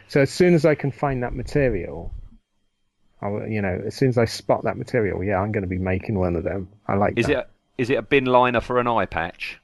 So 0.09 0.21
as 0.23 0.31
soon 0.31 0.55
as 0.55 0.65
I 0.65 0.75
can 0.75 0.93
find 0.93 1.23
that 1.23 1.35
material, 1.35 2.15
I 3.21 3.29
will, 3.29 3.47
you 3.47 3.61
know, 3.63 3.83
as 3.87 3.95
soon 3.95 4.09
as 4.09 4.19
I 4.19 4.25
spot 4.25 4.65
that 4.65 4.77
material, 4.77 5.23
yeah, 5.25 5.39
I'm 5.41 5.53
going 5.53 5.63
to 5.65 5.69
be 5.69 5.79
making 5.79 6.19
one 6.19 6.37
of 6.37 6.45
them. 6.45 6.69
I 6.87 6.95
like 6.95 7.15
Is 7.17 7.27
that. 7.27 7.39
it 7.39 7.49
is 7.79 7.91
it 7.91 7.95
a 7.99 8.03
bin 8.03 8.25
liner 8.25 8.61
for 8.61 8.79
an 8.81 8.87
eye 8.87 9.07
patch? 9.07 9.59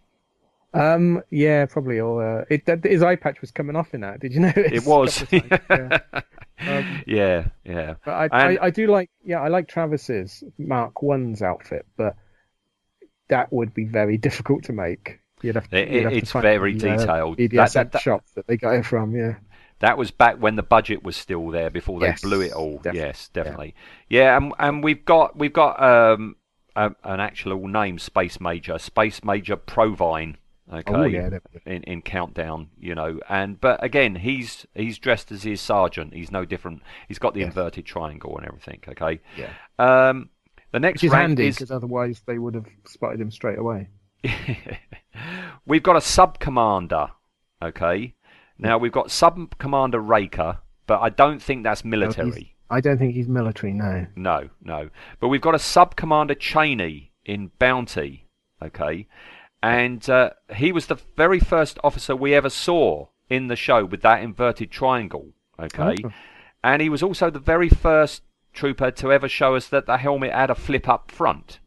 Um, 0.74 1.22
yeah, 1.30 1.66
probably. 1.66 2.00
Or 2.00 2.40
uh, 2.40 2.44
it, 2.50 2.66
that, 2.66 2.84
his 2.84 3.02
eye 3.02 3.16
patch 3.16 3.40
was 3.40 3.50
coming 3.50 3.76
off 3.76 3.94
in 3.94 4.00
that. 4.02 4.20
Did 4.20 4.32
you 4.34 4.40
notice? 4.48 4.72
It 4.72 4.86
was. 4.86 5.22
A 5.22 5.40
couple 5.40 5.50
of 5.50 5.68
times, 5.68 6.00
yeah. 6.12 6.20
Um, 6.64 7.02
Yeah, 7.08 7.48
yeah. 7.64 7.94
But 8.04 8.10
I, 8.12 8.24
And- 8.24 8.58
I, 8.60 8.66
I 8.66 8.70
do 8.70 8.86
like, 8.86 9.10
yeah, 9.24 9.40
I 9.40 9.48
like 9.48 9.66
Travis's 9.68 10.44
Mark 10.58 11.02
One's 11.02 11.42
outfit, 11.42 11.86
but 11.96 12.14
that 13.28 13.52
would 13.52 13.74
be 13.74 13.84
very 13.86 14.16
difficult 14.28 14.64
to 14.64 14.72
make. 14.72 15.18
You'd 15.43 15.57
have, 15.57 15.68
It- 15.72 15.88
you'd 15.90 16.03
have 16.05 16.12
it's 16.12 16.32
very 16.32 16.74
the, 16.76 16.90
uh, 16.93 16.97
detailed. 16.99 17.36
BDSM 17.38 17.72
That- 17.74 17.93
that- 17.93 18.03
shop 18.03 18.24
that 18.36 18.47
they 18.47 18.57
got 18.57 18.74
it 18.74 18.86
from, 18.86 19.14
yeah. 19.14 19.34
That 19.80 19.99
was 19.99 20.12
back 20.12 20.36
when 20.36 20.55
the 20.57 20.62
budget 20.62 21.03
was 21.03 21.16
still 21.16 21.49
there 21.49 21.68
before 21.68 21.99
they 21.99 22.07
Yes, 22.07 22.22
blew 22.22 22.40
it 22.43 22.53
all. 22.53 22.76
definitely, 22.76 23.01
Yes, 23.01 23.28
definitely. 23.32 23.74
Yeah, 24.09 24.36
and, 24.36 24.53
and 24.61 24.84
we've 24.84 25.05
got 25.05 25.36
we've 25.36 25.53
got 25.53 25.82
um 25.82 26.36
a, 26.76 26.93
an 27.03 27.18
actual 27.18 27.66
name, 27.66 27.99
Space 27.99 28.40
Major, 28.40 28.78
Space 28.78 29.24
Major 29.24 29.57
Provine. 29.57 30.36
Okay, 30.72 30.95
Oh, 30.95 31.03
yeah, 31.03 31.28
there 31.28 31.40
we 31.53 31.59
go. 31.59 31.70
in 31.70 31.82
in 31.82 32.01
Countdown, 32.03 32.68
you 32.78 32.95
know, 32.95 33.18
and 33.28 33.61
but 33.61 33.82
again, 33.82 34.14
he's 34.14 34.64
he's 34.74 34.99
dressed 34.99 35.32
as 35.32 35.43
his 35.43 35.61
sergeant. 35.61 36.14
He's 36.14 36.30
no 36.30 36.45
different. 36.45 36.82
He's 37.09 37.18
got 37.18 37.34
the 37.34 37.40
Yes. 37.40 37.49
inverted 37.49 37.84
triangle 37.84 38.38
and 38.38 38.47
everything. 38.47 38.80
Okay. 38.88 39.18
Yeah. 39.36 39.51
Um, 39.80 40.30
the 40.70 40.78
next 40.78 41.03
Which 41.03 41.09
is 41.09 41.12
rank 41.12 41.22
handy 41.30 41.51
because 41.51 41.72
otherwise 41.72 42.22
they 42.24 42.38
would 42.38 42.55
have 42.55 42.66
spotted 42.86 43.20
him 43.20 43.32
straight 43.32 43.59
away. 43.59 43.88
we've 45.66 45.82
got 45.82 45.96
a 45.96 46.00
sub 46.00 46.38
commander. 46.38 47.08
Okay. 47.62 48.14
Now 48.58 48.78
we've 48.78 48.92
got 48.92 49.10
sub 49.10 49.58
commander 49.58 50.00
Raiker, 50.00 50.58
but 50.86 51.00
I 51.00 51.08
don't 51.08 51.42
think 51.42 51.62
that's 51.62 51.84
military. 51.84 52.54
I 52.70 52.80
don't 52.80 52.98
think 52.98 53.14
he's 53.14 53.28
military 53.28 53.72
now. 53.72 54.06
No, 54.16 54.48
no. 54.62 54.88
But 55.20 55.28
we've 55.28 55.40
got 55.40 55.54
a 55.54 55.58
sub 55.58 55.96
commander 55.96 56.34
Cheney 56.34 57.12
in 57.24 57.50
Bounty. 57.58 58.28
Okay. 58.62 59.06
And 59.62 60.08
uh, 60.08 60.30
he 60.54 60.72
was 60.72 60.86
the 60.86 60.98
very 61.16 61.38
first 61.38 61.78
officer 61.84 62.16
we 62.16 62.34
ever 62.34 62.50
saw 62.50 63.08
in 63.28 63.48
the 63.48 63.56
show 63.56 63.84
with 63.84 64.02
that 64.02 64.22
inverted 64.22 64.70
triangle. 64.70 65.32
Okay. 65.60 65.96
Oh. 66.04 66.10
And 66.64 66.80
he 66.80 66.88
was 66.88 67.02
also 67.02 67.30
the 67.30 67.38
very 67.38 67.68
first 67.68 68.22
trooper 68.52 68.90
to 68.90 69.12
ever 69.12 69.28
show 69.28 69.54
us 69.54 69.68
that 69.68 69.86
the 69.86 69.98
helmet 69.98 70.32
had 70.32 70.50
a 70.50 70.54
flip 70.54 70.88
up 70.88 71.10
front. 71.10 71.58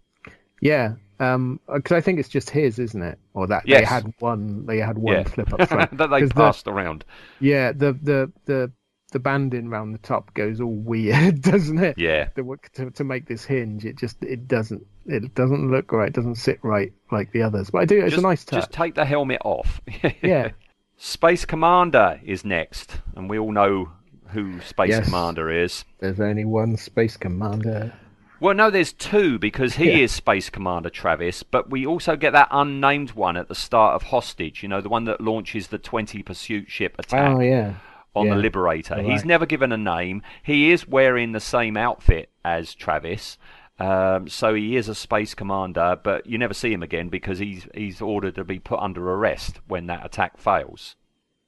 Yeah, 0.62 0.96
um, 1.20 1.60
because 1.74 1.96
I 1.96 2.02
think 2.02 2.20
it's 2.20 2.30
just 2.30 2.50
his, 2.50 2.80
isn't 2.80 3.02
it? 3.02 3.18
Or 3.34 3.48
that 3.48 3.64
they 3.66 3.84
had 3.84 4.14
one, 4.20 4.66
they 4.66 4.78
had 4.80 4.98
one 4.98 5.16
Yeah. 5.16 5.24
flip 5.24 5.54
up 5.54 5.68
front. 5.70 5.98
that 5.98 6.10
they 6.10 6.20
'Cause 6.22 6.30
the- 6.30 6.36
passed 6.36 6.68
around. 6.68 7.06
yeah, 7.40 7.72
the 7.72 7.94
the 7.94 8.32
the 8.46 8.72
the 9.12 9.20
banding 9.20 9.70
round 9.70 9.94
the 9.94 10.00
top 10.00 10.34
goes 10.34 10.60
all 10.60 10.74
weird, 10.74 11.42
doesn't 11.42 11.78
it? 11.78 11.98
Yeah. 11.98 12.30
The, 12.36 12.58
to 12.74 12.92
to 12.92 13.04
make 13.04 13.28
this 13.28 13.46
hinge, 13.46 13.86
it 13.86 13.98
just 13.98 14.22
it 14.24 14.48
doesn't 14.48 14.86
it 15.06 15.34
doesn't 15.36 15.72
look 15.72 15.92
right, 15.92 16.08
it 16.10 16.14
doesn't 16.14 16.36
sit 16.36 16.60
right 16.64 16.92
like 17.12 17.32
the 17.32 17.44
others. 17.44 17.70
But 17.70 17.84
I 17.84 17.86
do, 17.86 17.98
it's 18.00 18.12
just, 18.16 18.20
a 18.20 18.28
nice 18.28 18.44
touch. 18.44 18.60
just 18.62 18.72
take 18.72 18.96
the 18.96 19.06
helmet 19.06 19.42
off. 19.46 19.80
Yeah, 20.22 20.50
Space 20.98 21.46
Commander 21.46 22.20
is 22.26 22.44
next, 22.44 22.98
and 23.16 23.30
we 23.30 23.38
all 23.40 23.52
know 23.52 23.92
who 24.30 24.60
Space 24.62 24.90
Yes. 24.90 25.06
Commander 25.06 25.50
is. 25.52 25.86
there's 26.00 26.20
only 26.20 26.44
one 26.46 26.76
space 26.76 27.16
commander. 27.16 27.94
Well, 28.40 28.54
no, 28.54 28.70
there's 28.70 28.92
two 28.94 29.40
because 29.40 29.76
he 29.76 29.90
Yeah. 29.92 29.98
is 30.04 30.12
Space 30.12 30.50
Commander 30.50 30.90
Travis, 30.90 31.42
but 31.44 31.70
we 31.70 31.86
also 31.86 32.16
get 32.16 32.34
that 32.34 32.50
unnamed 32.52 33.12
one 33.12 33.38
at 33.38 33.48
the 33.48 33.56
start 33.56 33.96
of 33.96 34.04
Hostage. 34.10 34.62
You 34.62 34.70
know, 34.70 34.82
the 34.82 34.90
one 34.90 35.06
that 35.06 35.22
launches 35.22 35.68
the 35.68 35.78
20 35.78 36.22
pursuit 36.24 36.70
ship 36.70 36.96
attack 37.00 37.36
Oh 37.36 37.40
yeah, 37.40 37.76
on 38.14 38.28
the 38.30 38.36
yeah. 38.36 38.42
Liberator. 38.42 39.02
He's 39.02 39.24
never 39.26 39.46
given 39.46 39.72
a 39.72 39.78
name. 39.78 40.22
He 40.44 40.72
is 40.72 40.88
wearing 40.88 41.32
the 41.32 41.40
same 41.40 41.78
outfit 41.78 42.30
as 42.44 42.76
Travis. 42.76 43.38
Um, 43.78 44.30
so 44.30 44.54
he 44.54 44.76
is 44.78 44.88
a 44.88 44.96
space 44.96 45.34
commander, 45.34 45.98
but 46.02 46.26
you 46.26 46.38
never 46.38 46.54
see 46.54 46.72
him 46.72 46.82
again 46.84 47.10
because 47.10 47.40
he's 47.40 47.68
he's 47.74 48.02
ordered 48.02 48.36
to 48.36 48.44
be 48.46 48.58
put 48.60 48.80
under 48.80 49.12
arrest 49.12 49.60
when 49.68 49.88
that 49.88 50.06
attack 50.06 50.38
fails. 50.38 50.96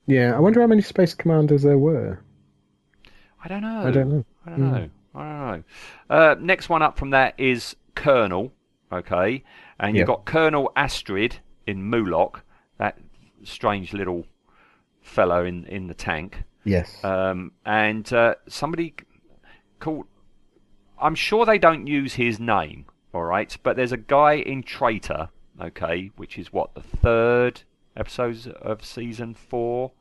yeah. 0.08 0.36
I 0.36 0.40
wonder 0.40 0.60
how 0.62 0.68
many 0.68 0.82
space 0.82 1.14
commanders 1.14 1.64
there 1.64 1.78
were. 1.78 2.20
I 3.44 3.48
don't 3.48 3.62
know. 3.62 3.82
I 3.88 3.92
don't 3.92 4.10
know. 4.10 4.26
I 4.46 4.50
don't 4.50 4.60
know. 4.72 4.90
I 5.18 5.24
don't 5.24 5.40
know. 5.52 5.64
Uh, 6.16 6.36
next 6.40 6.70
one 6.70 6.82
up 6.82 6.98
from 6.98 7.10
that 7.12 7.34
is 7.40 7.76
Colonel. 7.96 8.54
Okay, 8.92 9.44
and 9.80 9.96
you've 9.98 10.04
Yeah. 10.08 10.16
got 10.16 10.26
Colonel 10.26 10.72
Astrid 10.76 11.40
in 11.66 11.90
Moloch, 11.90 12.44
that 12.78 12.98
strange 13.44 13.92
little 13.94 14.26
fellow 15.02 15.44
in 15.44 15.66
in 15.66 15.88
the 15.88 15.94
tank. 15.94 16.44
Yes. 16.64 17.04
Um, 17.04 17.52
and 17.66 18.12
uh, 18.14 18.36
somebody 18.48 18.94
called. 19.80 20.06
I'm 21.00 21.16
sure 21.16 21.46
they 21.46 21.60
don't 21.60 21.86
use 21.86 22.14
his 22.16 22.40
name, 22.40 22.86
all 23.14 23.24
right. 23.24 23.56
But 23.62 23.76
there's 23.76 23.92
a 23.92 23.98
guy 23.98 24.34
in 24.34 24.64
Traitor, 24.64 25.30
okay, 25.62 26.12
which 26.16 26.38
is 26.40 26.52
what 26.54 26.74
the 26.74 26.82
third 26.82 27.62
episode 27.96 28.48
of 28.62 28.84
season 28.86 29.34
four, 29.34 29.92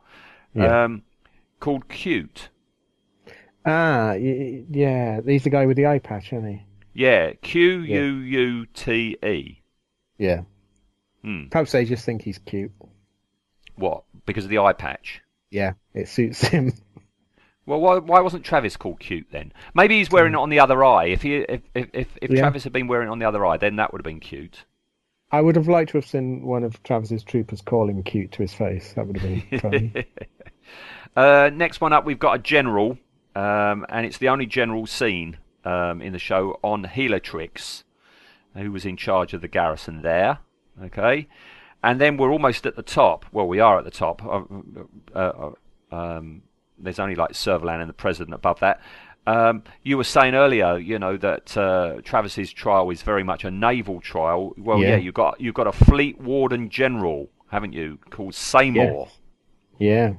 Yeah. 0.55 0.85
um, 0.85 1.03
called 1.61 1.89
Quute. 1.89 2.49
Ah, 3.67 4.13
yeah. 4.13 5.21
He's 5.27 5.45
the 5.45 5.51
guy 5.51 5.67
with 5.67 5.77
the 5.77 5.87
eye 5.87 5.99
patch, 5.99 6.33
isn't 6.33 6.49
he? 6.49 6.63
Yeah, 6.95 7.33
Q 7.43 7.81
U 7.81 8.03
U 8.19 8.67
T 8.67 9.19
E. 9.23 9.61
Yeah. 10.19 10.43
Hmm. 11.23 11.49
Perhaps 11.49 11.73
they 11.73 11.85
just 11.85 12.05
think 12.07 12.23
he's 12.23 12.39
cute. 12.39 12.73
What? 13.75 14.05
Because 14.25 14.45
of 14.45 14.51
the 14.51 14.59
eye 14.59 14.73
patch. 14.73 15.21
Yeah, 15.51 15.73
it 15.93 16.09
suits 16.09 16.41
him. 16.49 16.73
Well, 17.67 17.81
why, 17.81 17.99
why 17.99 18.21
wasn't 18.21 18.45
Travis 18.45 18.77
called 18.77 19.01
cute 19.01 19.27
then? 19.33 19.53
Maybe 19.75 19.99
he's 19.99 20.11
wearing 20.11 20.35
it 20.35 20.39
on 20.39 20.51
the 20.51 20.61
other 20.61 20.85
eye. 20.85 21.07
If 21.07 21.23
he 21.23 21.37
if 21.39 21.61
if 21.75 21.89
if, 21.93 22.09
if 22.23 22.31
Yeah. 22.31 22.41
Travis 22.41 22.65
had 22.65 22.73
been 22.73 22.87
wearing 22.87 23.09
it 23.09 23.11
on 23.11 23.19
the 23.19 23.27
other 23.27 23.45
eye, 23.45 23.57
then 23.57 23.77
that 23.77 23.93
would 23.93 24.01
have 24.01 24.05
been 24.05 24.21
cute. 24.21 24.65
I 25.33 25.41
would 25.41 25.57
have 25.57 25.67
liked 25.67 25.91
to 25.91 25.99
have 25.99 26.07
seen 26.07 26.47
one 26.47 26.63
of 26.63 26.81
Travis's 26.85 27.25
troopers 27.25 27.61
call 27.61 27.91
him 27.91 28.03
cute 28.05 28.31
to 28.33 28.43
his 28.43 28.55
face. 28.55 28.93
That 28.93 29.09
would 29.09 29.17
have 29.19 29.51
been 29.51 29.59
funny. 29.61 30.07
Uh, 31.17 31.51
next 31.53 31.81
one 31.81 31.93
up, 31.93 32.05
we've 32.05 32.19
got 32.21 32.35
a 32.37 32.39
general, 32.39 32.97
um, 33.37 33.85
and 33.89 34.07
it's 34.07 34.19
the 34.19 34.29
only 34.29 34.47
general 34.47 34.87
seen 34.87 35.37
um, 35.65 36.01
in 36.01 36.13
the 36.13 36.19
show 36.19 36.59
on 36.63 36.85
Helotrix, 36.85 37.85
who 38.55 38.73
was 38.73 38.85
in 38.87 38.97
charge 38.97 39.35
of 39.35 39.41
the 39.43 39.49
garrison 39.49 40.03
there. 40.03 40.39
Okay, 40.83 41.29
and 41.83 42.01
then 42.01 42.17
we're 42.17 42.33
almost 42.33 42.67
at 42.67 42.77
the 42.77 42.83
top. 42.83 43.25
Well, 43.33 43.47
we 43.47 43.61
are 43.61 43.79
at 43.79 43.85
the 43.85 43.91
top. 43.91 44.25
Uh, 44.25 44.43
uh, 45.15 45.53
uh, 45.93 45.95
um, 45.95 46.43
there's 46.79 46.99
only 46.99 47.15
like 47.15 47.33
Servalan 47.33 47.81
and 47.81 47.89
the 47.89 47.95
president 47.95 48.35
above 48.35 48.61
that. 48.61 48.81
Um, 49.27 49.65
you 49.83 49.97
were 49.97 50.05
saying 50.05 50.35
earlier, 50.35 50.79
you 50.79 50.99
know, 50.99 51.17
that 51.17 51.57
uh, 51.57 52.01
Travis's 52.05 52.53
trial 52.53 52.89
is 52.91 53.03
very 53.03 53.25
much 53.25 53.45
a 53.45 53.51
naval 53.51 54.01
trial. 54.01 54.55
Well, 54.57 54.79
yeah, 54.79 54.91
Yeah. 54.91 54.97
you've 54.97 55.15
got 55.15 55.41
you've 55.41 55.55
got 55.55 55.67
a 55.67 55.73
fleet 55.73 56.21
warden 56.21 56.69
general, 56.71 57.29
haven't 57.51 57.73
you, 57.73 57.99
called 58.11 58.35
Samor 58.35 59.09
yeah. 59.79 60.13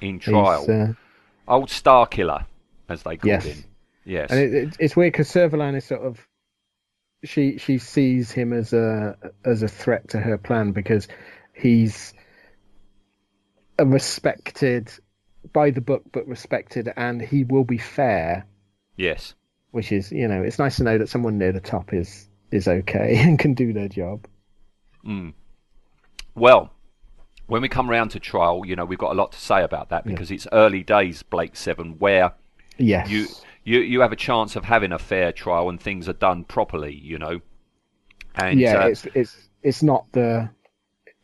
in 0.00 0.14
He's, 0.14 0.24
trial. 0.24 0.96
Old 1.52 1.70
Star 1.70 2.06
Killer, 2.06 2.46
as 2.88 3.02
they 3.02 3.16
called 3.16 3.28
Yes. 3.28 3.44
him. 3.44 3.64
Yes. 4.04 4.30
and 4.30 4.40
it, 4.40 4.54
it, 4.54 4.76
it's 4.80 4.96
weird 4.96 5.12
because 5.12 5.28
Servalan 5.28 5.76
is 5.76 5.84
sort 5.84 6.00
of 6.02 6.26
she 7.24 7.58
she 7.58 7.78
sees 7.78 8.32
him 8.32 8.52
as 8.52 8.72
a 8.72 9.16
as 9.44 9.62
a 9.62 9.68
threat 9.68 10.08
to 10.08 10.18
her 10.18 10.36
plan 10.38 10.72
because 10.72 11.06
he's 11.54 12.12
a 13.78 13.86
respected 13.86 14.90
by 15.52 15.70
the 15.70 15.80
book 15.80 16.02
but 16.12 16.26
respected 16.26 16.92
and 16.96 17.22
he 17.22 17.44
will 17.44 17.64
be 17.64 17.78
fair 17.78 18.44
yes. 18.96 19.34
which 19.70 19.92
is 19.92 20.10
you 20.10 20.26
know 20.26 20.42
it's 20.42 20.58
nice 20.58 20.76
to 20.76 20.82
know 20.82 20.98
that 20.98 21.08
someone 21.08 21.38
near 21.38 21.52
the 21.52 21.60
top 21.60 21.92
is 21.94 22.28
is 22.50 22.66
okay 22.66 23.16
and 23.18 23.38
can 23.38 23.54
do 23.54 23.72
their 23.72 23.88
job 23.88 24.26
hmm. 25.04 25.30
Well, 26.34 26.72
when 27.46 27.62
we 27.62 27.68
come 27.68 27.88
round 27.90 28.10
to 28.12 28.20
trial, 28.20 28.62
you 28.64 28.76
know, 28.76 28.84
we've 28.84 28.98
got 28.98 29.12
a 29.12 29.14
lot 29.14 29.32
to 29.32 29.38
say 29.40 29.62
about 29.62 29.88
that 29.90 30.04
because 30.04 30.30
it's 30.30 30.46
early 30.52 30.82
days, 30.82 31.22
Blake 31.22 31.56
Seven, 31.56 31.96
where 31.98 32.32
yes 32.78 33.08
you 33.10 33.26
you 33.64 33.80
you 33.80 34.00
have 34.00 34.12
a 34.12 34.16
chance 34.16 34.56
of 34.56 34.64
having 34.64 34.92
a 34.92 34.98
fair 34.98 35.32
trial 35.32 35.68
and 35.68 35.80
things 35.80 36.08
are 36.08 36.14
done 36.14 36.44
properly. 36.44 36.94
You 36.94 37.18
know. 37.18 37.40
And 38.34 38.58
yeah 38.58 38.84
uh, 38.84 38.86
it's 38.88 39.06
it's 39.14 39.48
it's 39.62 39.82
not 39.82 40.06
the 40.12 40.48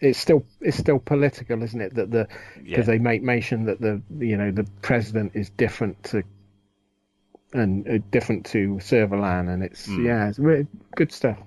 it's 0.00 0.18
still 0.18 0.44
it's 0.60 0.76
still 0.76 0.98
political 0.98 1.62
isn't 1.62 1.80
it 1.80 1.94
that 1.94 2.10
the 2.10 2.28
because 2.62 2.86
Yeah. 2.86 2.92
they 2.92 2.98
make 2.98 3.22
mention 3.22 3.64
that 3.64 3.80
the 3.80 4.02
you 4.18 4.36
know 4.36 4.50
the 4.50 4.64
president 4.82 5.32
is 5.34 5.48
different 5.50 6.02
to 6.04 6.22
and 7.54 7.88
uh, 7.88 7.98
different 8.10 8.44
to 8.46 8.74
Servalan 8.76 9.48
and 9.52 9.62
it's 9.64 9.86
Hmm. 9.86 10.04
yeah 10.04 10.28
it's 10.28 10.38
really 10.38 10.66
good 10.94 11.10
stuff 11.12 11.38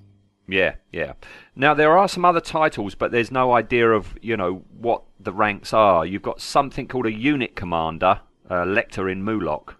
Yeah, 0.51 0.75
yeah. 0.91 1.13
Now 1.55 1.73
there 1.73 1.97
are 1.97 2.07
some 2.07 2.25
other 2.25 2.41
titles, 2.41 2.93
but 2.95 3.11
there's 3.11 3.31
no 3.31 3.53
idea 3.53 3.89
of 3.91 4.15
you 4.21 4.35
know 4.37 4.63
what 4.77 5.03
the 5.19 5.31
ranks 5.33 5.73
are. 5.73 6.05
You've 6.05 6.21
got 6.21 6.41
something 6.41 6.87
called 6.87 7.05
a 7.05 7.13
unit 7.13 7.55
commander. 7.55 8.19
Uh, 8.49 8.65
Lecter 8.65 9.09
in 9.09 9.23
Moloch 9.23 9.77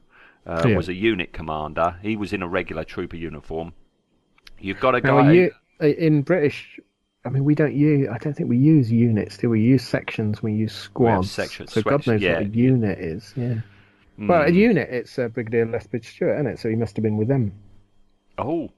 uh, 0.48 0.64
Yeah. 0.66 0.78
was 0.78 0.88
a 0.88 0.94
unit 0.94 1.34
commander. 1.34 1.98
He 2.02 2.16
was 2.16 2.32
in 2.32 2.42
a 2.42 2.48
regular 2.48 2.86
trooper 2.86 3.18
uniform. 3.18 3.74
You've 4.60 4.80
got 4.80 4.96
a 4.96 5.02
guy. 5.02 5.32
you, 5.34 5.52
in 5.82 6.22
British 6.22 6.80
I 7.26 7.30
mean 7.30 7.44
we 7.44 7.54
don't 7.56 7.74
use 7.76 8.08
I 8.10 8.18
don't 8.18 8.34
think 8.34 8.50
we 8.50 8.58
use 8.58 8.92
units 8.92 9.38
do 9.38 9.50
we 9.50 9.62
use 9.62 9.84
sections 9.84 10.42
we 10.42 10.54
use 10.54 10.74
squads 10.74 11.30
sections, 11.32 11.74
so 11.74 11.82
God 11.82 12.06
knows 12.08 12.22
yeah. 12.22 12.34
what 12.36 12.44
a 12.44 12.50
unit 12.50 13.00
is 13.00 13.34
yeah 13.36 13.56
well 14.18 14.44
a 14.44 14.50
unit 14.52 14.90
it's 14.90 15.18
uh, 15.20 15.28
Brigadier 15.28 15.66
Lethbridge 15.66 16.08
Stewart 16.10 16.36
isn't 16.36 16.48
it 16.48 16.60
so 16.60 16.70
he 16.70 16.76
must 16.76 16.96
have 16.96 17.04
been 17.04 17.18
with 17.18 17.28
them 17.28 17.52
Oh, 18.38 18.70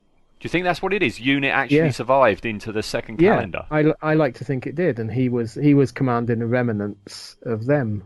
you 0.45 0.49
think 0.49 0.63
that's 0.63 0.81
what 0.81 0.93
it 0.93 1.01
is? 1.03 1.19
Unit 1.19 1.51
actually 1.51 1.77
Yeah. 1.77 1.89
survived 1.91 2.45
into 2.45 2.71
the 2.71 2.83
second 2.83 3.21
Yeah, 3.21 3.35
calendar. 3.35 3.65
I, 3.71 3.93
I 4.01 4.13
like 4.15 4.35
to 4.35 4.45
think 4.45 4.65
it 4.67 4.75
did, 4.75 4.99
and 4.99 5.11
he 5.11 5.29
was 5.29 5.53
he 5.55 5.73
was 5.73 5.91
commanding 5.91 6.39
the 6.39 6.47
remnants 6.47 7.37
of 7.43 7.65
them. 7.65 8.03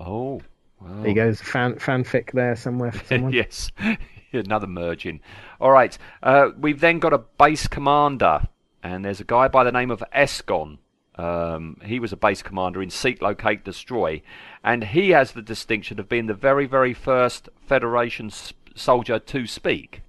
Oh, 0.00 0.40
wow. 0.80 1.02
There 1.02 1.14
goes 1.14 1.40
fan 1.40 1.74
fanfic 1.74 2.32
there 2.32 2.56
somewhere 2.56 2.92
for 2.92 3.04
someone. 3.14 3.32
yes, 3.32 3.70
another 4.32 4.66
merging. 4.66 5.20
All 5.60 5.70
right, 5.72 5.96
uh, 6.22 6.50
we've 6.58 6.80
then 6.80 6.98
got 6.98 7.12
a 7.12 7.18
base 7.18 7.66
commander, 7.66 8.42
and 8.82 9.04
there's 9.04 9.20
a 9.20 9.24
guy 9.24 9.48
by 9.48 9.64
the 9.64 9.72
name 9.72 9.90
of 9.90 10.02
Esgon. 10.14 10.78
Um, 11.16 11.78
he 11.84 11.98
was 11.98 12.12
a 12.12 12.16
base 12.16 12.42
commander 12.42 12.80
in 12.80 12.90
Seek, 12.90 13.20
Locate, 13.20 13.64
Destroy, 13.64 14.22
and 14.62 14.84
he 14.84 15.10
has 15.10 15.32
the 15.32 15.42
distinction 15.42 15.98
of 15.98 16.08
being 16.08 16.26
the 16.26 16.34
very, 16.34 16.66
very 16.66 16.94
first 16.94 17.48
Federation 17.66 18.26
s- 18.26 18.52
soldier 18.76 19.18
to 19.18 19.46
speak. 19.48 20.02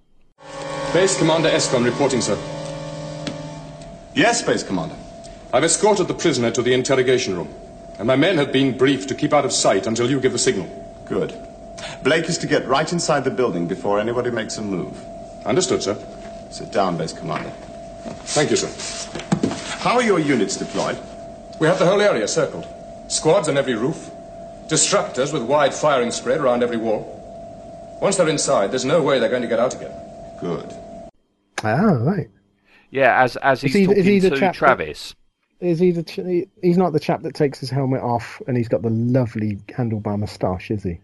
Base 0.92 1.20
Commander 1.20 1.50
Escon 1.50 1.86
reporting, 1.86 2.20
sir. 2.20 2.36
Yes, 4.16 4.42
Base 4.42 4.64
Commander. 4.64 4.96
I've 5.54 5.64
escorted 5.64 6.08
the 6.08 6.16
prisoner 6.16 6.50
to 6.50 6.64
the 6.64 6.74
interrogation 6.74 7.36
room, 7.36 7.54
and 8.00 8.08
my 8.08 8.16
men 8.16 8.38
have 8.38 8.52
been 8.52 8.76
briefed 8.76 9.08
to 9.10 9.16
keep 9.16 9.32
out 9.32 9.46
of 9.46 9.52
sight 9.52 9.86
until 9.86 10.10
you 10.10 10.20
give 10.20 10.32
the 10.32 10.40
signal. 10.40 10.68
Good. 11.06 11.40
Blake 12.02 12.28
is 12.28 12.40
to 12.40 12.48
get 12.48 12.68
right 12.68 12.92
inside 12.92 13.24
the 13.24 13.30
building 13.30 13.68
before 13.68 14.00
anybody 14.00 14.32
makes 14.32 14.58
a 14.58 14.64
move. 14.64 15.00
Understood, 15.46 15.84
sir. 15.84 15.96
Sit 16.50 16.72
down, 16.72 16.98
Base 16.98 17.14
Commander. 17.14 17.52
Thank 18.34 18.50
you, 18.50 18.56
sir. 18.56 18.70
How 19.78 19.94
are 19.94 20.04
your 20.04 20.20
units 20.20 20.58
deployed? 20.58 20.98
We 21.60 21.68
have 21.68 21.78
the 21.78 21.86
whole 21.86 22.02
area 22.02 22.28
circled. 22.28 22.66
Squads 23.10 23.48
on 23.48 23.58
every 23.58 23.76
roof. 23.76 24.10
Disruptors 24.68 25.34
with 25.34 25.44
wide 25.44 25.76
firing 25.76 26.10
spread 26.10 26.42
around 26.42 26.64
every 26.64 26.78
wall. 26.78 27.16
Once 28.02 28.18
they're 28.18 28.28
inside, 28.28 28.72
there's 28.72 28.86
no 28.86 29.04
way 29.04 29.20
they're 29.20 29.30
going 29.30 29.44
to 29.44 29.48
get 29.48 29.60
out 29.60 29.76
again. 29.76 29.92
Good. 30.42 30.74
Oh, 31.64 31.96
right. 32.04 32.28
Yeah, 32.92 33.22
as 33.22 33.36
as 33.38 33.62
he's 33.62 33.74
he- 33.74 33.82
is 33.82 33.88
talking 33.88 34.04
he 34.04 34.20
the 34.20 34.30
to 34.32 34.38
chap 34.38 34.56
Travis. 34.56 35.16
Is 35.60 35.80
he 35.80 35.92
the? 35.92 36.04
ch- 36.04 36.48
He's 36.62 36.78
not 36.78 36.94
the 36.94 37.00
chap 37.02 37.22
that 37.24 37.36
takes 37.36 37.60
his 37.60 37.70
helmet 37.70 38.02
off 38.02 38.42
and 38.48 38.56
he's 38.56 38.70
got 38.70 38.82
the 38.82 38.90
lovely 38.90 39.58
handlebar 39.68 40.18
moustache, 40.18 40.72
is 40.72 40.84
he? 40.84 41.00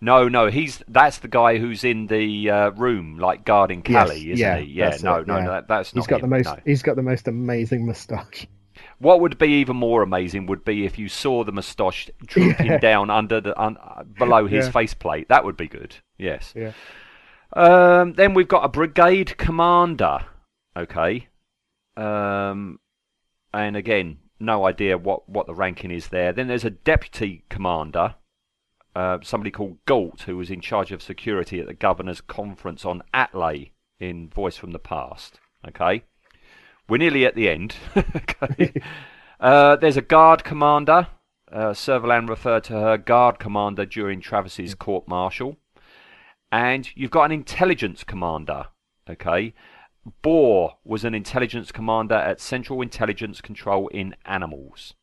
No, 0.00 0.28
no, 0.28 0.46
he's 0.48 0.82
that's 0.88 1.18
the 1.18 1.28
guy 1.28 1.58
who's 1.58 1.84
in 1.84 2.06
the 2.06 2.48
uh, 2.50 2.70
room, 2.70 3.18
like 3.18 3.44
guarding 3.44 3.82
Cally, 3.82 4.20
Yes, 4.20 4.24
isn't 4.34 4.38
yeah, 4.38 4.56
he? 4.58 4.72
Yeah, 4.72 4.90
that's 4.90 5.02
no, 5.02 5.16
it, 5.16 5.26
no, 5.26 5.38
yeah. 5.38 5.46
that, 5.48 5.68
that's 5.68 5.94
not 5.94 6.00
He's 6.02 6.06
got 6.06 6.20
him, 6.22 6.30
the 6.30 6.36
most. 6.36 6.44
no. 6.46 6.56
He's 6.64 6.82
got 6.82 6.96
the 6.96 7.02
most 7.02 7.28
amazing 7.28 7.84
moustache. 7.84 8.46
What 9.00 9.20
would 9.20 9.38
be 9.38 9.48
even 9.60 9.76
more 9.76 10.02
amazing 10.02 10.46
would 10.46 10.64
be 10.64 10.84
if 10.86 10.98
you 10.98 11.08
saw 11.08 11.44
the 11.44 11.52
moustache 11.52 12.08
drooping 12.26 12.66
Yeah. 12.66 12.78
down 12.78 13.10
under 13.10 13.40
the 13.40 13.60
un, 13.60 13.76
below 14.18 14.46
his 14.46 14.66
Yeah. 14.66 14.70
faceplate. 14.72 15.28
That 15.28 15.44
would 15.44 15.56
be 15.56 15.66
good. 15.68 15.96
Yes. 16.16 16.52
Yeah. 16.56 16.72
Um, 17.54 18.14
then 18.14 18.34
we've 18.34 18.48
got 18.48 18.64
a 18.64 18.68
brigade 18.68 19.36
commander. 19.38 20.26
Okay. 20.76 21.28
Um, 21.96 22.78
and 23.52 23.76
again, 23.76 24.18
no 24.40 24.66
idea 24.66 24.96
what 24.96 25.28
what 25.28 25.46
the 25.46 25.54
ranking 25.54 25.90
is 25.90 26.08
there. 26.08 26.32
Then 26.32 26.48
there's 26.48 26.64
a 26.64 26.70
deputy 26.70 27.44
commander. 27.48 28.14
Uh, 28.94 29.18
somebody 29.22 29.50
called 29.50 29.78
Galt, 29.86 30.22
who 30.22 30.36
was 30.36 30.50
in 30.50 30.60
charge 30.60 30.92
of 30.92 31.02
security 31.02 31.60
at 31.60 31.66
the 31.66 31.74
governor's 31.74 32.20
conference 32.20 32.84
on 32.84 33.02
Atley 33.14 33.70
in 34.00 34.28
Voice 34.28 34.56
from 34.56 34.72
the 34.72 34.78
Past. 34.78 35.38
Okay, 35.66 36.04
we're 36.88 36.98
nearly 36.98 37.26
at 37.26 37.34
the 37.34 37.48
end. 37.48 37.76
okay, 37.96 38.72
uh, 39.40 39.76
there's 39.76 39.96
a 39.96 40.02
guard 40.02 40.44
commander. 40.44 41.08
Uh, 41.50 41.72
Servalan 41.72 42.28
referred 42.28 42.64
to 42.64 42.74
her 42.74 42.98
guard 42.98 43.38
commander 43.38 43.86
during 43.86 44.20
Travis's 44.20 44.74
court 44.74 45.08
martial, 45.08 45.56
and 46.52 46.88
you've 46.96 47.10
got 47.10 47.24
an 47.24 47.32
intelligence 47.32 48.04
commander. 48.04 48.66
Okay, 49.08 49.54
Boar 50.22 50.76
was 50.84 51.04
an 51.04 51.14
intelligence 51.14 51.72
commander 51.72 52.14
at 52.14 52.40
Central 52.40 52.82
Intelligence 52.82 53.40
Control 53.40 53.88
in 53.88 54.14
Animals. 54.24 54.94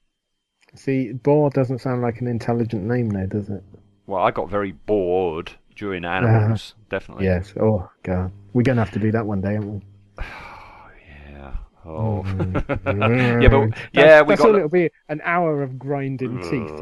See, 0.76 1.12
Boar 1.14 1.50
doesn't 1.52 1.80
sound 1.80 2.02
like 2.02 2.20
an 2.22 2.28
intelligent 2.28 2.84
name, 2.84 3.10
though, 3.10 3.26
does 3.28 3.50
it? 3.50 3.64
Well, 4.08 4.22
I 4.22 4.32
got 4.32 4.50
very 4.50 4.74
bored 4.74 5.52
during 5.76 6.06
Animals, 6.06 6.76
definitely. 6.90 7.26
Yes. 7.26 7.54
Oh 7.60 7.90
God, 8.04 8.32
we're 8.54 8.62
gonna 8.64 8.82
have 8.82 8.92
to 8.94 9.00
do 9.00 9.12
that 9.12 9.26
one 9.26 9.42
day, 9.42 9.56
aren't 9.56 9.66
we? 9.66 9.82
Yeah. 11.32 11.56
Oh. 11.86 12.24
Mm. 12.86 13.42
yeah, 13.42 13.50
but 13.50 13.60
That's- 13.70 13.90
yeah, 13.94 14.22
we 14.22 14.30
that's 14.30 14.42
got. 14.42 14.50
all 14.50 14.56
it'll 14.56 14.70
be. 14.70 14.90
An 15.10 15.22
hour 15.24 15.62
of 15.64 15.78
grinding 15.80 16.40
teeth. 16.42 16.80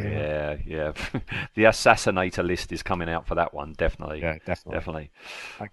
Yeah, 0.00 0.56
yeah. 0.66 0.92
the 1.54 1.64
assassinator 1.64 2.44
list 2.44 2.72
is 2.72 2.82
coming 2.82 3.08
out 3.08 3.26
for 3.26 3.34
that 3.34 3.52
one, 3.52 3.74
definitely. 3.74 4.20
Yeah, 4.20 4.38
definitely. 4.44 4.78
Definitely. 4.78 5.10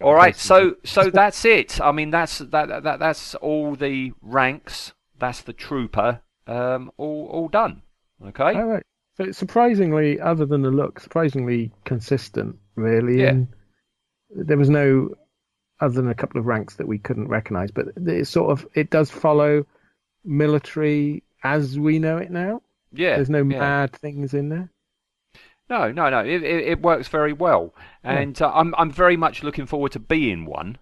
All 0.02 0.14
right, 0.14 0.36
so 0.36 0.76
so 0.84 1.10
that's 1.10 1.46
it. 1.46 1.80
I 1.82 1.92
mean, 1.92 2.12
that's 2.12 2.40
that, 2.40 2.84
that 2.84 3.00
that's 3.00 3.36
all 3.36 3.76
the 3.76 4.14
ranks. 4.22 4.94
That's 5.18 5.42
the 5.42 5.54
trooper. 5.54 6.22
Um, 6.48 6.92
all 6.98 7.28
all 7.32 7.48
done. 7.48 7.82
Okay. 8.26 8.56
All 8.56 8.66
right. 8.66 8.84
So 9.20 9.26
it's 9.26 9.38
surprisingly, 9.38 10.20
other 10.20 10.46
than 10.46 10.62
the 10.62 10.72
look, 10.72 11.00
surprisingly 11.00 11.72
consistent, 11.84 12.58
really. 12.76 13.22
Yeah. 13.22 13.30
And 13.30 13.48
there 14.30 14.58
was 14.58 14.70
no, 14.70 15.10
other 15.82 15.96
than 15.96 16.10
a 16.10 16.16
couple 16.16 16.40
of 16.40 16.46
ranks 16.46 16.76
that 16.76 16.88
we 16.88 17.00
couldn't 17.00 17.28
recognise, 17.28 17.70
but 17.72 17.88
it 17.98 18.28
sort 18.28 18.52
of 18.52 18.66
it 18.76 18.90
does 18.90 19.10
follow 19.12 19.66
military 20.24 21.24
as 21.44 21.78
we 21.78 22.00
know 22.00 22.18
it 22.18 22.32
now. 22.32 22.62
Yeah. 22.92 23.16
There's 23.16 23.30
no 23.30 23.40
yeah. 23.40 23.60
mad 23.60 23.94
things 23.94 24.34
in 24.34 24.50
there. 24.50 24.70
No, 25.70 25.92
no, 25.92 26.10
no. 26.10 26.20
It, 26.20 26.44
it, 26.44 26.68
it 26.68 26.82
works 26.82 27.08
very 27.08 27.32
well, 27.32 27.76
and 28.04 28.42
uh, 28.42 28.52
I'm 28.54 28.74
I'm 28.76 28.90
very 28.90 29.16
much 29.16 29.44
looking 29.44 29.68
forward 29.68 29.92
to 29.92 30.00
being 30.00 30.46
one, 30.46 30.80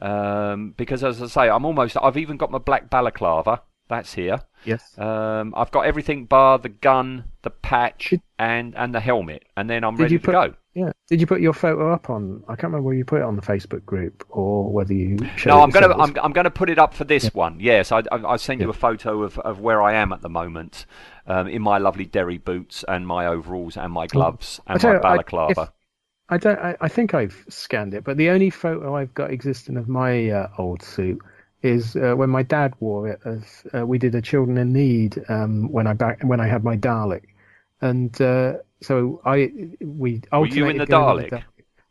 um, 0.00 0.74
because 0.76 1.04
as 1.04 1.22
I 1.22 1.26
say, 1.28 1.48
I'm 1.48 1.64
almost. 1.64 1.96
I've 2.02 2.16
even 2.16 2.36
got 2.36 2.50
my 2.50 2.58
black 2.58 2.90
balaclava. 2.90 3.62
That's 3.88 4.14
here. 4.14 4.40
Yes. 4.64 4.98
Um, 4.98 5.54
I've 5.56 5.70
got 5.70 5.86
everything 5.86 6.24
bar 6.24 6.58
the 6.58 6.68
gun, 6.68 7.24
the 7.42 7.50
patch, 7.50 8.10
Did- 8.10 8.22
and 8.36 8.74
and 8.76 8.92
the 8.92 8.98
helmet, 8.98 9.44
and 9.56 9.70
then 9.70 9.84
I'm 9.84 9.96
ready 9.96 10.18
to 10.18 10.24
put- 10.24 10.32
go. 10.32 10.54
Yeah. 10.76 10.92
Did 11.08 11.22
you 11.22 11.26
put 11.26 11.40
your 11.40 11.54
photo 11.54 11.90
up 11.90 12.10
on? 12.10 12.42
I 12.48 12.52
can't 12.52 12.64
remember 12.64 12.82
where 12.82 12.94
you 12.94 13.04
put 13.06 13.20
it 13.20 13.24
on 13.24 13.34
the 13.34 13.40
Facebook 13.40 13.82
group 13.86 14.26
or 14.28 14.70
whether 14.70 14.92
you. 14.92 15.16
No, 15.46 15.62
I'm 15.62 15.70
gonna. 15.70 15.96
I'm, 15.96 16.14
I'm 16.22 16.32
gonna 16.32 16.50
put 16.50 16.68
it 16.68 16.78
up 16.78 16.92
for 16.92 17.04
this 17.04 17.32
one. 17.32 17.56
Yes, 17.58 17.92
I 17.92 18.00
I, 18.12 18.32
I 18.32 18.36
sent 18.36 18.60
you 18.60 18.68
a 18.68 18.74
photo 18.74 19.22
of, 19.22 19.38
of 19.38 19.58
where 19.58 19.80
I 19.80 19.94
am 19.94 20.12
at 20.12 20.20
the 20.20 20.28
moment, 20.28 20.84
um, 21.26 21.48
in 21.48 21.62
my 21.62 21.78
lovely 21.78 22.04
Derry 22.04 22.36
boots 22.36 22.84
and 22.86 23.06
my 23.06 23.24
overalls 23.26 23.78
and 23.78 23.90
my 23.90 24.06
gloves 24.06 24.60
I 24.66 24.74
and 24.74 24.82
my 24.82 24.90
you, 24.90 24.96
I- 24.96 25.00
balaclava. 25.00 25.60
if- 25.62 25.68
I 26.28 26.36
don't. 26.36 26.58
I, 26.58 26.76
I 26.80 26.88
think 26.88 27.14
I've 27.14 27.42
scanned 27.48 27.94
it, 27.94 28.04
but 28.04 28.18
the 28.18 28.28
only 28.28 28.50
photo 28.50 28.96
I've 28.96 29.14
got 29.14 29.30
existing 29.30 29.78
of 29.78 29.88
my 29.88 30.28
uh, 30.28 30.48
old 30.58 30.82
suit 30.82 31.22
is 31.62 31.96
uh, 31.96 32.14
when 32.16 32.28
my 32.28 32.42
dad 32.42 32.74
wore 32.80 33.08
it. 33.08 33.20
As 33.24 33.64
uh, 33.72 33.86
we 33.86 33.96
did 33.96 34.14
a 34.14 34.20
Children 34.20 34.58
in 34.58 34.74
Need 34.74 35.24
um, 35.30 35.72
when 35.72 35.86
I 35.86 35.94
back 35.94 36.22
when 36.22 36.40
I 36.40 36.48
had 36.48 36.64
my 36.64 36.76
Dalek, 36.76 37.22
and 37.80 38.20
uh, 38.20 38.54
so 38.82 39.20
I 39.24 39.52
we 39.80 40.22
Were 40.32 40.46
you 40.46 40.68
in 40.68 40.78
the 40.78 40.86
Dalek? 40.86 41.42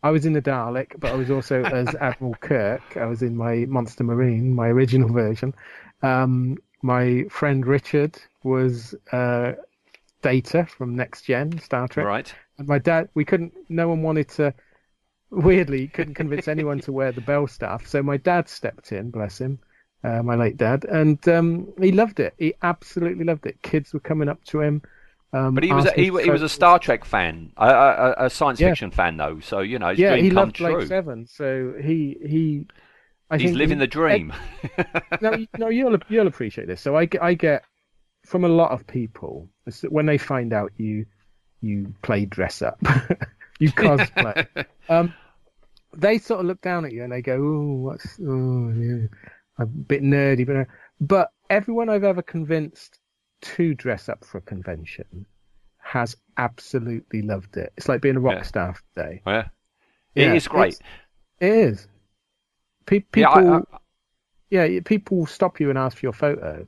I 0.03 0.11
was 0.11 0.27
in 0.27 0.33
the 0.33 0.41
Dalek, 0.41 0.99
but 0.99 1.11
I 1.11 1.15
was 1.15 1.31
also 1.31 1.63
as 1.63 1.95
Admiral 1.95 2.35
Kirk. 2.35 2.95
I 2.95 3.05
was 3.05 3.23
in 3.23 3.35
my 3.35 3.65
Monster 3.67 4.03
Marine, 4.03 4.53
my 4.53 4.67
original 4.67 5.11
version. 5.11 5.53
Um, 6.03 6.57
my 6.83 7.23
friend 7.29 7.65
Richard 7.65 8.15
was 8.43 8.93
uh, 9.11 9.53
Data 10.21 10.65
from 10.65 10.95
Next 10.95 11.23
Gen 11.23 11.59
Star 11.59 11.87
Trek. 11.87 12.05
Right. 12.05 12.35
And 12.59 12.67
my 12.67 12.77
dad, 12.77 13.09
we 13.15 13.25
couldn't. 13.25 13.53
No 13.69 13.89
one 13.89 14.03
wanted 14.03 14.29
to. 14.29 14.53
Weirdly, 15.31 15.87
couldn't 15.87 16.13
convince 16.13 16.47
anyone 16.47 16.79
to 16.81 16.91
wear 16.91 17.11
the 17.11 17.21
Belstaff. 17.21 17.87
So 17.87 18.03
my 18.03 18.17
dad 18.17 18.47
stepped 18.47 18.91
in, 18.91 19.09
bless 19.09 19.41
him, 19.41 19.57
uh, 20.03 20.21
my 20.21 20.35
late 20.35 20.55
dad, 20.55 20.85
and 20.85 21.27
um, 21.27 21.73
he 21.81 21.91
loved 21.91 22.19
it. 22.19 22.35
He 22.37 22.53
absolutely 22.61 23.25
loved 23.25 23.47
it. 23.47 23.61
Kids 23.63 23.91
were 23.91 23.99
coming 23.99 24.29
up 24.29 24.43
to 24.45 24.61
him. 24.61 24.83
Um, 25.35 25.53
But 25.53 25.63
he 25.65 25.73
was 25.73 25.85
a, 25.85 25.91
he, 25.91 26.03
he 26.05 26.29
was 26.29 26.41
a. 26.41 26.49
Star 26.49 26.79
Trek 26.79 27.03
fan, 27.03 27.51
a, 27.57 27.67
a, 27.67 28.15
a- 28.25 28.29
science 28.29 28.59
Yeah. 28.59 28.69
fiction 28.69 28.89
fan 28.91 29.17
though. 29.17 29.39
So 29.41 29.59
you 29.59 29.79
know, 29.79 29.89
his 29.89 29.99
Yeah, 29.99 30.11
dream 30.11 30.23
he 30.23 30.29
come 30.29 30.35
loved 30.37 30.55
true. 30.55 30.75
Blake 30.77 30.87
Seven. 30.87 31.27
So 31.27 31.73
he 31.81 32.17
he. 32.25 32.65
I 33.29 33.37
He's 33.37 33.53
living 33.53 33.77
he- 33.79 33.81
the 33.81 33.87
dream. 33.87 34.31
no, 35.21 35.33
you- 35.33 35.47
no, 35.57 35.67
you'll 35.69 35.97
you'll 36.09 36.27
appreciate 36.27 36.67
this. 36.67 36.79
So 36.81 36.95
I 36.95 37.05
get, 37.05 37.21
I 37.21 37.33
get 37.33 37.63
from 38.25 38.43
a 38.45 38.47
lot 38.49 38.71
of 38.71 38.87
people 38.87 39.49
when 39.89 40.05
they 40.05 40.17
find 40.17 40.53
out 40.53 40.71
you 40.77 41.05
you 41.61 41.93
play 42.01 42.25
dress 42.25 42.61
up, 42.61 42.79
you 43.59 43.71
cosplay. 43.71 44.45
um, 44.89 45.13
they 45.97 46.17
sort 46.17 46.39
of 46.41 46.45
look 46.45 46.61
down 46.61 46.85
at 46.85 46.91
you 46.93 47.03
and 47.03 47.11
they 47.11 47.21
go, 47.21 47.35
"Oh, 47.35 47.75
what's 47.83 48.19
oh, 48.21 48.69
yeah, 48.77 49.07
a 49.57 49.65
bit 49.65 50.01
nerdy," 50.03 50.45
but 50.45 50.67
but 51.01 51.29
everyone 51.49 51.89
I've 51.89 52.03
ever 52.03 52.21
convinced 52.21 52.99
to 53.55 53.73
dress 53.75 54.09
up 54.09 54.23
for 54.25 54.37
a 54.39 54.41
convention 54.41 55.25
has 55.79 56.15
absolutely 56.37 57.21
loved 57.21 57.57
it. 57.57 57.71
It's 57.77 57.87
like 57.87 58.01
being 58.01 58.15
a 58.15 58.19
rock 58.19 58.35
Yeah. 58.37 58.41
star 58.43 58.75
day. 58.95 59.21
yeah. 59.25 59.43
Oh, 59.47 59.51
yeah, 60.15 60.31
it 60.31 60.35
is 60.35 60.47
great. 60.47 60.79
It 61.39 61.51
is. 61.51 61.87
Pe- 62.85 63.03
Yeah, 63.15 63.33
people, 63.33 63.53
I- 63.53 63.57
I- 63.57 63.79
yeah, 64.49 64.79
people 64.85 65.25
stop 65.25 65.59
you 65.59 65.69
and 65.69 65.77
ask 65.77 65.97
for 65.97 66.05
your 66.05 66.13
photo, 66.13 66.65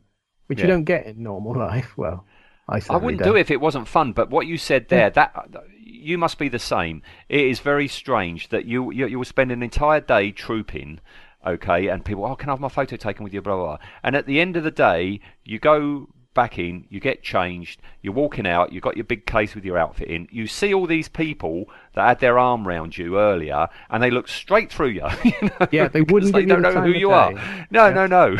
which 0.47 0.61
you 0.61 0.67
don't 0.67 0.83
get 0.83 1.05
in 1.05 1.23
normal 1.23 1.55
life. 1.67 1.97
Well, 1.97 2.25
I 2.69 2.81
I 2.89 2.97
wouldn't 2.97 3.23
don't. 3.23 3.33
do 3.33 3.37
it 3.37 3.41
if 3.41 3.51
it 3.51 3.61
wasn't 3.61 3.87
fun. 3.87 4.11
But 4.13 4.29
what 4.29 4.45
you 4.47 4.57
said 4.57 4.89
there, 4.89 5.09
that 5.11 5.47
you 5.79 6.17
must 6.17 6.37
be 6.37 6.49
the 6.49 6.59
same. 6.59 7.01
It 7.29 7.41
is 7.41 7.59
very 7.59 7.87
strange 7.87 8.49
that 8.49 8.65
you 8.65 8.91
you, 8.91 9.07
you 9.07 9.17
will 9.17 9.25
spend 9.25 9.51
an 9.51 9.63
entire 9.63 10.01
day 10.01 10.31
trooping, 10.31 10.99
okay, 11.45 11.87
and 11.87 12.03
people, 12.03 12.25
oh, 12.25 12.35
can 12.35 12.49
I 12.49 12.53
have 12.53 12.59
my 12.59 12.67
photo 12.69 12.95
taken 12.97 13.23
with 13.23 13.33
you, 13.33 13.41
blah, 13.41 13.55
blah, 13.55 13.65
blah. 13.65 13.77
And 14.03 14.15
at 14.15 14.25
the 14.25 14.39
end 14.41 14.57
of 14.57 14.63
the 14.63 14.71
day, 14.71 15.21
you 15.45 15.59
go 15.59 16.09
back 16.37 16.57
in, 16.59 16.85
you 16.89 17.01
get 17.01 17.23
changed, 17.23 17.81
you're 18.01 18.13
walking 18.13 18.47
out, 18.47 18.71
you've 18.71 18.83
got 18.83 18.95
your 18.95 19.03
big 19.03 19.25
case 19.25 19.55
with 19.55 19.65
your 19.65 19.77
outfit 19.77 20.07
in, 20.07 20.27
you 20.31 20.47
see 20.47 20.73
all 20.73 20.87
these 20.87 21.09
people 21.09 21.65
that 21.95 22.07
had 22.07 22.19
their 22.19 22.39
arm 22.39 22.65
round 22.67 22.97
you 22.97 23.19
earlier, 23.19 23.67
and 23.89 24.01
they 24.01 24.11
look 24.11 24.29
straight 24.29 24.71
through 24.71 24.89
you. 24.89 25.07
you 25.25 25.33
know, 25.41 25.67
Yeah, 25.71 25.89
they 25.89 26.01
wouldn't 26.01 26.33
they 26.33 26.45
don't 26.45 26.61
the 26.61 26.71
know 26.73 26.81
who 26.81 26.93
you 26.93 27.07
day. 27.07 27.13
are. 27.13 27.67
No, 27.71 27.91
no, 27.91 28.07
no. 28.07 28.37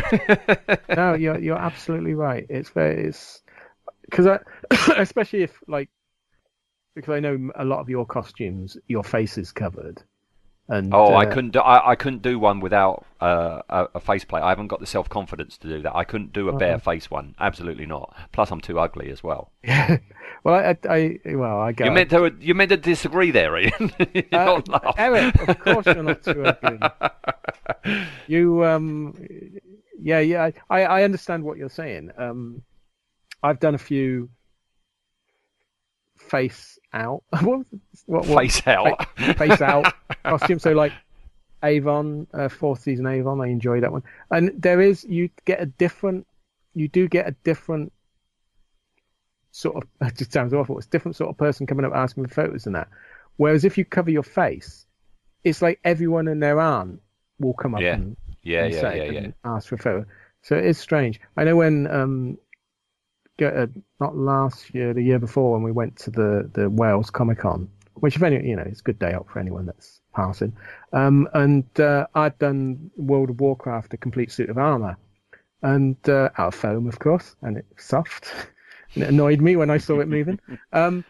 no, 0.95 1.13
you're 1.15 1.39
you're 1.39 1.57
absolutely 1.57 2.13
right. 2.13 2.45
It's 2.49 2.69
very 2.69 3.05
it's 3.07 3.41
because 4.01 4.27
I 4.27 4.39
especially 4.97 5.43
if 5.43 5.59
like 5.67 5.89
because 6.95 7.13
I 7.13 7.19
know 7.19 7.51
a 7.55 7.65
lot 7.65 7.79
of 7.79 7.89
your 7.89 8.05
costumes, 8.05 8.77
your 8.87 9.03
face 9.03 9.37
is 9.37 9.51
covered. 9.51 10.03
And 10.69 10.93
Oh, 10.93 11.13
I 11.13 11.25
uh, 11.25 11.33
couldn't. 11.33 11.51
Do, 11.51 11.59
I, 11.59 11.91
I 11.91 11.95
couldn't 11.95 12.21
do 12.21 12.37
one 12.37 12.59
without 12.59 13.05
uh, 13.21 13.61
a, 13.69 13.87
a 13.95 13.99
face 14.01 14.25
plate. 14.25 14.41
I 14.41 14.49
haven't 14.49 14.67
got 14.67 14.81
the 14.81 14.85
self 14.85 15.07
confidence 15.07 15.57
to 15.59 15.69
do 15.69 15.81
that. 15.83 15.95
I 15.95 16.03
couldn't 16.03 16.33
do 16.33 16.47
a 16.47 16.49
Uh-huh. 16.49 16.59
bare 16.59 16.79
face 16.79 17.09
one. 17.09 17.35
Absolutely 17.39 17.85
not. 17.85 18.13
Plus, 18.33 18.51
I'm 18.51 18.59
too 18.59 18.77
ugly 18.77 19.09
as 19.09 19.23
well. 19.23 19.51
well, 19.65 20.55
I, 20.55 20.77
I, 20.89 21.19
I 21.25 21.35
well, 21.35 21.61
I 21.61 21.71
go. 21.71 21.85
You 21.85 21.91
meant 21.91 22.09
to. 22.09 22.35
You 22.41 22.53
meant 22.53 22.69
to 22.71 22.77
disagree 22.77 23.31
there, 23.31 23.57
Ian. 23.57 23.91
Uh. 24.33 24.61
Eric, 24.97 25.47
of 25.47 25.59
course 25.59 25.85
you're 25.85 26.03
not 26.03 26.23
too 26.23 26.43
ugly. 26.45 26.79
You, 28.27 28.65
um, 28.65 29.13
yeah, 30.01 30.19
yeah, 30.19 30.49
I, 30.69 30.83
I 30.83 31.03
understand 31.03 31.43
what 31.43 31.57
you're 31.57 31.69
saying. 31.69 32.11
Um, 32.17 32.63
I've 33.41 33.59
done 33.61 33.75
a 33.75 33.79
few 33.79 34.29
face 36.17 36.76
out. 36.97 37.23
what, 37.41 37.65
what, 38.05 38.25
Face 38.25 38.65
out. 38.67 39.07
fa- 39.17 39.33
face 39.35 39.61
out 39.61 39.93
costume. 40.25 40.59
So 40.59 40.71
like 40.73 40.91
Avon, 41.63 42.27
uh, 42.33 42.49
fourth 42.49 42.81
season 42.81 43.05
Avon, 43.07 43.39
I 43.41 43.47
enjoy 43.47 43.79
that 43.81 43.91
one. 43.91 44.03
And 44.31 44.51
there 44.61 44.81
is 44.81 45.03
you 45.05 45.29
get 45.45 45.61
a 45.61 45.65
different, 45.65 46.27
you 46.73 46.87
do 46.87 47.07
get 47.07 47.27
a 47.27 47.31
different 47.43 47.91
sort 49.51 49.77
of. 49.77 49.83
It 50.07 50.17
just 50.17 50.31
sounds 50.33 50.53
awful. 50.53 50.77
It's 50.77 50.87
different 50.87 51.15
sort 51.15 51.29
of 51.29 51.37
person 51.37 51.65
coming 51.67 51.85
up 51.85 51.93
asking 51.95 52.27
for 52.27 52.33
photos 52.33 52.65
and 52.65 52.75
that. 52.75 52.87
Whereas 53.37 53.65
if 53.65 53.77
you 53.77 53.85
cover 53.85 54.09
your 54.11 54.23
face, 54.23 54.85
it's 55.43 55.61
like 55.61 55.79
everyone 55.83 56.27
and 56.27 56.41
their 56.41 56.59
aunt 56.59 57.01
will 57.39 57.53
come 57.53 57.75
up 57.75 57.81
Yeah. 57.81 57.93
and, 57.95 58.17
Yeah, 58.43 58.63
and 58.65 58.73
yeah, 58.73 58.81
say 58.81 58.97
yeah, 58.97 59.11
yeah. 59.11 59.19
and 59.19 59.33
ask 59.45 59.67
for 59.69 59.75
a 59.75 59.77
photo. 59.77 60.05
So 60.43 60.55
it 60.57 60.65
is 60.65 60.77
strange. 60.77 61.19
I 61.35 61.43
know 61.43 61.55
when 61.55 61.87
um, 61.87 62.37
uh, 63.41 63.67
not 63.99 64.15
last 64.15 64.73
year, 64.73 64.93
the 64.93 65.01
year 65.01 65.19
before, 65.19 65.53
when 65.53 65.63
we 65.63 65.71
went 65.71 65.97
to 65.97 66.11
the 66.11 66.49
the 66.53 66.69
Wales 66.69 67.09
Comic 67.09 67.39
Con, 67.39 67.69
which 67.95 68.15
if 68.15 68.23
any, 68.23 68.47
you 68.47 68.55
know, 68.55 68.63
it's 68.65 68.79
a 68.81 68.83
good 68.83 68.99
day 68.99 69.13
out 69.13 69.27
for 69.29 69.39
anyone 69.39 69.65
that's 69.65 70.01
passing. 70.13 70.53
Um, 70.93 71.27
and 71.33 71.65
uh, 71.79 72.07
I'd 72.15 72.37
done 72.39 72.91
World 72.95 73.29
of 73.29 73.39
Warcraft, 73.39 73.93
a 73.93 73.97
complete 73.97 74.31
suit 74.31 74.49
of 74.49 74.57
armor, 74.57 74.97
and 75.61 75.97
uh, 76.09 76.29
out 76.37 76.47
of 76.49 76.55
foam, 76.55 76.87
of 76.87 76.99
course, 76.99 77.35
and 77.41 77.57
it's 77.57 77.85
soft. 77.85 78.33
and 78.95 79.03
it 79.03 79.09
annoyed 79.09 79.41
me 79.41 79.55
when 79.55 79.69
I 79.69 79.77
saw 79.77 79.99
it 79.99 80.07
moving. 80.07 80.39
Um, 80.73 81.03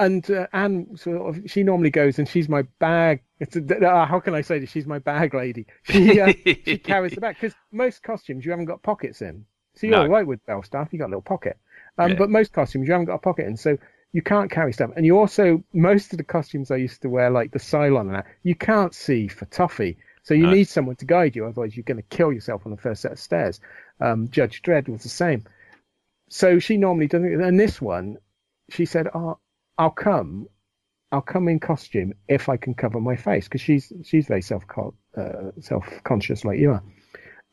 and 0.00 0.30
uh, 0.30 0.46
Anne 0.54 0.96
sort 0.96 1.36
of 1.36 1.50
she 1.50 1.62
normally 1.62 1.90
goes 1.90 2.18
and 2.18 2.26
she's 2.26 2.48
my 2.48 2.62
bag. 2.78 3.22
It's 3.38 3.54
a, 3.54 3.86
uh, 3.86 4.06
how 4.06 4.18
can 4.18 4.34
I 4.34 4.40
say 4.40 4.58
this? 4.58 4.70
She's 4.70 4.86
my 4.86 4.98
bag 4.98 5.34
lady. 5.34 5.66
She 5.82 6.18
uh, 6.18 6.32
she 6.44 6.78
carries 6.78 7.12
the 7.12 7.20
bag 7.20 7.36
because 7.38 7.54
most 7.70 8.02
costumes 8.02 8.44
you 8.44 8.50
haven't 8.50 8.64
got 8.64 8.82
pockets 8.82 9.20
in. 9.20 9.44
So 9.76 9.86
you're 9.86 9.96
No. 9.96 10.02
all 10.02 10.08
right 10.08 10.26
with 10.26 10.44
Belstaff. 10.46 10.92
You 10.92 10.98
got 10.98 11.06
a 11.06 11.14
little 11.14 11.22
pocket. 11.22 11.58
Um, 11.98 12.10
Yeah. 12.10 12.18
But 12.18 12.30
most 12.30 12.52
costumes 12.52 12.86
you 12.86 12.92
haven't 12.92 13.06
got 13.06 13.14
a 13.16 13.18
pocket 13.18 13.46
in, 13.46 13.56
so 13.56 13.78
you 14.12 14.22
can't 14.22 14.50
carry 14.50 14.72
stuff. 14.72 14.90
And 14.96 15.06
you 15.06 15.18
also 15.18 15.62
most 15.72 16.12
of 16.12 16.18
the 16.18 16.24
costumes 16.24 16.70
I 16.70 16.76
used 16.76 17.02
to 17.02 17.08
wear, 17.08 17.30
like 17.30 17.52
the 17.52 17.58
Cylon 17.58 18.02
and 18.08 18.14
that, 18.14 18.26
you 18.42 18.54
can't 18.54 18.94
see 18.94 19.28
for 19.28 19.44
toffee. 19.46 19.98
So 20.22 20.34
you 20.34 20.44
No. 20.46 20.50
need 20.52 20.68
someone 20.68 20.96
to 20.96 21.06
guide 21.06 21.34
you, 21.36 21.46
otherwise 21.46 21.76
you're 21.76 21.84
going 21.84 21.96
to 22.02 22.16
kill 22.16 22.32
yourself 22.32 22.66
on 22.66 22.72
the 22.72 22.76
first 22.78 23.02
set 23.02 23.12
of 23.12 23.18
stairs. 23.18 23.60
Um, 24.00 24.28
Judge 24.30 24.62
Dredd 24.62 24.88
was 24.88 25.02
the 25.02 25.08
same. 25.08 25.44
So 26.28 26.58
she 26.58 26.76
normally 26.76 27.06
doesn't. 27.08 27.40
And 27.42 27.58
this 27.58 27.80
one, 27.80 28.18
she 28.70 28.86
said, 28.86 29.08
"Oh, 29.14 29.38
I'll 29.78 29.90
come, 29.90 30.48
I'll 31.12 31.22
come 31.22 31.48
in 31.48 31.58
costume 31.60 32.14
if 32.28 32.48
I 32.48 32.56
can 32.56 32.74
cover 32.74 33.00
my 33.00 33.16
face 33.16 33.44
because 33.48 33.60
she's 33.60 33.92
she's 34.04 34.26
very 34.26 34.42
self 34.42 34.64
uh, 35.16 35.50
self 35.60 35.86
conscious 36.04 36.44
like 36.44 36.58
you 36.58 36.72
are." 36.72 36.82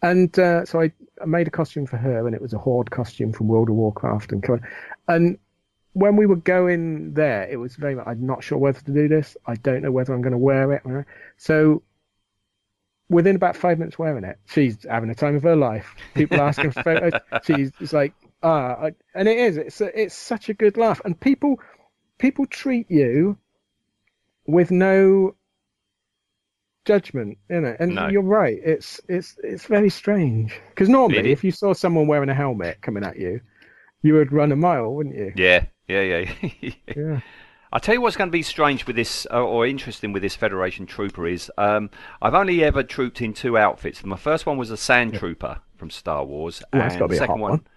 And 0.01 0.37
uh, 0.37 0.65
so 0.65 0.81
I, 0.81 0.91
I 1.21 1.25
made 1.25 1.47
a 1.47 1.51
costume 1.51 1.87
for 1.87 1.97
her, 1.97 2.27
and 2.27 2.35
it 2.35 2.41
was 2.41 2.53
a 2.53 2.57
Horde 2.57 2.91
costume 2.91 3.33
from 3.33 3.47
World 3.47 3.69
of 3.69 3.75
Warcraft, 3.75 4.31
and 4.31 4.43
co- 4.43 4.59
and 5.07 5.37
when 5.93 6.15
we 6.15 6.27
were 6.27 6.35
going 6.35 7.13
there, 7.13 7.47
it 7.49 7.57
was 7.57 7.75
very 7.75 7.95
much, 7.95 8.05
I'm 8.05 8.25
not 8.25 8.43
sure 8.43 8.59
whether 8.59 8.79
to 8.79 8.91
do 8.91 9.07
this. 9.07 9.35
I 9.47 9.55
don't 9.55 9.81
know 9.81 9.91
whether 9.91 10.13
I'm 10.13 10.21
going 10.21 10.31
to 10.31 10.37
wear 10.37 10.73
it. 10.73 11.05
So 11.37 11.81
within 13.09 13.35
about 13.35 13.55
five 13.55 13.79
minutes 13.79 13.97
wearing 13.97 14.23
it, 14.23 14.37
she's 14.45 14.83
having 14.83 15.09
a 15.09 15.15
time 15.15 15.35
of 15.35 15.43
her 15.43 15.55
life. 15.55 15.95
People 16.13 16.39
asking 16.39 16.71
for 16.71 16.83
photos. 16.83 17.13
She's 17.43 17.71
it's 17.79 17.93
like, 17.93 18.13
ah, 18.43 18.89
and 19.15 19.27
it 19.27 19.37
is. 19.37 19.57
It's 19.57 19.81
a, 19.81 20.01
it's 20.01 20.15
such 20.15 20.49
a 20.49 20.53
good 20.53 20.77
laugh, 20.77 21.01
and 21.03 21.19
people 21.19 21.59
people 22.17 22.45
treat 22.45 22.91
you 22.91 23.37
with 24.45 24.71
no 24.71 25.35
judgment 26.87 27.37
in 27.49 27.65
it. 27.65 27.77
And 27.79 27.93
No. 27.95 28.07
you're 28.07 28.21
right. 28.23 28.57
It's 28.63 28.99
it's 29.07 29.35
it's 29.43 29.65
very 29.65 29.89
strange 29.89 30.59
because 30.69 30.89
normally, 30.89 31.31
is. 31.31 31.37
if 31.37 31.43
you 31.43 31.51
saw 31.51 31.73
someone 31.73 32.07
wearing 32.07 32.29
a 32.29 32.33
helmet 32.33 32.81
coming 32.81 33.03
at 33.03 33.19
you, 33.19 33.41
you 34.01 34.13
would 34.15 34.31
run 34.31 34.51
a 34.51 34.55
mile, 34.55 34.93
wouldn't 34.95 35.15
you? 35.15 35.33
Yeah, 35.35 35.65
yeah, 35.87 36.01
yeah. 36.01 36.71
Yeah. 36.95 37.19
I'll 37.73 37.81
tell 37.81 37.93
you 37.95 38.01
what's 38.01 38.15
going 38.15 38.29
to 38.29 38.31
be 38.31 38.43
strange 38.43 38.87
with 38.87 38.95
this, 38.95 39.25
or 39.25 39.67
interesting 39.67 40.13
with 40.13 40.21
this 40.21 40.35
Federation 40.35 40.85
Trooper 40.85 41.27
is 41.27 41.51
um, 41.57 41.89
I've 42.21 42.33
only 42.33 42.63
ever 42.63 42.81
trooped 42.81 43.21
in 43.21 43.33
two 43.33 43.57
outfits. 43.57 44.05
My 44.05 44.15
first 44.15 44.45
one 44.45 44.57
was 44.57 44.71
a 44.71 44.77
Sand 44.77 45.15
Trooper 45.15 45.59
from 45.75 45.89
Star 45.89 46.23
Wars, 46.23 46.63
Ooh, 46.73 46.79
and 46.79 47.09
the 47.09 47.15
second 47.15 47.41
one, 47.41 47.51
one. 47.51 47.67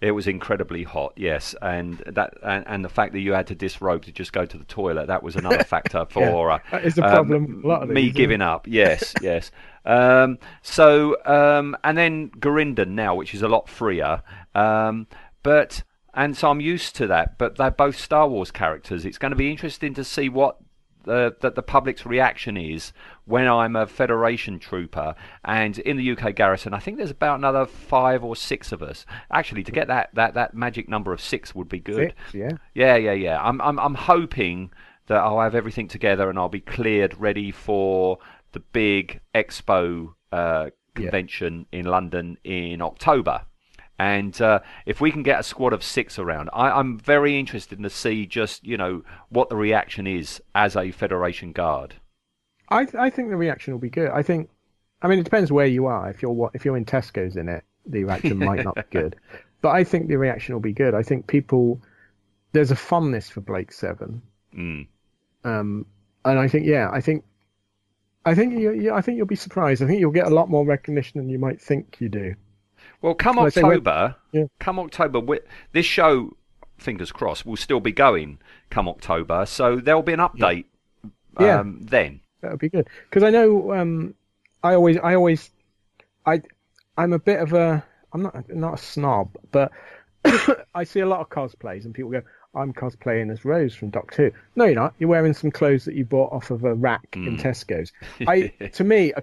It 0.00 0.12
was 0.12 0.26
incredibly 0.26 0.82
hot. 0.82 1.12
Yes, 1.16 1.54
and 1.60 1.98
that 2.06 2.34
and, 2.42 2.64
and 2.66 2.84
the 2.84 2.88
fact 2.88 3.12
that 3.12 3.20
you 3.20 3.32
had 3.32 3.46
to 3.48 3.54
disrobe 3.54 4.04
to 4.04 4.12
just 4.12 4.32
go 4.32 4.46
to 4.46 4.56
the 4.56 4.64
toilet 4.64 5.08
that 5.08 5.22
was 5.22 5.36
another 5.36 5.62
factor 5.64 6.06
for 6.08 6.50
uh, 6.50 6.58
That 6.70 6.84
is 6.84 6.98
um, 6.98 7.04
problem 7.04 7.62
a 7.64 7.68
lot 7.68 7.82
of 7.82 7.90
me 7.90 8.10
giving 8.10 8.40
up. 8.40 8.66
Yes, 8.66 9.12
yes. 9.22 9.50
Um, 9.84 10.38
so 10.62 11.16
um, 11.26 11.76
and 11.84 11.98
then 11.98 12.30
Garindan 12.30 12.88
now, 12.88 13.14
which 13.14 13.34
is 13.34 13.42
a 13.42 13.48
lot 13.48 13.68
freer, 13.68 14.22
um, 14.54 15.06
but 15.42 15.82
and 16.14 16.36
so 16.36 16.50
I'm 16.50 16.60
used 16.60 16.96
to 16.96 17.06
that. 17.08 17.36
But 17.36 17.56
they're 17.56 17.70
both 17.70 17.98
Star 17.98 18.26
Wars 18.26 18.50
characters. 18.50 19.04
It's 19.04 19.18
going 19.18 19.32
to 19.32 19.36
be 19.36 19.50
interesting 19.50 19.92
to 19.94 20.04
see 20.04 20.28
what 20.30 20.56
the, 21.04 21.34
that 21.40 21.54
the 21.54 21.62
public's 21.62 22.04
reaction 22.04 22.56
is 22.56 22.92
when 23.24 23.46
I'm 23.48 23.76
a 23.76 23.86
Federation 23.86 24.58
trooper 24.58 25.14
and 25.44 25.78
in 25.78 25.96
the 25.96 26.10
UK 26.12 26.34
garrison. 26.34 26.74
I 26.74 26.78
think 26.78 26.96
there's 26.96 27.10
about 27.10 27.38
another 27.38 27.66
five 27.66 28.24
or 28.24 28.36
six 28.36 28.72
of 28.72 28.82
us. 28.82 29.06
Actually, 29.30 29.64
to 29.64 29.72
get 29.72 29.88
that, 29.88 30.10
that, 30.14 30.34
that 30.34 30.54
magic 30.54 30.88
number 30.88 31.12
of 31.12 31.20
six 31.20 31.54
would 31.54 31.68
be 31.68 31.78
good. 31.78 32.14
Six, 32.30 32.34
yeah. 32.34 32.50
Yeah, 32.74 32.96
yeah, 32.96 33.12
yeah. 33.12 33.42
I'm 33.42 33.60
I'm 33.60 33.78
I'm 33.78 33.94
hoping 33.94 34.70
that 35.06 35.18
I'll 35.18 35.40
have 35.40 35.54
everything 35.54 35.88
together 35.88 36.30
and 36.30 36.38
I'll 36.38 36.48
be 36.48 36.60
cleared, 36.60 37.18
ready 37.18 37.50
for 37.50 38.18
the 38.52 38.60
big 38.60 39.20
expo 39.34 40.14
uh, 40.32 40.70
convention 40.94 41.66
in 41.72 41.86
London 41.86 42.38
in 42.44 42.80
October. 42.80 43.42
And 44.00 44.40
uh, 44.40 44.60
if 44.86 45.02
we 45.02 45.12
can 45.12 45.22
get 45.22 45.40
a 45.40 45.42
squad 45.42 45.74
of 45.74 45.84
six 45.84 46.18
around, 46.18 46.48
I, 46.54 46.70
I'm 46.70 46.96
very 46.98 47.38
interested 47.38 47.82
to 47.82 47.90
see 47.90 48.24
just 48.24 48.66
you 48.66 48.78
know 48.78 49.02
what 49.28 49.50
the 49.50 49.56
reaction 49.56 50.06
is 50.06 50.40
as 50.54 50.74
a 50.74 50.90
Federation 50.90 51.52
guard. 51.52 51.96
I 52.70 52.86
I 52.98 53.10
think 53.10 53.28
the 53.28 53.36
reaction 53.36 53.74
will 53.74 53.78
be 53.78 53.90
good. 53.90 54.10
I 54.10 54.22
think, 54.22 54.48
I 55.02 55.08
mean, 55.08 55.18
it 55.18 55.24
depends 55.24 55.52
where 55.52 55.66
you 55.66 55.84
are. 55.84 56.08
If 56.08 56.22
you're 56.22 56.32
what 56.32 56.52
if 56.54 56.64
you're 56.64 56.78
in 56.78 56.86
Tesco's 56.86 57.36
in 57.36 57.50
it, 57.50 57.62
the 57.84 58.04
reaction 58.04 58.38
might 58.50 58.64
not 58.64 58.76
be 58.76 58.82
good. 58.90 59.16
But 59.60 59.72
I 59.72 59.84
think 59.84 60.08
the 60.08 60.16
reaction 60.16 60.54
will 60.54 60.62
be 60.62 60.72
good. 60.72 60.94
I 60.94 61.02
think 61.02 61.26
people 61.26 61.78
there's 62.52 62.70
a 62.70 62.76
fondness 62.76 63.28
for 63.28 63.42
Blake 63.42 63.70
Seven, 63.70 64.22
Mm. 64.56 64.86
um, 65.44 65.84
and 66.24 66.38
I 66.38 66.48
think 66.48 66.64
yeah, 66.64 66.88
I 66.90 67.02
think. 67.02 67.22
I 68.24 68.34
think 68.34 68.58
you, 68.58 68.72
you, 68.72 68.92
I 68.94 69.02
think 69.02 69.18
you'll 69.18 69.26
be 69.26 69.36
surprised. 69.36 69.82
I 69.82 69.86
think 69.86 70.00
you'll 70.00 70.10
get 70.10 70.26
a 70.26 70.34
lot 70.34 70.48
more 70.48 70.64
recognition 70.64 71.20
than 71.20 71.28
you 71.28 71.38
might 71.38 71.60
think 71.60 71.98
you 72.00 72.08
do. 72.08 72.34
Well, 73.02 73.14
come 73.14 73.36
Well, 73.36 73.46
I 73.46 73.48
say 73.50 73.62
when- 73.62 73.72
October, 73.78 74.16
Yeah. 74.32 74.44
come 74.58 74.78
October, 74.78 75.20
this 75.72 75.86
show, 75.86 76.36
fingers 76.78 77.12
crossed, 77.12 77.46
will 77.46 77.56
still 77.56 77.80
be 77.80 77.92
going 77.92 78.38
come 78.70 78.88
October. 78.88 79.46
So 79.46 79.76
there'll 79.76 80.02
be 80.02 80.12
an 80.12 80.20
update 80.20 80.66
Yeah. 81.38 81.60
um, 81.60 81.80
then. 81.82 82.20
That 82.42 82.52
would 82.52 82.60
be 82.60 82.68
good 82.70 82.88
because 83.08 83.22
I 83.22 83.30
know 83.30 83.72
um, 83.74 84.14
I 84.62 84.74
always 84.74 84.96
I 84.98 85.14
always 85.14 85.50
I 86.24 86.40
I'm 86.96 87.12
a 87.12 87.18
bit 87.18 87.38
of 87.40 87.52
a 87.52 87.84
I'm 88.12 88.22
not 88.22 88.48
not 88.48 88.74
a 88.74 88.78
snob, 88.82 89.36
but 89.52 89.70
I 90.74 90.84
see 90.84 91.00
a 91.00 91.06
lot 91.06 91.20
of 91.20 91.28
cosplays 91.28 91.84
and 91.84 91.94
people 91.94 92.10
go, 92.10 92.22
"I'm 92.54 92.72
cosplaying 92.72 93.30
as 93.30 93.44
Rose 93.44 93.74
from 93.74 93.90
Doctor 93.90 94.30
Who." 94.30 94.38
No, 94.56 94.64
you're 94.64 94.74
not. 94.74 94.94
You're 94.98 95.10
wearing 95.10 95.34
some 95.34 95.50
clothes 95.50 95.84
that 95.84 95.94
you 95.94 96.04
bought 96.06 96.32
off 96.32 96.50
of 96.50 96.64
a 96.64 96.74
rack 96.74 97.06
in 97.14 97.36
Tesco's. 97.36 97.92
I 98.26 98.48
to 98.72 98.84
me, 98.84 99.12
a, 99.12 99.22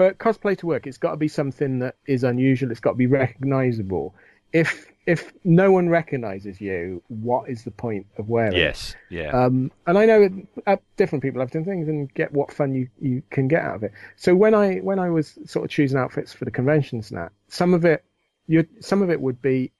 for 0.00 0.14
cosplay 0.14 0.56
to 0.56 0.66
work, 0.66 0.86
it's 0.86 0.96
got 0.96 1.10
to 1.10 1.18
be 1.18 1.28
something 1.28 1.80
that 1.80 1.96
is 2.06 2.24
unusual. 2.24 2.70
It's 2.70 2.80
got 2.80 2.92
to 2.92 2.96
be 2.96 3.06
recognizable. 3.06 4.14
If 4.50 4.90
if 5.06 5.30
no 5.44 5.72
one 5.72 5.90
recognizes 5.90 6.58
you, 6.58 7.02
what 7.08 7.50
is 7.50 7.64
the 7.64 7.70
point 7.70 8.06
of 8.16 8.28
wearing? 8.28 8.54
it? 8.54 8.58
Yes. 8.58 8.96
Yeah. 9.10 9.28
Um, 9.28 9.70
and 9.86 9.98
I 9.98 10.06
know 10.06 10.30
uh, 10.66 10.76
different 10.96 11.22
people 11.22 11.40
have 11.40 11.50
different 11.50 11.66
things 11.66 11.88
and 11.88 12.12
get 12.14 12.32
what 12.32 12.50
fun 12.50 12.74
you, 12.74 12.88
you 12.98 13.22
can 13.30 13.46
get 13.46 13.62
out 13.62 13.76
of 13.76 13.82
it. 13.82 13.92
So 14.16 14.34
when 14.34 14.54
I 14.54 14.76
when 14.78 14.98
I 14.98 15.10
was 15.10 15.38
sort 15.44 15.66
of 15.66 15.70
choosing 15.70 15.98
outfits 15.98 16.32
for 16.32 16.46
the 16.46 16.50
conventions, 16.50 17.10
that 17.10 17.32
some 17.48 17.74
of 17.74 17.84
it, 17.84 18.02
you 18.46 18.66
some 18.80 19.02
of 19.02 19.10
it 19.10 19.20
would 19.20 19.42
be, 19.42 19.70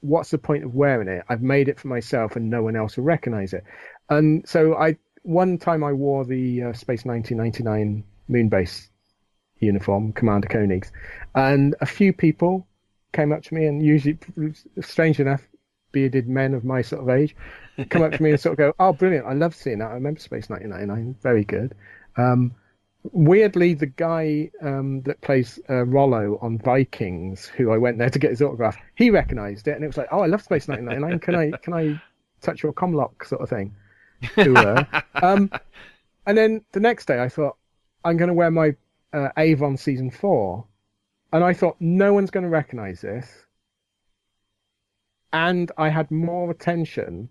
what's 0.00 0.30
the 0.30 0.38
point 0.38 0.64
of 0.64 0.74
wearing 0.74 1.08
it? 1.08 1.24
I've 1.30 1.42
made 1.42 1.68
it 1.68 1.80
for 1.80 1.88
myself, 1.88 2.36
and 2.36 2.50
no 2.50 2.62
one 2.62 2.76
else 2.76 2.98
will 2.98 3.04
recognize 3.04 3.54
it. 3.54 3.64
And 4.10 4.46
so 4.46 4.74
I 4.74 4.98
one 5.22 5.56
time 5.56 5.82
I 5.82 5.94
wore 5.94 6.26
the 6.26 6.62
uh, 6.62 6.72
Space 6.74 7.06
1999 7.06 8.04
Moonbase 8.30 8.88
uniform, 9.62 10.12
Commander 10.12 10.48
Koenig's, 10.48 10.92
and 11.34 11.74
a 11.80 11.86
few 11.86 12.12
people 12.12 12.66
came 13.12 13.32
up 13.32 13.42
to 13.44 13.54
me 13.54 13.66
and 13.66 13.84
usually, 13.84 14.18
strange 14.80 15.20
enough, 15.20 15.46
bearded 15.92 16.28
men 16.28 16.54
of 16.54 16.64
my 16.64 16.82
sort 16.82 17.02
of 17.02 17.08
age 17.10 17.36
come 17.90 18.02
up 18.02 18.12
to 18.12 18.22
me 18.22 18.30
and 18.30 18.40
sort 18.40 18.52
of 18.52 18.58
go, 18.58 18.74
"Oh, 18.80 18.92
brilliant! 18.92 19.26
I 19.26 19.34
love 19.34 19.54
seeing 19.54 19.78
that. 19.78 19.90
I 19.90 19.94
remember 19.94 20.20
Space 20.20 20.48
1999. 20.48 21.16
Very 21.22 21.44
good." 21.44 21.74
Um, 22.16 22.54
weirdly, 23.12 23.74
the 23.74 23.86
guy 23.86 24.50
um, 24.60 25.02
that 25.02 25.20
plays 25.20 25.58
uh, 25.70 25.84
Rollo 25.84 26.38
on 26.42 26.58
Vikings, 26.58 27.46
who 27.46 27.70
I 27.70 27.78
went 27.78 27.98
there 27.98 28.10
to 28.10 28.18
get 28.18 28.30
his 28.30 28.42
autograph, 28.42 28.76
he 28.94 29.10
recognised 29.10 29.68
it, 29.68 29.72
and 29.72 29.84
it 29.84 29.86
was 29.86 29.96
like, 29.96 30.08
"Oh, 30.10 30.20
I 30.20 30.26
love 30.26 30.42
Space 30.42 30.68
1999. 30.68 31.20
Can 31.20 31.34
I 31.34 31.56
can 31.58 31.74
I 31.74 32.00
touch 32.40 32.62
your 32.62 32.72
comlock 32.72 33.24
sort 33.24 33.42
of 33.42 33.48
thing?" 33.48 33.74
Um, 35.14 35.50
and 36.26 36.38
then 36.38 36.64
the 36.72 36.80
next 36.80 37.06
day, 37.06 37.22
I 37.22 37.28
thought, 37.28 37.56
"I'm 38.04 38.16
going 38.16 38.28
to 38.28 38.34
wear 38.34 38.50
my 38.50 38.74
uh, 39.12 39.28
Avon 39.36 39.76
season 39.76 40.10
four, 40.10 40.66
and 41.32 41.42
I 41.44 41.52
thought, 41.52 41.76
"No 41.80 42.12
one's 42.14 42.30
going 42.30 42.44
to 42.44 42.50
recognise 42.50 43.00
this." 43.00 43.26
And 45.32 45.72
I 45.78 45.88
had 45.88 46.10
more 46.10 46.50
attention 46.50 47.28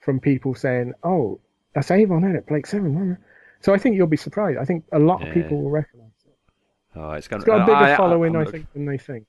from 0.00 0.20
people 0.20 0.54
saying, 0.54 0.94
"Oh, 1.02 1.40
that's 1.74 1.90
Avon, 1.90 2.24
isn't 2.24 2.36
it? 2.36 2.46
Blake 2.46 2.66
Seven." 2.66 2.94
wasn't 2.94 3.12
it?" 3.18 3.24
So 3.60 3.74
I 3.74 3.78
think 3.78 3.96
you'll 3.96 4.06
be 4.06 4.16
surprised. 4.16 4.58
I 4.58 4.64
think 4.64 4.84
a 4.92 4.98
lot 4.98 5.20
Yeah. 5.20 5.28
of 5.28 5.34
people 5.34 5.62
will 5.62 5.70
recognise 5.70 6.10
it. 6.26 6.34
oh, 6.96 7.12
it's 7.12 7.28
going 7.28 7.40
It's 7.40 7.46
got 7.46 7.62
a 7.62 7.66
bigger 7.66 7.76
I, 7.76 7.96
following, 7.96 8.34
I 8.36 8.40
look- 8.40 8.50
think, 8.52 8.72
than 8.72 8.86
they 8.86 8.98
think. 8.98 9.26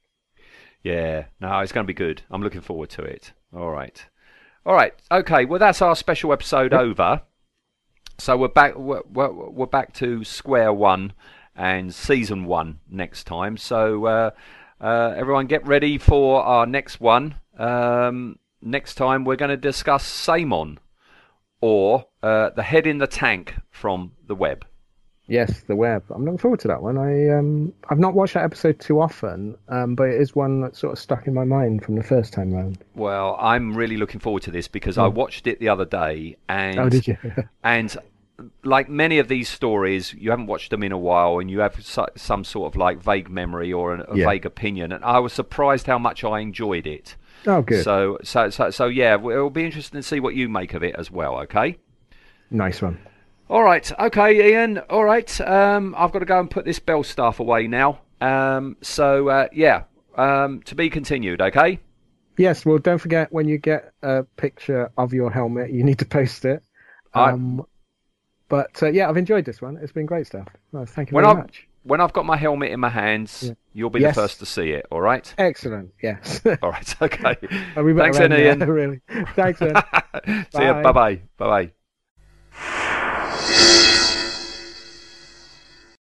Yeah, 0.83 1.25
no, 1.41 1.59
it's 1.59 1.71
going 1.73 1.83
to 1.85 1.87
be 1.87 1.93
good. 1.93 2.21
I'm 2.31 2.41
looking 2.41 2.61
forward 2.61 2.89
to 2.91 3.01
it. 3.03 3.33
All 3.53 3.69
right, 3.71 4.05
all 4.65 4.73
right, 4.75 4.93
okay. 5.11 5.45
Well, 5.45 5.59
that's 5.59 5.81
our 5.81 5.95
special 5.95 6.31
episode 6.31 6.73
over. 6.73 7.21
So 8.17 8.37
we're 8.37 8.47
back. 8.49 8.75
We're, 8.75 9.01
we're, 9.11 9.31
we're 9.31 9.65
back 9.65 9.93
to 9.95 10.23
square 10.23 10.71
one 10.73 11.13
and 11.59 11.93
season 11.93 12.45
one 12.45 12.79
next 12.89 13.25
time. 13.25 13.57
So 13.57 14.05
uh, 14.05 14.31
uh, 14.81 15.13
everyone, 15.15 15.45
get 15.47 15.67
ready 15.67 15.97
for 15.97 16.41
our 16.41 16.65
next 16.65 17.01
one. 17.01 17.35
Um, 17.57 18.39
next 18.61 18.95
time, 18.95 19.25
we're 19.25 19.35
going 19.35 19.49
to 19.49 19.57
discuss 19.57 20.09
Saymon 20.09 20.77
or 21.59 22.05
uh, 22.23 22.51
the 22.51 22.63
head 22.63 22.87
in 22.87 22.97
the 22.97 23.07
tank 23.07 23.55
from 23.69 24.13
the 24.25 24.35
web. 24.35 24.65
Yes, 25.27 25.61
the 25.67 25.75
web. 25.75 26.03
I'm 26.09 26.23
looking 26.23 26.39
forward 26.39 26.61
to 26.61 26.69
that 26.69 26.81
one. 26.81 26.97
I 26.97 27.29
um, 27.37 27.71
I've 27.89 27.99
not 27.99 28.15
watched 28.15 28.33
that 28.33 28.45
episode 28.45 28.79
too 28.79 28.99
often, 28.99 29.55
um, 29.67 29.93
but 29.93 30.07
it 30.07 30.19
is 30.19 30.35
one 30.35 30.61
that 30.61 30.75
sort 30.75 30.93
of 30.93 30.97
stuck 30.97 31.27
in 31.27 31.35
my 31.35 31.43
mind 31.43 31.83
from 31.83 31.95
the 31.95 32.03
first 32.03 32.33
time 32.33 32.51
round. 32.51 32.79
Well, 32.95 33.37
I'm 33.39 33.75
really 33.75 33.97
looking 33.97 34.21
forward 34.21 34.41
to 34.43 34.51
this 34.51 34.67
because 34.67 34.97
I 34.97 35.05
watched 35.07 35.45
it 35.45 35.59
the 35.59 35.69
other 35.69 35.85
day, 35.85 36.37
and 36.47 36.79
oh, 36.79 36.89
did 36.89 37.05
you? 37.05 37.17
and 37.63 37.95
like 38.63 38.89
many 38.89 39.19
of 39.19 39.27
these 39.27 39.49
stories, 39.49 40.13
you 40.13 40.29
haven't 40.31 40.47
watched 40.47 40.69
them 40.71 40.83
in 40.83 40.91
a 40.91 40.97
while, 40.97 41.39
and 41.39 41.49
you 41.49 41.59
have 41.59 41.75
some 42.15 42.43
sort 42.43 42.73
of 42.73 42.77
like 42.77 42.99
vague 43.01 43.29
memory 43.29 43.71
or 43.73 43.95
a 43.95 44.15
Yeah. 44.15 44.27
vague 44.29 44.45
opinion. 44.45 44.91
And 44.91 45.03
I 45.03 45.19
was 45.19 45.33
surprised 45.33 45.85
how 45.87 45.97
much 45.99 46.23
I 46.23 46.39
enjoyed 46.39 46.87
it. 46.87 47.15
oh, 47.47 47.61
good. 47.61 47.83
So, 47.83 48.17
so, 48.23 48.49
so, 48.49 48.69
so, 48.69 48.85
yeah, 48.87 49.15
it'll 49.15 49.49
be 49.49 49.63
interesting 49.65 49.99
to 49.99 50.03
see 50.03 50.19
what 50.19 50.35
you 50.35 50.49
make 50.49 50.73
of 50.73 50.83
it 50.83 50.95
as 50.97 51.09
well. 51.09 51.37
Okay. 51.41 51.77
nice 52.51 52.81
one. 52.81 52.97
All 53.49 53.63
right. 53.63 53.91
Okay, 53.99 54.51
Ian. 54.51 54.77
All 54.89 55.03
right. 55.03 55.41
Um, 55.41 55.95
I've 55.97 56.11
got 56.11 56.19
to 56.19 56.25
go 56.25 56.39
and 56.39 56.51
put 56.51 56.65
this 56.65 56.79
Belstaff 56.79 57.39
away 57.39 57.67
now. 57.67 58.01
Um, 58.21 58.77
so 58.81 59.29
uh, 59.29 59.47
yeah. 59.53 59.83
Um, 60.15 60.61
to 60.63 60.75
be 60.75 60.89
continued. 60.89 61.41
Okay. 61.41 61.79
Yes. 62.37 62.65
Well, 62.65 62.77
don't 62.77 62.97
forget 62.99 63.31
when 63.33 63.47
you 63.47 63.57
get 63.57 63.93
a 64.03 64.23
picture 64.37 64.91
of 64.97 65.13
your 65.13 65.31
helmet, 65.31 65.71
you 65.71 65.83
need 65.83 65.97
to 65.99 66.05
post 66.05 66.45
it. 66.45 66.61
I- 67.13 67.31
Um, 67.31 67.65
but 68.49 68.81
uh, 68.83 68.87
yeah, 68.89 69.07
I've 69.09 69.17
enjoyed 69.17 69.45
this 69.45 69.61
one. 69.61 69.77
It's 69.81 69.91
been 69.93 70.05
great 70.05 70.27
stuff. 70.27 70.47
Well, 70.71 70.85
thank 70.85 71.11
you 71.11 71.15
When 71.15 71.23
very 71.23 71.35
I 71.37 71.41
much. 71.41 71.67
when 71.83 72.01
I've 72.01 72.13
got 72.13 72.25
my 72.25 72.35
helmet 72.37 72.71
in 72.71 72.79
my 72.79 72.89
hands, 72.89 73.43
Yeah. 73.47 73.53
you'll 73.73 73.89
be 73.89 74.01
Yes. 74.01 74.15
the 74.15 74.21
first 74.21 74.39
to 74.39 74.45
see 74.45 74.71
it. 74.71 74.85
All 74.91 75.01
right. 75.01 75.33
Excellent. 75.37 75.91
Yes. 76.01 76.41
All 76.61 76.71
right. 76.71 76.95
Okay. 77.01 77.35
Thanks, 77.75 78.17
then, 78.17 78.31
end 78.33 78.61
there, 78.61 78.67
Ian. 78.67 78.69
really. 78.69 79.01
Thanks, 79.35 79.59
then. 79.59 79.75
See. 80.51 80.59
Bye. 80.59 80.81
Bye 80.81 80.91
bye. 80.91 81.15
Bye 81.37 81.47
bye. 81.65 81.71